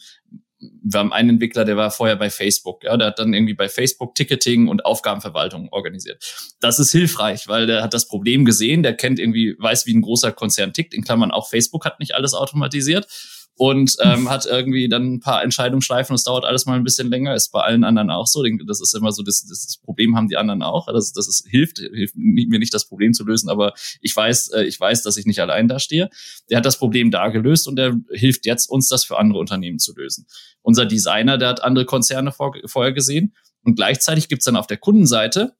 wir 0.83 0.99
haben 0.99 1.13
einen 1.13 1.31
Entwickler, 1.31 1.65
der 1.65 1.77
war 1.77 1.91
vorher 1.91 2.15
bei 2.15 2.29
Facebook, 2.29 2.83
ja, 2.83 2.95
der 2.97 3.07
hat 3.07 3.19
dann 3.19 3.33
irgendwie 3.33 3.53
bei 3.53 3.69
Facebook 3.69 4.15
Ticketing 4.15 4.67
und 4.67 4.85
Aufgabenverwaltung 4.85 5.69
organisiert. 5.71 6.23
Das 6.59 6.79
ist 6.79 6.91
hilfreich, 6.91 7.47
weil 7.47 7.67
der 7.67 7.83
hat 7.83 7.93
das 7.93 8.07
Problem 8.07 8.45
gesehen, 8.45 8.83
der 8.83 8.95
kennt 8.95 9.19
irgendwie, 9.19 9.55
weiß, 9.57 9.85
wie 9.85 9.93
ein 9.93 10.01
großer 10.01 10.31
Konzern 10.31 10.73
tickt, 10.73 10.93
in 10.93 11.03
Klammern 11.03 11.31
auch 11.31 11.49
Facebook 11.49 11.85
hat 11.85 11.99
nicht 11.99 12.15
alles 12.15 12.33
automatisiert 12.33 13.07
und 13.55 13.95
ähm, 14.01 14.29
hat 14.29 14.45
irgendwie 14.45 14.89
dann 14.89 15.13
ein 15.13 15.19
paar 15.19 15.43
Entscheidungsschleifen. 15.43 16.13
Das 16.13 16.23
dauert 16.23 16.43
alles 16.43 16.65
mal 16.65 16.75
ein 16.75 16.83
bisschen 16.83 17.09
länger. 17.09 17.35
Ist 17.35 17.51
bei 17.51 17.61
allen 17.61 17.83
anderen 17.83 18.09
auch 18.09 18.25
so. 18.25 18.43
Das 18.65 18.81
ist 18.81 18.95
immer 18.95 19.11
so, 19.11 19.21
das, 19.21 19.45
das 19.45 19.77
Problem 19.83 20.15
haben 20.15 20.27
die 20.27 20.37
anderen 20.37 20.63
auch. 20.63 20.87
Das, 20.87 21.13
das 21.13 21.27
ist, 21.27 21.47
hilft, 21.47 21.77
hilft 21.77 22.15
mir 22.15 22.59
nicht 22.59 22.73
das 22.73 22.87
Problem 22.87 23.13
zu 23.13 23.23
lösen, 23.23 23.49
aber 23.49 23.73
ich 24.01 24.15
weiß, 24.15 24.49
äh, 24.53 24.63
ich 24.63 24.79
weiß, 24.79 25.03
dass 25.03 25.17
ich 25.17 25.25
nicht 25.25 25.39
allein 25.39 25.67
da 25.67 25.79
stehe. 25.79 26.09
Der 26.49 26.57
hat 26.57 26.65
das 26.65 26.79
Problem 26.79 27.11
da 27.11 27.27
gelöst 27.29 27.67
und 27.67 27.75
der 27.75 27.95
hilft 28.11 28.45
jetzt 28.45 28.69
uns, 28.69 28.87
das 28.87 29.03
für 29.03 29.19
andere 29.19 29.39
Unternehmen 29.39 29.79
zu 29.79 29.93
lösen. 29.95 30.25
Unser 30.61 30.85
Designer, 30.85 31.37
der 31.37 31.49
hat 31.49 31.63
andere 31.63 31.85
Konzerne 31.85 32.31
vor, 32.31 32.55
vorher 32.65 32.93
gesehen. 32.93 33.35
Und 33.63 33.75
gleichzeitig 33.75 34.27
gibt's 34.29 34.45
dann 34.45 34.55
auf 34.55 34.67
der 34.67 34.77
Kundenseite 34.77 35.55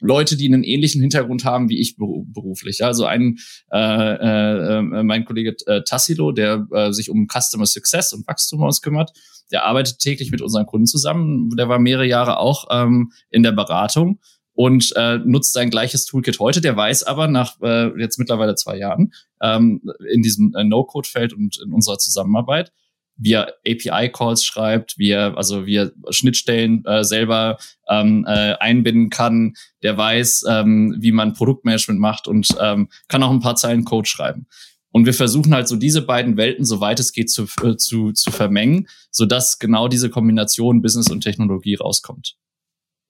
Leute, 0.00 0.36
die 0.36 0.46
einen 0.46 0.64
ähnlichen 0.64 1.00
Hintergrund 1.00 1.44
haben 1.44 1.68
wie 1.68 1.80
ich 1.80 1.96
beruflich. 1.96 2.84
Also 2.84 3.04
ein 3.04 3.38
äh, 3.72 3.78
äh, 3.78 4.82
mein 4.82 5.24
Kollege 5.24 5.56
äh, 5.66 5.82
Tassilo, 5.82 6.32
der 6.32 6.66
äh, 6.72 6.92
sich 6.92 7.10
um 7.10 7.26
Customer 7.26 7.66
Success 7.66 8.12
und 8.12 8.26
Wachstum 8.26 8.62
uns 8.62 8.80
kümmert, 8.80 9.12
der 9.50 9.64
arbeitet 9.64 9.98
täglich 9.98 10.30
mit 10.30 10.42
unseren 10.42 10.66
Kunden 10.66 10.86
zusammen. 10.86 11.50
Der 11.56 11.68
war 11.68 11.78
mehrere 11.78 12.06
Jahre 12.06 12.38
auch 12.38 12.66
ähm, 12.70 13.12
in 13.30 13.42
der 13.42 13.52
Beratung 13.52 14.20
und 14.58 14.92
äh, 14.96 15.18
nutzt 15.18 15.52
sein 15.52 15.70
gleiches 15.70 16.04
Toolkit 16.04 16.40
heute. 16.40 16.60
Der 16.60 16.76
weiß 16.76 17.04
aber 17.04 17.28
nach 17.28 17.60
äh, 17.62 17.96
jetzt 18.00 18.18
mittlerweile 18.18 18.56
zwei 18.56 18.76
Jahren 18.76 19.12
ähm, 19.40 19.82
in 20.10 20.22
diesem 20.22 20.54
äh, 20.54 20.64
No-Code-Feld 20.64 21.32
und 21.32 21.60
in 21.62 21.72
unserer 21.72 21.98
Zusammenarbeit, 21.98 22.72
wie 23.18 23.32
er 23.32 23.54
API-Calls 23.66 24.44
schreibt, 24.44 24.96
wie 24.98 25.10
er, 25.10 25.36
also 25.36 25.66
wie 25.66 25.76
er 25.76 25.92
Schnittstellen 26.10 26.84
äh, 26.84 27.04
selber 27.04 27.58
ähm, 27.88 28.24
äh, 28.26 28.54
einbinden 28.54 29.10
kann, 29.10 29.54
der 29.82 29.96
weiß, 29.96 30.44
ähm, 30.48 30.96
wie 30.98 31.12
man 31.12 31.34
Produktmanagement 31.34 32.00
macht 32.00 32.28
und 32.28 32.48
ähm, 32.60 32.88
kann 33.08 33.22
auch 33.22 33.30
ein 33.30 33.40
paar 33.40 33.56
Zeilen 33.56 33.84
Code 33.84 34.08
schreiben. 34.08 34.46
Und 34.90 35.04
wir 35.04 35.14
versuchen 35.14 35.52
halt 35.52 35.68
so 35.68 35.76
diese 35.76 36.02
beiden 36.02 36.36
Welten, 36.36 36.64
soweit 36.64 36.98
es 36.98 37.12
geht, 37.12 37.30
zu, 37.30 37.46
äh, 37.62 37.76
zu, 37.76 38.12
zu 38.12 38.30
vermengen, 38.30 38.88
sodass 39.10 39.58
genau 39.58 39.88
diese 39.88 40.10
Kombination 40.10 40.80
Business 40.80 41.10
und 41.10 41.20
Technologie 41.20 41.74
rauskommt. 41.74 42.36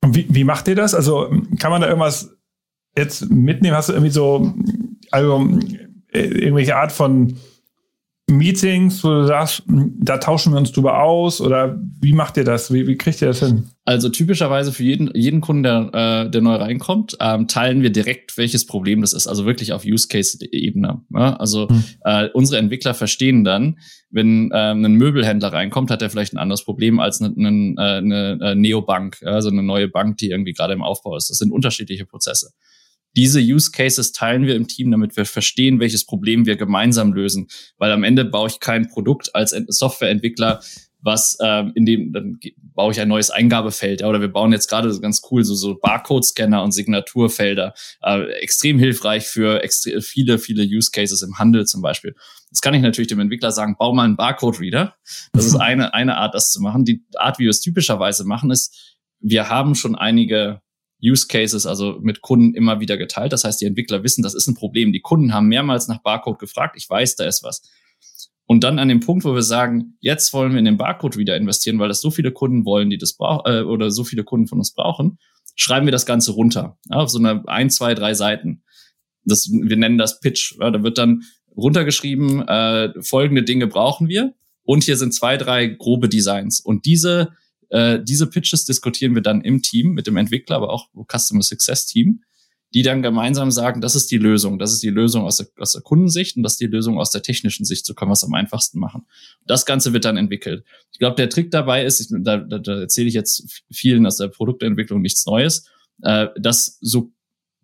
Und 0.03 0.17
wie, 0.17 0.27
wie 0.29 0.45
macht 0.45 0.69
ihr 0.69 0.75
das? 0.75 0.95
Also 0.95 1.31
kann 1.59 1.71
man 1.71 1.81
da 1.81 1.89
irgendwas 1.89 2.37
jetzt 2.97 3.31
mitnehmen? 3.31 3.77
Hast 3.77 3.89
du 3.89 3.93
irgendwie 3.93 4.11
so, 4.11 4.55
also 5.11 5.59
äh, 6.13 6.21
irgendwelche 6.21 6.77
Art 6.77 6.93
von 6.93 7.37
Meetings, 8.31 9.03
wo 9.03 9.09
du 9.09 9.27
sagst, 9.27 9.63
da 9.67 10.19
tauschen 10.19 10.53
wir 10.53 10.59
uns 10.59 10.73
drüber 10.73 11.03
aus 11.03 11.41
oder 11.41 11.81
wie 12.01 12.13
macht 12.13 12.37
ihr 12.37 12.45
das? 12.45 12.73
Wie, 12.73 12.87
wie 12.87 12.97
kriegt 12.97 13.23
ihr 13.23 13.29
das 13.29 13.41
hin? 13.41 13.71
Also 13.87 14.11
typischerweise 14.11 14.71
für 14.71 14.83
jeden, 14.83 15.11
jeden 15.15 15.41
Kunden, 15.41 15.63
der, 15.63 15.91
äh, 16.27 16.31
der 16.31 16.43
neu 16.43 16.57
reinkommt, 16.57 17.17
ähm, 17.21 17.49
teilen 17.49 17.81
wir 17.81 17.91
direkt, 17.91 18.37
welches 18.37 18.67
Problem 18.67 19.01
das 19.01 19.15
ist. 19.15 19.27
Also 19.27 19.47
wirklich 19.47 19.73
auf 19.73 19.85
Use-Case-Ebene. 19.87 21.01
Ne? 21.09 21.41
Also 21.41 21.71
hm. 21.71 21.85
äh, 22.05 22.29
unsere 22.35 22.61
Entwickler 22.61 22.93
verstehen 22.93 23.45
dann, 23.45 23.79
wenn 24.11 24.51
ähm, 24.53 24.85
ein 24.85 24.95
Möbelhändler 24.95 25.53
reinkommt, 25.53 25.91
hat 25.91 26.03
er 26.03 26.11
vielleicht 26.11 26.35
ein 26.35 26.39
anderes 26.39 26.65
Problem 26.65 27.01
als 27.01 27.23
eine, 27.23 27.35
eine, 27.35 27.75
eine 27.79 28.39
äh, 28.43 28.55
Neobank, 28.55 29.23
also 29.23 29.49
eine 29.49 29.63
neue 29.63 29.89
Bank, 29.89 30.19
die 30.19 30.31
irgendwie 30.31 30.53
gerade 30.53 30.75
im 30.75 30.83
Aufbau 30.83 31.17
ist. 31.17 31.31
Das 31.31 31.39
sind 31.39 31.51
unterschiedliche 31.51 32.05
Prozesse. 32.05 32.51
Diese 33.17 33.41
Use 33.41 33.71
Cases 33.73 34.13
teilen 34.13 34.47
wir 34.47 34.55
im 34.55 34.69
Team, 34.69 34.91
damit 34.91 35.17
wir 35.17 35.25
verstehen, 35.25 35.81
welches 35.81 36.05
Problem 36.05 36.47
wir 36.47 36.57
gemeinsam 36.57 37.13
lösen. 37.13 37.49
Weil 37.79 37.93
am 37.93 38.05
Ende 38.05 38.25
baue 38.25 38.49
ich 38.49 38.61
kein 38.61 38.89
Produkt 38.89 39.35
als 39.35 39.51
Softwareentwickler, 39.69 40.61
was 41.01 41.39
ähm, 41.43 41.73
in 41.75 41.87
dem 41.87 42.13
dann 42.13 42.41
baue 42.75 42.93
ich 42.93 43.01
ein 43.01 43.09
neues 43.09 43.31
Eingabefeld 43.31 44.03
oder 44.03 44.21
wir 44.21 44.29
bauen 44.29 44.53
jetzt 44.53 44.69
gerade 44.69 44.93
so 44.93 45.01
ganz 45.01 45.23
cool 45.31 45.45
so 45.45 45.55
so 45.55 45.79
Barcode-Scanner 45.79 46.63
und 46.63 46.73
Signaturfelder 46.73 47.75
äh, 48.03 48.33
extrem 48.41 48.79
hilfreich 48.79 49.27
für 49.27 49.63
extre 49.63 50.01
viele 50.01 50.39
viele 50.39 50.65
Use 50.65 50.91
Cases 50.91 51.23
im 51.23 51.39
Handel 51.39 51.67
zum 51.67 51.83
Beispiel. 51.83 52.15
Das 52.51 52.61
kann 52.61 52.75
ich 52.75 52.83
natürlich 52.83 53.09
dem 53.09 53.21
Entwickler 53.21 53.53
sagen, 53.53 53.77
bau 53.79 53.95
mal 53.95 54.05
einen 54.05 54.17
Barcode-Reader. 54.17 54.97
Das 55.33 55.47
ist 55.47 55.57
eine 55.61 55.95
eine 55.95 56.17
Art, 56.17 56.35
das 56.35 56.51
zu 56.51 56.61
machen. 56.61 56.85
Die 56.85 57.05
Art, 57.15 57.39
wie 57.39 57.45
wir 57.45 57.51
es 57.51 57.61
typischerweise 57.61 58.25
machen, 58.25 58.51
ist, 58.51 58.97
wir 59.21 59.49
haben 59.49 59.75
schon 59.75 59.95
einige 59.95 60.61
Use 61.03 61.27
Cases, 61.29 61.67
also 61.67 61.99
mit 62.01 62.23
Kunden 62.23 62.55
immer 62.55 62.81
wieder 62.81 62.97
geteilt. 62.97 63.33
Das 63.33 63.45
heißt, 63.45 63.61
die 63.61 63.67
Entwickler 63.67 64.03
wissen, 64.03 64.23
das 64.23 64.35
ist 64.35 64.49
ein 64.49 64.55
Problem. 64.55 64.93
Die 64.93 65.01
Kunden 65.01 65.33
haben 65.33 65.47
mehrmals 65.47 65.89
nach 65.89 66.03
Barcode 66.03 66.39
gefragt. 66.39 66.77
Ich 66.77 66.89
weiß, 66.89 67.17
da 67.17 67.25
ist 67.25 67.43
was. 67.43 67.63
Und 68.47 68.65
dann 68.65 68.79
an 68.79 68.89
dem 68.89 69.01
Punkt, 69.01 69.25
wo 69.25 69.35
wir 69.35 69.43
sagen, 69.43 69.99
jetzt 70.01 70.33
wollen 70.33 70.53
wir 70.53 70.59
in 70.59 70.65
den 70.65 70.79
Barcode 70.79 71.19
wieder 71.19 71.37
investieren, 71.37 71.79
weil 71.79 71.89
das 71.89 72.01
so 72.01 72.11
viele 72.11 72.33
Kunden 72.33 72.65
wollen, 72.65 72.89
die 72.89 72.97
das 72.97 73.13
brauchen, 73.15 73.43
äh, 73.53 73.61
oder 73.61 73.91
so 73.91 74.05
viele 74.05 74.25
Kunden 74.25 74.47
von 74.47 74.59
uns 74.59 74.73
brauchen, 74.73 75.19
schreiben 75.55 75.87
wir 75.87 75.93
das 75.93 76.07
Ganze 76.07 76.33
runter. 76.33 76.79
Ja, 76.91 76.97
auf 76.97 77.11
so 77.11 77.19
eine 77.19 77.47
ein, 77.47 77.69
zwei, 77.69 77.95
drei 77.95 78.15
Seiten. 78.15 78.63
Das, 79.25 79.51
wir 79.51 79.77
nennen 79.77 79.99
das 79.99 80.21
Pitch. 80.21 80.57
Ja, 80.59 80.71
da 80.71 80.83
wird 80.83 80.97
dann 80.97 81.25
runtergeschrieben, 81.57 82.49
äh, 82.49 82.93
folgende 83.03 83.43
Dinge 83.43 83.67
brauchen 83.67 84.09
wir. 84.09 84.35
Und 84.63 84.85
hier 84.85 84.97
sind 84.97 85.13
zwei, 85.13 85.37
drei 85.37 85.67
grobe 85.67 86.09
Designs. 86.09 86.61
Und 86.61 86.87
diese 86.87 87.33
Äh, 87.71 88.01
diese 88.03 88.29
Pitches 88.29 88.65
diskutieren 88.65 89.15
wir 89.15 89.23
dann 89.23 89.43
im 89.43 89.63
Team 89.63 89.93
mit 89.93 90.07
dem 90.07 90.17
Entwickler, 90.17 90.57
aber 90.57 90.71
auch 90.71 90.89
Customer 91.11 91.43
Success 91.43 91.87
Team, 91.87 92.23
die 92.75 92.83
dann 92.83 93.03
gemeinsam 93.03 93.51
sagen, 93.51 93.81
das 93.81 93.95
ist 93.95 94.11
die 94.11 94.19
Lösung, 94.19 94.59
das 94.59 94.73
ist 94.73 94.83
die 94.83 94.91
Lösung 94.91 95.25
aus 95.25 95.39
der, 95.39 95.49
aus 95.59 95.73
der 95.73 95.83
Kundensicht 95.83 96.37
und 96.37 96.43
das 96.43 96.53
ist 96.53 96.61
die 96.61 96.67
Lösung 96.67 96.99
aus 96.99 97.11
der 97.11 97.23
technischen 97.23 97.65
Sicht, 97.65 97.87
so 97.87 97.95
können 97.95 98.11
wir 98.11 98.15
es 98.15 98.25
am 98.25 98.35
einfachsten 98.35 98.79
machen. 98.79 99.07
Das 99.47 99.65
Ganze 99.65 99.93
wird 99.93 100.05
dann 100.05 100.17
entwickelt. 100.17 100.65
Ich 100.93 100.99
glaube, 100.99 101.17
der 101.17 101.31
Trick 101.31 101.51
dabei 101.51 101.85
ist, 101.85 102.13
da, 102.21 102.37
da, 102.37 102.59
da 102.59 102.81
erzähle 102.81 103.09
ich 103.09 103.15
jetzt 103.15 103.63
vielen 103.73 104.07
aus 104.07 104.17
der 104.17 104.29
Produktentwicklung 104.29 105.01
nichts 105.01 105.25
Neues, 105.25 105.67
äh, 106.03 106.29
das 106.39 106.79
so, 106.81 107.13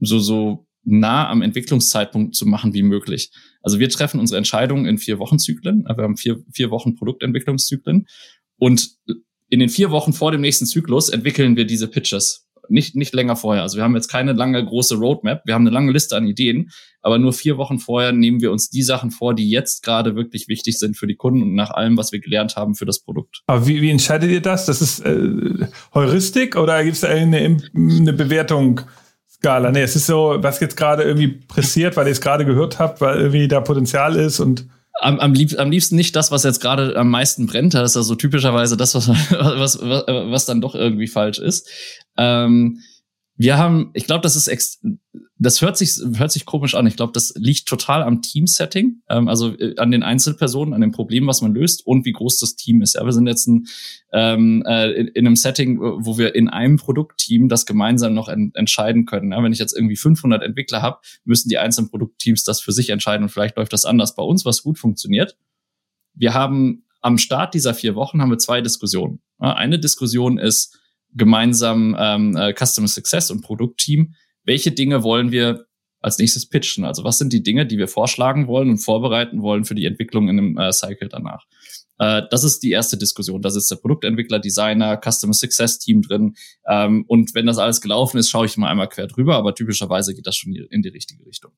so, 0.01 0.19
so 0.19 0.67
nah 0.85 1.29
am 1.29 1.43
Entwicklungszeitpunkt 1.43 2.35
zu 2.35 2.47
machen 2.47 2.75
wie 2.75 2.83
möglich. 2.83 3.31
Also 3.63 3.79
wir 3.79 3.89
treffen 3.89 4.21
unsere 4.21 4.39
Entscheidungen 4.39 4.87
in 4.87 4.99
vier 4.99 5.19
Wochenzyklen. 5.19 5.85
Wir 5.85 6.03
haben 6.03 6.17
vier, 6.17 6.43
vier 6.53 6.71
Wochen 6.71 6.95
Produktentwicklungszyklen 6.95 8.07
und 8.59 8.91
in 9.49 9.61
den 9.61 9.69
vier 9.69 9.91
Wochen 9.91 10.13
vor 10.13 10.33
dem 10.33 10.41
nächsten 10.41 10.67
Zyklus 10.67 11.09
entwickeln 11.09 11.57
wir 11.57 11.67
diese 11.67 11.89
Pitches. 11.89 12.47
Nicht, 12.69 12.97
nicht 12.97 13.13
länger 13.13 13.37
vorher. 13.37 13.63
Also 13.63 13.77
wir 13.77 13.85
haben 13.85 13.95
jetzt 13.95 14.09
keine 14.09 14.33
lange 14.33 14.65
große 14.65 14.97
Roadmap. 14.97 15.43
Wir 15.45 15.55
haben 15.55 15.67
eine 15.67 15.75
lange 15.75 15.93
Liste 15.93 16.17
an 16.17 16.27
Ideen, 16.27 16.71
aber 17.03 17.19
nur 17.19 17.35
vier 17.35 17.59
Wochen 17.59 17.79
vorher 17.79 18.13
nehmen 18.13 18.41
wir 18.41 18.53
uns 18.53 18.71
die 18.71 18.83
Sachen 18.83 19.11
vor, 19.11 19.35
die 19.35 19.51
jetzt 19.51 19.83
gerade 19.83 20.17
wirklich 20.17 20.49
wichtig 20.49 20.79
sind 20.79 20.97
für 20.97 21.07
die 21.07 21.17
Kunden 21.17 21.43
und 21.43 21.55
nach 21.55 21.71
allem, 21.71 21.99
was 21.99 22.11
wir 22.13 22.21
gelernt 22.21 22.57
haben 22.57 22.75
für 22.75 22.87
das 22.87 23.01
Produkt. 23.01 23.43
Aber 23.47 23.67
wie, 23.67 23.83
wie 23.83 23.91
entscheidet 23.91 24.31
ihr 24.31 24.41
das? 24.41 24.65
Das 24.65 24.81
ist 24.81 25.01
äh, 25.01 25.67
Heuristik 25.93 26.57
oder 26.57 26.83
gibt 26.83 26.95
es 26.95 27.03
da 27.03 27.09
eine, 27.09 27.59
eine 27.75 28.13
Bewertung? 28.15 28.81
Skala. 29.45 29.71
Nee, 29.71 29.83
es 29.83 29.95
ist 29.95 30.07
so, 30.07 30.37
was 30.39 30.61
jetzt 30.61 30.77
gerade 30.77 31.03
irgendwie 31.03 31.29
pressiert, 31.29 31.99
weil 31.99 32.07
ihr 32.07 32.13
es 32.13 32.23
gerade 32.23 32.47
gehört 32.47 32.79
habt, 32.79 33.03
weil 33.03 33.19
irgendwie 33.19 33.47
da 33.47 33.61
Potenzial 33.61 34.17
ist 34.17 34.41
und 34.41 34.67
am, 35.01 35.19
am, 35.19 35.35
lieb, 35.35 35.59
am 35.59 35.71
liebsten 35.71 35.97
nicht 35.97 36.15
das, 36.17 36.31
was 36.31 36.45
jetzt 36.45 36.61
gerade 36.61 36.97
am 36.97 37.11
meisten 37.11 37.47
brennt. 37.47 37.75
Das 37.75 37.93
ist 37.93 37.97
also 37.97 38.15
typischerweise 38.15 38.77
das, 38.77 38.95
was, 38.95 39.09
was, 39.31 39.79
was, 39.81 40.05
was 40.07 40.47
dann 40.47 40.61
doch 40.61 40.75
irgendwie 40.75 41.09
falsch 41.09 41.39
ist. 41.39 41.69
Ähm, 42.17 42.81
wir 43.37 43.59
haben, 43.59 43.91
ich 43.95 44.07
glaube, 44.07 44.23
das 44.23 44.37
ist 44.37 44.49
ex 44.49 44.81
das 45.37 45.61
hört 45.61 45.77
sich 45.77 45.99
hört 46.17 46.31
sich 46.31 46.47
komisch 46.47 46.75
an. 46.75 46.87
Ich 46.87 46.97
glaube, 46.97 47.13
das 47.13 47.35
liegt 47.37 47.67
total 47.67 48.03
am 48.03 48.23
Team-Setting, 48.23 49.03
ähm, 49.09 49.29
also 49.29 49.57
äh, 49.59 49.77
an 49.79 49.91
den 49.91 50.05
Einzelpersonen, 50.05 50.73
an 50.73 50.81
dem 50.81 50.93
Problem, 50.93 51.27
was 51.27 51.43
man 51.43 51.53
löst 51.53 51.85
und 51.85 52.05
wie 52.05 52.13
groß 52.13 52.39
das 52.39 52.55
Team 52.55 52.83
ist. 52.83 52.95
Ja, 52.95 53.05
wir 53.05 53.13
sind 53.13 53.27
jetzt 53.27 53.47
ein, 53.49 53.67
ähm, 54.13 54.63
äh, 54.67 54.93
in, 54.93 55.09
in, 55.09 55.27
einem 55.27 55.37
Setting, 55.37 55.81
wo 55.81 56.19
wir 56.19 56.35
in 56.37 56.49
einem 56.49 56.77
Produktteam 56.77 57.49
das 57.49 57.67
gemeinsam 57.67 58.15
noch 58.15 58.29
en 58.29 58.53
entscheiden 58.55 59.07
können. 59.07 59.33
Ja, 59.33 59.43
wenn 59.43 59.53
ich 59.53 59.59
jetzt 59.59 59.77
irgendwie 59.77 59.97
500 59.97 60.43
Entwickler 60.43 60.83
habe, 60.83 60.99
müssen 61.25 61.49
die 61.49 61.59
einzelnen 61.59 61.91
Produktteams 61.91 62.45
das 62.45 62.61
für 62.61 62.73
sich 62.73 62.91
entscheiden 62.91 63.25
und 63.25 63.31
vielleicht 63.31 63.57
läuft 63.57 63.73
das 63.73 63.85
anders. 63.85 64.15
Bei 64.15 64.23
uns, 64.23 64.45
was 64.45 64.63
gut 64.63 64.79
funktioniert. 64.79 65.37
Wir 66.15 66.33
haben 66.33 66.85
am 67.01 67.19
Start 67.19 67.55
dieser 67.55 67.75
vier 67.75 67.97
Wochen 67.97 68.23
haben 68.23 68.31
wir 68.31 68.39
zwei 68.39 68.61
Diskussionen. 68.61 69.21
Ja, 69.41 69.55
eine 69.55 69.81
Diskussion 69.81 70.39
ist 70.39 70.79
gemeinsam 71.15 71.97
ähm, 71.99 72.37
äh, 72.37 72.53
Customer 72.53 72.89
Success 72.89 73.31
und 73.31 73.43
Produktteam, 73.43 74.15
welche 74.45 74.73
Dinge 74.73 75.03
wollen 75.03 75.33
wir 75.33 75.67
als 76.01 76.19
nächstes 76.19 76.49
pitchen? 76.49 76.85
Also 76.85 77.03
was 77.03 77.19
sind 77.19 77.33
die 77.33 77.43
Dinge, 77.43 77.67
die 77.67 77.79
wir 77.79 77.89
vorschlagen 77.89 78.47
wollen 78.47 78.69
und 78.69 78.79
vorbereiten 78.79 79.43
wollen 79.43 79.65
für 79.65 79.75
die 79.75 79.87
Entwicklung 79.87 80.29
in 80.29 80.39
einem 80.39 80.59
äh, 80.59 80.73
Cycle 80.73 81.09
danach? 81.09 81.45
Äh, 81.99 82.23
das 82.31 82.45
ist 82.45 82.63
die 82.63 82.73
erste 82.73 82.99
Diskussion. 82.99 83.41
Da 83.41 83.51
sitzt 83.51 83.71
der 83.71 83.77
Produktentwickler, 83.77 84.39
Designer, 84.39 85.01
Customer 85.03 85.33
Success 85.33 85.79
Team 85.79 86.03
drin. 86.03 86.35
Ähm, 86.69 87.05
und 87.09 87.35
wenn 87.35 87.47
das 87.47 87.59
alles 87.59 87.81
gelaufen 87.81 88.19
ist, 88.19 88.29
schaue 88.29 88.47
ich 88.47 88.57
mal 88.57 88.71
einmal 88.71 88.89
quer 88.89 89.07
drüber, 89.07 89.37
aber 89.37 89.55
typischerweise 89.55 90.15
geht 90.15 90.27
das 90.27 90.37
schon 90.37 90.55
in 90.55 90.83
die 90.83 90.89
richtige 90.89 91.25
Richtung. 91.25 91.53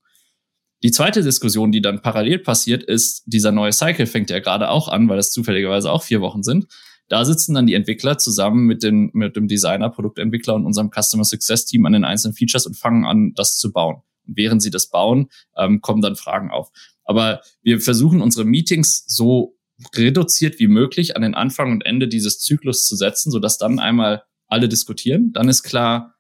Die 0.83 0.91
zweite 0.91 1.23
Diskussion, 1.23 1.73
die 1.73 1.81
dann 1.81 2.03
parallel 2.03 2.39
passiert, 2.39 2.83
ist, 2.83 3.23
dieser 3.27 3.51
neue 3.51 3.73
Cycle 3.73 4.07
fängt 4.07 4.31
ja 4.31 4.41
gerade 4.41 4.69
auch 4.69 4.89
an, 4.89 5.09
weil 5.09 5.17
das 5.17 5.31
zufälligerweise 5.31 5.91
auch 5.91 6.03
vier 6.03 6.21
Wochen 6.21 6.43
sind. 6.43 6.67
Da 7.09 7.25
sitzen 7.25 7.55
dann 7.55 7.67
die 7.67 7.75
Entwickler 7.75 8.19
zusammen 8.19 8.67
mit, 8.67 8.83
den, 8.83 9.11
mit 9.13 9.37
dem 9.37 9.49
Designer, 9.49 9.91
Produktentwickler 9.91 10.55
und 10.55 10.67
unserem 10.67 10.91
Customer 10.91 11.25
Success 11.25 11.65
Team 11.65 11.87
an 11.87 11.93
den 11.93 12.05
einzelnen 12.05 12.35
Features 12.35 12.67
und 12.67 12.77
fangen 12.77 13.05
an, 13.05 13.33
das 13.35 13.57
zu 13.59 13.73
bauen. 13.73 14.03
Und 14.27 14.37
während 14.37 14.63
sie 14.63 14.71
das 14.71 14.89
bauen, 14.89 15.29
ähm, 15.57 15.81
kommen 15.81 16.03
dann 16.03 16.17
Fragen 16.17 16.51
auf. 16.51 16.71
Aber 17.05 17.41
wir 17.63 17.81
versuchen 17.81 18.21
unsere 18.21 18.45
Meetings 18.45 19.05
so 19.07 19.57
reduziert 19.95 20.59
wie 20.59 20.69
möglich 20.69 21.17
an 21.17 21.23
den 21.23 21.35
Anfang 21.35 21.71
und 21.71 21.85
Ende 21.85 22.09
dieses 22.09 22.41
Zyklus 22.41 22.87
zu 22.87 22.97
setzen, 22.97 23.31
sodass 23.31 23.59
dann 23.59 23.79
einmal 23.79 24.25
alle 24.49 24.69
diskutieren. 24.69 25.33
Dann 25.33 25.49
ist 25.49 25.63
klar, 25.63 26.15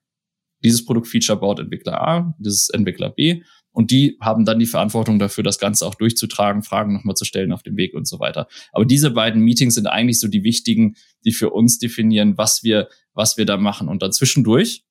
dieses 0.62 0.84
Produktfeature 0.84 1.38
baut 1.38 1.58
Entwickler 1.58 2.00
A, 2.00 2.34
dieses 2.38 2.68
Entwickler 2.68 3.10
B 3.10 3.42
und 3.76 3.90
die 3.90 4.16
haben 4.22 4.46
dann 4.46 4.58
die 4.58 4.64
Verantwortung 4.64 5.18
dafür, 5.18 5.44
das 5.44 5.58
Ganze 5.58 5.84
auch 5.84 5.94
durchzutragen, 5.94 6.62
Fragen 6.62 6.94
nochmal 6.94 7.14
zu 7.14 7.26
stellen 7.26 7.52
auf 7.52 7.62
dem 7.62 7.76
Weg 7.76 7.92
und 7.92 8.08
so 8.08 8.18
weiter. 8.18 8.48
Aber 8.72 8.86
diese 8.86 9.10
beiden 9.10 9.42
Meetings 9.42 9.74
sind 9.74 9.86
eigentlich 9.86 10.18
so 10.18 10.28
die 10.28 10.44
wichtigen, 10.44 10.96
die 11.26 11.32
für 11.32 11.50
uns 11.50 11.78
definieren, 11.78 12.38
was 12.38 12.62
wir, 12.62 12.88
was 13.12 13.36
wir 13.36 13.44
da 13.44 13.58
machen. 13.58 13.88
Und 13.88 14.00
dann 14.00 14.12
zwischendurch 14.12 14.86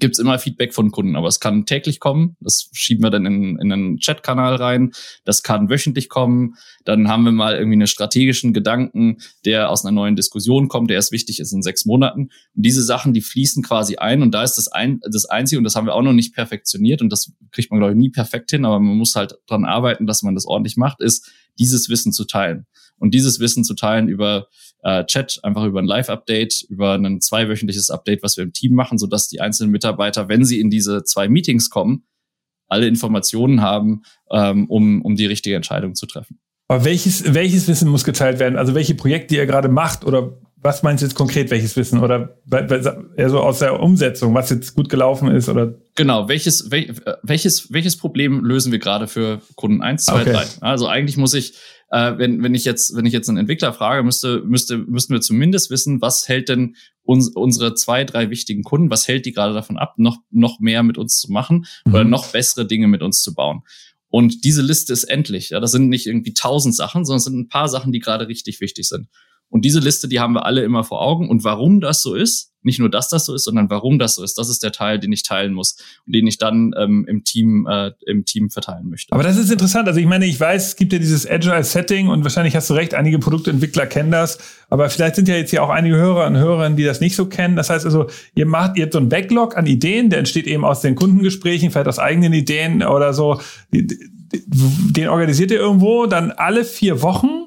gibt's 0.00 0.18
immer 0.18 0.38
Feedback 0.38 0.74
von 0.74 0.90
Kunden, 0.90 1.16
aber 1.16 1.28
es 1.28 1.40
kann 1.40 1.66
täglich 1.66 2.00
kommen. 2.00 2.36
Das 2.40 2.68
schieben 2.72 3.02
wir 3.04 3.10
dann 3.10 3.26
in, 3.26 3.58
in 3.58 3.72
einen 3.72 3.98
Chatkanal 3.98 4.56
rein. 4.56 4.92
Das 5.24 5.42
kann 5.42 5.70
wöchentlich 5.70 6.08
kommen. 6.08 6.54
Dann 6.84 7.08
haben 7.08 7.24
wir 7.24 7.32
mal 7.32 7.54
irgendwie 7.54 7.76
einen 7.76 7.86
strategischen 7.86 8.52
Gedanken, 8.52 9.18
der 9.44 9.70
aus 9.70 9.84
einer 9.84 9.92
neuen 9.92 10.16
Diskussion 10.16 10.68
kommt, 10.68 10.90
der 10.90 10.96
erst 10.96 11.12
wichtig 11.12 11.38
ist 11.38 11.52
in 11.52 11.62
sechs 11.62 11.84
Monaten. 11.84 12.22
Und 12.22 12.30
diese 12.66 12.82
Sachen, 12.82 13.12
die 13.12 13.20
fließen 13.20 13.62
quasi 13.62 13.96
ein. 13.96 14.22
Und 14.22 14.32
da 14.32 14.42
ist 14.42 14.54
das, 14.54 14.68
ein, 14.68 15.00
das 15.10 15.26
Einzige, 15.26 15.58
und 15.58 15.64
das 15.64 15.76
haben 15.76 15.86
wir 15.86 15.94
auch 15.94 16.02
noch 16.02 16.12
nicht 16.12 16.34
perfektioniert, 16.34 17.00
und 17.00 17.10
das 17.10 17.32
kriegt 17.52 17.70
man, 17.70 17.78
glaube 17.78 17.92
ich, 17.92 17.98
nie 17.98 18.10
perfekt 18.10 18.50
hin, 18.50 18.64
aber 18.64 18.80
man 18.80 18.96
muss 18.96 19.14
halt 19.14 19.36
dran 19.46 19.64
arbeiten, 19.64 20.06
dass 20.06 20.22
man 20.22 20.34
das 20.34 20.46
ordentlich 20.46 20.76
macht, 20.76 21.00
ist, 21.00 21.30
dieses 21.58 21.88
Wissen 21.88 22.12
zu 22.12 22.24
teilen. 22.24 22.66
Und 22.98 23.12
dieses 23.14 23.40
Wissen 23.40 23.64
zu 23.64 23.74
teilen 23.74 24.08
über 24.08 24.48
äh, 24.84 25.04
Chat, 25.06 25.40
einfach 25.42 25.64
über 25.64 25.80
ein 25.80 25.86
Live-Update, 25.86 26.66
über 26.68 26.94
ein 26.94 27.20
zweiwöchentliches 27.20 27.90
Update, 27.90 28.22
was 28.22 28.36
wir 28.36 28.44
im 28.44 28.52
Team 28.52 28.74
machen, 28.74 28.98
sodass 28.98 29.28
die 29.28 29.40
einzelnen 29.40 29.72
Mitarbeiter, 29.72 30.28
wenn 30.28 30.44
sie 30.44 30.60
in 30.60 30.70
diese 30.70 31.02
zwei 31.04 31.28
Meetings 31.28 31.70
kommen, 31.70 32.04
alle 32.68 32.86
Informationen 32.86 33.62
haben, 33.62 34.02
ähm, 34.30 34.66
um, 34.68 35.02
um 35.02 35.16
die 35.16 35.26
richtige 35.26 35.56
Entscheidung 35.56 35.94
zu 35.94 36.06
treffen. 36.06 36.38
Aber 36.68 36.84
welches, 36.84 37.34
welches 37.34 37.68
Wissen 37.68 37.88
muss 37.88 38.04
geteilt 38.04 38.38
werden? 38.38 38.56
Also 38.56 38.74
welche 38.74 38.94
Projekte 38.94 39.36
ihr 39.36 39.46
gerade 39.46 39.68
macht 39.68 40.04
oder 40.04 40.38
was 40.56 40.82
meinst 40.82 41.02
du 41.02 41.06
jetzt 41.06 41.14
konkret, 41.14 41.50
welches 41.50 41.76
Wissen? 41.76 42.00
Oder 42.00 42.38
eher 43.16 43.28
so 43.28 43.40
aus 43.40 43.58
der 43.58 43.80
Umsetzung, 43.80 44.34
was 44.34 44.48
jetzt 44.48 44.74
gut 44.74 44.88
gelaufen 44.88 45.30
ist? 45.30 45.50
Oder? 45.50 45.74
Genau, 45.94 46.26
welches, 46.28 46.70
welches, 46.70 47.70
welches 47.70 47.96
Problem 47.98 48.42
lösen 48.42 48.72
wir 48.72 48.78
gerade 48.78 49.06
für 49.06 49.42
Kunden 49.56 49.82
eins, 49.82 50.06
zwei, 50.06 50.22
okay. 50.22 50.32
drei? 50.32 50.44
Also 50.62 50.88
eigentlich 50.88 51.18
muss 51.18 51.34
ich 51.34 51.54
äh, 51.90 52.18
wenn, 52.18 52.42
wenn 52.42 52.54
ich 52.54 52.64
jetzt, 52.64 52.96
wenn 52.96 53.06
ich 53.06 53.12
jetzt 53.12 53.28
einen 53.28 53.38
Entwickler 53.38 53.72
frage, 53.72 54.02
müsste, 54.02 54.40
müsste, 54.40 54.78
müssten 54.78 55.12
wir 55.12 55.20
zumindest 55.20 55.70
wissen, 55.70 56.00
was 56.00 56.28
hält 56.28 56.48
denn 56.48 56.76
uns, 57.02 57.28
unsere 57.28 57.74
zwei, 57.74 58.04
drei 58.04 58.30
wichtigen 58.30 58.62
Kunden, 58.62 58.90
was 58.90 59.06
hält 59.06 59.26
die 59.26 59.32
gerade 59.32 59.54
davon 59.54 59.76
ab, 59.76 59.94
noch, 59.96 60.18
noch 60.30 60.60
mehr 60.60 60.82
mit 60.82 60.98
uns 60.98 61.18
zu 61.18 61.30
machen 61.30 61.66
mhm. 61.84 61.94
oder 61.94 62.04
noch 62.04 62.28
bessere 62.28 62.66
Dinge 62.66 62.88
mit 62.88 63.02
uns 63.02 63.20
zu 63.20 63.34
bauen. 63.34 63.62
Und 64.08 64.44
diese 64.44 64.62
Liste 64.62 64.92
ist 64.92 65.04
endlich. 65.04 65.50
Ja, 65.50 65.60
das 65.60 65.72
sind 65.72 65.88
nicht 65.88 66.06
irgendwie 66.06 66.34
tausend 66.34 66.76
Sachen, 66.76 67.04
sondern 67.04 67.18
es 67.18 67.24
sind 67.24 67.36
ein 67.36 67.48
paar 67.48 67.68
Sachen, 67.68 67.92
die 67.92 67.98
gerade 67.98 68.28
richtig 68.28 68.60
wichtig 68.60 68.88
sind. 68.88 69.08
Und 69.54 69.64
diese 69.64 69.78
Liste, 69.78 70.08
die 70.08 70.18
haben 70.18 70.32
wir 70.32 70.46
alle 70.46 70.64
immer 70.64 70.82
vor 70.82 71.00
Augen. 71.00 71.28
Und 71.28 71.44
warum 71.44 71.80
das 71.80 72.02
so 72.02 72.16
ist, 72.16 72.50
nicht 72.62 72.80
nur, 72.80 72.90
dass 72.90 73.08
das 73.08 73.24
so 73.24 73.36
ist, 73.36 73.44
sondern 73.44 73.70
warum 73.70 74.00
das 74.00 74.16
so 74.16 74.24
ist, 74.24 74.36
das 74.36 74.48
ist 74.48 74.64
der 74.64 74.72
Teil, 74.72 74.98
den 74.98 75.12
ich 75.12 75.22
teilen 75.22 75.52
muss 75.52 75.76
und 76.04 76.12
den 76.12 76.26
ich 76.26 76.38
dann 76.38 76.74
ähm, 76.76 77.06
im 77.08 77.22
Team 77.22 77.64
äh, 77.70 77.92
im 78.04 78.24
Team 78.24 78.50
verteilen 78.50 78.90
möchte. 78.90 79.12
Aber 79.12 79.22
das 79.22 79.36
ist 79.36 79.52
interessant. 79.52 79.86
Also 79.86 80.00
ich 80.00 80.06
meine, 80.06 80.26
ich 80.26 80.40
weiß, 80.40 80.70
es 80.70 80.76
gibt 80.76 80.92
ja 80.92 80.98
dieses 80.98 81.24
Agile 81.30 81.62
Setting 81.62 82.08
und 82.08 82.24
wahrscheinlich 82.24 82.56
hast 82.56 82.68
du 82.68 82.74
recht, 82.74 82.94
einige 82.94 83.20
Produktentwickler 83.20 83.86
kennen 83.86 84.10
das, 84.10 84.38
aber 84.70 84.90
vielleicht 84.90 85.14
sind 85.14 85.28
ja 85.28 85.36
jetzt 85.36 85.50
hier 85.50 85.62
auch 85.62 85.70
einige 85.70 85.94
Hörer 85.94 86.26
und 86.26 86.36
Hörerinnen, 86.36 86.76
die 86.76 86.82
das 86.82 87.00
nicht 87.00 87.14
so 87.14 87.26
kennen. 87.26 87.54
Das 87.54 87.70
heißt 87.70 87.84
also, 87.84 88.08
ihr 88.34 88.46
macht, 88.46 88.76
ihr 88.76 88.82
habt 88.82 88.92
so 88.92 88.98
einen 88.98 89.08
Backlog 89.08 89.56
an 89.56 89.66
Ideen, 89.66 90.10
der 90.10 90.18
entsteht 90.18 90.48
eben 90.48 90.64
aus 90.64 90.80
den 90.80 90.96
Kundengesprächen, 90.96 91.70
vielleicht 91.70 91.86
aus 91.86 92.00
eigenen 92.00 92.32
Ideen 92.32 92.82
oder 92.82 93.14
so. 93.14 93.40
Den 93.70 95.08
organisiert 95.08 95.52
ihr 95.52 95.60
irgendwo, 95.60 96.06
dann 96.06 96.32
alle 96.32 96.64
vier 96.64 97.02
Wochen 97.02 97.44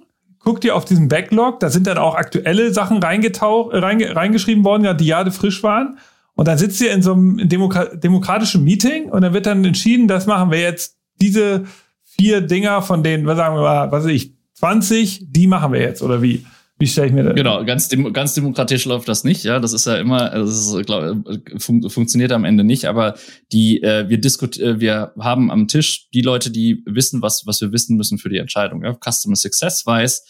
guckt 0.48 0.64
ihr 0.64 0.78
auf 0.78 0.86
diesen 0.86 1.10
Backlog, 1.10 1.60
da 1.60 1.70
sind 1.70 1.88
dann 1.88 1.98
auch 1.98 2.16
aktuelle 2.16 2.74
Sachen 2.74 3.04
reingetaucht, 3.04 3.74
äh, 3.74 3.80
reinge, 3.80 4.16
reingeschrieben 4.16 4.64
worden, 4.64 4.86
ja, 4.86 4.93
die 4.93 5.08
Jahre 5.08 5.30
frisch 5.32 5.62
waren. 5.62 5.98
Und 6.36 6.48
dann 6.48 6.58
sitzt 6.58 6.80
ihr 6.80 6.93
in 6.93 7.02
so 7.02 7.12
einem 7.12 7.50
Demokra 7.50 7.98
demokratischen 7.98 8.64
Meeting 8.64 9.10
und 9.10 9.24
dann 9.24 9.34
wird 9.34 9.45
dann 9.45 9.66
entschieden, 9.66 10.08
das 10.08 10.26
machen 10.26 10.50
wir 10.50 10.62
jetzt, 10.62 10.95
diese 11.20 11.66
vier 12.06 12.39
Dinger 12.39 12.82
von 12.82 13.04
denen, 13.04 13.26
was 13.26 13.36
sagen 13.36 13.58
wir 13.58 13.62
mal, 13.62 13.91
was 13.91 14.06
weiß 14.06 14.12
ich, 14.12 14.36
20, 14.54 15.26
die 15.28 15.48
machen 15.48 15.74
wir 15.74 15.82
jetzt, 15.82 16.02
oder 16.02 16.22
wie? 16.22 16.45
Wie 16.80 16.88
stelle 16.88 17.08
ich 17.08 17.14
mir 17.14 17.24
das? 17.24 17.36
Genau, 17.36 17.66
ganz, 17.66 17.89
dem, 17.89 18.14
ganz 18.14 18.36
demokratisch 18.36 18.86
läuft 18.86 19.08
das 19.08 19.24
nicht. 19.24 19.43
Ja, 19.43 19.60
das 19.60 19.74
ist 19.74 19.86
ja 19.86 19.98
immer, 19.98 20.30
das 20.30 20.50
ist, 20.52 20.86
glaub, 20.86 21.28
fun 21.58 21.89
funktioniert 21.89 22.32
am 22.32 22.45
Ende 22.45 22.64
nicht. 22.64 22.86
Aber 22.86 23.16
die, 23.52 23.82
äh, 23.82 24.08
wir 24.10 24.20
diskutieren, 24.20 24.78
äh, 24.78 24.80
wir 24.80 25.12
haben 25.20 25.50
am 25.50 25.68
Tisch 25.68 26.08
die 26.14 26.22
Leute, 26.22 26.52
die 26.52 26.84
wissen, 26.86 27.24
was, 27.24 27.48
was 27.48 27.62
wir 27.62 27.72
wissen 27.72 27.98
müssen 27.98 28.20
für 28.20 28.30
die 28.30 28.38
Entscheidung. 28.38 28.84
Ja? 28.84 28.93
Customer 28.93 29.36
Success 29.36 29.88
weiß, 29.88 30.24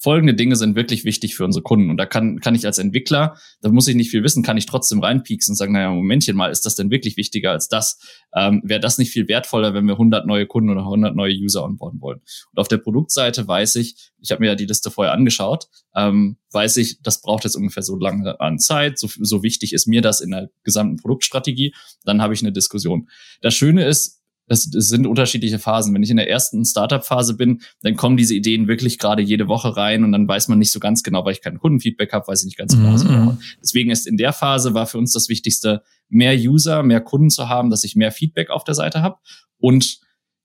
folgende 0.00 0.34
Dinge 0.34 0.56
sind 0.56 0.76
wirklich 0.76 1.04
wichtig 1.04 1.34
für 1.34 1.44
unsere 1.44 1.62
Kunden. 1.62 1.90
Und 1.90 1.98
da 1.98 2.06
kann, 2.06 2.40
kann 2.40 2.54
ich 2.54 2.64
als 2.64 2.78
Entwickler, 2.78 3.36
da 3.60 3.68
muss 3.68 3.86
ich 3.86 3.94
nicht 3.94 4.10
viel 4.10 4.24
wissen, 4.24 4.42
kann 4.42 4.56
ich 4.56 4.64
trotzdem 4.64 5.00
reinpieksen 5.00 5.52
und 5.52 5.56
sagen, 5.56 5.74
naja, 5.74 5.90
Momentchen 5.90 6.36
mal, 6.36 6.50
ist 6.50 6.64
das 6.64 6.74
denn 6.74 6.90
wirklich 6.90 7.18
wichtiger 7.18 7.50
als 7.50 7.68
das? 7.68 7.98
Ähm, 8.34 8.62
Wäre 8.64 8.80
das 8.80 8.96
nicht 8.96 9.12
viel 9.12 9.28
wertvoller, 9.28 9.74
wenn 9.74 9.84
wir 9.84 9.94
100 9.94 10.26
neue 10.26 10.46
Kunden 10.46 10.70
oder 10.70 10.80
100 10.80 11.14
neue 11.14 11.34
User 11.34 11.62
onboarden 11.64 12.00
wollen? 12.00 12.20
Und 12.52 12.58
auf 12.58 12.68
der 12.68 12.78
Produktseite 12.78 13.46
weiß 13.46 13.76
ich, 13.76 14.10
ich 14.18 14.30
habe 14.30 14.40
mir 14.40 14.48
ja 14.48 14.54
die 14.54 14.66
Liste 14.66 14.90
vorher 14.90 15.12
angeschaut, 15.12 15.68
ähm, 15.94 16.38
weiß 16.52 16.78
ich, 16.78 17.02
das 17.02 17.20
braucht 17.20 17.44
jetzt 17.44 17.56
ungefähr 17.56 17.82
so 17.82 17.98
lange 17.98 18.40
an 18.40 18.58
Zeit, 18.58 18.98
so, 18.98 19.08
so 19.20 19.42
wichtig 19.42 19.74
ist 19.74 19.86
mir 19.86 20.00
das 20.00 20.20
in 20.20 20.30
der 20.30 20.50
gesamten 20.64 20.96
Produktstrategie, 20.96 21.74
dann 22.04 22.22
habe 22.22 22.32
ich 22.32 22.40
eine 22.40 22.52
Diskussion. 22.52 23.08
Das 23.42 23.54
Schöne 23.54 23.84
ist, 23.84 24.19
das, 24.50 24.68
das 24.68 24.88
sind 24.88 25.06
unterschiedliche 25.06 25.60
Phasen. 25.60 25.94
Wenn 25.94 26.02
ich 26.02 26.10
in 26.10 26.16
der 26.16 26.28
ersten 26.28 26.64
Startup-Phase 26.64 27.34
bin, 27.36 27.60
dann 27.82 27.94
kommen 27.94 28.16
diese 28.16 28.34
Ideen 28.34 28.66
wirklich 28.66 28.98
gerade 28.98 29.22
jede 29.22 29.46
Woche 29.46 29.76
rein 29.76 30.02
und 30.02 30.10
dann 30.10 30.26
weiß 30.26 30.48
man 30.48 30.58
nicht 30.58 30.72
so 30.72 30.80
ganz 30.80 31.04
genau, 31.04 31.24
weil 31.24 31.34
ich 31.34 31.40
kein 31.40 31.60
Kundenfeedback 31.60 32.12
habe, 32.12 32.26
weiß 32.26 32.40
ich 32.40 32.46
nicht 32.46 32.58
ganz 32.58 32.74
genau. 32.74 32.92
Was 32.92 33.04
mhm. 33.04 33.38
Deswegen 33.62 33.92
ist 33.92 34.08
in 34.08 34.16
der 34.16 34.32
Phase 34.32 34.74
war 34.74 34.88
für 34.88 34.98
uns 34.98 35.12
das 35.12 35.28
Wichtigste, 35.28 35.84
mehr 36.08 36.34
User, 36.34 36.82
mehr 36.82 37.00
Kunden 37.00 37.30
zu 37.30 37.48
haben, 37.48 37.70
dass 37.70 37.84
ich 37.84 37.94
mehr 37.94 38.10
Feedback 38.10 38.50
auf 38.50 38.64
der 38.64 38.74
Seite 38.74 39.02
habe 39.02 39.18
und 39.58 40.00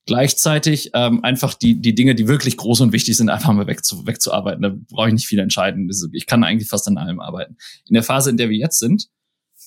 gleichzeitig 0.05 0.91
ähm, 0.93 1.23
einfach 1.23 1.55
die, 1.55 1.81
die 1.81 1.95
Dinge, 1.95 2.13
die 2.13 2.27
wirklich 2.27 2.57
groß 2.57 2.81
und 2.81 2.93
wichtig 2.93 3.17
sind, 3.17 3.29
einfach 3.29 3.53
mal 3.53 3.65
wegzu, 3.65 4.05
wegzuarbeiten. 4.05 4.61
Da 4.61 4.75
brauche 4.91 5.07
ich 5.07 5.15
nicht 5.15 5.25
viel 5.25 5.39
entscheiden. 5.39 5.89
Ich 6.13 6.27
kann 6.27 6.43
eigentlich 6.43 6.69
fast 6.69 6.87
an 6.87 6.99
allem 6.99 7.19
arbeiten. 7.19 7.57
In 7.87 7.95
der 7.95 8.03
Phase, 8.03 8.29
in 8.29 8.37
der 8.37 8.51
wir 8.51 8.57
jetzt 8.57 8.77
sind, 8.77 9.07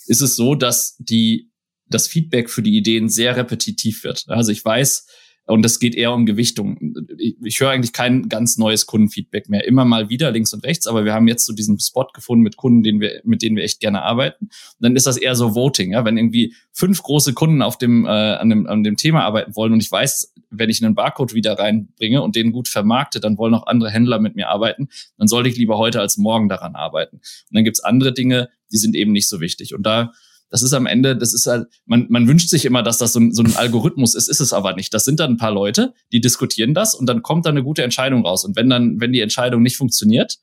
ist 0.06 0.22
es 0.22 0.36
so, 0.36 0.54
dass 0.54 0.96
die 1.00 1.47
das 1.90 2.06
Feedback 2.06 2.50
für 2.50 2.62
die 2.62 2.76
Ideen 2.76 3.08
sehr 3.08 3.36
repetitiv 3.36 4.04
wird. 4.04 4.24
Also 4.28 4.52
ich 4.52 4.64
weiß, 4.64 5.06
und 5.48 5.62
das 5.62 5.78
geht 5.78 5.94
eher 5.94 6.12
um 6.12 6.26
Gewichtung. 6.26 6.94
Ich, 7.16 7.60
höre 7.60 7.70
eigentlich 7.70 7.94
kein 7.94 8.28
ganz 8.28 8.58
neues 8.58 8.84
Kundenfeedback 8.84 9.48
mehr. 9.48 9.66
Immer 9.66 9.86
mal 9.86 10.10
wieder 10.10 10.30
links 10.30 10.52
und 10.52 10.62
rechts, 10.64 10.86
aber 10.86 11.06
wir 11.06 11.14
haben 11.14 11.26
jetzt 11.26 11.46
so 11.46 11.54
diesen 11.54 11.80
Spot 11.80 12.06
gefunden 12.12 12.42
mit 12.42 12.58
Kunden, 12.58 12.82
den 12.82 13.00
wir, 13.00 13.22
mit 13.24 13.40
denen 13.40 13.56
wir 13.56 13.64
echt 13.64 13.80
gerne 13.80 14.02
arbeiten. 14.02 14.44
Und 14.44 14.52
dann 14.80 14.94
ist 14.94 15.06
das 15.06 15.16
eher 15.16 15.34
so 15.34 15.54
Voting, 15.54 15.92
ja, 15.92 16.04
wenn 16.04 16.18
irgendwie 16.18 16.54
fünf 16.72 17.02
große 17.02 17.32
Kunden 17.32 17.62
auf 17.62 17.78
dem, 17.78 18.04
äh, 18.04 18.08
an, 18.08 18.50
dem, 18.50 18.66
an 18.66 18.84
dem 18.84 18.96
Thema 18.96 19.24
arbeiten 19.24 19.56
wollen 19.56 19.72
und 19.72 19.82
ich 19.82 19.90
weiß, 19.90 20.34
wenn 20.50 20.68
ich 20.68 20.84
einen 20.84 20.94
Barcode 20.94 21.32
wieder 21.32 21.58
reinbringe 21.58 22.20
und 22.20 22.36
den 22.36 22.52
gut 22.52 22.68
vermarkte, 22.68 23.18
dann 23.18 23.38
wollen 23.38 23.54
auch 23.54 23.66
andere 23.66 23.90
Händler 23.90 24.20
mit 24.20 24.36
mir 24.36 24.48
arbeiten, 24.50 24.88
dann 25.16 25.28
sollte 25.28 25.48
ich 25.48 25.56
lieber 25.56 25.78
heute 25.78 26.00
als 26.00 26.18
morgen 26.18 26.50
daran 26.50 26.74
arbeiten. 26.74 27.16
Und 27.16 27.54
dann 27.54 27.64
gibt's 27.64 27.80
andere 27.80 28.12
Dinge, 28.12 28.50
die 28.70 28.76
sind 28.76 28.94
eben 28.94 29.12
nicht 29.12 29.28
so 29.28 29.40
wichtig. 29.40 29.74
Und 29.74 29.84
da 29.84 30.12
das 30.50 30.62
ist 30.62 30.72
am 30.72 30.86
Ende, 30.86 31.16
das 31.16 31.34
ist 31.34 31.46
halt, 31.46 31.66
man, 31.86 32.06
man 32.08 32.26
wünscht 32.26 32.48
sich 32.48 32.64
immer, 32.64 32.82
dass 32.82 32.98
das 32.98 33.12
so 33.12 33.20
ein, 33.20 33.32
so 33.32 33.42
ein 33.42 33.56
Algorithmus 33.56 34.14
ist, 34.14 34.28
ist 34.28 34.40
es 34.40 34.52
aber 34.52 34.74
nicht. 34.74 34.92
Das 34.94 35.04
sind 35.04 35.20
dann 35.20 35.32
ein 35.32 35.36
paar 35.36 35.52
Leute, 35.52 35.94
die 36.12 36.20
diskutieren 36.20 36.74
das 36.74 36.94
und 36.94 37.06
dann 37.06 37.22
kommt 37.22 37.46
da 37.46 37.50
eine 37.50 37.62
gute 37.62 37.82
Entscheidung 37.82 38.24
raus. 38.24 38.44
Und 38.44 38.56
wenn 38.56 38.70
dann, 38.70 39.00
wenn 39.00 39.12
die 39.12 39.20
Entscheidung 39.20 39.62
nicht 39.62 39.76
funktioniert, 39.76 40.38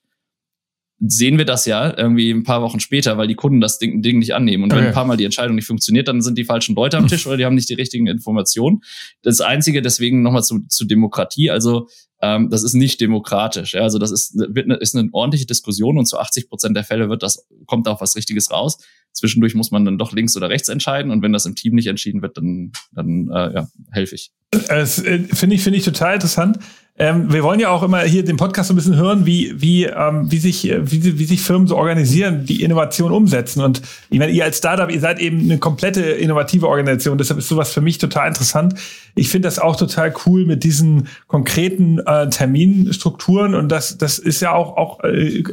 sehen 1.00 1.38
wir 1.38 1.46
das 1.46 1.66
ja 1.66 1.96
irgendwie 1.98 2.32
ein 2.32 2.44
paar 2.44 2.62
Wochen 2.62 2.80
später, 2.80 3.18
weil 3.18 3.28
die 3.28 3.36
Kunden 3.36 3.60
das 3.60 3.80
Ding, 3.80 4.02
Ding 4.02 4.20
nicht 4.20 4.34
annehmen. 4.34 4.64
Und 4.64 4.72
okay. 4.72 4.82
wenn 4.82 4.88
ein 4.88 4.94
paar 4.94 5.06
Mal 5.06 5.18
die 5.18 5.26
Entscheidung 5.26 5.56
nicht 5.56 5.68
funktioniert, 5.68 6.08
dann 6.08 6.22
sind 6.22 6.38
die 6.38 6.46
falschen 6.46 6.76
Leute 6.76 6.98
am 6.98 7.08
Tisch 7.10 7.28
oder 7.28 7.38
die 7.38 7.46
haben 7.46 7.56
nicht 7.56 7.70
die 7.70 7.74
richtigen 7.74 8.08
Informationen. 8.08 8.82
Das 9.22 9.42
Einzige, 9.42 9.82
deswegen 9.82 10.22
nochmal 10.22 10.44
zu, 10.44 10.62
zu 10.70 10.86
Demokratie, 10.86 11.50
also 11.50 11.88
ähm, 12.26 12.50
das 12.50 12.64
ist 12.64 12.74
nicht 12.74 13.00
demokratisch. 13.02 13.74
Ja? 13.74 13.82
Also 13.82 14.00
das 14.00 14.12
ist, 14.12 14.36
wird 14.36 14.66
eine, 14.66 14.76
ist 14.76 14.96
eine 14.96 15.10
ordentliche 15.12 15.46
Diskussion 15.46 15.98
und 15.98 16.06
zu 16.06 16.18
80 16.18 16.50
Prozent 16.50 16.76
der 16.76 16.84
Fälle 16.84 17.10
wird 17.10 17.22
das, 17.22 17.48
kommt 17.68 17.86
da 17.86 17.92
auch 17.92 18.02
was 18.02 18.16
Richtiges 18.16 18.52
raus. 18.52 18.78
Zwischendurch 19.12 19.54
muss 19.56 19.72
man 19.72 19.86
dann 19.86 19.98
doch 19.98 20.12
links 20.12 20.36
oder 20.36 20.50
rechts 20.50 20.68
entscheiden 20.68 21.12
und 21.12 21.22
wenn 21.22 21.34
das 21.34 21.46
im 21.46 21.56
Team 21.56 21.76
nicht 21.76 21.88
entschieden 21.88 22.22
wird, 22.22 22.38
dann, 22.38 22.72
dann 22.92 23.30
äh, 23.32 23.54
ja, 23.54 23.68
helfe 23.92 24.16
ich. 24.16 24.32
Das 24.52 25.00
äh, 25.00 25.20
finde 25.20 25.56
ich, 25.56 25.64
finde 25.64 25.78
ich 25.78 25.86
total 25.86 26.16
interessant. 26.16 26.60
Ähm, 26.98 27.32
wir 27.34 27.44
wollen 27.44 27.60
ja 27.60 27.72
auch 27.72 27.84
immer 27.84 28.02
hier 28.02 28.24
den 28.24 28.38
Podcast 28.38 28.70
so 28.70 28.74
ein 28.74 28.78
bisschen 28.78 28.96
hören, 28.96 29.26
wie, 29.26 29.54
wie, 29.60 29.84
ähm, 29.84 30.32
wie, 30.32 30.38
sich, 30.38 30.64
wie, 30.64 31.20
wie 31.20 31.26
sich 31.26 31.42
Firmen 31.42 31.68
so 31.68 31.76
organisieren, 31.76 32.46
die 32.46 32.64
Innovation 32.64 33.12
umsetzen. 33.12 33.62
Und 33.62 33.82
ich 34.10 34.18
meine, 34.18 34.32
ihr 34.32 34.46
als 34.46 34.60
Startup, 34.60 34.90
ihr 34.90 35.02
seid 35.02 35.20
eben 35.20 35.42
eine 35.42 35.58
komplette 35.58 36.02
innovative 36.02 36.70
Organisation. 36.70 37.18
Deshalb 37.18 37.40
ist 37.40 37.50
sowas 37.50 37.74
für 37.74 37.82
mich 37.82 37.98
total 37.98 38.30
interessant. 38.30 38.76
Ich 39.14 39.28
finde 39.28 39.48
das 39.48 39.60
auch 39.60 39.76
total 39.76 40.14
cool 40.26 40.46
mit 40.46 40.64
diesen 40.64 41.10
konkreten 41.28 42.00
äh, 42.00 42.30
Terminstrukturen. 42.30 43.56
Und 43.56 43.70
das, 43.70 43.98
das 43.98 44.18
ist 44.18 44.40
ja 44.40 44.54
auch, 44.54 44.78
auch 44.78 45.04
äh, 45.04 45.44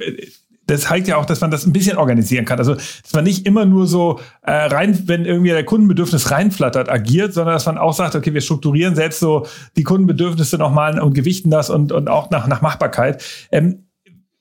das 0.73 0.83
zeigt 0.83 1.07
ja 1.07 1.17
auch, 1.17 1.27
dass 1.27 1.41
man 1.41 1.51
das 1.51 1.67
ein 1.67 1.73
bisschen 1.73 1.99
organisieren 1.99 2.45
kann. 2.45 2.59
Also, 2.59 2.75
dass 2.75 3.13
man 3.13 3.25
nicht 3.25 3.47
immer 3.47 3.67
nur 3.67 3.87
so 3.87 4.21
äh, 4.43 4.53
rein, 4.53 5.07
wenn 5.07 5.25
irgendwie 5.27 5.51
der 5.51 5.65
Kundenbedürfnis 5.65 6.31
reinflattert, 6.31 6.89
agiert, 6.89 7.35
sondern 7.35 7.55
dass 7.55 7.67
man 7.67 7.79
auch 7.79 7.93
sagt, 7.93 8.15
okay, 8.15 8.33
wir 8.33 8.41
strukturieren 8.41 8.95
selbst 8.95 9.21
so 9.21 9.47
die 9.77 9.83
Kundenbedürfnisse 9.83 10.57
nochmal 10.57 10.99
und 10.99 11.15
gewichten 11.15 11.51
das 11.51 11.69
und, 11.69 11.93
und 11.93 12.09
auch 12.09 12.31
nach, 12.31 12.47
nach 12.47 12.63
Machbarkeit. 12.63 13.23
Ähm, 13.51 13.87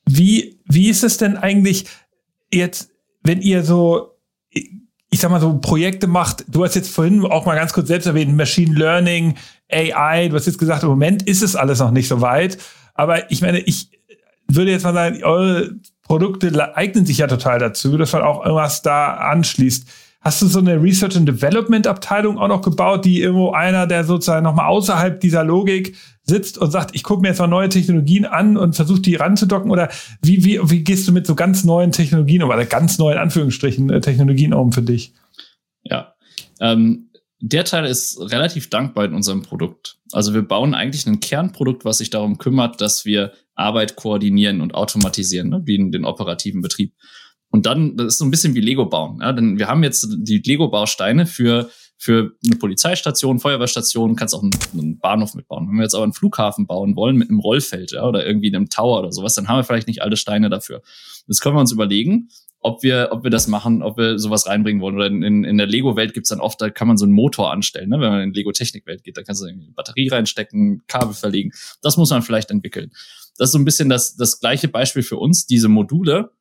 wie, 0.05 0.59
wie 0.65 0.89
ist 0.89 1.03
es 1.03 1.17
denn 1.17 1.37
eigentlich 1.37 1.85
jetzt, 2.51 2.91
wenn 3.23 3.41
ihr 3.41 3.63
so, 3.63 4.17
ich 4.49 5.19
sag 5.19 5.31
mal 5.31 5.41
so 5.41 5.57
Projekte 5.59 6.07
macht, 6.07 6.45
du 6.47 6.63
hast 6.63 6.75
jetzt 6.75 6.93
vorhin 6.93 7.25
auch 7.25 7.45
mal 7.45 7.55
ganz 7.55 7.73
kurz 7.73 7.89
selbst 7.89 8.05
erwähnt, 8.05 8.35
Machine 8.35 8.73
Learning, 8.73 9.35
AI, 9.69 10.29
du 10.29 10.35
hast 10.35 10.47
jetzt 10.47 10.59
gesagt, 10.59 10.83
im 10.83 10.89
Moment 10.89 11.23
ist 11.23 11.41
es 11.41 11.55
alles 11.57 11.79
noch 11.79 11.91
nicht 11.91 12.07
so 12.07 12.21
weit. 12.21 12.57
Aber 12.93 13.31
ich 13.31 13.41
meine, 13.41 13.59
ich 13.59 13.89
würde 14.47 14.71
jetzt 14.71 14.83
mal 14.83 14.93
sagen, 14.93 15.23
eure 15.23 15.71
Produkte 16.11 16.75
eignen 16.75 17.05
sich 17.05 17.19
ja 17.19 17.27
total 17.27 17.57
dazu, 17.57 17.97
dass 17.97 18.11
man 18.11 18.23
auch 18.23 18.43
irgendwas 18.43 18.81
da 18.81 19.13
anschließt. 19.13 19.87
Hast 20.19 20.41
du 20.41 20.47
so 20.47 20.59
eine 20.59 20.75
Research 20.83 21.15
and 21.15 21.25
Development 21.25 21.87
Abteilung 21.87 22.37
auch 22.37 22.49
noch 22.49 22.61
gebaut, 22.61 23.05
die 23.05 23.21
irgendwo 23.21 23.51
einer, 23.51 23.87
der 23.87 24.03
sozusagen 24.03 24.43
nochmal 24.43 24.65
außerhalb 24.65 25.21
dieser 25.21 25.45
Logik 25.45 25.95
sitzt 26.23 26.57
und 26.57 26.69
sagt, 26.69 26.93
ich 26.95 27.03
gucke 27.03 27.21
mir 27.21 27.29
jetzt 27.29 27.39
mal 27.39 27.47
neue 27.47 27.69
Technologien 27.69 28.25
an 28.25 28.57
und 28.57 28.75
versuche 28.75 28.99
die 28.99 29.15
ranzudocken? 29.15 29.71
Oder 29.71 29.87
wie, 30.21 30.43
wie, 30.43 30.59
wie 30.69 30.83
gehst 30.83 31.07
du 31.07 31.13
mit 31.13 31.25
so 31.25 31.33
ganz 31.33 31.63
neuen 31.63 31.93
Technologien 31.93 32.43
oder 32.43 32.65
ganz 32.65 32.97
neuen 32.97 33.17
Anführungsstrichen 33.17 33.89
äh, 33.89 34.01
Technologien 34.01 34.53
um 34.53 34.73
für 34.73 34.81
dich? 34.81 35.13
Ja, 35.81 36.13
ähm, 36.59 37.09
der 37.39 37.63
Teil 37.63 37.85
ist 37.85 38.19
relativ 38.19 38.69
dankbar 38.69 39.05
in 39.05 39.13
unserem 39.13 39.43
Produkt. 39.43 39.97
Also 40.11 40.33
wir 40.33 40.41
bauen 40.41 40.73
eigentlich 40.73 41.07
ein 41.07 41.21
Kernprodukt, 41.21 41.85
was 41.85 41.99
sich 41.99 42.09
darum 42.09 42.37
kümmert, 42.37 42.81
dass 42.81 43.05
wir 43.05 43.31
Arbeit 43.55 43.95
koordinieren 43.95 44.61
und 44.61 44.75
automatisieren, 44.75 45.49
ne? 45.49 45.61
wie 45.65 45.75
in 45.75 45.91
den 45.91 46.05
operativen 46.05 46.61
Betrieb. 46.61 46.93
Und 47.49 47.65
dann, 47.65 47.97
das 47.97 48.07
ist 48.07 48.17
so 48.19 48.25
ein 48.25 48.31
bisschen 48.31 48.55
wie 48.55 48.61
Lego 48.61 48.85
bauen. 48.85 49.19
Ja? 49.21 49.33
Denn 49.33 49.59
wir 49.59 49.67
haben 49.67 49.83
jetzt 49.83 50.07
die 50.19 50.37
Lego-Bausteine 50.39 51.25
für, 51.25 51.69
für 51.97 52.31
eine 52.45 52.55
Polizeistation, 52.55 53.39
Feuerwehrstation, 53.39 54.15
kannst 54.15 54.33
auch 54.33 54.41
einen, 54.41 54.51
einen, 54.73 54.99
Bahnhof 54.99 55.35
mitbauen. 55.35 55.67
Wenn 55.67 55.75
wir 55.75 55.83
jetzt 55.83 55.93
aber 55.93 56.05
einen 56.05 56.13
Flughafen 56.13 56.65
bauen 56.65 56.95
wollen 56.95 57.17
mit 57.17 57.29
einem 57.29 57.39
Rollfeld 57.39 57.91
ja, 57.91 58.05
oder 58.05 58.25
irgendwie 58.25 58.55
einem 58.55 58.69
Tower 58.69 58.99
oder 58.99 59.11
sowas, 59.11 59.35
dann 59.35 59.47
haben 59.47 59.57
wir 59.57 59.63
vielleicht 59.63 59.87
nicht 59.87 60.01
alle 60.01 60.15
Steine 60.15 60.49
dafür. 60.49 60.81
Das 61.27 61.41
können 61.41 61.55
wir 61.55 61.61
uns 61.61 61.73
überlegen 61.73 62.29
ob 62.61 62.83
wir, 62.83 63.09
ob 63.11 63.23
wir 63.23 63.31
das 63.31 63.47
machen, 63.47 63.81
ob 63.81 63.97
wir 63.97 64.19
sowas 64.19 64.47
reinbringen 64.47 64.81
wollen. 64.81 64.95
Oder 64.95 65.07
in, 65.07 65.43
in 65.43 65.57
der 65.57 65.65
Lego-Welt 65.65 66.13
gibt's 66.13 66.29
dann 66.29 66.39
oft, 66.39 66.61
da 66.61 66.69
kann 66.69 66.87
man 66.87 66.97
so 66.97 67.05
einen 67.05 67.13
Motor 67.13 67.51
anstellen. 67.51 67.89
Ne? 67.89 67.99
Wenn 67.99 68.11
man 68.11 68.21
in 68.21 68.33
Lego-Technik-Welt 68.33 69.03
geht, 69.03 69.17
da 69.17 69.23
kannst 69.23 69.41
du 69.41 69.47
eine 69.47 69.71
Batterie 69.75 70.09
reinstecken, 70.09 70.83
Kabel 70.87 71.13
verlegen. 71.13 71.51
Das 71.81 71.97
muss 71.97 72.11
man 72.11 72.21
vielleicht 72.21 72.51
entwickeln. 72.51 72.91
Das 73.37 73.49
ist 73.49 73.53
so 73.53 73.59
ein 73.59 73.65
bisschen 73.65 73.89
das, 73.89 74.15
das 74.15 74.39
gleiche 74.39 74.67
Beispiel 74.67 75.03
für 75.03 75.17
uns. 75.17 75.45
Diese 75.45 75.69
Module, 75.69 76.31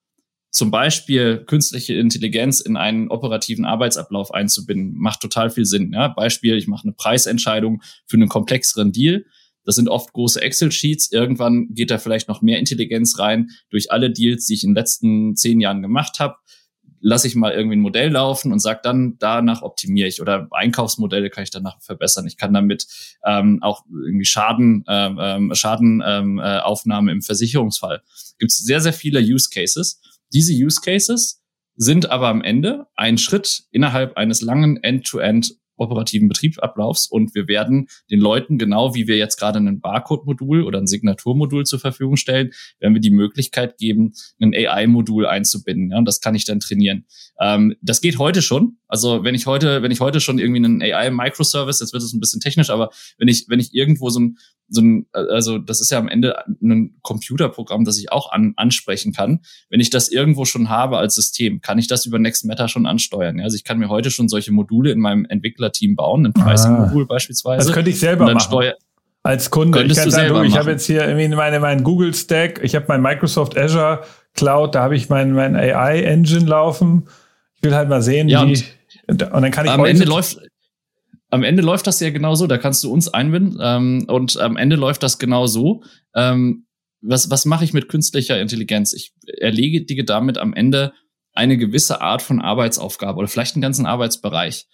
zum 0.51 0.71
Beispiel 0.71 1.45
künstliche 1.47 1.95
Intelligenz 1.95 2.61
in 2.61 2.77
einen 2.77 3.09
operativen 3.09 3.65
Arbeitsablauf 3.65 4.33
einzubinden, 4.33 4.99
macht 4.99 5.21
total 5.21 5.51
viel 5.51 5.65
Sinn. 5.65 5.93
Ja? 5.93 6.09
Beispiel, 6.09 6.57
ich 6.57 6.67
mache 6.67 6.85
eine 6.85 6.93
Preisentscheidung 6.93 7.83
für 8.07 8.17
einen 8.17 8.29
komplexeren 8.29 8.93
Deal 8.93 9.25
das 9.65 9.77
sind 9.77 9.89
oft 9.89 10.13
große 10.13 10.41
Excel-Sheets. 10.41 11.13
Irgendwann 11.13 11.69
geht 11.75 11.91
da 11.91 11.99
vielleicht 11.99 12.29
noch 12.29 12.43
mehr 12.43 12.59
Intelligenz 12.59 13.19
rein. 13.19 13.51
Durch 13.71 13.93
alle 13.93 14.11
Deals, 14.11 14.47
die 14.47 14.55
ich 14.55 14.65
in 14.65 14.71
den 14.71 14.77
letzten 14.77 15.37
zehn 15.37 15.61
Jahren 15.61 15.83
gemacht 15.83 16.19
habe, 16.19 16.37
lasse 17.01 17.27
ich 17.27 17.35
mal 17.35 17.53
irgendwie 17.53 17.77
ein 17.77 17.81
Modell 17.81 18.11
laufen 18.11 18.53
und 18.53 18.61
sage 18.61 18.81
dann, 18.83 19.17
danach 19.19 19.63
optimiere 19.63 20.09
ich. 20.09 20.21
Oder 20.21 20.49
Einkaufsmodelle 20.51 21.31
kann 21.31 21.45
ich 21.45 21.51
danach 21.51 21.81
verbessern. 21.81 22.27
Ich 22.27 22.37
kann 22.37 22.53
damit 22.53 22.87
ähm, 23.25 23.63
auch 23.63 23.85
irgendwie 23.91 24.25
Schaden, 24.25 24.85
ähm, 24.87 25.19
ähm 25.21 25.55
Schadenaufnahme 25.55 27.11
ähm, 27.11 27.17
äh, 27.17 27.17
im 27.17 27.23
Versicherungsfall. 27.23 28.03
Gibt 28.39 28.53
es 28.53 28.59
sehr, 28.59 28.81
sehr 28.81 28.93
viele 28.93 29.21
Use 29.21 29.49
Cases. 29.53 30.01
Diese 30.33 30.53
Use 30.53 30.81
Cases 30.81 31.43
sind 31.77 32.11
aber 32.11 32.29
am 32.29 32.43
Ende 32.43 32.87
ein 32.95 33.19
Schritt 33.19 33.65
innerhalb 33.71 34.17
eines 34.17 34.43
langen 34.43 34.83
End-to-End 34.83 35.57
operativen 35.81 36.29
Betriebsablaufs 36.29 37.07
und 37.07 37.35
wir 37.35 37.49
werden 37.49 37.89
den 38.11 38.21
Leuten, 38.21 38.59
genau 38.59 38.95
wie 38.95 39.07
wir 39.07 39.17
jetzt 39.17 39.37
gerade 39.37 39.59
ein 39.59 39.81
Barcode-Modul 39.81 40.63
oder 40.63 40.79
ein 40.79 40.87
Signaturmodul 40.87 41.65
zur 41.65 41.81
Verfügung 41.81 42.17
stellen, 42.17 42.51
werden 42.79 42.95
wir 42.95 43.01
die 43.01 43.11
Möglichkeit 43.11 43.79
geben, 43.79 44.13
ein 44.41 44.55
AI-Modul 44.55 45.27
einzubinden. 45.27 45.91
Ja, 45.91 45.99
und 45.99 46.05
das 46.07 46.21
kann 46.21 46.35
ich 46.35 46.45
dann 46.45 46.61
trainieren. 46.61 47.07
Ähm, 47.41 47.75
das 47.81 48.01
geht 48.01 48.19
heute 48.19 48.43
schon. 48.43 48.80
Also 48.91 49.23
wenn 49.23 49.35
ich 49.35 49.47
heute, 49.47 49.83
wenn 49.83 49.91
ich 49.91 50.01
heute 50.01 50.21
schon 50.21 50.39
irgendwie 50.39 50.65
einen 50.65 50.83
AI-Microservice, 50.83 51.81
jetzt 51.81 51.93
wird 51.93 52.03
es 52.03 52.13
ein 52.13 52.21
bisschen 52.21 52.41
technisch, 52.41 52.71
aber 52.71 52.91
wenn 53.19 53.29
ich, 53.29 53.47
wenn 53.49 53.61
ich 53.61 53.73
irgendwo 53.73 54.11
so 54.11 54.21
ein, 54.21 54.39
so 54.69 54.81
ein, 54.81 55.07
also 55.13 55.59
das 55.59 55.81
ist 55.81 55.91
ja 55.91 55.99
am 55.99 56.09
Ende 56.09 56.37
ein 56.61 56.97
Computerprogramm, 57.03 57.85
das 57.85 57.99
ich 57.99 58.13
auch 58.13 58.33
an, 58.33 58.55
ansprechen 58.57 59.13
kann. 59.13 59.41
Wenn 59.69 59.81
ich 59.81 59.91
das 59.91 60.09
irgendwo 60.09 60.45
schon 60.45 60.69
habe 60.69 60.99
als 60.99 61.15
System, 61.15 61.61
kann 61.61 61.79
ich 61.79 61.87
das 61.87 62.05
über 62.05 62.19
Next 62.19 62.45
Matter 62.45 62.69
schon 62.69 62.87
ansteuern. 62.87 63.39
Ja? 63.39 63.45
Also 63.45 63.57
ich 63.57 63.65
kann 63.65 63.79
mir 63.79 63.89
heute 63.89 64.11
schon 64.11 64.29
solche 64.29 64.53
Module 64.53 64.91
in 64.91 64.99
meinem 64.99 65.25
Entwicklerteam 65.25 65.97
bauen, 65.97 66.27
ein 66.27 66.33
Pricing-Modul 66.33 67.05
ah. 67.05 67.07
beispielsweise. 67.07 67.67
Das 67.67 67.75
könnte 67.75 67.91
ich 67.91 68.01
selber 68.01 68.33
machen. 68.33 68.73
Als 69.23 69.51
Kunde. 69.51 69.79
Könntest 69.79 69.99
ich 69.99 70.03
kann 70.05 70.11
sagen, 70.11 70.27
selber 70.29 70.41
du, 70.41 70.47
ich 70.47 70.57
habe 70.57 70.71
jetzt 70.71 70.87
hier 70.87 71.07
irgendwie 71.07 71.29
meine, 71.29 71.61
meinen 71.61 71.85
Google 71.85 72.15
Stack, 72.15 72.61
ich 72.65 72.75
habe 72.75 72.87
mein 72.89 73.03
Microsoft 73.03 73.57
Azure 73.57 74.03
Cloud, 74.35 74.75
da 74.75 74.83
habe 74.83 74.97
ich 74.97 75.11
mein, 75.11 75.33
mein 75.33 75.57
AI 75.57 76.01
Engine 76.03 76.47
laufen. 76.47 77.07
Ich 77.57 77.63
will 77.63 77.75
halt 77.75 77.91
mal 77.91 78.01
sehen, 78.01 78.29
Ja, 78.29 78.47
wie. 78.47 78.63
Und, 79.11 79.23
dann 79.23 79.51
kann 79.51 79.67
ich 79.67 79.71
am 79.71 79.85
Ende 79.85 80.05
läuft 80.05 80.39
am 81.33 81.45
Ende 81.45 81.63
läuft 81.63 81.87
das 81.87 82.01
ja 82.01 82.11
genau 82.11 82.35
so, 82.35 82.47
da 82.47 82.59
kannst 82.59 82.83
du 82.83 82.93
uns 82.93 83.09
einbinden 83.09 83.59
ähm, 83.63 84.05
und 84.09 84.39
am 84.39 84.57
Ende 84.57 84.77
läuft 84.77 85.03
das 85.03 85.19
genau 85.19 85.47
so. 85.47 85.85
Ähm, 86.15 86.67
was 87.03 87.31
was 87.31 87.45
mache 87.45 87.65
ich 87.65 87.73
mit 87.73 87.89
künstlicher 87.89 88.41
Intelligenz? 88.41 88.93
Ich 88.93 89.13
erledige 89.39 90.05
damit 90.05 90.39
am 90.39 90.53
Ende 90.55 90.93
eine 91.33 91.57
gewisse 91.57 92.01
Art 92.01 92.23
von 92.23 92.41
Arbeitsaufgabe 92.41 93.19
oder 93.19 93.29
vielleicht 93.29 93.55
einen 93.55 93.63
ganzen 93.63 93.87
Arbeitsbereich. 93.87 94.67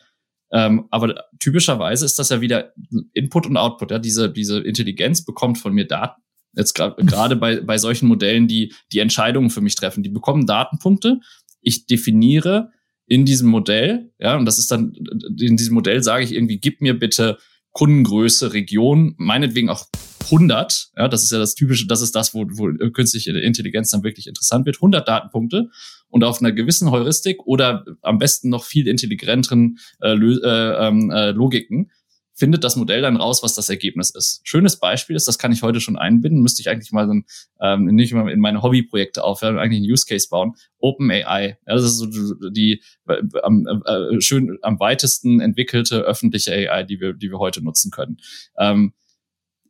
Ähm, 0.51 0.87
aber 0.91 1.25
typischerweise 1.41 2.05
ist 2.05 2.19
das 2.19 2.31
ja 2.31 2.41
wieder 2.41 2.73
Input 3.13 3.47
und 3.47 3.57
Output. 3.57 3.91
Ja? 3.91 3.99
Diese, 3.99 4.33
diese 4.33 4.61
Intelligenz 4.61 5.25
bekommt 5.25 5.59
von 5.59 5.73
mir 5.75 5.87
Daten. 5.87 6.23
Jetzt 6.55 6.77
gra- 6.77 6.95
gerade 7.07 7.37
bei, 7.37 7.61
bei 7.61 7.79
solchen 7.79 8.09
Modellen, 8.09 8.49
die 8.49 8.73
die 8.93 9.01
Entscheidungen 9.01 9.51
für 9.51 9.61
mich 9.61 9.75
treffen, 9.75 10.03
die 10.03 10.09
bekommen 10.09 10.47
Datenpunkte. 10.47 11.21
Ich 11.61 11.87
definiere 11.87 12.71
in 13.07 13.25
diesem 13.25 13.49
Modell, 13.49 14.11
ja, 14.19 14.37
und 14.37 14.45
das 14.45 14.59
ist 14.59 14.71
dann, 14.71 14.93
in 15.39 15.57
diesem 15.57 15.75
Modell 15.75 16.03
sage 16.03 16.25
ich 16.25 16.35
irgendwie, 16.35 16.59
gib 16.59 16.81
mir 16.81 16.99
bitte 16.99 17.39
Kundengröße, 17.73 18.53
Region, 18.53 19.15
meinetwegen 19.19 19.69
auch 19.69 19.87
100, 20.25 20.91
ja, 20.97 21.09
das 21.09 21.23
ist 21.23 21.31
ja 21.31 21.39
das 21.39 21.55
typische, 21.55 21.87
das 21.87 22.03
ist 22.03 22.17
das, 22.17 22.35
wo, 22.35 22.47
wo 22.49 22.73
künstliche 22.91 23.39
Intelligenz 23.39 23.91
dann 23.91 24.03
wirklich 24.03 24.27
interessant 24.27 24.67
wird, 24.67 24.77
100 24.77 25.07
Datenpunkte 25.07 25.71
und 26.09 26.25
auf 26.25 26.41
einer 26.41 26.53
gewissen 26.53 26.91
Heuristik 26.91 27.47
oder 27.47 27.85
am 28.03 28.19
besten 28.19 28.49
noch 28.49 28.65
viel 28.65 28.89
intelligenteren 28.89 29.79
äh, 30.01 30.15
äh, 30.15 30.89
ähm, 30.89 31.11
äh, 31.11 31.31
Logiken 31.31 31.91
findet 32.37 32.65
das 32.65 32.77
Modell 32.77 33.01
dann 33.01 33.17
raus, 33.17 33.43
was 33.43 33.55
das 33.55 33.69
Ergebnis 33.69 34.11
ist. 34.11 34.43
Schönes 34.45 34.79
Beispiel 34.79 35.17
ist, 35.17 35.27
das 35.27 35.39
kann 35.39 35.53
ich 35.53 35.63
heute 35.63 35.81
schon 35.81 35.97
einbinden, 35.97 36.43
müsste 36.43 36.61
ich 36.61 36.69
eigentlich 36.69 36.93
mal 36.93 37.07
so 37.07 37.15
ein, 37.15 37.25
ähm, 37.61 37.87
nicht 37.87 38.13
mal 38.13 38.31
in 38.31 38.41
meine 38.41 38.63
Hobbyprojekte 38.63 39.25
aufhören, 39.25 39.59
eigentlich 39.59 39.79
einen 39.79 39.91
Use 39.91 40.05
Case 40.07 40.29
bauen. 40.29 40.55
OpenAI, 40.79 41.59
ja, 41.67 41.75
das 41.75 41.85
ist 41.85 41.97
so 41.97 42.07
die 42.51 42.83
äh, 43.09 43.23
am, 43.43 43.67
äh, 43.87 44.21
schön 44.21 44.59
am 44.61 44.79
weitesten 44.79 45.41
entwickelte 45.41 46.01
öffentliche 46.01 46.53
AI, 46.53 46.83
die 46.85 47.01
wir, 47.01 47.15
die 47.15 47.31
wir 47.31 47.39
heute 47.39 47.65
nutzen 47.65 47.91
können. 47.91 48.19
Ähm, 48.59 48.93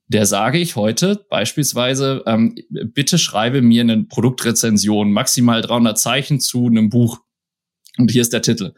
der 0.09 0.27
sage 0.27 0.59
ich 0.59 0.77
heute 0.77 1.25
beispielsweise, 1.31 2.23
ähm, 2.27 2.57
bitte 2.69 3.19
schreibe 3.19 3.63
mir 3.63 3.83
eine 3.83 4.05
Produktrezension, 4.05 5.13
maximal 5.13 5.63
300 5.63 5.99
Zeichen 5.99 6.41
zu 6.41 6.67
einem 6.67 6.91
Buch. 6.91 7.21
Und 7.99 8.11
hier 8.11 8.23
ist 8.23 8.33
der 8.33 8.43
Titel. 8.43 8.73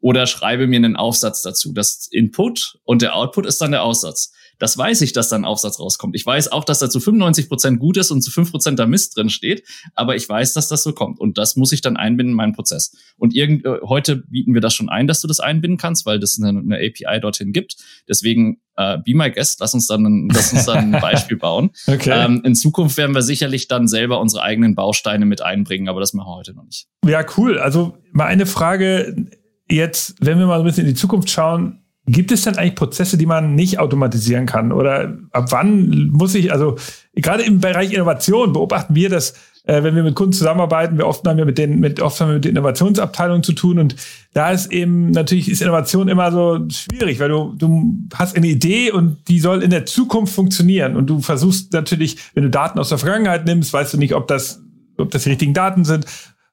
Oder 0.00 0.26
schreibe 0.26 0.66
mir 0.66 0.76
einen 0.76 0.96
Aufsatz 0.96 1.42
dazu. 1.42 1.72
Das 1.72 2.08
Input 2.10 2.78
und 2.84 3.02
der 3.02 3.16
Output 3.16 3.46
ist 3.46 3.60
dann 3.60 3.72
der 3.72 3.82
Aussatz. 3.82 4.32
Das 4.60 4.76
weiß 4.76 5.02
ich, 5.02 5.12
dass 5.12 5.28
da 5.28 5.36
ein 5.36 5.44
Aufsatz 5.44 5.78
rauskommt. 5.78 6.16
Ich 6.16 6.26
weiß 6.26 6.50
auch, 6.50 6.64
dass 6.64 6.80
da 6.80 6.90
zu 6.90 6.98
95 6.98 7.48
Prozent 7.48 7.78
gut 7.78 7.96
ist 7.96 8.10
und 8.10 8.22
zu 8.22 8.30
5 8.32 8.50
Prozent 8.50 8.78
da 8.78 8.86
Mist 8.86 9.16
drin 9.16 9.28
steht. 9.30 9.62
Aber 9.94 10.16
ich 10.16 10.28
weiß, 10.28 10.52
dass 10.52 10.66
das 10.66 10.82
so 10.82 10.92
kommt. 10.92 11.20
Und 11.20 11.38
das 11.38 11.54
muss 11.54 11.70
ich 11.70 11.80
dann 11.80 11.96
einbinden 11.96 12.32
in 12.32 12.36
meinen 12.36 12.54
Prozess. 12.54 12.92
Und 13.16 13.34
irgend, 13.36 13.64
äh, 13.64 13.78
heute 13.84 14.16
bieten 14.16 14.54
wir 14.54 14.60
das 14.60 14.74
schon 14.74 14.88
ein, 14.88 15.06
dass 15.06 15.20
du 15.20 15.28
das 15.28 15.38
einbinden 15.38 15.78
kannst, 15.78 16.06
weil 16.06 16.18
das 16.18 16.40
eine, 16.42 16.58
eine 16.58 16.76
API 16.76 17.20
dorthin 17.20 17.52
gibt. 17.52 17.76
Deswegen, 18.08 18.60
äh, 18.76 18.98
be 18.98 19.14
my 19.14 19.30
guest, 19.30 19.60
lass 19.60 19.74
uns 19.74 19.86
dann, 19.86 20.04
ein- 20.04 20.28
lass 20.32 20.52
uns 20.52 20.64
dann 20.66 20.92
ein 20.92 21.00
Beispiel 21.00 21.36
bauen. 21.36 21.70
Okay. 21.86 22.10
Ähm, 22.24 22.42
in 22.44 22.56
Zukunft 22.56 22.96
werden 22.96 23.14
wir 23.14 23.22
sicherlich 23.22 23.68
dann 23.68 23.86
selber 23.86 24.20
unsere 24.20 24.42
eigenen 24.42 24.74
Bausteine 24.74 25.24
mit 25.24 25.40
einbringen, 25.40 25.88
aber 25.88 26.00
das 26.00 26.14
machen 26.14 26.30
wir 26.30 26.36
heute 26.36 26.54
noch 26.54 26.64
nicht. 26.64 26.86
Ja, 27.06 27.24
cool. 27.36 27.58
Also 27.60 27.96
mal 28.10 28.26
eine 28.26 28.46
Frage 28.46 29.26
jetzt, 29.70 30.14
wenn 30.20 30.38
wir 30.38 30.46
mal 30.46 30.56
so 30.56 30.62
ein 30.62 30.66
bisschen 30.66 30.84
in 30.84 30.94
die 30.94 31.00
Zukunft 31.00 31.30
schauen, 31.30 31.80
gibt 32.08 32.32
es 32.32 32.42
denn 32.42 32.56
eigentlich 32.56 32.74
Prozesse, 32.74 33.18
die 33.18 33.26
man 33.26 33.54
nicht 33.54 33.78
automatisieren 33.78 34.46
kann? 34.46 34.72
Oder 34.72 35.18
ab 35.30 35.46
wann 35.50 36.08
muss 36.08 36.34
ich, 36.34 36.52
also 36.52 36.76
gerade 37.14 37.42
im 37.42 37.60
Bereich 37.60 37.92
Innovation 37.92 38.52
beobachten 38.52 38.94
wir 38.94 39.10
das, 39.10 39.34
äh, 39.64 39.82
wenn 39.82 39.94
wir 39.94 40.02
mit 40.02 40.14
Kunden 40.14 40.32
zusammenarbeiten, 40.32 40.96
wir 40.96 41.06
oft 41.06 41.26
haben 41.26 41.36
wir 41.36 41.44
mit 41.44 41.58
den, 41.58 41.80
mit, 41.80 42.00
oft 42.00 42.18
haben 42.20 42.28
wir 42.28 42.34
mit 42.34 42.44
den 42.46 42.52
Innovationsabteilungen 42.52 43.42
zu 43.42 43.52
tun 43.52 43.78
und 43.78 43.96
da 44.32 44.50
ist 44.50 44.72
eben, 44.72 45.10
natürlich 45.10 45.50
ist 45.50 45.60
Innovation 45.60 46.08
immer 46.08 46.32
so 46.32 46.66
schwierig, 46.70 47.20
weil 47.20 47.28
du, 47.28 47.54
du 47.56 47.94
hast 48.14 48.36
eine 48.36 48.46
Idee 48.46 48.90
und 48.90 49.28
die 49.28 49.40
soll 49.40 49.62
in 49.62 49.70
der 49.70 49.84
Zukunft 49.84 50.34
funktionieren 50.34 50.96
und 50.96 51.08
du 51.08 51.20
versuchst 51.20 51.72
natürlich, 51.74 52.16
wenn 52.34 52.44
du 52.44 52.50
Daten 52.50 52.78
aus 52.78 52.88
der 52.88 52.98
Vergangenheit 52.98 53.44
nimmst, 53.44 53.72
weißt 53.72 53.92
du 53.92 53.98
nicht, 53.98 54.14
ob 54.14 54.26
das, 54.26 54.62
ob 54.96 55.10
das 55.10 55.24
die 55.24 55.30
richtigen 55.30 55.54
Daten 55.54 55.84
sind 55.84 56.06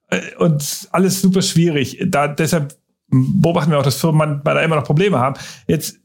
äh, 0.10 0.20
und 0.38 0.90
alles 0.92 1.22
super 1.22 1.42
schwierig. 1.42 2.04
Da, 2.10 2.28
deshalb 2.28 2.76
beobachten 3.42 3.72
wir 3.72 3.80
auch, 3.80 3.84
dass 3.84 4.00
Firmen 4.00 4.42
da 4.44 4.62
immer 4.62 4.76
noch 4.76 4.84
Probleme 4.84 5.20
haben. 5.20 5.36
Jetzt 5.68 6.00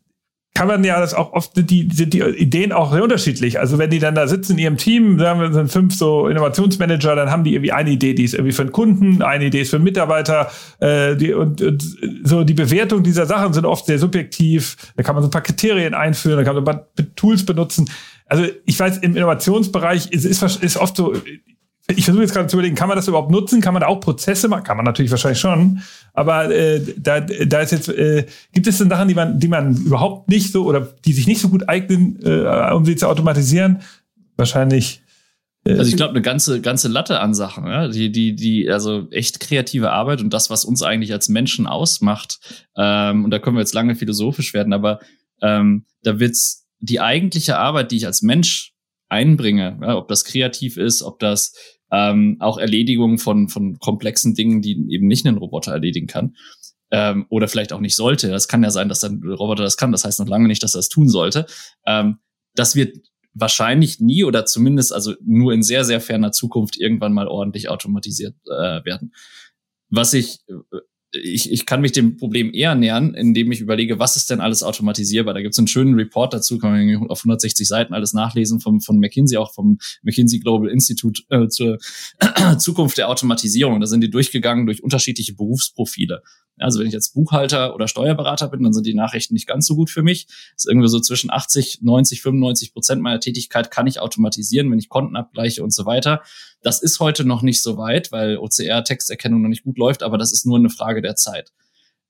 kann 0.55 0.67
man 0.67 0.83
ja 0.83 0.99
das 1.01 1.15
auch 1.15 1.33
oft 1.33 1.55
sind 1.55 1.71
die, 1.71 1.89
sind 1.93 2.13
die 2.13 2.21
Ideen 2.21 2.73
auch 2.73 2.93
sehr 2.93 3.03
unterschiedlich. 3.03 3.61
Also 3.61 3.79
wenn 3.79 3.89
die 3.89 4.01
dann 4.01 4.15
da 4.15 4.27
sitzen 4.27 4.53
in 4.53 4.59
ihrem 4.59 4.77
Team, 4.77 5.19
sagen 5.19 5.41
wir, 5.41 5.53
sind 5.53 5.71
fünf 5.71 5.95
so 5.95 6.27
Innovationsmanager, 6.27 7.15
dann 7.15 7.31
haben 7.31 7.45
die 7.45 7.55
irgendwie 7.55 7.73
eine 7.73 7.91
Idee, 7.91 8.15
die 8.15 8.25
ist 8.25 8.35
irgendwie 8.35 8.53
für 8.53 8.65
den 8.65 8.73
Kunden, 8.73 9.23
eine 9.23 9.47
Idee 9.47 9.61
ist 9.61 9.71
für 9.71 9.79
den 9.79 9.85
Mitarbeiter, 9.85 10.51
äh, 10.81 11.17
die, 11.17 11.33
und, 11.33 11.63
und 11.63 11.83
so 12.25 12.43
die 12.43 12.55
Bewertung 12.55 13.03
dieser 13.03 13.27
Sachen 13.27 13.53
sind 13.53 13.65
oft 13.65 13.87
sehr 13.87 13.99
subjektiv. 13.99 14.77
Da 14.97 15.03
kann 15.03 15.15
man 15.15 15.23
so 15.23 15.29
ein 15.29 15.33
paar 15.33 15.43
Kriterien 15.43 15.95
einführen, 15.95 16.37
da 16.37 16.45
kann 16.45 16.57
man 16.57 16.65
so 16.65 16.71
ein 16.71 16.77
paar 16.77 17.15
Tools 17.15 17.47
benutzen. 17.47 17.89
Also 18.27 18.45
ich 18.67 18.79
weiß, 18.79 18.99
im 18.99 19.17
Innovationsbereich 19.17 20.11
ist, 20.11 20.25
ist, 20.25 20.43
ist 20.63 20.77
oft 20.77 20.97
so, 20.97 21.15
ich 21.97 22.05
versuche 22.05 22.23
jetzt 22.23 22.33
gerade 22.33 22.47
zu 22.49 22.57
überlegen, 22.57 22.75
kann 22.75 22.89
man 22.89 22.97
das 22.97 23.09
überhaupt 23.09 23.31
nutzen? 23.31 23.61
Kann 23.61 23.75
man 23.75 23.81
da 23.83 23.87
auch 23.87 24.01
Prozesse 24.01 24.49
machen? 24.49 24.65
Kann 24.65 24.77
man 24.77 24.85
natürlich 24.85 25.11
wahrscheinlich 25.11 25.41
schon. 25.41 25.83
Aber 26.13 26.51
äh, 26.51 26.81
da, 26.97 27.21
da 27.21 27.61
ist 27.61 27.73
jetzt, 27.73 27.89
äh, 27.89 28.27
gibt 28.53 28.67
es 28.67 28.79
denn 28.79 28.89
Sachen, 28.89 29.09
die 29.09 29.15
man, 29.15 29.39
die 29.39 29.49
man 29.49 29.77
überhaupt 29.77 30.29
nicht 30.29 30.53
so 30.53 30.65
oder 30.65 30.93
die 31.05 31.13
sich 31.13 31.27
nicht 31.27 31.41
so 31.41 31.49
gut 31.49 31.69
eignen, 31.69 32.19
äh, 32.23 32.73
um 32.73 32.85
sie 32.85 32.97
zu 32.97 33.09
automatisieren? 33.09 33.81
Wahrscheinlich. 34.37 35.03
Äh, 35.65 35.75
Also 35.75 35.91
ich 35.91 35.97
glaube, 35.97 36.11
eine 36.11 36.23
ganze, 36.23 36.61
ganze 36.61 36.89
Latte 36.89 37.21
an 37.21 37.35
Sachen, 37.35 37.67
ja? 37.67 37.89
die, 37.89 38.11
die, 38.11 38.35
die, 38.35 38.71
also 38.71 39.09
echt 39.11 39.41
kreative 39.41 39.91
Arbeit 39.91 40.21
und 40.21 40.33
das, 40.33 40.51
was 40.51 40.65
uns 40.65 40.83
eigentlich 40.83 41.13
als 41.13 41.29
Menschen 41.29 41.67
ausmacht. 41.67 42.39
Ähm, 42.77 43.25
und 43.25 43.31
da 43.31 43.39
können 43.39 43.57
wir 43.57 43.61
jetzt 43.61 43.75
lange 43.75 43.95
philosophisch 43.95 44.55
werden, 44.55 44.73
aber 44.73 45.01
ähm, 45.43 45.85
da 46.03 46.19
wird's 46.19 46.67
die 46.81 47.01
eigentliche 47.01 47.59
Arbeit, 47.59 47.91
die 47.91 47.97
ich 47.97 48.07
als 48.07 48.23
Mensch 48.23 48.73
einbringe, 49.11 49.79
ja, 49.83 49.97
ob 49.97 50.09
das 50.09 50.25
kreativ 50.25 50.77
ist, 50.77 51.03
ob 51.03 51.19
das 51.19 51.55
ähm, 51.91 52.37
auch 52.41 52.59
Erledigung 52.59 53.19
von, 53.19 53.49
von 53.49 53.79
komplexen 53.79 54.35
Dingen, 54.35 54.63
die 54.63 54.73
eben 54.91 55.07
nicht 55.07 55.27
ein 55.27 55.37
Roboter 55.37 55.73
erledigen 55.73 56.07
kann. 56.07 56.37
Ähm, 56.93 57.27
oder 57.29 57.47
vielleicht 57.47 57.73
auch 57.73 57.81
nicht 57.81 57.95
sollte. 57.95 58.29
Das 58.31 58.49
kann 58.49 58.65
ja 58.65 58.71
sein, 58.71 58.89
dass 58.89 59.05
ein 59.05 59.23
Roboter 59.23 59.63
das 59.63 59.77
kann. 59.77 59.93
Das 59.93 60.05
heißt 60.05 60.19
noch 60.19 60.29
lange 60.29 60.49
nicht, 60.49 60.63
dass 60.63 60.75
er 60.75 60.79
das 60.79 60.89
tun 60.89 61.09
sollte. 61.09 61.47
Ähm, 61.87 62.19
das 62.55 62.75
wird 62.75 62.97
wahrscheinlich 63.33 64.01
nie 64.01 64.25
oder 64.25 64.45
zumindest 64.45 64.93
also 64.93 65.15
nur 65.25 65.53
in 65.53 65.63
sehr, 65.63 65.85
sehr 65.85 66.01
ferner 66.01 66.33
Zukunft 66.33 66.77
irgendwann 66.79 67.13
mal 67.13 67.29
ordentlich 67.29 67.69
automatisiert 67.69 68.35
äh, 68.47 68.85
werden. 68.85 69.15
Was 69.89 70.13
ich, 70.15 70.41
ich, 71.13 71.51
ich 71.51 71.67
kann 71.67 71.81
mich 71.81 71.93
dem 71.93 72.17
Problem 72.17 72.53
eher 72.55 72.75
nähern, 72.75 73.15
indem 73.15 73.51
ich 73.51 73.61
überlege, 73.61 73.99
was 73.99 74.17
ist 74.17 74.31
denn 74.31 74.41
alles 74.41 74.63
automatisierbar? 74.63 75.35
Da 75.35 75.43
gibt 75.43 75.55
es 75.55 75.59
einen 75.59 75.67
schönen 75.67 75.95
Report 75.95 76.33
dazu, 76.33 76.59
kann 76.59 76.73
man 76.73 77.09
auf 77.09 77.21
160 77.21 77.67
Seiten 77.67 77.95
alles 77.95 78.13
nachlesen 78.13 78.61
vom, 78.61 78.81
von 78.81 78.99
McKinsey, 78.99 79.37
auch 79.37 79.53
vom 79.53 79.79
McKinsey 80.03 80.39
Global 80.39 80.69
Institute 80.69 81.23
äh, 81.31 81.49
zur 81.49 81.79
Zukunft 82.59 82.99
der 82.99 83.09
Automatisierung. 83.09 83.81
Da 83.81 83.87
sind 83.87 84.03
die 84.03 84.11
durchgegangen 84.11 84.67
durch 84.67 84.83
unterschiedliche 84.83 85.35
Berufsprofile. 85.35 86.23
Also 86.61 86.81
wenn 86.81 86.87
ich 86.87 86.93
jetzt 86.93 87.15
Buchhalter 87.15 87.75
oder 87.75 87.89
Steuerberater 87.89 88.49
bin, 88.49 88.63
dann 88.63 88.73
sind 88.73 88.87
die 88.87 88.95
Nachrichten 88.95 89.35
nicht 89.35 89.47
ganz 89.47 89.67
so 89.67 89.77
gut 89.77 89.91
für 89.91 90.03
mich. 90.03 90.27
Das 90.27 90.65
ist 90.65 90.69
irgendwie 90.69 90.89
so 90.89 91.01
zwischen 91.01 91.31
80, 91.31 91.81
90, 91.83 92.23
95 92.23 92.73
Prozent 92.73 93.03
meiner 93.03 93.21
Tätigkeit 93.21 93.71
kann 93.71 93.87
ich 93.87 94.01
automatisieren, 94.01 94.71
wenn 94.71 94.79
ich 94.79 94.89
Konten 94.89 95.17
abgleiche 95.17 95.63
und 95.63 95.73
so 95.73 95.87
weiter. 95.87 96.23
Das 96.63 96.83
ist 96.83 97.01
heute 97.01 97.25
noch 97.25 97.43
nicht 97.43 97.63
so 97.63 97.77
weit, 97.77 98.13
weil 98.13 98.39
OCR-Texterkennung 98.39 99.43
noch 99.43 99.49
nicht 99.49 99.65
gut 99.65 99.79
läuft, 99.79 100.03
aber 100.03 100.19
das 100.19 100.33
ist 100.33 100.47
nur 100.47 100.59
eine 100.59 100.71
Frage 100.71 101.03
der 101.03 101.17
Zeit. 101.17 101.53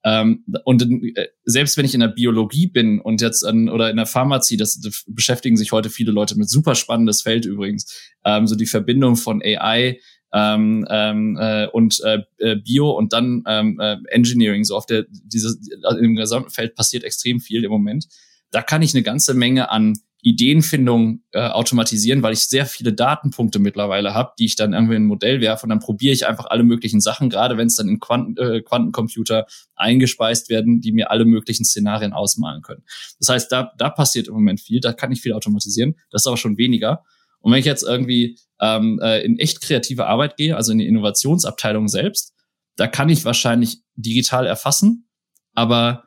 Ähm, 0.03 0.45
und 0.65 0.83
äh, 0.83 1.29
selbst 1.45 1.77
wenn 1.77 1.85
ich 1.85 1.95
in 1.95 2.01
der 2.01 2.09
Biologie 2.09 2.67
bin 2.67 3.01
und 3.01 3.21
jetzt 3.21 3.45
an, 3.45 3.69
oder 3.69 3.91
in 3.91 3.97
der 3.97 4.07
Pharmazie, 4.07 4.57
das, 4.57 4.81
das 4.81 5.05
beschäftigen 5.07 5.57
sich 5.57 5.73
heute 5.73 5.91
viele 5.91 6.13
Leute 6.13 6.39
mit 6.39 6.49
super 6.49 6.75
spannendes 6.75 7.23
Feld 7.23 7.45
übrigens, 7.45 8.13
ähm, 8.25 8.47
so 8.47 8.57
die 8.57 8.67
Verbindung 8.67 9.17
von 9.17 9.43
AI 9.43 10.01
ähm, 10.33 10.87
ähm, 10.89 11.39
äh, 11.41 11.67
und 11.69 12.01
äh, 12.05 12.57
Bio 12.57 12.91
und 12.91 13.13
dann 13.13 13.43
ähm, 13.47 13.79
äh, 13.81 13.97
Engineering, 14.09 14.65
so 14.65 14.77
auf 14.77 14.87
der 14.87 15.07
dieses 15.11 15.59
im 16.01 16.17
gesamten 16.17 16.51
Feld 16.51 16.75
passiert 16.75 17.05
extrem 17.05 17.41
viel 17.41 17.65
im 17.65 17.71
Moment. 17.71 18.07
Da 18.51 18.63
kann 18.63 18.83
ich 18.83 18.95
eine 18.95 19.03
ganze 19.03 19.35
Menge 19.35 19.71
an 19.71 19.99
Ideenfindung 20.23 21.23
äh, 21.33 21.41
automatisieren, 21.41 22.23
weil 22.23 22.35
ich 22.35 22.41
sehr 22.41 22.67
viele 22.67 22.93
Datenpunkte 22.93 23.59
mittlerweile 23.59 24.13
habe, 24.13 24.33
die 24.39 24.45
ich 24.45 24.57
dann 24.57 24.75
irgendwie 24.75 24.97
in 24.97 25.05
ein 25.05 25.07
Modell 25.07 25.41
werfe 25.41 25.65
und 25.65 25.71
dann 25.71 25.81
probiere 25.81 26.13
ich 26.13 26.27
einfach 26.27 26.47
alle 26.47 26.63
möglichen 26.63 27.01
Sachen, 27.01 27.31
gerade 27.31 27.57
wenn 27.57 27.69
es 27.69 27.77
dann 27.77 27.89
in 27.89 28.01
Quanten, 28.01 28.37
äh, 28.37 28.61
Quantencomputer 28.61 29.47
eingespeist 29.77 30.51
werden, 30.51 30.81
die 30.81 30.93
mir 30.93 31.11
alle 31.11 31.25
möglichen 31.25 31.65
Szenarien 31.65 32.13
ausmalen 32.13 32.63
können. 32.63 32.83
Das 33.19 33.31
heißt, 33.31 33.51
da, 33.51 33.73
da 33.79 33.89
passiert 33.89 34.29
im 34.29 34.35
Moment 34.35 34.61
viel, 34.61 34.81
da 34.81 34.93
kann 34.93 35.11
ich 35.11 35.23
viel 35.23 35.33
automatisieren, 35.33 35.97
das 36.11 36.23
ist 36.23 36.27
aber 36.27 36.37
schon 36.37 36.59
weniger. 36.59 37.03
Und 37.41 37.53
wenn 37.53 37.61
ich 37.61 37.67
jetzt 37.67 37.83
irgendwie 37.83 38.39
ähm, 38.61 39.01
äh, 39.03 39.23
in 39.25 39.39
echt 39.39 39.61
kreative 39.61 40.07
Arbeit 40.07 40.37
gehe, 40.37 40.57
also 40.57 40.73
in 40.73 40.79
die 40.79 40.87
Innovationsabteilung 40.87 41.89
selbst, 41.89 42.35
da 42.77 42.87
kann 42.87 43.09
ich 43.09 43.25
wahrscheinlich 43.25 43.79
digital 43.97 44.47
erfassen, 44.47 45.09
aber 45.55 46.05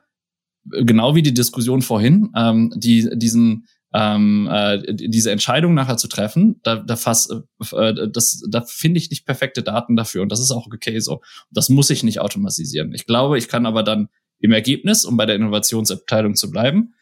genau 0.64 1.14
wie 1.14 1.22
die 1.22 1.34
Diskussion 1.34 1.82
vorhin, 1.82 2.30
ähm, 2.36 2.72
die, 2.76 3.10
diesen 3.14 3.66
ähm, 3.94 4.48
äh, 4.50 4.92
diese 4.92 5.30
Entscheidung 5.30 5.72
nachher 5.72 5.96
zu 5.96 6.08
treffen, 6.08 6.58
da, 6.64 6.76
da, 6.76 6.96
fass, 6.96 7.28
äh, 7.72 8.08
das, 8.10 8.42
da 8.50 8.62
finde 8.62 8.98
ich 8.98 9.08
nicht 9.08 9.24
perfekte 9.24 9.62
Daten 9.62 9.94
dafür 9.94 10.22
und 10.22 10.32
das 10.32 10.40
ist 10.40 10.50
auch 10.50 10.66
okay 10.66 10.98
so. 10.98 11.22
Das 11.52 11.68
muss 11.68 11.90
ich 11.90 12.02
nicht 12.02 12.18
automatisieren. 12.18 12.92
Ich 12.92 13.06
glaube, 13.06 13.38
ich 13.38 13.46
kann 13.46 13.66
aber 13.66 13.84
dann 13.84 14.08
im 14.40 14.50
Ergebnis, 14.50 15.04
um 15.04 15.16
bei 15.16 15.26
der 15.26 15.36
Innovationsabteilung 15.36 16.34
zu 16.34 16.50
bleiben, 16.50 16.94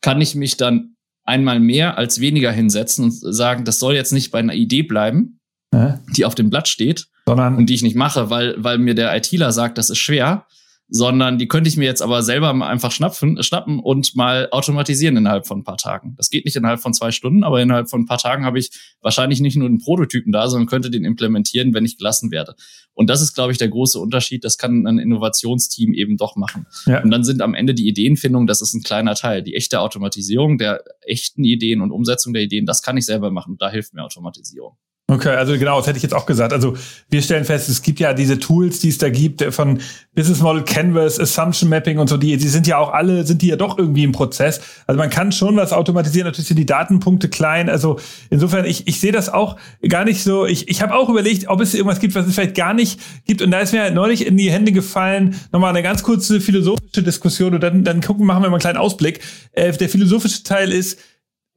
kann 0.00 0.22
ich 0.22 0.34
mich 0.34 0.56
dann 0.56 0.93
einmal 1.24 1.60
mehr 1.60 1.98
als 1.98 2.20
weniger 2.20 2.52
hinsetzen 2.52 3.04
und 3.04 3.12
sagen, 3.12 3.64
das 3.64 3.78
soll 3.78 3.94
jetzt 3.94 4.12
nicht 4.12 4.30
bei 4.30 4.38
einer 4.38 4.54
Idee 4.54 4.82
bleiben, 4.82 5.40
ja. 5.72 6.00
die 6.16 6.24
auf 6.24 6.34
dem 6.34 6.50
Blatt 6.50 6.68
steht 6.68 7.08
Sondern 7.26 7.56
und 7.56 7.66
die 7.66 7.74
ich 7.74 7.82
nicht 7.82 7.96
mache, 7.96 8.30
weil, 8.30 8.54
weil 8.58 8.78
mir 8.78 8.94
der 8.94 9.14
ITler 9.16 9.52
sagt, 9.52 9.78
das 9.78 9.90
ist 9.90 9.98
schwer, 9.98 10.46
sondern 10.94 11.38
die 11.38 11.48
könnte 11.48 11.66
ich 11.66 11.76
mir 11.76 11.86
jetzt 11.86 12.02
aber 12.02 12.22
selber 12.22 12.50
einfach 12.50 12.92
schnappen, 12.92 13.42
schnappen 13.42 13.80
und 13.80 14.14
mal 14.14 14.46
automatisieren 14.52 15.16
innerhalb 15.16 15.44
von 15.44 15.58
ein 15.58 15.64
paar 15.64 15.76
Tagen. 15.76 16.14
Das 16.16 16.30
geht 16.30 16.44
nicht 16.44 16.54
innerhalb 16.54 16.78
von 16.78 16.94
zwei 16.94 17.10
Stunden, 17.10 17.42
aber 17.42 17.60
innerhalb 17.60 17.90
von 17.90 18.02
ein 18.02 18.06
paar 18.06 18.18
Tagen 18.18 18.44
habe 18.44 18.60
ich 18.60 18.70
wahrscheinlich 19.00 19.40
nicht 19.40 19.56
nur 19.56 19.66
einen 19.66 19.78
Prototypen 19.78 20.30
da, 20.30 20.48
sondern 20.48 20.68
könnte 20.68 20.92
den 20.92 21.04
implementieren, 21.04 21.74
wenn 21.74 21.84
ich 21.84 21.98
gelassen 21.98 22.30
werde. 22.30 22.54
Und 22.92 23.10
das 23.10 23.22
ist, 23.22 23.34
glaube 23.34 23.50
ich, 23.50 23.58
der 23.58 23.70
große 23.70 23.98
Unterschied. 23.98 24.44
Das 24.44 24.56
kann 24.56 24.86
ein 24.86 25.00
Innovationsteam 25.00 25.94
eben 25.94 26.16
doch 26.16 26.36
machen. 26.36 26.64
Ja. 26.86 27.02
Und 27.02 27.10
dann 27.10 27.24
sind 27.24 27.42
am 27.42 27.54
Ende 27.54 27.74
die 27.74 27.88
Ideenfindung, 27.88 28.46
das 28.46 28.62
ist 28.62 28.72
ein 28.72 28.84
kleiner 28.84 29.16
Teil. 29.16 29.42
Die 29.42 29.56
echte 29.56 29.80
Automatisierung 29.80 30.58
der 30.58 30.84
echten 31.00 31.42
Ideen 31.42 31.80
und 31.80 31.90
Umsetzung 31.90 32.32
der 32.34 32.42
Ideen, 32.44 32.66
das 32.66 32.82
kann 32.82 32.96
ich 32.96 33.04
selber 33.04 33.32
machen. 33.32 33.56
Da 33.58 33.68
hilft 33.68 33.94
mir 33.94 34.04
Automatisierung. 34.04 34.76
Okay, 35.06 35.36
also 35.36 35.52
genau, 35.58 35.76
das 35.76 35.86
hätte 35.86 35.98
ich 35.98 36.02
jetzt 36.02 36.14
auch 36.14 36.24
gesagt. 36.24 36.54
Also 36.54 36.78
wir 37.10 37.20
stellen 37.20 37.44
fest, 37.44 37.68
es 37.68 37.82
gibt 37.82 38.00
ja 38.00 38.14
diese 38.14 38.38
Tools, 38.38 38.80
die 38.80 38.88
es 38.88 38.96
da 38.96 39.10
gibt 39.10 39.44
von 39.50 39.78
Business 40.14 40.40
Model 40.40 40.62
Canvas, 40.62 41.20
Assumption 41.20 41.68
Mapping 41.68 41.98
und 41.98 42.08
so, 42.08 42.16
die, 42.16 42.34
die 42.38 42.48
sind 42.48 42.66
ja 42.66 42.78
auch 42.78 42.90
alle, 42.90 43.26
sind 43.26 43.42
die 43.42 43.48
ja 43.48 43.56
doch 43.56 43.76
irgendwie 43.76 44.02
im 44.02 44.12
Prozess. 44.12 44.62
Also 44.86 44.98
man 44.98 45.10
kann 45.10 45.30
schon 45.30 45.56
was 45.56 45.74
automatisieren, 45.74 46.26
natürlich 46.26 46.48
sind 46.48 46.58
die 46.58 46.64
Datenpunkte 46.64 47.28
klein. 47.28 47.68
Also 47.68 48.00
insofern, 48.30 48.64
ich, 48.64 48.88
ich 48.88 48.98
sehe 48.98 49.12
das 49.12 49.28
auch 49.28 49.56
gar 49.86 50.06
nicht 50.06 50.22
so. 50.22 50.46
Ich, 50.46 50.68
ich 50.68 50.80
habe 50.80 50.94
auch 50.94 51.10
überlegt, 51.10 51.48
ob 51.48 51.60
es 51.60 51.74
irgendwas 51.74 52.00
gibt, 52.00 52.14
was 52.14 52.26
es 52.26 52.34
vielleicht 52.34 52.54
gar 52.54 52.72
nicht 52.72 52.98
gibt. 53.26 53.42
Und 53.42 53.50
da 53.50 53.58
ist 53.58 53.74
mir 53.74 53.90
neulich 53.90 54.26
in 54.26 54.38
die 54.38 54.50
Hände 54.50 54.72
gefallen, 54.72 55.38
nochmal 55.52 55.68
eine 55.68 55.82
ganz 55.82 56.02
kurze 56.02 56.40
philosophische 56.40 57.02
Diskussion 57.02 57.52
und 57.52 57.62
dann, 57.62 57.84
dann 57.84 58.00
gucken, 58.00 58.24
machen 58.24 58.42
wir 58.42 58.48
mal 58.48 58.54
einen 58.54 58.60
kleinen 58.60 58.78
Ausblick. 58.78 59.20
Äh, 59.52 59.70
der 59.72 59.90
philosophische 59.90 60.44
Teil 60.44 60.72
ist, 60.72 60.98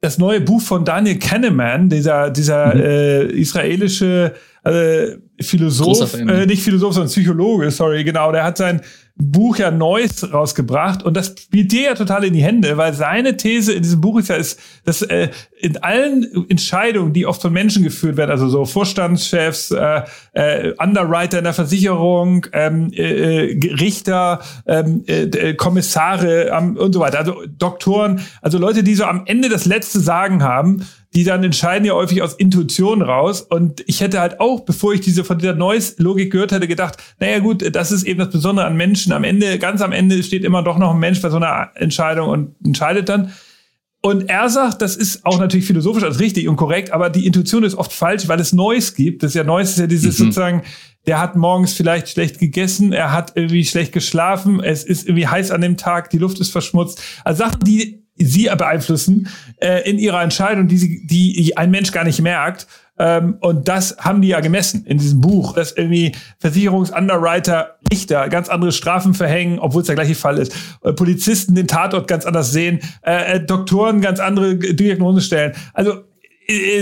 das 0.00 0.18
neue 0.18 0.40
Buch 0.40 0.60
von 0.60 0.84
Daniel 0.84 1.18
Kahneman, 1.18 1.88
dieser, 1.88 2.30
dieser 2.30 2.74
mhm. 2.74 2.80
äh, 2.80 3.22
israelische 3.32 4.34
äh, 4.64 5.16
Philosoph, 5.40 6.14
äh, 6.14 6.46
nicht 6.46 6.62
Philosoph, 6.62 6.94
sondern 6.94 7.10
Psychologe, 7.10 7.70
sorry, 7.70 8.04
genau, 8.04 8.30
der 8.30 8.44
hat 8.44 8.58
sein 8.58 8.80
Buch 9.20 9.56
ja 9.56 9.72
Neues 9.72 10.32
rausgebracht 10.32 11.02
und 11.02 11.16
das 11.16 11.34
spielt 11.38 11.72
dir 11.72 11.82
ja 11.82 11.94
total 11.94 12.24
in 12.24 12.34
die 12.34 12.42
Hände, 12.42 12.76
weil 12.76 12.94
seine 12.94 13.36
These 13.36 13.72
in 13.72 13.82
diesem 13.82 14.00
Buch 14.00 14.18
ist 14.18 14.28
ja, 14.28 14.36
ist, 14.36 14.60
dass 14.84 15.02
äh, 15.02 15.28
in 15.60 15.76
allen 15.78 16.48
Entscheidungen, 16.48 17.12
die 17.12 17.26
oft 17.26 17.42
von 17.42 17.52
Menschen 17.52 17.82
geführt 17.82 18.16
werden, 18.16 18.30
also 18.30 18.48
so 18.48 18.64
Vorstandschefs, 18.64 19.72
äh, 19.72 20.02
äh, 20.34 20.72
Underwriter 20.78 21.38
in 21.38 21.44
der 21.44 21.52
Versicherung, 21.52 22.46
ähm, 22.52 22.92
äh, 22.92 23.50
äh 23.50 23.74
Richter, 23.74 24.40
ähm, 24.66 25.02
äh, 25.06 25.54
Kommissare 25.54 26.50
ähm, 26.56 26.76
und 26.76 26.92
so 26.92 27.00
weiter, 27.00 27.18
also 27.18 27.42
Doktoren, 27.46 28.20
also 28.40 28.58
Leute, 28.58 28.84
die 28.84 28.94
so 28.94 29.04
am 29.04 29.22
Ende 29.26 29.48
das 29.48 29.64
letzte 29.64 29.98
Sagen 29.98 30.44
haben, 30.44 30.86
die 31.14 31.24
dann 31.24 31.42
entscheiden 31.42 31.86
ja 31.86 31.94
häufig 31.94 32.22
aus 32.22 32.34
Intuition 32.34 33.02
raus. 33.02 33.40
Und 33.40 33.82
ich 33.86 34.00
hätte 34.00 34.20
halt 34.20 34.40
auch, 34.40 34.60
bevor 34.60 34.92
ich 34.92 35.00
diese 35.00 35.24
von 35.24 35.38
dieser 35.38 35.54
Neues-Logik 35.54 36.30
gehört 36.30 36.52
hätte, 36.52 36.68
gedacht, 36.68 36.98
naja 37.18 37.38
gut, 37.38 37.74
das 37.74 37.92
ist 37.92 38.04
eben 38.04 38.18
das 38.18 38.30
Besondere 38.30 38.66
an 38.66 38.76
Menschen. 38.76 39.12
Am 39.12 39.24
Ende, 39.24 39.58
ganz 39.58 39.80
am 39.80 39.92
Ende 39.92 40.22
steht 40.22 40.44
immer 40.44 40.62
doch 40.62 40.78
noch 40.78 40.92
ein 40.92 40.98
Mensch 40.98 41.22
bei 41.22 41.30
so 41.30 41.36
einer 41.36 41.70
Entscheidung 41.74 42.28
und 42.28 42.54
entscheidet 42.64 43.08
dann. 43.08 43.32
Und 44.00 44.28
er 44.28 44.48
sagt, 44.48 44.80
das 44.80 44.94
ist 44.94 45.26
auch 45.26 45.40
natürlich 45.40 45.66
philosophisch 45.66 46.04
als 46.04 46.20
richtig 46.20 46.46
und 46.46 46.56
korrekt, 46.56 46.92
aber 46.92 47.10
die 47.10 47.26
Intuition 47.26 47.64
ist 47.64 47.74
oft 47.74 47.92
falsch, 47.92 48.28
weil 48.28 48.38
es 48.38 48.52
Neues 48.52 48.94
gibt. 48.94 49.22
Das 49.22 49.32
ist 49.32 49.34
ja 49.34 49.42
Neues, 49.42 49.70
ist 49.70 49.78
ja 49.78 49.88
dieses 49.88 50.18
mhm. 50.18 50.26
sozusagen, 50.26 50.62
der 51.06 51.20
hat 51.20 51.34
morgens 51.34 51.72
vielleicht 51.72 52.08
schlecht 52.08 52.38
gegessen, 52.38 52.92
er 52.92 53.12
hat 53.12 53.32
irgendwie 53.34 53.64
schlecht 53.64 53.92
geschlafen, 53.92 54.62
es 54.62 54.84
ist 54.84 55.08
irgendwie 55.08 55.26
heiß 55.26 55.50
an 55.50 55.62
dem 55.62 55.76
Tag, 55.76 56.10
die 56.10 56.18
Luft 56.18 56.38
ist 56.38 56.50
verschmutzt. 56.50 57.02
Also 57.24 57.44
Sachen, 57.44 57.60
die 57.64 58.04
sie 58.18 58.50
beeinflussen 58.56 59.28
äh, 59.60 59.88
in 59.88 59.98
ihrer 59.98 60.22
Entscheidung, 60.22 60.68
die, 60.68 60.78
sie, 60.78 61.06
die 61.06 61.56
ein 61.56 61.70
Mensch 61.70 61.92
gar 61.92 62.04
nicht 62.04 62.20
merkt. 62.20 62.66
Ähm, 62.98 63.36
und 63.40 63.68
das 63.68 63.96
haben 63.98 64.22
die 64.22 64.28
ja 64.28 64.40
gemessen 64.40 64.84
in 64.84 64.98
diesem 64.98 65.20
Buch, 65.20 65.54
dass 65.54 65.72
irgendwie 65.72 66.12
Versicherungsunderwriter 66.40 67.76
Richter 67.92 68.28
ganz 68.28 68.48
andere 68.48 68.72
Strafen 68.72 69.14
verhängen, 69.14 69.58
obwohl 69.60 69.82
es 69.82 69.86
der 69.86 69.94
gleiche 69.94 70.16
Fall 70.16 70.38
ist. 70.38 70.52
Äh, 70.82 70.92
Polizisten 70.92 71.54
den 71.54 71.68
Tatort 71.68 72.08
ganz 72.08 72.26
anders 72.26 72.50
sehen, 72.50 72.80
äh, 73.02 73.36
äh 73.36 73.40
Doktoren 73.40 74.00
ganz 74.00 74.18
andere 74.18 74.56
Diagnosen 74.56 75.20
stellen. 75.20 75.52
Also 75.74 76.07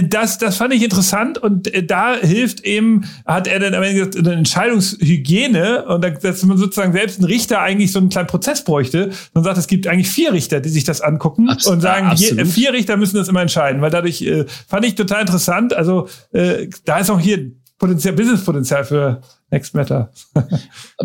das, 0.03 0.39
das 0.39 0.57
fand 0.57 0.73
ich 0.75 0.83
interessant 0.85 1.39
und 1.39 1.73
äh, 1.75 1.85
da 1.85 2.15
hilft 2.15 2.61
eben, 2.61 3.05
hat 3.25 3.49
er 3.49 3.59
dann 3.59 3.75
am 3.75 3.83
Ende 3.83 3.99
gesagt, 3.99 4.17
eine 4.17 4.37
Entscheidungshygiene 4.37 5.87
und 5.87 6.05
dass 6.23 6.45
man 6.45 6.57
sozusagen 6.57 6.93
selbst 6.93 7.19
ein 7.19 7.25
Richter 7.25 7.61
eigentlich 7.61 7.91
so 7.91 7.99
einen 7.99 8.09
kleinen 8.09 8.29
Prozess 8.29 8.63
bräuchte. 8.63 9.11
Man 9.35 9.43
sagt, 9.43 9.59
es 9.59 9.67
gibt 9.67 9.89
eigentlich 9.89 10.09
vier 10.09 10.33
Richter, 10.33 10.61
die 10.61 10.69
sich 10.69 10.85
das 10.85 11.01
angucken 11.01 11.49
Abs 11.49 11.67
und 11.67 11.81
sagen, 11.81 12.13
je, 12.15 12.45
vier 12.45 12.73
Richter 12.73 12.97
müssen 12.97 13.17
das 13.17 13.27
immer 13.27 13.43
entscheiden, 13.43 13.83
weil 13.83 13.91
dadurch 13.91 14.23
äh, 14.23 14.45
fand 14.69 14.85
ich 14.85 14.95
total 14.95 15.23
interessant. 15.23 15.75
Also 15.75 16.09
äh, 16.33 16.69
da 16.85 16.99
ist 16.99 17.11
auch 17.11 17.21
hier 17.21 17.51
Potenzial, 17.79 18.15
Business-Potenzial 18.15 18.85
für 18.85 19.21
Next 19.51 19.75
Matter. 19.75 20.13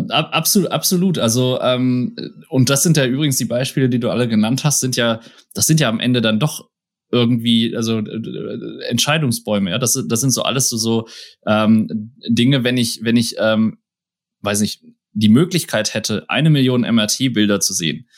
absolut, 0.08 0.70
absolut. 0.70 1.18
Also 1.18 1.60
ähm, 1.60 2.16
und 2.48 2.70
das 2.70 2.84
sind 2.84 2.96
ja 2.96 3.06
übrigens 3.06 3.36
die 3.36 3.44
Beispiele, 3.44 3.88
die 3.88 3.98
du 3.98 4.08
alle 4.08 4.28
genannt 4.28 4.62
hast, 4.64 4.80
sind 4.80 4.96
ja, 4.96 5.20
das 5.52 5.66
sind 5.66 5.80
ja 5.80 5.88
am 5.88 6.00
Ende 6.00 6.22
dann 6.22 6.38
doch 6.38 6.68
irgendwie, 7.12 7.76
also 7.76 7.98
äh, 7.98 8.84
Entscheidungsbäume, 8.88 9.70
ja, 9.70 9.78
das, 9.78 10.02
das 10.08 10.20
sind 10.20 10.30
so 10.30 10.42
alles 10.42 10.68
so, 10.68 10.76
so 10.76 11.06
ähm, 11.46 12.12
Dinge, 12.28 12.64
wenn 12.64 12.76
ich, 12.76 13.00
wenn 13.02 13.16
ich, 13.16 13.36
ähm, 13.38 13.78
weiß 14.40 14.60
nicht, 14.60 14.82
die 15.12 15.28
Möglichkeit 15.28 15.94
hätte, 15.94 16.28
eine 16.28 16.50
Million 16.50 16.80
MRT-Bilder 16.80 17.60
zu 17.60 17.74
sehen 17.74 18.08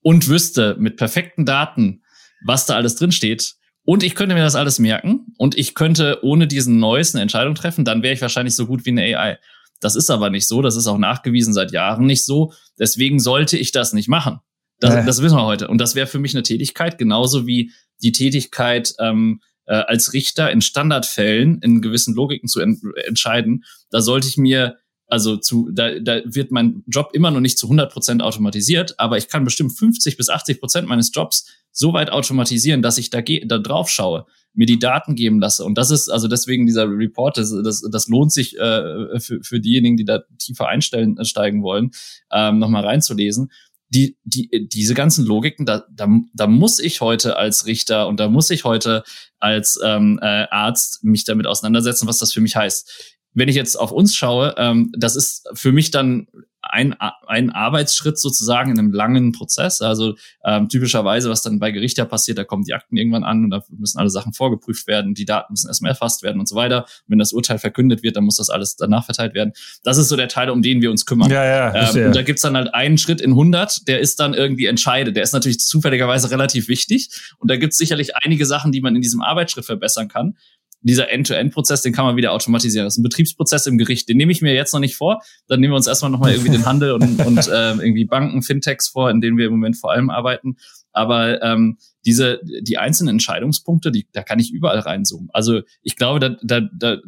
und 0.00 0.28
wüsste 0.28 0.76
mit 0.78 0.96
perfekten 0.96 1.44
Daten, 1.44 2.02
was 2.44 2.66
da 2.66 2.76
alles 2.76 2.94
drin 2.94 3.12
steht, 3.12 3.56
und 3.82 4.02
ich 4.02 4.14
könnte 4.14 4.34
mir 4.34 4.42
das 4.42 4.54
alles 4.54 4.78
merken 4.78 5.26
und 5.36 5.58
ich 5.58 5.74
könnte 5.74 6.20
ohne 6.22 6.46
diesen 6.46 6.78
Neues 6.78 7.14
eine 7.14 7.22
Entscheidung 7.22 7.54
treffen, 7.54 7.84
dann 7.84 8.02
wäre 8.02 8.14
ich 8.14 8.20
wahrscheinlich 8.20 8.54
so 8.54 8.66
gut 8.66 8.84
wie 8.84 8.90
eine 8.90 9.02
AI. 9.02 9.38
Das 9.80 9.96
ist 9.96 10.10
aber 10.10 10.30
nicht 10.30 10.46
so, 10.46 10.62
das 10.62 10.76
ist 10.76 10.86
auch 10.86 10.98
nachgewiesen 10.98 11.54
seit 11.54 11.72
Jahren 11.72 12.06
nicht 12.06 12.24
so. 12.24 12.52
Deswegen 12.78 13.18
sollte 13.18 13.56
ich 13.56 13.72
das 13.72 13.92
nicht 13.92 14.08
machen. 14.08 14.40
Das, 14.80 14.94
äh. 14.94 15.04
das 15.04 15.22
wissen 15.22 15.36
wir 15.36 15.44
heute. 15.44 15.68
Und 15.68 15.78
das 15.78 15.94
wäre 15.94 16.06
für 16.06 16.18
mich 16.18 16.34
eine 16.34 16.42
Tätigkeit, 16.42 16.98
genauso 16.98 17.46
wie 17.46 17.72
die 18.02 18.12
Tätigkeit 18.12 18.94
ähm, 18.98 19.40
äh, 19.66 19.74
als 19.74 20.12
Richter 20.12 20.50
in 20.50 20.62
Standardfällen 20.62 21.60
in 21.62 21.80
gewissen 21.80 22.14
Logiken 22.14 22.48
zu 22.48 22.60
en 22.60 22.80
entscheiden. 23.06 23.64
Da 23.90 24.00
sollte 24.00 24.26
ich 24.26 24.36
mir 24.36 24.76
also 25.10 25.36
zu, 25.36 25.70
da, 25.72 25.98
da 25.98 26.20
wird 26.24 26.52
mein 26.52 26.84
Job 26.86 27.10
immer 27.12 27.30
noch 27.30 27.40
nicht 27.40 27.58
zu 27.58 27.66
100 27.66 27.92
Prozent 27.92 28.22
automatisiert, 28.22 28.94
aber 28.98 29.18
ich 29.18 29.28
kann 29.28 29.44
bestimmt 29.44 29.76
50 29.76 30.16
bis 30.16 30.28
80 30.28 30.60
Prozent 30.60 30.88
meines 30.88 31.10
Jobs 31.12 31.46
so 31.72 31.92
weit 31.92 32.10
automatisieren, 32.10 32.80
dass 32.80 32.96
ich 32.96 33.10
da, 33.10 33.20
da 33.20 33.58
drauf 33.58 33.90
schaue, 33.90 34.26
mir 34.52 34.66
die 34.66 34.78
Daten 34.78 35.16
geben 35.16 35.40
lasse. 35.40 35.64
Und 35.64 35.76
das 35.78 35.90
ist 35.90 36.08
also 36.08 36.28
deswegen 36.28 36.66
dieser 36.66 36.88
Report, 36.88 37.36
das, 37.36 37.52
das, 37.64 37.82
das 37.90 38.08
lohnt 38.08 38.32
sich 38.32 38.56
äh, 38.58 39.18
für, 39.20 39.42
für 39.42 39.60
diejenigen, 39.60 39.96
die 39.96 40.04
da 40.04 40.22
tiefer 40.38 40.68
einstellen, 40.68 41.18
äh, 41.18 41.24
steigen 41.24 41.62
wollen, 41.62 41.90
ähm, 42.32 42.58
nochmal 42.58 42.84
reinzulesen 42.84 43.50
die, 43.90 44.16
die, 44.24 44.68
diese 44.68 44.94
ganzen 44.94 45.26
Logiken, 45.26 45.66
da, 45.66 45.84
da, 45.90 46.08
da 46.32 46.46
muss 46.46 46.78
ich 46.78 47.00
heute 47.00 47.36
als 47.36 47.66
Richter 47.66 48.06
und 48.06 48.20
da 48.20 48.28
muss 48.28 48.50
ich 48.50 48.64
heute 48.64 49.02
als 49.40 49.78
ähm, 49.84 50.18
äh, 50.22 50.46
Arzt 50.50 51.02
mich 51.02 51.24
damit 51.24 51.46
auseinandersetzen, 51.46 52.06
was 52.06 52.18
das 52.18 52.32
für 52.32 52.40
mich 52.40 52.56
heißt. 52.56 53.18
Wenn 53.32 53.48
ich 53.48 53.56
jetzt 53.56 53.76
auf 53.76 53.92
uns 53.92 54.14
schaue, 54.14 54.54
ähm, 54.58 54.92
das 54.96 55.16
ist 55.16 55.48
für 55.54 55.72
mich 55.72 55.90
dann 55.90 56.26
ein, 56.62 56.94
ein 57.26 57.50
Arbeitsschritt 57.50 58.18
sozusagen 58.18 58.70
in 58.70 58.78
einem 58.78 58.92
langen 58.92 59.32
Prozess. 59.32 59.80
Also 59.80 60.14
ähm, 60.44 60.68
typischerweise, 60.68 61.30
was 61.30 61.42
dann 61.42 61.58
bei 61.58 61.70
Gericht 61.70 61.98
ja 61.98 62.04
passiert, 62.04 62.38
da 62.38 62.44
kommen 62.44 62.64
die 62.64 62.74
Akten 62.74 62.96
irgendwann 62.96 63.24
an 63.24 63.44
und 63.44 63.50
da 63.50 63.62
müssen 63.70 63.98
alle 63.98 64.10
Sachen 64.10 64.32
vorgeprüft 64.32 64.86
werden, 64.86 65.14
die 65.14 65.24
Daten 65.24 65.52
müssen 65.52 65.68
erstmal 65.68 65.90
erfasst 65.90 66.22
werden 66.22 66.38
und 66.38 66.48
so 66.48 66.56
weiter. 66.56 66.82
Und 66.82 67.08
wenn 67.08 67.18
das 67.18 67.32
Urteil 67.32 67.58
verkündet 67.58 68.02
wird, 68.02 68.16
dann 68.16 68.24
muss 68.24 68.36
das 68.36 68.50
alles 68.50 68.76
danach 68.76 69.04
verteilt 69.04 69.34
werden. 69.34 69.52
Das 69.84 69.96
ist 69.96 70.08
so 70.08 70.16
der 70.16 70.28
Teil, 70.28 70.50
um 70.50 70.62
den 70.62 70.82
wir 70.82 70.90
uns 70.90 71.06
kümmern. 71.06 71.30
Ja, 71.30 71.44
ja, 71.44 71.90
ähm, 71.90 72.06
und 72.06 72.16
da 72.16 72.22
gibt's 72.22 72.42
dann 72.42 72.56
halt 72.56 72.74
einen 72.74 72.98
Schritt 72.98 73.20
in 73.20 73.30
100, 73.30 73.88
der 73.88 74.00
ist 74.00 74.20
dann 74.20 74.34
irgendwie 74.34 74.66
entscheidet. 74.66 75.16
Der 75.16 75.22
ist 75.22 75.32
natürlich 75.32 75.60
zufälligerweise 75.60 76.30
relativ 76.30 76.68
wichtig. 76.68 77.08
Und 77.38 77.50
da 77.50 77.56
gibt's 77.56 77.78
sicherlich 77.78 78.16
einige 78.16 78.44
Sachen, 78.44 78.70
die 78.72 78.80
man 78.80 78.94
in 78.94 79.02
diesem 79.02 79.22
Arbeitsschritt 79.22 79.64
verbessern 79.64 80.08
kann 80.08 80.36
dieser 80.82 81.10
End-to-End-Prozess, 81.10 81.82
den 81.82 81.92
kann 81.92 82.04
man 82.04 82.16
wieder 82.16 82.32
automatisieren. 82.32 82.86
Das 82.86 82.94
ist 82.94 82.98
ein 82.98 83.02
Betriebsprozess 83.02 83.66
im 83.66 83.78
Gericht. 83.78 84.08
Den 84.08 84.16
nehme 84.16 84.32
ich 84.32 84.40
mir 84.40 84.54
jetzt 84.54 84.72
noch 84.72 84.80
nicht 84.80 84.96
vor. 84.96 85.22
Dann 85.46 85.60
nehmen 85.60 85.72
wir 85.72 85.76
uns 85.76 85.86
erstmal 85.86 86.10
nochmal 86.10 86.32
irgendwie 86.32 86.50
den 86.50 86.64
Handel 86.64 86.92
und, 86.92 87.18
und 87.26 87.48
äh, 87.48 87.72
irgendwie 87.72 88.06
Banken, 88.06 88.42
Fintechs 88.42 88.88
vor, 88.88 89.10
in 89.10 89.20
denen 89.20 89.36
wir 89.36 89.46
im 89.46 89.52
Moment 89.52 89.76
vor 89.76 89.92
allem 89.92 90.10
arbeiten. 90.10 90.56
Aber 90.92 91.42
ähm, 91.42 91.78
diese, 92.04 92.40
die 92.62 92.78
einzelnen 92.78 93.16
Entscheidungspunkte, 93.16 93.92
die, 93.92 94.06
da 94.12 94.22
kann 94.22 94.38
ich 94.38 94.52
überall 94.52 94.78
reinzoomen. 94.78 95.28
Also 95.32 95.60
ich 95.82 95.96
glaube, 95.96 96.18
da, 96.18 96.36
da, 96.42 96.60
da 96.60 96.98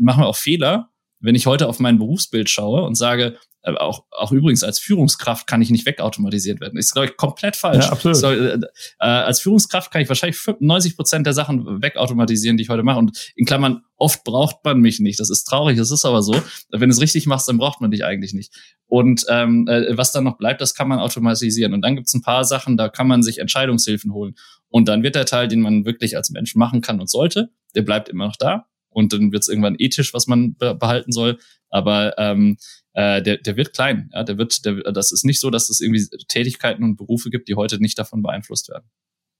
machen 0.00 0.22
wir 0.22 0.26
auch 0.26 0.36
Fehler, 0.36 0.90
wenn 1.20 1.34
ich 1.34 1.46
heute 1.46 1.68
auf 1.68 1.80
mein 1.80 1.98
Berufsbild 1.98 2.50
schaue 2.50 2.82
und 2.82 2.96
sage, 2.96 3.36
auch, 3.76 4.04
auch 4.10 4.32
übrigens 4.32 4.64
als 4.64 4.78
Führungskraft 4.78 5.46
kann 5.46 5.60
ich 5.60 5.70
nicht 5.70 5.86
wegautomatisiert 5.86 6.60
werden. 6.60 6.78
Ist, 6.78 6.92
glaube 6.92 7.08
ich, 7.08 7.16
komplett 7.16 7.56
falsch. 7.56 7.84
Ja, 7.84 7.92
absolut. 7.92 8.16
Soll, 8.16 8.60
äh, 9.00 9.06
als 9.06 9.40
Führungskraft 9.40 9.90
kann 9.90 10.02
ich 10.02 10.08
wahrscheinlich 10.08 10.38
90 10.60 10.96
Prozent 10.96 11.26
der 11.26 11.34
Sachen 11.34 11.82
wegautomatisieren, 11.82 12.56
die 12.56 12.62
ich 12.62 12.68
heute 12.68 12.82
mache. 12.82 12.98
Und 12.98 13.32
in 13.36 13.44
Klammern, 13.46 13.82
oft 13.96 14.24
braucht 14.24 14.64
man 14.64 14.80
mich 14.80 15.00
nicht. 15.00 15.20
Das 15.20 15.30
ist 15.30 15.44
traurig, 15.44 15.76
das 15.76 15.90
ist 15.90 16.04
aber 16.04 16.22
so. 16.22 16.34
Wenn 16.70 16.88
du 16.88 16.94
es 16.94 17.00
richtig 17.00 17.26
machst, 17.26 17.48
dann 17.48 17.58
braucht 17.58 17.80
man 17.80 17.90
dich 17.90 18.04
eigentlich 18.04 18.32
nicht. 18.32 18.54
Und 18.86 19.26
ähm, 19.28 19.66
äh, 19.68 19.96
was 19.96 20.12
dann 20.12 20.24
noch 20.24 20.38
bleibt, 20.38 20.60
das 20.60 20.74
kann 20.74 20.88
man 20.88 20.98
automatisieren. 20.98 21.74
Und 21.74 21.82
dann 21.82 21.96
gibt 21.96 22.06
es 22.06 22.14
ein 22.14 22.22
paar 22.22 22.44
Sachen, 22.44 22.76
da 22.76 22.88
kann 22.88 23.06
man 23.06 23.22
sich 23.22 23.38
Entscheidungshilfen 23.38 24.12
holen. 24.12 24.34
Und 24.68 24.88
dann 24.88 25.02
wird 25.02 25.14
der 25.14 25.26
Teil, 25.26 25.48
den 25.48 25.60
man 25.60 25.84
wirklich 25.84 26.16
als 26.16 26.30
Mensch 26.30 26.54
machen 26.54 26.80
kann 26.80 27.00
und 27.00 27.10
sollte, 27.10 27.50
der 27.74 27.82
bleibt 27.82 28.08
immer 28.08 28.26
noch 28.26 28.36
da. 28.36 28.66
Und 28.90 29.12
dann 29.12 29.32
wird 29.32 29.42
es 29.42 29.48
irgendwann 29.48 29.76
ethisch, 29.78 30.14
was 30.14 30.26
man 30.26 30.56
behalten 30.56 31.12
soll. 31.12 31.38
Aber 31.70 32.16
ähm, 32.18 32.56
äh, 32.94 33.22
der, 33.22 33.38
der 33.38 33.56
wird 33.56 33.72
klein. 33.72 34.10
Ja, 34.12 34.24
der 34.24 34.38
wird, 34.38 34.64
der, 34.64 34.92
das 34.92 35.12
ist 35.12 35.24
nicht 35.24 35.40
so, 35.40 35.50
dass 35.50 35.70
es 35.70 35.80
irgendwie 35.80 36.06
Tätigkeiten 36.28 36.82
und 36.82 36.96
Berufe 36.96 37.30
gibt, 37.30 37.48
die 37.48 37.54
heute 37.54 37.80
nicht 37.80 37.98
davon 37.98 38.22
beeinflusst 38.22 38.68
werden. 38.68 38.88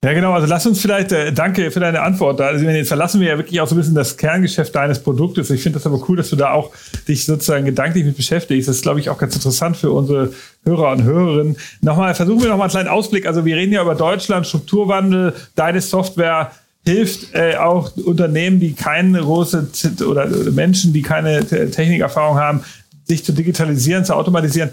Ja, 0.05 0.13
genau. 0.13 0.33
Also 0.33 0.47
lass 0.47 0.65
uns 0.65 0.81
vielleicht, 0.81 1.11
äh, 1.11 1.33
danke 1.33 1.73
für 1.73 1.81
deine 1.81 2.03
Antwort. 2.03 2.41
Also 2.41 2.65
jetzt 2.65 2.87
verlassen 2.87 3.21
wir 3.21 3.31
ja 3.31 3.37
wirklich 3.37 3.61
auch 3.61 3.67
so 3.67 3.75
ein 3.75 3.79
bisschen 3.79 3.97
das 3.97 4.17
Kerngeschäft 4.17 4.73
deines 4.73 5.03
Produktes. 5.03 5.51
Ich 5.51 5.61
finde 5.61 5.79
das 5.79 5.87
aber 5.89 6.01
cool, 6.09 6.17
dass 6.17 6.31
du 6.31 6.37
da 6.37 6.53
auch 6.53 6.73
dich 7.09 7.27
sozusagen 7.27 7.65
gedanklich 7.65 8.05
mit 8.05 8.17
beschäftigst. 8.17 8.69
Das 8.69 8.77
ist, 8.77 8.83
glaube 8.83 9.01
ich, 9.01 9.11
auch 9.11 9.19
ganz 9.19 9.35
interessant 9.35 9.77
für 9.77 9.91
unsere 9.91 10.33
Hörer 10.65 10.93
und 10.93 11.03
Hörerinnen. 11.03 11.57
Nochmal, 11.81 12.15
versuchen 12.15 12.43
wir 12.43 12.49
nochmal 12.49 12.67
einen 12.67 12.71
kleinen 12.71 12.89
Ausblick. 12.89 13.27
Also 13.27 13.45
wir 13.45 13.57
reden 13.57 13.73
ja 13.73 13.83
über 13.83 13.97
Deutschland, 13.97 14.47
Strukturwandel, 14.47 15.35
deine 15.57 15.81
Software 15.81 16.53
hilft 16.85 17.35
äh, 17.35 17.57
auch 17.57 17.97
Unternehmen, 17.97 18.61
die 18.61 18.73
keine 18.73 19.21
große 19.21 19.69
oder 20.07 20.27
Menschen, 20.53 20.93
die 20.93 21.03
keine 21.03 21.45
Technikerfahrung 21.45 22.39
haben, 22.39 22.61
sich 23.05 23.25
zu 23.25 23.33
digitalisieren, 23.33 24.05
zu 24.05 24.15
automatisieren. 24.15 24.71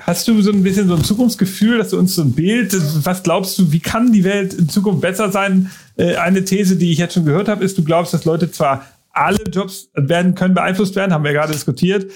Hast 0.00 0.28
du 0.28 0.40
so 0.42 0.52
ein 0.52 0.62
bisschen 0.62 0.86
so 0.86 0.94
ein 0.94 1.02
Zukunftsgefühl, 1.02 1.78
dass 1.78 1.90
du 1.90 1.98
uns 1.98 2.14
so 2.14 2.22
ein 2.22 2.32
Bild, 2.32 2.76
was 3.04 3.22
glaubst 3.22 3.58
du, 3.58 3.72
wie 3.72 3.80
kann 3.80 4.12
die 4.12 4.22
Welt 4.22 4.54
in 4.54 4.68
Zukunft 4.68 5.00
besser 5.00 5.30
sein? 5.32 5.70
Äh, 5.96 6.16
eine 6.16 6.44
These, 6.44 6.76
die 6.76 6.92
ich 6.92 6.98
jetzt 6.98 7.14
schon 7.14 7.24
gehört 7.24 7.48
habe, 7.48 7.64
ist, 7.64 7.78
du 7.78 7.84
glaubst, 7.84 8.14
dass 8.14 8.24
Leute 8.24 8.50
zwar 8.50 8.86
alle 9.10 9.42
Jobs 9.52 9.90
werden 9.94 10.34
können 10.34 10.54
beeinflusst 10.54 10.94
werden, 10.94 11.12
haben 11.12 11.24
wir 11.24 11.32
gerade 11.32 11.52
diskutiert. 11.52 12.10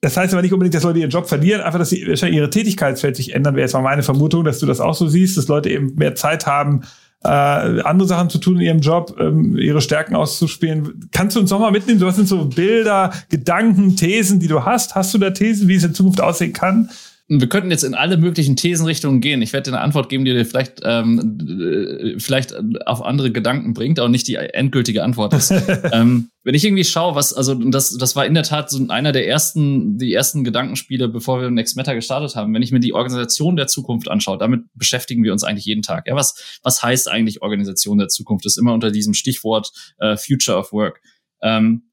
Das 0.00 0.16
heißt 0.16 0.32
aber 0.32 0.42
nicht 0.42 0.52
unbedingt, 0.52 0.74
dass 0.74 0.84
Leute 0.84 1.00
ihren 1.00 1.10
Job 1.10 1.28
verlieren, 1.28 1.60
einfach, 1.60 1.78
dass 1.78 1.90
sie 1.90 2.06
wahrscheinlich 2.06 2.38
ihre 2.38 2.50
Tätigkeitsfeld 2.50 3.16
sich 3.16 3.34
ändern, 3.34 3.56
wäre 3.56 3.64
jetzt 3.64 3.72
mal 3.72 3.82
meine 3.82 4.04
Vermutung, 4.04 4.44
dass 4.44 4.60
du 4.60 4.66
das 4.66 4.80
auch 4.80 4.94
so 4.94 5.08
siehst, 5.08 5.36
dass 5.36 5.48
Leute 5.48 5.70
eben 5.70 5.94
mehr 5.96 6.14
Zeit 6.14 6.46
haben, 6.46 6.82
äh, 7.24 7.28
andere 7.28 8.06
Sachen 8.08 8.30
zu 8.30 8.38
tun 8.38 8.56
in 8.56 8.62
ihrem 8.62 8.80
Job, 8.80 9.16
ähm, 9.18 9.56
ihre 9.56 9.80
Stärken 9.80 10.14
auszuspielen. 10.14 11.08
Kannst 11.12 11.36
du 11.36 11.40
uns 11.40 11.50
noch 11.50 11.58
mal 11.58 11.72
mitnehmen? 11.72 12.00
Was 12.00 12.16
sind 12.16 12.28
so 12.28 12.44
Bilder, 12.44 13.12
Gedanken, 13.28 13.96
Thesen, 13.96 14.38
die 14.38 14.48
du 14.48 14.64
hast? 14.64 14.94
Hast 14.94 15.14
du 15.14 15.18
da 15.18 15.30
Thesen, 15.30 15.68
wie 15.68 15.74
es 15.74 15.84
in 15.84 15.94
Zukunft 15.94 16.20
aussehen 16.20 16.52
kann? 16.52 16.90
Wir 17.30 17.48
könnten 17.48 17.70
jetzt 17.70 17.84
in 17.84 17.94
alle 17.94 18.16
möglichen 18.16 18.56
Thesenrichtungen 18.56 19.20
gehen. 19.20 19.42
Ich 19.42 19.52
werde 19.52 19.70
dir 19.70 19.76
eine 19.76 19.84
Antwort 19.84 20.08
geben, 20.08 20.24
die 20.24 20.32
dir 20.32 20.46
vielleicht, 20.46 20.80
ähm, 20.82 21.38
äh, 21.60 22.18
vielleicht 22.18 22.54
auf 22.86 23.02
andere 23.02 23.30
Gedanken 23.30 23.74
bringt, 23.74 23.98
aber 23.98 24.08
nicht 24.08 24.26
die 24.28 24.36
endgültige 24.36 25.04
Antwort 25.04 25.34
ist. 25.34 25.50
ähm, 25.92 26.30
wenn 26.42 26.54
ich 26.54 26.64
irgendwie 26.64 26.84
schaue, 26.84 27.14
was, 27.14 27.34
also 27.34 27.54
das, 27.54 27.96
das 27.98 28.16
war 28.16 28.24
in 28.24 28.32
der 28.32 28.44
Tat 28.44 28.70
so 28.70 28.82
einer 28.88 29.12
der 29.12 29.28
ersten, 29.28 29.98
die 29.98 30.14
ersten 30.14 30.42
Gedankenspiele, 30.42 31.08
bevor 31.08 31.42
wir 31.42 31.50
Next 31.50 31.76
Matter 31.76 31.94
gestartet 31.94 32.34
haben. 32.34 32.54
Wenn 32.54 32.62
ich 32.62 32.72
mir 32.72 32.80
die 32.80 32.94
Organisation 32.94 33.56
der 33.56 33.66
Zukunft 33.66 34.10
anschaue, 34.10 34.38
damit 34.38 34.62
beschäftigen 34.74 35.22
wir 35.22 35.32
uns 35.32 35.44
eigentlich 35.44 35.66
jeden 35.66 35.82
Tag. 35.82 36.06
Ja, 36.06 36.16
was, 36.16 36.58
was 36.62 36.82
heißt 36.82 37.10
eigentlich 37.10 37.42
Organisation 37.42 37.98
der 37.98 38.08
Zukunft? 38.08 38.46
Das 38.46 38.54
ist 38.54 38.58
immer 38.58 38.72
unter 38.72 38.90
diesem 38.90 39.12
Stichwort 39.12 39.70
äh, 39.98 40.16
Future 40.16 40.56
of 40.56 40.72
Work. 40.72 41.02
Ähm, 41.42 41.87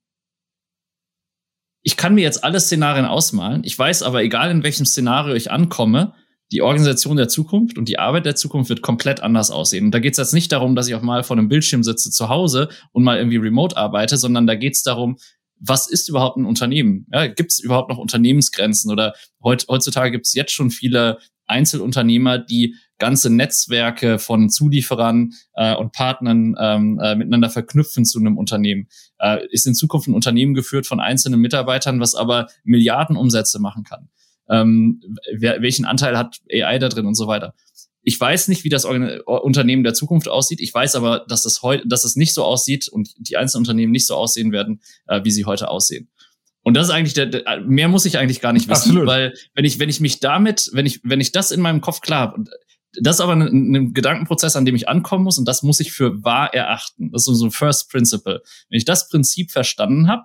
ich 1.85 1.97
kann 1.97 2.15
mir 2.15 2.21
jetzt 2.21 2.43
alle 2.43 2.59
Szenarien 2.59 3.05
ausmalen. 3.05 3.61
Ich 3.63 3.77
weiß 3.77 4.01
aber, 4.01 4.23
egal 4.23 4.49
in 4.49 4.63
welchem 4.63 4.87
Szenario 4.87 5.35
ich 5.35 5.51
ankomme, 5.51 6.15
die 6.51 6.63
Organisation 6.63 7.15
der 7.15 7.27
Zukunft 7.27 7.77
und 7.77 7.87
die 7.87 7.99
Arbeit 7.99 8.25
der 8.25 8.35
Zukunft 8.35 8.69
wird 8.69 8.81
komplett 8.81 9.21
anders 9.21 9.51
aussehen. 9.51 9.85
Und 9.85 9.91
da 9.91 9.99
geht 9.99 10.13
es 10.13 10.17
jetzt 10.17 10.33
nicht 10.33 10.51
darum, 10.51 10.75
dass 10.75 10.87
ich 10.87 10.95
auch 10.95 11.03
mal 11.03 11.23
vor 11.23 11.37
einem 11.37 11.47
Bildschirm 11.47 11.83
sitze 11.83 12.09
zu 12.09 12.27
Hause 12.27 12.69
und 12.91 13.03
mal 13.03 13.17
irgendwie 13.17 13.37
remote 13.37 13.77
arbeite, 13.77 14.17
sondern 14.17 14.47
da 14.47 14.55
geht 14.55 14.73
es 14.73 14.81
darum, 14.81 15.17
was 15.59 15.87
ist 15.87 16.09
überhaupt 16.09 16.37
ein 16.37 16.45
Unternehmen? 16.45 17.05
Ja, 17.13 17.27
gibt 17.27 17.51
es 17.51 17.59
überhaupt 17.59 17.89
noch 17.89 17.99
Unternehmensgrenzen? 17.99 18.91
Oder 18.91 19.13
heut, 19.43 19.67
heutzutage 19.69 20.09
gibt 20.09 20.25
es 20.25 20.33
jetzt 20.33 20.53
schon 20.53 20.71
viele 20.71 21.19
Einzelunternehmer, 21.47 22.37
die 22.37 22.75
ganze 22.97 23.29
Netzwerke 23.29 24.19
von 24.19 24.49
Zulieferern 24.49 25.33
äh, 25.53 25.75
und 25.75 25.91
Partnern 25.91 26.55
ähm, 26.59 26.99
äh, 27.01 27.15
miteinander 27.15 27.49
verknüpfen 27.49 28.05
zu 28.05 28.19
einem 28.19 28.37
Unternehmen. 28.37 28.87
Äh, 29.19 29.45
ist 29.49 29.67
in 29.67 29.75
Zukunft 29.75 30.07
ein 30.07 30.13
Unternehmen 30.13 30.53
geführt 30.53 30.87
von 30.87 30.99
einzelnen 30.99 31.41
Mitarbeitern, 31.41 31.99
was 31.99 32.15
aber 32.15 32.47
Milliardenumsätze 32.63 33.59
machen 33.59 33.83
kann. 33.83 34.09
Ähm, 34.49 35.01
wer, 35.33 35.61
welchen 35.61 35.85
Anteil 35.85 36.17
hat 36.17 36.37
AI 36.51 36.79
da 36.79 36.89
drin 36.89 37.05
und 37.05 37.15
so 37.15 37.27
weiter. 37.27 37.53
Ich 38.07 38.19
weiß 38.19 38.49
nicht, 38.49 38.63
wie 38.63 38.69
das 38.69 38.85
Unternehmen 38.85 39.83
der 39.83 39.95
Zukunft 39.95 40.29
aussieht. 40.29 40.61
Ich 40.61 40.71
weiß 40.71 40.95
aber, 40.95 41.25
dass 41.27 41.45
es 41.45 41.63
heute, 41.63 41.87
dass 41.87 42.03
es 42.03 42.15
nicht 42.15 42.35
so 42.35 42.43
aussieht 42.43 42.87
und 42.87 43.09
die 43.17 43.35
einzelnen 43.35 43.61
Unternehmen 43.61 43.91
nicht 43.91 44.05
so 44.05 44.13
aussehen 44.13 44.51
werden, 44.51 44.79
äh, 45.07 45.21
wie 45.23 45.31
sie 45.31 45.45
heute 45.45 45.69
aussehen. 45.69 46.07
Und 46.65 46.73
das 46.73 46.87
ist 46.87 46.93
eigentlich 46.93 47.13
der, 47.13 47.27
der, 47.27 47.61
mehr 47.61 47.87
muss 47.87 48.07
ich 48.07 48.17
eigentlich 48.17 48.41
gar 48.41 48.51
nicht 48.51 48.67
wissen, 48.67 48.89
Absolut. 48.89 49.05
weil 49.05 49.35
wenn 49.53 49.65
ich 49.65 49.77
wenn 49.77 49.87
ich 49.87 49.99
mich 49.99 50.19
damit, 50.19 50.71
wenn 50.73 50.87
ich 50.87 50.99
wenn 51.03 51.21
ich 51.21 51.31
das 51.31 51.51
in 51.51 51.61
meinem 51.61 51.79
Kopf 51.79 52.01
klar 52.01 52.21
habe, 52.21 52.43
das 52.99 53.17
ist 53.17 53.21
aber 53.21 53.33
ein, 53.33 53.75
ein 53.75 53.93
Gedankenprozess, 53.93 54.55
an 54.55 54.65
dem 54.65 54.75
ich 54.75 54.89
ankommen 54.89 55.23
muss 55.23 55.37
und 55.37 55.47
das 55.47 55.61
muss 55.61 55.79
ich 55.79 55.91
für 55.91 56.23
wahr 56.23 56.55
erachten. 56.55 57.11
Das 57.11 57.27
ist 57.27 57.37
so 57.37 57.45
ein 57.45 57.51
First 57.51 57.91
Principle. 57.91 58.41
Wenn 58.69 58.77
ich 58.77 58.85
das 58.85 59.09
Prinzip 59.09 59.51
verstanden 59.51 60.07
habe, 60.07 60.23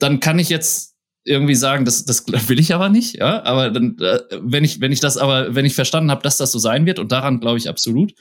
dann 0.00 0.18
kann 0.18 0.40
ich 0.40 0.48
jetzt 0.48 0.96
irgendwie 1.22 1.54
sagen, 1.54 1.84
das, 1.84 2.04
das 2.04 2.26
will 2.48 2.58
ich 2.58 2.74
aber 2.74 2.88
nicht, 2.88 3.18
ja. 3.18 3.44
Aber 3.44 3.70
dann, 3.70 3.98
äh, 4.00 4.18
wenn 4.40 4.64
ich, 4.64 4.80
wenn 4.80 4.90
ich 4.90 4.98
das 4.98 5.16
aber, 5.16 5.54
wenn 5.54 5.64
ich 5.64 5.76
verstanden 5.76 6.10
habe, 6.10 6.22
dass 6.22 6.38
das 6.38 6.50
so 6.50 6.58
sein 6.58 6.86
wird, 6.86 6.98
und 6.98 7.12
daran 7.12 7.38
glaube 7.38 7.58
ich 7.58 7.68
absolut, 7.68 8.14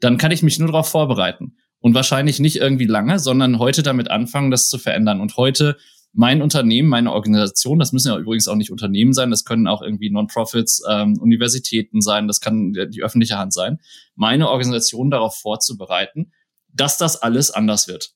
dann 0.00 0.18
kann 0.18 0.30
ich 0.30 0.42
mich 0.42 0.58
nur 0.58 0.68
darauf 0.68 0.90
vorbereiten. 0.90 1.56
Und 1.80 1.94
wahrscheinlich 1.94 2.38
nicht 2.38 2.56
irgendwie 2.56 2.84
lange, 2.84 3.18
sondern 3.18 3.58
heute 3.58 3.82
damit 3.82 4.10
anfangen, 4.10 4.50
das 4.50 4.68
zu 4.68 4.76
verändern. 4.76 5.22
Und 5.22 5.38
heute 5.38 5.78
mein 6.18 6.42
Unternehmen, 6.42 6.88
meine 6.88 7.12
Organisation, 7.12 7.78
das 7.78 7.92
müssen 7.92 8.08
ja 8.08 8.18
übrigens 8.18 8.48
auch 8.48 8.56
nicht 8.56 8.72
Unternehmen 8.72 9.12
sein, 9.12 9.30
das 9.30 9.44
können 9.44 9.68
auch 9.68 9.82
irgendwie 9.82 10.10
Non-Profits, 10.10 10.82
ähm, 10.90 11.16
Universitäten 11.20 12.00
sein, 12.00 12.26
das 12.26 12.40
kann 12.40 12.72
die 12.72 13.04
öffentliche 13.04 13.38
Hand 13.38 13.52
sein, 13.52 13.78
meine 14.16 14.48
Organisation 14.48 15.12
darauf 15.12 15.38
vorzubereiten, 15.38 16.32
dass 16.74 16.98
das 16.98 17.22
alles 17.22 17.52
anders 17.52 17.86
wird. 17.86 18.14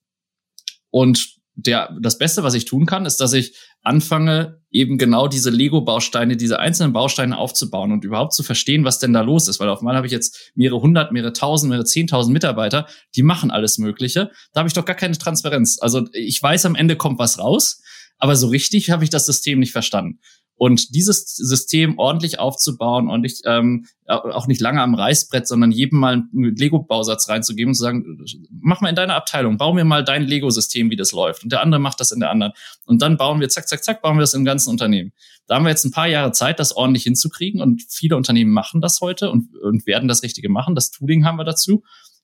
Und 0.91 1.37
der, 1.55 1.97
das 2.01 2.19
Beste, 2.19 2.43
was 2.43 2.55
ich 2.55 2.65
tun 2.65 2.87
kann, 2.87 3.05
ist, 3.07 3.19
dass 3.19 3.33
ich 3.33 3.57
anfange, 3.83 4.61
eben 4.71 4.97
genau 4.97 5.29
diese 5.29 5.51
Lego-Bausteine, 5.51 6.37
diese 6.37 6.59
einzelnen 6.59 6.93
Bausteine 6.93 7.37
aufzubauen 7.37 7.93
und 7.93 8.05
überhaupt 8.05 8.33
zu 8.33 8.43
verstehen, 8.43 8.85
was 8.85 8.99
denn 8.99 9.13
da 9.13 9.21
los 9.21 9.49
ist. 9.49 9.61
Weil 9.61 9.69
auf 9.69 9.81
einmal 9.81 9.97
habe 9.97 10.07
ich 10.07 10.13
jetzt 10.13 10.53
mehrere 10.55 10.81
hundert, 10.81 11.13
mehrere 11.13 11.33
tausend, 11.33 11.71
mehrere 11.71 11.85
zehntausend 11.85 12.33
Mitarbeiter, 12.33 12.87
die 13.15 13.23
machen 13.23 13.51
alles 13.51 13.79
Mögliche. 13.79 14.31
Da 14.53 14.61
habe 14.61 14.69
ich 14.69 14.75
doch 14.75 14.85
gar 14.85 14.97
keine 14.97 15.19
Transparenz. 15.19 15.79
Also 15.81 16.07
ich 16.13 16.43
weiß, 16.43 16.65
am 16.65 16.75
Ende 16.75 16.97
kommt 16.97 17.19
was 17.19 17.39
raus, 17.39 17.83
aber 18.19 18.37
so 18.37 18.49
richtig 18.49 18.91
habe 18.91 19.05
ich 19.05 19.11
das 19.11 19.27
System 19.27 19.59
nicht 19.59 19.73
verstanden. 19.73 20.21
Und 20.63 20.95
dieses 20.95 21.35
System 21.35 21.99
ordentlich 21.99 22.39
aufzubauen 22.39 23.11
und 23.11 23.23
nicht, 23.23 23.43
ähm, 23.47 23.87
auch 24.07 24.47
nicht 24.47 24.61
lange 24.61 24.81
am 24.81 24.95
Reißbrett, 24.95 25.49
sondern 25.49 25.73
jedem 25.73 25.99
mal 25.99 26.13
einen 26.13 26.55
Lego-Bausatz 26.55 27.29
reinzugeben 27.29 27.71
und 27.71 27.75
zu 27.75 27.83
sagen, 27.83 28.25
mach 28.61 28.81
mal 28.81 28.91
in 28.91 28.95
deiner 28.95 29.17
Abteilung, 29.17 29.57
bau 29.57 29.73
mir 29.73 29.85
mal 29.85 30.05
dein 30.05 30.23
Lego-System, 30.23 30.89
wie 30.91 30.95
das 30.95 31.11
läuft. 31.11 31.43
Und 31.43 31.51
der 31.51 31.63
andere 31.63 31.81
macht 31.81 31.99
das 31.99 32.13
in 32.13 32.21
der 32.21 32.31
anderen. 32.31 32.53
Und 32.87 33.03
dann 33.03 33.17
bauen 33.17 33.41
wir, 33.41 33.49
zack, 33.49 33.67
zack, 33.67 33.83
zack, 33.83 34.03
bauen 34.03 34.17
wir 34.17 34.21
das 34.21 34.35
im 34.35 34.45
ganzen 34.45 34.71
Unternehmen. 34.71 35.11
Da 35.49 35.57
haben 35.57 35.65
wir 35.65 35.71
jetzt 35.71 35.85
ein 35.85 35.91
paar 35.91 36.07
Jahre 36.07 36.31
Zeit, 36.31 36.61
das 36.61 36.77
ordentlich 36.77 37.03
hinzukriegen. 37.03 37.61
Und 37.61 37.83
viele 37.89 38.17
Unternehmen 38.17 38.53
machen 38.53 38.81
das 38.81 39.01
heute 39.01 39.33
und, 39.33 39.57
und 39.57 39.85
werden 39.89 40.07
das 40.07 40.23
Richtige 40.23 40.49
machen. 40.49 40.77
Das 40.77 40.93
Tooling 40.93 41.25
haben 41.25 41.39
wir 41.39 41.45
dazu 41.45 41.83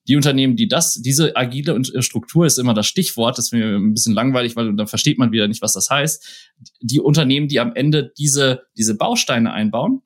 die 0.08 0.16
Unternehmen, 0.16 0.56
die 0.56 0.68
das, 0.68 0.94
diese 0.94 1.36
agile 1.36 1.76
äh, 1.76 2.02
Struktur 2.02 2.46
ist 2.46 2.58
immer 2.58 2.74
das 2.74 2.86
Stichwort, 2.86 3.36
das 3.36 3.46
ist 3.46 3.52
mir 3.52 3.76
ein 3.76 3.92
bisschen 3.92 4.14
langweilig, 4.14 4.56
weil 4.56 4.74
dann 4.74 4.86
versteht 4.86 5.18
man 5.18 5.32
wieder 5.32 5.46
nicht, 5.46 5.62
was 5.62 5.74
das 5.74 5.90
heißt. 5.90 6.52
Die 6.80 7.00
Unternehmen, 7.00 7.48
die 7.48 7.60
am 7.60 7.74
Ende 7.74 8.12
diese, 8.16 8.62
diese 8.76 8.96
Bausteine 8.96 9.52
einbauen, 9.52 10.00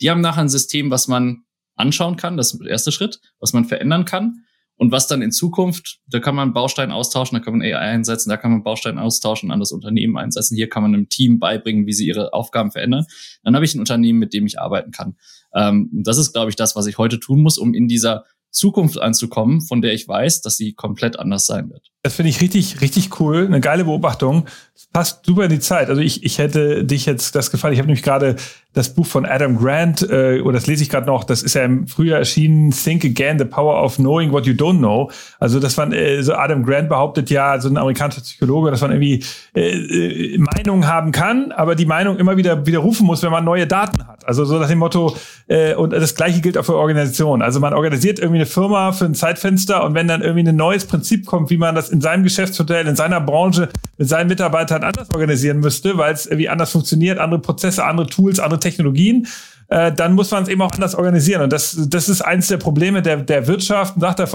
die 0.00 0.10
haben 0.10 0.22
nachher 0.22 0.40
ein 0.40 0.48
System, 0.48 0.90
was 0.90 1.06
man 1.06 1.44
anschauen 1.76 2.16
kann, 2.16 2.36
das 2.36 2.52
ist 2.52 2.60
der 2.60 2.70
erste 2.70 2.92
Schritt, 2.92 3.20
was 3.38 3.52
man 3.52 3.64
verändern 3.64 4.04
kann. 4.04 4.40
Und 4.76 4.90
was 4.90 5.06
dann 5.06 5.22
in 5.22 5.30
Zukunft, 5.30 6.00
da 6.08 6.18
kann 6.18 6.34
man 6.34 6.52
Baustein 6.52 6.90
austauschen, 6.90 7.38
da 7.38 7.44
kann 7.44 7.56
man 7.56 7.62
AI 7.62 7.78
einsetzen, 7.78 8.28
da 8.28 8.36
kann 8.36 8.50
man 8.50 8.64
Baustein 8.64 8.98
austauschen, 8.98 9.52
an 9.52 9.60
das 9.60 9.70
Unternehmen 9.70 10.16
einsetzen. 10.16 10.56
Hier 10.56 10.68
kann 10.68 10.82
man 10.82 10.94
einem 10.94 11.08
Team 11.08 11.38
beibringen, 11.38 11.86
wie 11.86 11.92
sie 11.92 12.08
ihre 12.08 12.32
Aufgaben 12.32 12.72
verändern. 12.72 13.06
Dann 13.44 13.54
habe 13.54 13.64
ich 13.64 13.76
ein 13.76 13.78
Unternehmen, 13.78 14.18
mit 14.18 14.34
dem 14.34 14.46
ich 14.46 14.58
arbeiten 14.58 14.90
kann. 14.90 15.16
Ähm, 15.54 15.90
das 15.92 16.18
ist, 16.18 16.32
glaube 16.32 16.50
ich, 16.50 16.56
das, 16.56 16.74
was 16.74 16.86
ich 16.86 16.98
heute 16.98 17.20
tun 17.20 17.40
muss, 17.40 17.56
um 17.56 17.72
in 17.72 17.86
dieser 17.86 18.24
Zukunft 18.54 19.00
anzukommen, 19.00 19.60
von 19.60 19.82
der 19.82 19.92
ich 19.92 20.06
weiß, 20.06 20.40
dass 20.40 20.56
sie 20.56 20.72
komplett 20.72 21.18
anders 21.18 21.44
sein 21.46 21.70
wird. 21.70 21.90
Das 22.04 22.14
finde 22.14 22.30
ich 22.30 22.40
richtig, 22.40 22.80
richtig 22.82 23.18
cool. 23.18 23.46
Eine 23.46 23.60
geile 23.60 23.84
Beobachtung. 23.84 24.44
Das 24.74 24.86
passt 24.92 25.26
super 25.26 25.44
in 25.44 25.50
die 25.50 25.58
Zeit. 25.58 25.88
Also 25.88 26.02
ich, 26.02 26.22
ich 26.22 26.38
hätte 26.38 26.84
dich 26.84 27.06
jetzt 27.06 27.34
das 27.34 27.50
gefallen. 27.50 27.72
Ich 27.72 27.78
habe 27.78 27.86
nämlich 27.86 28.04
gerade 28.04 28.36
das 28.74 28.94
Buch 28.94 29.06
von 29.06 29.24
Adam 29.24 29.56
Grant, 29.56 30.02
äh, 30.02 30.40
oder 30.40 30.54
das 30.54 30.66
lese 30.66 30.82
ich 30.82 30.90
gerade 30.90 31.06
noch, 31.06 31.24
das 31.24 31.42
ist 31.42 31.54
ja 31.54 31.64
im 31.64 31.86
Frühjahr 31.86 32.18
erschienen, 32.18 32.72
Think 32.72 33.04
Again, 33.04 33.38
The 33.38 33.44
Power 33.44 33.82
of 33.82 33.96
Knowing 33.96 34.32
What 34.32 34.46
You 34.46 34.52
Don't 34.52 34.78
Know. 34.78 35.10
Also 35.38 35.60
das 35.60 35.78
war, 35.78 35.90
äh, 35.92 36.22
so 36.22 36.34
Adam 36.34 36.64
Grant 36.64 36.88
behauptet 36.88 37.30
ja, 37.30 37.58
so 37.60 37.68
ein 37.68 37.76
amerikanischer 37.76 38.20
Psychologe, 38.20 38.70
dass 38.70 38.82
man 38.82 38.90
irgendwie 38.90 39.24
äh, 39.54 40.34
äh, 40.34 40.38
Meinungen 40.38 40.86
haben 40.86 41.10
kann, 41.10 41.52
aber 41.52 41.74
die 41.74 41.86
Meinung 41.86 42.18
immer 42.18 42.36
wieder 42.36 42.66
widerrufen 42.66 43.06
muss, 43.06 43.22
wenn 43.22 43.32
man 43.32 43.44
neue 43.44 43.66
Daten 43.66 44.06
hat. 44.06 44.13
Also 44.26 44.44
so 44.44 44.58
nach 44.58 44.68
dem 44.68 44.78
Motto, 44.78 45.16
äh, 45.46 45.74
und 45.74 45.92
das 45.92 46.14
gleiche 46.14 46.40
gilt 46.40 46.58
auch 46.58 46.64
für 46.64 46.76
Organisationen. 46.76 47.42
Also 47.42 47.60
man 47.60 47.74
organisiert 47.74 48.18
irgendwie 48.18 48.40
eine 48.40 48.46
Firma 48.46 48.92
für 48.92 49.04
ein 49.04 49.14
Zeitfenster 49.14 49.84
und 49.84 49.94
wenn 49.94 50.08
dann 50.08 50.22
irgendwie 50.22 50.48
ein 50.48 50.56
neues 50.56 50.84
Prinzip 50.84 51.26
kommt, 51.26 51.50
wie 51.50 51.56
man 51.56 51.74
das 51.74 51.90
in 51.90 52.00
seinem 52.00 52.24
Geschäftsmodell, 52.24 52.86
in 52.86 52.96
seiner 52.96 53.20
Branche 53.20 53.68
mit 53.98 54.08
seinen 54.08 54.28
Mitarbeitern 54.28 54.82
anders 54.82 55.10
organisieren 55.12 55.60
müsste, 55.60 55.96
weil 55.98 56.12
es 56.12 56.26
irgendwie 56.26 56.48
anders 56.48 56.72
funktioniert, 56.72 57.18
andere 57.18 57.40
Prozesse, 57.40 57.84
andere 57.84 58.06
Tools, 58.06 58.40
andere 58.40 58.60
Technologien, 58.60 59.26
äh, 59.68 59.92
dann 59.92 60.14
muss 60.14 60.30
man 60.30 60.42
es 60.42 60.48
eben 60.48 60.62
auch 60.62 60.72
anders 60.72 60.94
organisieren. 60.94 61.42
Und 61.42 61.52
das, 61.52 61.76
das 61.88 62.08
ist 62.08 62.22
eines 62.22 62.48
der 62.48 62.58
Probleme 62.58 63.02
der, 63.02 63.18
der 63.18 63.46
Wirtschaft, 63.46 63.94
sagt 63.98 64.20
er, 64.20 64.28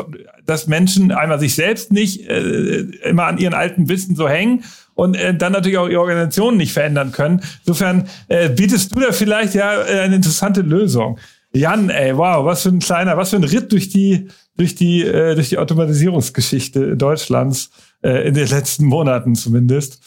dass 0.46 0.68
Menschen 0.68 1.12
einmal 1.12 1.40
sich 1.40 1.56
selbst 1.56 1.92
nicht 1.92 2.28
äh, 2.28 2.80
immer 3.04 3.26
an 3.26 3.38
ihren 3.38 3.54
alten 3.54 3.90
Wissen 3.90 4.16
so 4.16 4.28
hängen 4.28 4.64
und 5.00 5.16
äh, 5.16 5.34
dann 5.34 5.54
natürlich 5.54 5.78
auch 5.78 5.88
ihre 5.88 6.02
Organisation 6.02 6.58
nicht 6.58 6.74
verändern 6.74 7.12
können. 7.12 7.42
Insofern 7.66 8.08
äh, 8.28 8.50
bietest 8.50 8.94
du 8.94 9.00
da 9.00 9.12
vielleicht 9.12 9.56
ja 9.56 9.82
äh, 9.82 10.02
eine 10.02 10.16
interessante 10.16 10.62
Lösung. 10.62 11.18
Jan, 11.54 11.90
ey, 11.90 12.16
wow, 12.16 12.46
was 12.46 12.64
für 12.64 12.70
ein 12.70 12.80
kleiner, 12.80 13.18
was 13.18 13.32
für 13.32 13.38
ein 13.38 13.44
Ritt 13.44 13.72
durch 13.72 13.90
die, 13.90 14.28
durch 14.58 14.76
die, 14.76 15.04
äh, 15.04 15.36
durch 15.36 15.50
die 15.50 15.58
Automatisierungsgeschichte 15.58 16.96
Deutschlands 16.98 17.72
äh, 18.04 18.28
in 18.28 18.36
den 18.36 18.48
letzten 18.48 18.86
Monaten 18.86 19.36
zumindest. 19.36 20.00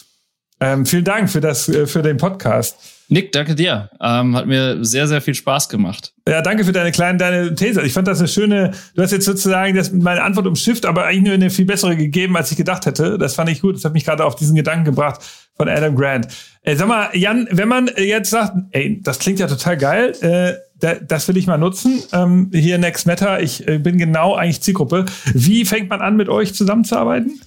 Ähm, 0.60 0.86
vielen 0.86 1.04
Dank 1.04 1.30
für 1.30 1.40
das, 1.40 1.68
äh, 1.68 1.86
für 1.86 2.02
den 2.02 2.18
Podcast. 2.18 2.76
Nick, 3.08 3.32
danke 3.32 3.54
dir. 3.54 3.90
Ähm, 4.00 4.34
hat 4.36 4.46
mir 4.46 4.84
sehr, 4.84 5.06
sehr 5.06 5.20
viel 5.20 5.34
Spaß 5.34 5.68
gemacht. 5.68 6.14
Ja, 6.28 6.40
danke 6.40 6.64
für 6.64 6.72
deine 6.72 6.92
kleine, 6.92 7.18
deine 7.18 7.54
These. 7.54 7.82
Ich 7.82 7.92
fand 7.92 8.08
das 8.08 8.20
eine 8.20 8.28
schöne, 8.28 8.72
du 8.94 9.02
hast 9.02 9.10
jetzt 9.10 9.24
sozusagen 9.24 9.76
das, 9.76 9.92
meine 9.92 10.22
Antwort 10.22 10.46
umschifft, 10.46 10.86
aber 10.86 11.04
eigentlich 11.04 11.24
nur 11.24 11.34
eine 11.34 11.50
viel 11.50 11.64
bessere 11.64 11.96
gegeben, 11.96 12.36
als 12.36 12.50
ich 12.50 12.56
gedacht 12.56 12.86
hätte. 12.86 13.18
Das 13.18 13.34
fand 13.34 13.50
ich 13.50 13.60
gut. 13.60 13.76
Das 13.76 13.84
hat 13.84 13.92
mich 13.92 14.04
gerade 14.04 14.24
auf 14.24 14.36
diesen 14.36 14.54
Gedanken 14.56 14.84
gebracht 14.84 15.20
von 15.56 15.68
Adam 15.68 15.94
Grant. 15.94 16.28
Äh, 16.62 16.76
sag 16.76 16.88
mal, 16.88 17.10
Jan, 17.14 17.48
wenn 17.50 17.68
man 17.68 17.90
jetzt 17.96 18.30
sagt, 18.30 18.56
ey, 18.70 19.00
das 19.02 19.18
klingt 19.18 19.38
ja 19.38 19.46
total 19.46 19.76
geil, 19.76 20.12
äh, 20.20 20.54
da, 20.78 20.94
das 20.94 21.28
will 21.28 21.36
ich 21.36 21.46
mal 21.46 21.58
nutzen. 21.58 22.02
Ähm, 22.12 22.50
hier 22.52 22.78
Next 22.78 23.06
Matter, 23.06 23.40
ich 23.40 23.66
äh, 23.68 23.78
bin 23.78 23.98
genau 23.98 24.34
eigentlich 24.34 24.62
Zielgruppe. 24.62 25.06
Wie 25.32 25.64
fängt 25.64 25.90
man 25.90 26.00
an, 26.00 26.16
mit 26.16 26.28
euch 26.28 26.54
zusammenzuarbeiten? 26.54 27.40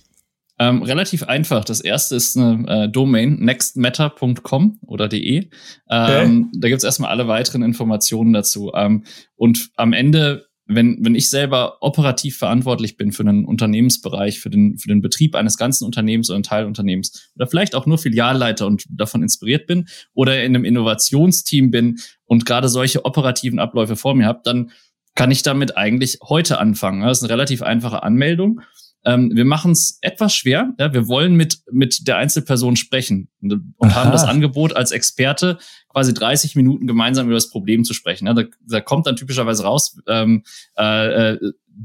Ähm, 0.57 0.83
relativ 0.83 1.23
einfach. 1.23 1.65
Das 1.65 1.81
erste 1.81 2.15
ist 2.15 2.37
eine 2.37 2.85
äh, 2.85 2.89
Domain, 2.89 3.37
nextmatter.com 3.39 4.79
oder 4.81 5.09
de. 5.09 5.49
Ähm, 5.89 6.47
okay. 6.49 6.59
Da 6.59 6.69
gibt's 6.69 6.85
erstmal 6.85 7.09
alle 7.09 7.27
weiteren 7.27 7.61
Informationen 7.61 8.31
dazu. 8.31 8.71
Ähm, 8.73 9.03
und 9.35 9.69
am 9.75 9.91
Ende, 9.91 10.45
wenn, 10.65 10.97
wenn 11.01 11.13
ich 11.13 11.29
selber 11.29 11.77
operativ 11.81 12.37
verantwortlich 12.37 12.95
bin 12.95 13.11
für 13.11 13.23
einen 13.23 13.43
Unternehmensbereich, 13.43 14.39
für 14.39 14.49
den, 14.49 14.77
für 14.77 14.87
den 14.87 15.01
Betrieb 15.01 15.35
eines 15.35 15.57
ganzen 15.57 15.83
Unternehmens 15.83 16.29
oder 16.29 16.41
Teilunternehmens 16.41 17.33
oder 17.35 17.47
vielleicht 17.47 17.75
auch 17.75 17.85
nur 17.85 17.97
Filialleiter 17.97 18.65
und 18.65 18.85
davon 18.89 19.23
inspiriert 19.23 19.67
bin 19.67 19.87
oder 20.13 20.41
in 20.41 20.55
einem 20.55 20.63
Innovationsteam 20.63 21.69
bin 21.69 21.97
und 22.23 22.45
gerade 22.45 22.69
solche 22.69 23.03
operativen 23.03 23.59
Abläufe 23.59 23.97
vor 23.97 24.15
mir 24.15 24.25
habe, 24.25 24.39
dann 24.45 24.71
kann 25.15 25.31
ich 25.31 25.43
damit 25.43 25.77
eigentlich 25.77 26.19
heute 26.23 26.59
anfangen. 26.59 27.01
Das 27.01 27.17
ist 27.17 27.23
eine 27.23 27.33
relativ 27.33 27.61
einfache 27.61 28.03
Anmeldung. 28.03 28.61
Ähm, 29.05 29.31
wir 29.33 29.45
machen 29.45 29.71
es 29.71 29.99
etwas 30.01 30.35
schwer. 30.35 30.73
Ja, 30.79 30.93
wir 30.93 31.07
wollen 31.07 31.35
mit, 31.35 31.59
mit 31.71 32.07
der 32.07 32.17
Einzelperson 32.17 32.75
sprechen 32.75 33.29
und, 33.41 33.73
und 33.77 33.95
haben 33.95 34.11
das 34.11 34.23
Angebot 34.23 34.75
als 34.75 34.91
Experte 34.91 35.59
quasi 35.89 36.13
30 36.13 36.55
Minuten 36.55 36.87
gemeinsam 36.87 37.27
über 37.27 37.35
das 37.35 37.49
Problem 37.49 37.83
zu 37.83 37.93
sprechen. 37.93 38.27
Ja, 38.27 38.33
da, 38.33 38.43
da 38.67 38.81
kommt 38.81 39.05
dann 39.05 39.15
typischerweise 39.15 39.63
raus, 39.63 39.97
ähm, 40.07 40.43
äh, 40.77 41.33
äh, 41.33 41.39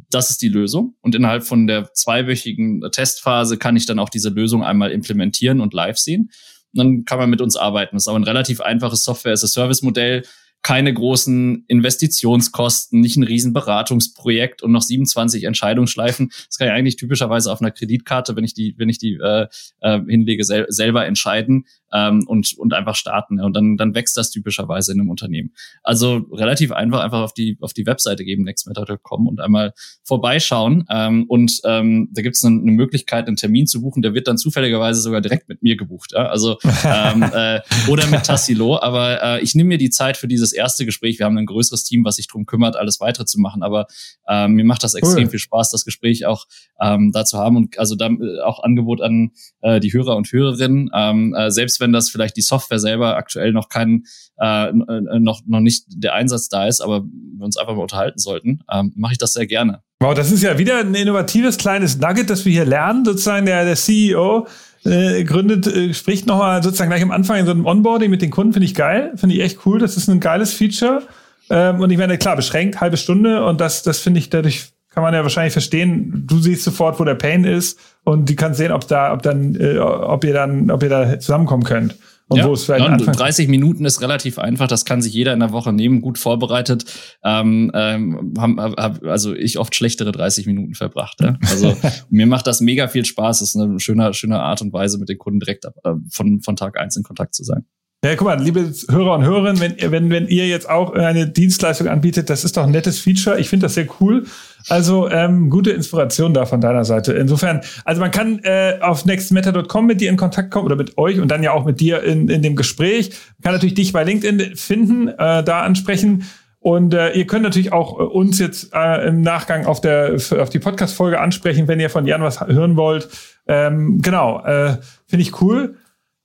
das 0.09 0.31
ist 0.31 0.41
die 0.43 0.49
Lösung. 0.49 0.95
Und 1.01 1.15
innerhalb 1.15 1.45
von 1.45 1.67
der 1.67 1.93
zweiwöchigen 1.93 2.83
Testphase 2.93 3.59
kann 3.59 3.77
ich 3.77 3.87
dann 3.87 3.99
auch 3.99 4.09
diese 4.09 4.31
Lösung 4.31 4.65
einmal 4.65 4.91
implementieren 4.91 5.61
und 5.61 5.75
live 5.75 5.99
sehen. 5.99 6.31
Und 6.73 6.79
dann 6.79 7.05
kann 7.05 7.19
man 7.19 7.29
mit 7.29 7.41
uns 7.41 7.57
arbeiten. 7.57 7.97
Das 7.97 8.05
ist 8.05 8.09
aber 8.09 8.19
ein 8.19 8.25
relativ 8.25 8.61
einfaches 8.61 9.03
Software-as-a-Service-Modell 9.03 10.23
keine 10.63 10.93
großen 10.93 11.65
Investitionskosten, 11.69 13.01
nicht 13.01 13.17
ein 13.17 13.23
riesen 13.23 13.53
Beratungsprojekt 13.53 14.63
und 14.63 14.73
noch 14.73 14.83
27 14.83 15.45
Entscheidungsschleifen. 15.45 16.31
Das 16.47 16.59
kann 16.59 16.69
ich 16.69 16.75
eigentlich 16.75 16.97
typischerweise 16.97 17.51
auf 17.51 17.61
einer 17.61 17.71
Kreditkarte, 17.71 18.37
wenn 18.37 18.45
ich 18.45 18.55
die, 18.55 18.75
wenn 18.77 18.89
ich 18.89 18.99
die 18.99 19.15
äh, 19.15 19.47
äh, 19.81 20.01
hinlege, 20.07 20.45
sel 20.45 20.67
selber 20.69 21.07
entscheiden 21.07 21.67
ähm, 21.93 22.25
und, 22.27 22.55
und 22.57 22.75
einfach 22.75 22.95
starten. 22.95 23.41
Und 23.41 23.55
dann, 23.55 23.77
dann 23.77 23.95
wächst 23.95 24.17
das 24.17 24.31
typischerweise 24.31 24.93
in 24.93 25.01
einem 25.01 25.11
Unternehmen. 25.11 25.53
Also 25.83 26.27
relativ 26.33 26.73
einfach, 26.73 27.01
einfach 27.01 27.21
auf 27.21 27.35
die, 27.35 27.59
auf 27.61 27.73
die 27.73 27.87
Webseite 27.87 28.25
geben, 28.25 28.45
nextmeta.com 28.45 29.27
und 29.27 29.41
einmal 29.41 29.73
vorbeischauen. 30.05 30.85
Ähm, 30.91 31.25
und 31.29 31.61
ähm, 31.65 32.09
da 32.13 32.23
gibt 32.23 32.37
es 32.37 32.45
eine, 32.45 32.61
eine 32.61 32.73
Möglichkeit, 32.73 33.27
einen 33.27 33.37
Termin 33.37 33.67
zu 33.67 33.81
buchen, 33.81 34.03
der 34.03 34.15
wird 34.15 34.29
dann 34.29 34.39
zufälligerweise 34.39 35.01
sogar 35.01 35.21
direkt 35.21 35.49
mit 35.49 35.63
mir 35.63 35.77
gebucht. 35.77 36.13
Ja? 36.13 36.27
Also 36.27 36.59
ähm, 36.85 37.23
äh, 37.33 37.61
oder 37.89 38.07
mit 38.07 38.25
Tassilo. 38.25 38.81
Aber 38.81 39.23
äh, 39.23 39.41
ich 39.43 39.55
nehme 39.55 39.69
mir 39.69 39.79
die 39.79 39.91
Zeit 39.91 40.17
für 40.17 40.29
dieses 40.29 40.53
erste 40.53 40.85
Gespräch. 40.85 41.19
Wir 41.19 41.27
haben 41.27 41.39
ein 41.39 41.47
größeres 41.47 41.85
Team, 41.85 42.05
was 42.05 42.17
sich 42.17 42.29
drum 42.29 42.47
kümmert, 42.47 42.77
alles 42.77 43.01
weitere 43.01 43.25
zu 43.25 43.41
machen. 43.41 43.63
Aber 43.63 43.87
äh, 44.29 44.49
mir 44.49 44.65
macht 44.65 44.85
das 44.85 44.95
extrem 44.95 45.25
cool. 45.25 45.31
viel 45.31 45.39
Spaß, 45.39 45.71
das 45.71 45.85
Gespräch 45.85 46.27
auch 46.27 46.47
ähm, 46.81 47.13
da 47.13 47.25
zu 47.25 47.39
haben 47.39 47.57
und 47.57 47.79
also 47.79 47.97
da 47.97 48.09
äh, 48.09 48.41
auch 48.41 48.63
Angebot 48.63 49.01
an 49.01 49.33
äh, 49.61 49.81
die 49.81 49.93
Hörer 49.93 50.17
und 50.17 50.31
Hörerinnen. 50.31 50.91
Ähm, 50.95 51.35
äh, 51.35 51.51
selbst 51.51 51.80
wenn 51.81 51.93
das 51.93 52.11
vielleicht 52.11 52.37
die 52.37 52.43
Software 52.43 52.79
selber 52.79 53.17
aktuell 53.17 53.53
noch 53.53 53.69
kein, 53.69 54.05
äh, 54.41 54.69
äh, 54.69 54.73
noch, 55.19 55.41
noch 55.47 55.61
nicht 55.61 55.85
der 55.89 56.15
Einsatz 56.15 56.49
da 56.49 56.67
ist, 56.67 56.81
aber 56.81 57.03
wir 57.03 57.45
uns 57.45 57.57
einfach 57.57 57.75
mal 57.75 57.83
unterhalten 57.83 58.19
sollten, 58.19 58.61
ähm, 58.71 58.93
mache 58.97 59.13
ich 59.13 59.19
das 59.19 59.33
sehr 59.33 59.47
gerne. 59.47 59.83
Wow, 60.01 60.15
das 60.15 60.31
ist 60.31 60.43
ja 60.43 60.57
wieder 60.59 60.79
ein 60.79 60.95
innovatives 60.95 61.59
kleines 61.59 61.99
Nugget, 61.99 62.31
das 62.31 62.45
wir 62.45 62.53
hier 62.53 62.65
lernen. 62.65 63.05
Sozusagen 63.05 63.45
der, 63.45 63.65
der 63.65 63.77
CEO 63.77 64.47
äh, 64.85 65.25
gründet, 65.25 65.67
äh, 65.67 65.93
spricht 65.93 66.27
nochmal 66.27 66.63
sozusagen 66.63 66.91
gleich 66.91 67.03
am 67.03 67.11
Anfang 67.11 67.39
in 67.39 67.47
so 67.47 67.53
einem 67.53 67.67
Onboarding 67.67 68.11
mit 68.11 68.23
den 68.23 68.31
Kunden, 68.31 68.55
finde 68.55 68.67
ich 68.67 68.75
geil, 68.75 69.13
finde 69.17 69.37
ich 69.37 69.43
echt 69.43 69.67
cool. 69.67 69.79
Das 69.79 69.97
ist 69.97 70.09
ein 70.09 70.21
geiles 70.21 70.55
Feature. 70.55 71.03
Ähm, 71.51 71.81
und 71.81 71.91
ich 71.91 71.99
meine, 71.99 72.17
klar, 72.17 72.37
beschränkt, 72.37 72.81
halbe 72.81 72.97
Stunde 72.97 73.45
und 73.45 73.61
das, 73.61 73.83
das 73.83 73.99
finde 73.99 74.21
ich 74.21 74.31
dadurch 74.31 74.69
kann 74.91 75.03
man 75.03 75.15
ja 75.15 75.23
wahrscheinlich 75.23 75.53
verstehen. 75.53 76.25
Du 76.27 76.39
siehst 76.39 76.65
sofort, 76.65 76.99
wo 77.01 77.05
der 77.05 77.15
Pain 77.15 77.45
ist 77.45 77.79
und 78.05 78.29
die 78.29 78.37
kannst 78.37 78.59
sehen, 78.59 78.73
ob 78.73 78.87
da, 78.89 79.13
ob 79.13 79.23
dann, 79.23 79.55
äh, 79.55 79.79
ob 79.79 80.25
ihr 80.25 80.35
dann, 80.35 80.71
ob 80.71 80.83
ihr 80.83 80.89
da 80.89 81.19
zusammenkommen 81.19 81.63
könnt. 81.63 81.97
Und 82.31 82.39
ja, 82.39 82.49
wo 82.49 82.53
es 82.53 82.65
vielleicht 82.65 82.85
ja, 82.85 82.97
30 82.97 83.49
Minuten 83.49 83.85
ist 83.85 84.03
relativ 84.03 84.39
einfach, 84.39 84.69
das 84.69 84.85
kann 84.85 85.03
sich 85.03 85.13
jeder 85.13 85.33
in 85.33 85.41
der 85.41 85.51
Woche 85.51 85.73
nehmen, 85.73 86.01
gut 86.01 86.17
vorbereitet. 86.17 86.85
Ähm, 87.25 87.73
ähm, 87.75 88.35
haben, 88.39 88.61
hab, 88.61 89.03
also 89.05 89.35
ich 89.35 89.59
oft 89.59 89.75
schlechtere 89.75 90.13
30 90.13 90.47
Minuten 90.47 90.75
verbracht. 90.75 91.21
Ja? 91.21 91.37
Also 91.49 91.77
mir 92.09 92.27
macht 92.27 92.47
das 92.47 92.61
mega 92.61 92.87
viel 92.87 93.05
Spaß. 93.05 93.41
Das 93.41 93.49
ist 93.49 93.61
eine 93.61 93.81
schöne, 93.81 94.15
schöne 94.15 94.41
Art 94.41 94.63
und 94.63 94.73
Weise, 94.73 94.99
mit 94.99 95.09
den 95.09 95.19
Kunden 95.19 95.41
direkt 95.41 95.65
äh, 95.65 95.71
von, 96.13 96.41
von 96.41 96.55
Tag 96.55 96.79
eins 96.79 96.97
in 96.97 97.03
Kontakt 97.03 97.35
zu 97.35 97.43
sein. 97.43 97.65
Ja, 98.03 98.17
guck 98.17 98.29
mal, 98.29 98.43
liebe 98.43 98.73
Hörer 98.89 99.17
und 99.17 99.25
Hörerinnen, 99.25 99.61
wenn, 99.61 99.93
wenn, 99.93 100.09
wenn 100.09 100.27
ihr 100.27 100.49
jetzt 100.49 100.71
auch 100.71 100.95
eine 100.95 101.29
Dienstleistung 101.29 101.87
anbietet, 101.87 102.31
das 102.31 102.45
ist 102.45 102.57
doch 102.57 102.63
ein 102.63 102.71
nettes 102.71 102.99
Feature. 102.99 103.39
Ich 103.39 103.51
finde 103.51 103.67
das 103.67 103.75
sehr 103.75 103.89
cool. 104.01 104.25
Also 104.71 105.11
ähm, 105.11 105.51
gute 105.51 105.73
Inspiration 105.73 106.33
da 106.33 106.47
von 106.47 106.63
deiner 106.63 106.87
Seite. 106.87 107.13
Insofern, 107.13 107.61
also 107.85 108.01
man 108.01 108.11
kann 108.11 108.39
äh, 108.43 108.79
auf 108.81 109.05
nextmeta.com 109.05 109.85
mit 109.85 110.01
dir 110.01 110.09
in 110.09 110.17
Kontakt 110.17 110.51
kommen 110.51 110.65
oder 110.65 110.77
mit 110.77 110.97
euch 110.97 111.21
und 111.21 111.29
dann 111.29 111.43
ja 111.43 111.53
auch 111.53 111.67
mit 111.67 111.81
dir 111.81 112.03
in, 112.03 112.31
in 112.31 112.41
dem 112.41 112.57
Gespräch. 112.57 113.11
Man 113.11 113.43
kann 113.43 113.53
natürlich 113.53 113.75
dich 113.75 113.93
bei 113.93 114.03
LinkedIn 114.03 114.57
finden, 114.57 115.09
äh, 115.09 115.45
da 115.45 115.61
ansprechen. 115.61 116.25
Und 116.59 116.95
äh, 116.95 117.13
ihr 117.13 117.27
könnt 117.27 117.43
natürlich 117.43 117.75
auch 117.75 118.01
äh, 118.01 118.03
uns 118.03 118.39
jetzt 118.39 118.73
äh, 118.73 119.09
im 119.09 119.21
Nachgang 119.21 119.67
auf, 119.67 119.83
der, 119.83 120.17
auf 120.39 120.49
die 120.49 120.59
Podcast-Folge 120.59 121.21
ansprechen, 121.21 121.69
wenn 121.69 121.81
ihr 121.81 121.91
von 121.91 122.07
Jan 122.07 122.23
was 122.23 122.41
hören 122.41 122.79
wollt. 122.79 123.11
Ähm, 123.47 124.01
genau, 124.01 124.43
äh, 124.47 124.79
finde 125.07 125.23
ich 125.23 125.43
cool. 125.43 125.75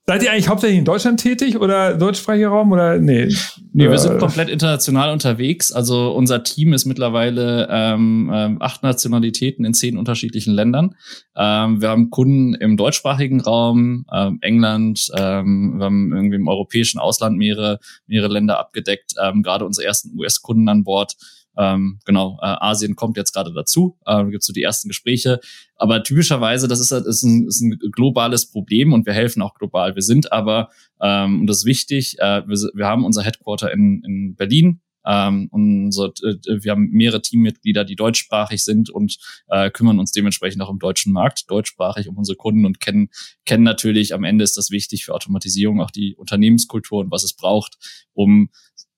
Seid 0.08 0.22
ihr 0.22 0.32
eigentlich 0.32 0.49
hauptsächlich 0.49 0.78
in 0.78 0.86
Deutschland 0.86 1.20
tätig 1.20 1.58
oder 1.58 1.95
deutschsprachiger 1.95 2.49
Raum 2.49 2.72
oder 2.72 2.99
nee? 2.99 3.28
Nee, 3.74 3.89
wir 3.89 3.97
sind 3.97 4.20
komplett 4.20 4.49
international 4.49 5.12
unterwegs. 5.12 5.72
Also 5.72 6.12
unser 6.12 6.43
Team 6.43 6.74
ist 6.74 6.86
mittlerweile 6.86 7.68
ähm, 7.72 8.32
ähm, 8.32 8.62
acht 8.62 8.84
Nationalitäten 8.84 9.66
in 9.66 9.74
zehn 9.74 9.97
unterschiedlichen 9.97 10.53
Ländern. 10.53 10.95
Ähm, 11.36 11.82
wir 11.82 11.89
haben 11.89 12.12
Kunden 12.12 12.53
im 12.53 12.78
deutschsprachigen 12.78 13.41
Raum, 13.41 14.06
ähm, 14.14 14.38
England, 14.41 15.10
ähm, 15.18 15.80
wir 15.80 15.86
haben 15.86 16.14
irgendwie 16.14 16.36
im 16.36 16.47
europäischen 16.47 16.99
Ausland 16.99 17.38
mehrere, 17.38 17.80
mehrere 18.06 18.32
Länder 18.32 18.60
abgedeckt, 18.60 19.16
ähm, 19.20 19.41
gerade 19.41 19.66
unsere 19.66 19.88
ersten 19.88 20.16
US-Kunden 20.20 20.70
an 20.70 20.84
Bord. 20.84 21.16
Ähm, 21.58 21.99
genau, 22.06 22.38
äh, 22.41 22.45
Asien 22.45 22.95
kommt 22.95 23.18
jetzt 23.18 23.34
gerade 23.34 23.53
dazu, 23.53 23.97
äh, 24.06 24.26
gibt 24.26 24.43
so 24.43 24.53
die 24.53 24.64
ersten 24.64 24.88
Gespräche. 24.88 25.39
Aber 25.76 26.03
typischerweise, 26.03 26.68
das 26.68 26.80
ist, 26.80 26.91
ist, 26.91 27.24
ein, 27.24 27.47
ist 27.47 27.62
ein 27.62 27.80
globales 27.91 28.49
Problem 28.49 28.93
und 28.93 29.06
wir 29.06 29.14
helfen 29.14 29.41
auch 29.41 29.53
global. 29.56 29.95
Wir 29.95 30.01
sind 30.01 30.32
aber, 30.32 30.70
ähm, 31.01 31.41
und 31.41 31.47
das 31.47 31.60
ist 31.60 31.66
wichtig, 31.66 32.18
äh, 32.20 32.47
wir, 32.47 32.58
wir 32.74 32.86
haben 32.86 33.06
unser 33.06 33.24
Headquarter 33.24 33.72
in, 33.72 34.03
in 34.03 34.36
Berlin, 34.36 34.82
Ähm, 35.08 35.49
unser, 35.51 36.08
äh, 36.24 36.64
wir 36.64 36.72
haben 36.72 36.89
mehrere 36.89 37.22
Teammitglieder, 37.22 37.86
die 37.86 37.95
deutschsprachig 37.95 38.64
sind 38.64 38.89
und 38.89 39.18
äh, 39.49 39.70
kümmern 39.70 39.99
uns 39.99 40.12
dementsprechend 40.12 40.64
auch 40.64 40.72
im 40.72 40.80
deutschen 40.80 41.14
Markt 41.14 41.45
deutschsprachig 41.47 42.08
um 42.08 42.18
unsere 42.18 42.36
Kunden 42.36 42.66
und 42.66 42.80
kennen, 42.80 43.10
kennen 43.45 43.64
natürlich, 43.64 44.16
am 44.16 44.24
Ende 44.24 44.43
ist 44.43 44.58
das 44.58 44.72
wichtig 44.72 45.06
für 45.06 45.14
Automatisierung, 45.14 45.80
auch 45.80 45.91
die 45.91 46.16
Unternehmenskultur 46.16 47.01
und 47.01 47.12
was 47.12 47.24
es 47.24 47.36
braucht, 47.36 47.78
um 48.14 48.49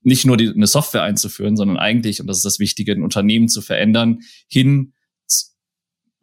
nicht 0.08 0.26
nur 0.26 0.38
die, 0.38 0.50
eine 0.50 0.68
Software 0.68 1.04
einzuführen, 1.04 1.58
sondern 1.58 1.78
eigentlich, 1.78 2.22
und 2.22 2.28
das 2.28 2.38
ist 2.38 2.46
das 2.46 2.60
Wichtige, 2.60 2.94
ein 2.94 3.04
Unternehmen 3.04 3.50
zu 3.50 3.62
verändern, 3.62 4.20
hin 4.48 4.94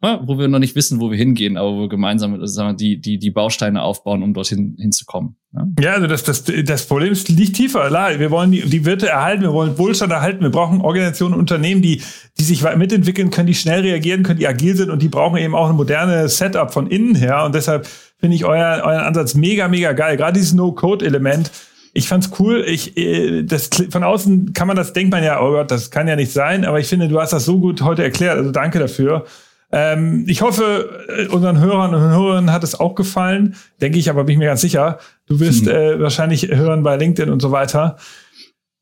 wo 0.01 0.37
wir 0.37 0.47
noch 0.47 0.59
nicht 0.59 0.75
wissen, 0.75 0.99
wo 0.99 1.09
wir 1.09 1.17
hingehen, 1.17 1.57
aber 1.57 1.71
wo 1.71 1.81
wir 1.81 1.89
gemeinsam 1.89 2.45
sagen 2.45 2.69
wir, 2.69 2.75
die, 2.75 3.01
die, 3.01 3.17
die 3.17 3.31
Bausteine 3.31 3.81
aufbauen, 3.81 4.21
um 4.21 4.33
dorthin 4.33 4.75
hinzukommen. 4.79 5.35
Ja, 5.51 5.67
ja 5.79 5.93
also 5.93 6.05
das, 6.05 6.23
das, 6.23 6.43
das 6.43 6.85
Problem 6.85 7.11
ist, 7.11 7.29
liegt 7.29 7.55
tiefer. 7.55 7.89
Wir 8.19 8.29
wollen 8.29 8.51
die, 8.51 8.61
die 8.61 8.85
Wirte 8.85 9.07
erhalten, 9.07 9.41
wir 9.41 9.53
wollen 9.53 9.77
Wohlstand 9.77 10.11
erhalten, 10.11 10.41
wir 10.41 10.51
brauchen 10.51 10.81
Organisationen, 10.81 11.33
Unternehmen, 11.33 11.81
die, 11.81 12.03
die 12.37 12.43
sich 12.43 12.63
mitentwickeln 12.75 13.31
können, 13.31 13.47
die 13.47 13.55
schnell 13.55 13.81
reagieren 13.81 14.21
können, 14.21 14.37
die 14.37 14.47
agil 14.47 14.75
sind 14.75 14.91
und 14.91 15.01
die 15.01 15.09
brauchen 15.09 15.37
eben 15.37 15.55
auch 15.55 15.69
ein 15.69 15.75
modernes 15.75 16.37
Setup 16.37 16.71
von 16.71 16.87
innen 16.87 17.15
her. 17.15 17.43
Und 17.43 17.55
deshalb 17.55 17.87
finde 18.19 18.35
ich 18.35 18.45
euer, 18.45 18.83
euren 18.83 19.05
Ansatz 19.05 19.33
mega, 19.33 19.67
mega 19.67 19.93
geil. 19.93 20.17
Gerade 20.17 20.37
dieses 20.37 20.53
No-Code-Element. 20.53 21.49
Ich 21.97 22.09
fand's 22.09 22.29
cool. 22.39 22.65
Ich, 22.67 22.97
äh, 22.97 23.43
das, 23.43 23.69
von 23.89 24.03
außen 24.03 24.51
kann 24.51 24.67
man 24.67 24.75
das, 24.75 24.91
denkt 24.91 25.11
man 25.11 25.23
ja, 25.23 25.41
oh 25.41 25.51
Gott, 25.51 25.71
das 25.71 25.91
kann 25.91 26.09
ja 26.09 26.17
nicht 26.17 26.33
sein. 26.33 26.65
Aber 26.65 26.77
ich 26.77 26.87
finde, 26.87 27.07
du 27.07 27.19
hast 27.19 27.31
das 27.31 27.45
so 27.45 27.57
gut 27.57 27.81
heute 27.81 28.03
erklärt. 28.03 28.37
Also 28.37 28.51
danke 28.51 28.79
dafür. 28.79 29.25
Ähm, 29.71 30.25
ich 30.27 30.41
hoffe, 30.41 31.05
äh, 31.07 31.27
unseren 31.27 31.57
Hörern 31.59 31.95
und 31.95 32.01
Hörern 32.01 32.51
hat 32.51 32.65
es 32.65 32.77
auch 32.77 32.95
gefallen. 32.95 33.55
Denke 33.81 33.97
ich, 33.97 34.09
aber 34.09 34.25
bin 34.25 34.33
ich 34.33 34.39
mir 34.39 34.47
ganz 34.47 34.59
sicher. 34.59 34.99
Du 35.25 35.39
wirst 35.39 35.67
hm. 35.67 35.71
äh, 35.71 35.99
wahrscheinlich 36.01 36.49
hören 36.49 36.83
bei 36.83 36.97
LinkedIn 36.97 37.31
und 37.31 37.41
so 37.41 37.51
weiter. 37.51 37.95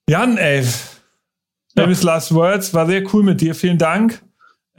Jan, 0.09 0.37
ey. 0.37 0.63
Ja. 1.77 1.85
Last 1.85 2.33
Words. 2.33 2.73
War 2.73 2.87
sehr 2.87 3.03
cool 3.13 3.21
mit 3.21 3.41
dir. 3.41 3.53
Vielen 3.53 3.77
Dank. 3.77 4.23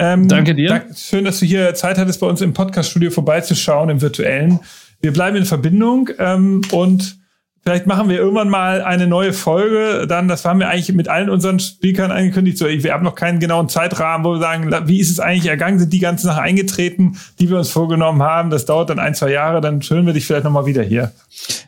Ähm, 0.00 0.26
Danke 0.26 0.56
dir. 0.56 0.70
Dank, 0.70 0.98
schön, 0.98 1.24
dass 1.24 1.38
du 1.38 1.46
hier 1.46 1.72
Zeit 1.74 1.98
hattest, 1.98 2.18
bei 2.18 2.26
uns 2.26 2.40
im 2.40 2.52
Podcast-Studio 2.52 3.12
vorbeizuschauen, 3.12 3.90
im 3.90 4.00
virtuellen. 4.00 4.58
Wir 5.00 5.12
bleiben 5.12 5.36
in 5.36 5.44
Verbindung 5.44 6.10
ähm, 6.18 6.62
und 6.72 7.23
Vielleicht 7.66 7.86
machen 7.86 8.10
wir 8.10 8.18
irgendwann 8.18 8.50
mal 8.50 8.82
eine 8.82 9.06
neue 9.06 9.32
Folge. 9.32 10.06
Dann, 10.06 10.28
das 10.28 10.44
haben 10.44 10.60
wir 10.60 10.68
eigentlich 10.68 10.94
mit 10.94 11.08
allen 11.08 11.30
unseren 11.30 11.58
Speakern 11.58 12.10
angekündigt. 12.10 12.58
So, 12.58 12.66
wir 12.66 12.92
haben 12.92 13.04
noch 13.04 13.14
keinen 13.14 13.40
genauen 13.40 13.70
Zeitrahmen, 13.70 14.22
wo 14.22 14.32
wir 14.32 14.38
sagen, 14.38 14.70
wie 14.86 15.00
ist 15.00 15.10
es 15.10 15.18
eigentlich 15.18 15.46
ergangen? 15.46 15.78
Sind 15.78 15.90
die 15.90 15.98
ganzen 15.98 16.26
Sachen 16.26 16.42
eingetreten, 16.42 17.16
die 17.40 17.48
wir 17.48 17.56
uns 17.56 17.70
vorgenommen 17.70 18.22
haben? 18.22 18.50
Das 18.50 18.66
dauert 18.66 18.90
dann 18.90 18.98
ein, 18.98 19.14
zwei 19.14 19.30
Jahre. 19.30 19.62
Dann 19.62 19.80
hören 19.80 20.04
wir 20.04 20.12
dich 20.12 20.26
vielleicht 20.26 20.44
nochmal 20.44 20.66
wieder 20.66 20.82
hier. 20.82 21.12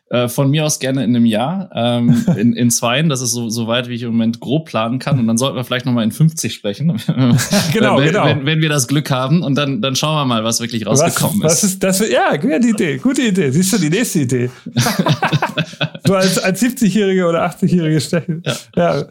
Äh, 0.09 0.29
von 0.29 0.51
mir 0.51 0.65
aus 0.65 0.79
gerne 0.79 1.03
in 1.03 1.17
einem 1.17 1.25
Jahr, 1.25 1.71
ähm, 1.75 2.25
in, 2.37 2.53
in 2.53 2.71
zweien. 2.71 3.09
Das 3.09 3.23
ist 3.23 3.33
so, 3.33 3.49
so 3.49 3.67
weit, 3.67 3.89
wie 3.89 3.95
ich 3.95 4.03
im 4.03 4.13
Moment 4.13 4.39
grob 4.39 4.67
planen 4.67 4.99
kann. 4.99 5.19
Und 5.19 5.27
dann 5.27 5.39
sollten 5.39 5.57
wir 5.57 5.65
vielleicht 5.65 5.87
nochmal 5.87 6.05
in 6.05 6.13
50 6.13 6.53
sprechen. 6.53 6.89
genau, 7.73 7.99
wenn, 7.99 8.07
genau. 8.07 8.25
Wenn, 8.27 8.47
wenn, 8.47 8.61
wir 8.61 8.69
das 8.69 8.87
Glück 8.87 9.11
haben. 9.11 9.43
Und 9.43 9.57
dann, 9.57 9.81
dann 9.81 9.97
schauen 9.97 10.15
wir 10.15 10.25
mal, 10.27 10.45
was 10.45 10.61
wirklich 10.61 10.87
rausgekommen 10.87 11.43
was, 11.43 11.55
was 11.55 11.65
ist. 11.65 11.83
Das, 11.83 11.99
ja, 12.09 12.37
gute 12.37 12.69
Idee, 12.69 12.99
gute 12.99 13.23
Idee. 13.23 13.51
Siehst 13.51 13.73
du 13.73 13.79
die 13.79 13.91
nächste 13.91 14.21
Idee? 14.21 14.51
so 16.07 16.15
als, 16.15 16.39
als 16.39 16.63
70-Jährige 16.63 17.27
oder 17.27 17.45
80-Jährige 17.47 18.01
stechen. 18.01 18.43
Ja. 18.45 18.57
ja. 18.77 19.05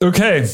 Okay. 0.00 0.48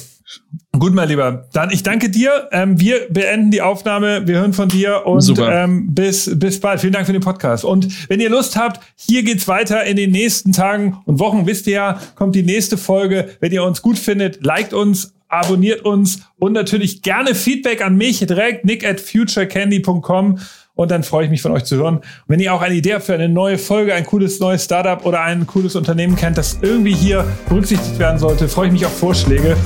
Gut, 0.79 0.95
mein 0.95 1.09
Lieber. 1.09 1.49
Dann 1.53 1.71
ich 1.71 1.83
danke 1.83 2.11
dir. 2.11 2.49
Ähm, 2.53 2.79
wir 2.79 3.09
beenden 3.11 3.51
die 3.51 3.63
Aufnahme. 3.63 4.27
Wir 4.27 4.37
hören 4.37 4.53
von 4.53 4.69
dir 4.69 5.07
und 5.07 5.39
ähm, 5.39 5.95
bis, 5.95 6.31
bis 6.39 6.61
bald. 6.61 6.81
Vielen 6.81 6.93
Dank 6.93 7.07
für 7.07 7.13
den 7.13 7.23
Podcast. 7.23 7.65
Und 7.65 8.09
wenn 8.11 8.21
ihr 8.21 8.29
Lust 8.29 8.57
habt, 8.57 8.81
hier 8.95 9.23
geht's 9.23 9.49
weiter 9.49 9.85
in 9.85 9.97
den 9.97 10.11
nächsten 10.11 10.53
Tagen 10.53 10.99
und 11.07 11.19
Wochen. 11.19 11.47
Wisst 11.47 11.67
ihr 11.67 11.73
ja, 11.73 12.01
kommt 12.15 12.35
die 12.35 12.43
nächste 12.43 12.77
Folge. 12.77 13.31
Wenn 13.41 13.53
ihr 13.53 13.65
uns 13.65 13.81
gut 13.81 13.99
findet, 13.99 14.45
liked 14.45 14.75
uns, 14.75 15.15
abonniert 15.29 15.85
uns 15.85 16.21
und 16.39 16.53
natürlich 16.53 17.03
gerne 17.03 17.35
Feedback 17.35 17.83
an 17.83 17.97
mich 17.97 18.19
direkt 18.19 18.65
nick 18.65 18.87
at 18.87 19.01
futurecandy.com 19.01 20.39
und 20.79 20.93
dann 20.93 21.03
freue 21.03 21.25
ich 21.25 21.31
mich 21.31 21.43
von 21.43 21.51
euch 21.51 21.65
zu 21.65 21.77
hören. 21.77 21.97
Und 21.97 22.05
wenn 22.29 22.39
ihr 22.39 22.55
auch 22.55 22.63
eine 22.63 22.77
Idee 22.77 22.95
habt 22.95 23.05
für 23.05 23.15
eine 23.15 23.29
neue 23.29 23.59
Folge, 23.59 23.95
ein 23.95 24.07
cooles 24.07 24.39
neues 24.39 24.65
Startup 24.65 25.05
oder 25.05 25.23
ein 25.23 25.45
cooles 25.45 25.75
Unternehmen 25.75 26.15
kennt, 26.15 26.39
das 26.39 26.61
irgendwie 26.63 26.95
hier 26.95 27.25
berücksichtigt 27.49 27.99
werden 27.99 28.19
sollte, 28.19 28.49
freue 28.49 28.69
ich 28.69 28.73
mich 28.73 28.87
auf 28.87 28.97
Vorschläge. 28.97 29.57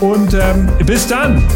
Und 0.00 0.32
ähm, 0.32 0.70
bis 0.86 1.06
dann! 1.06 1.46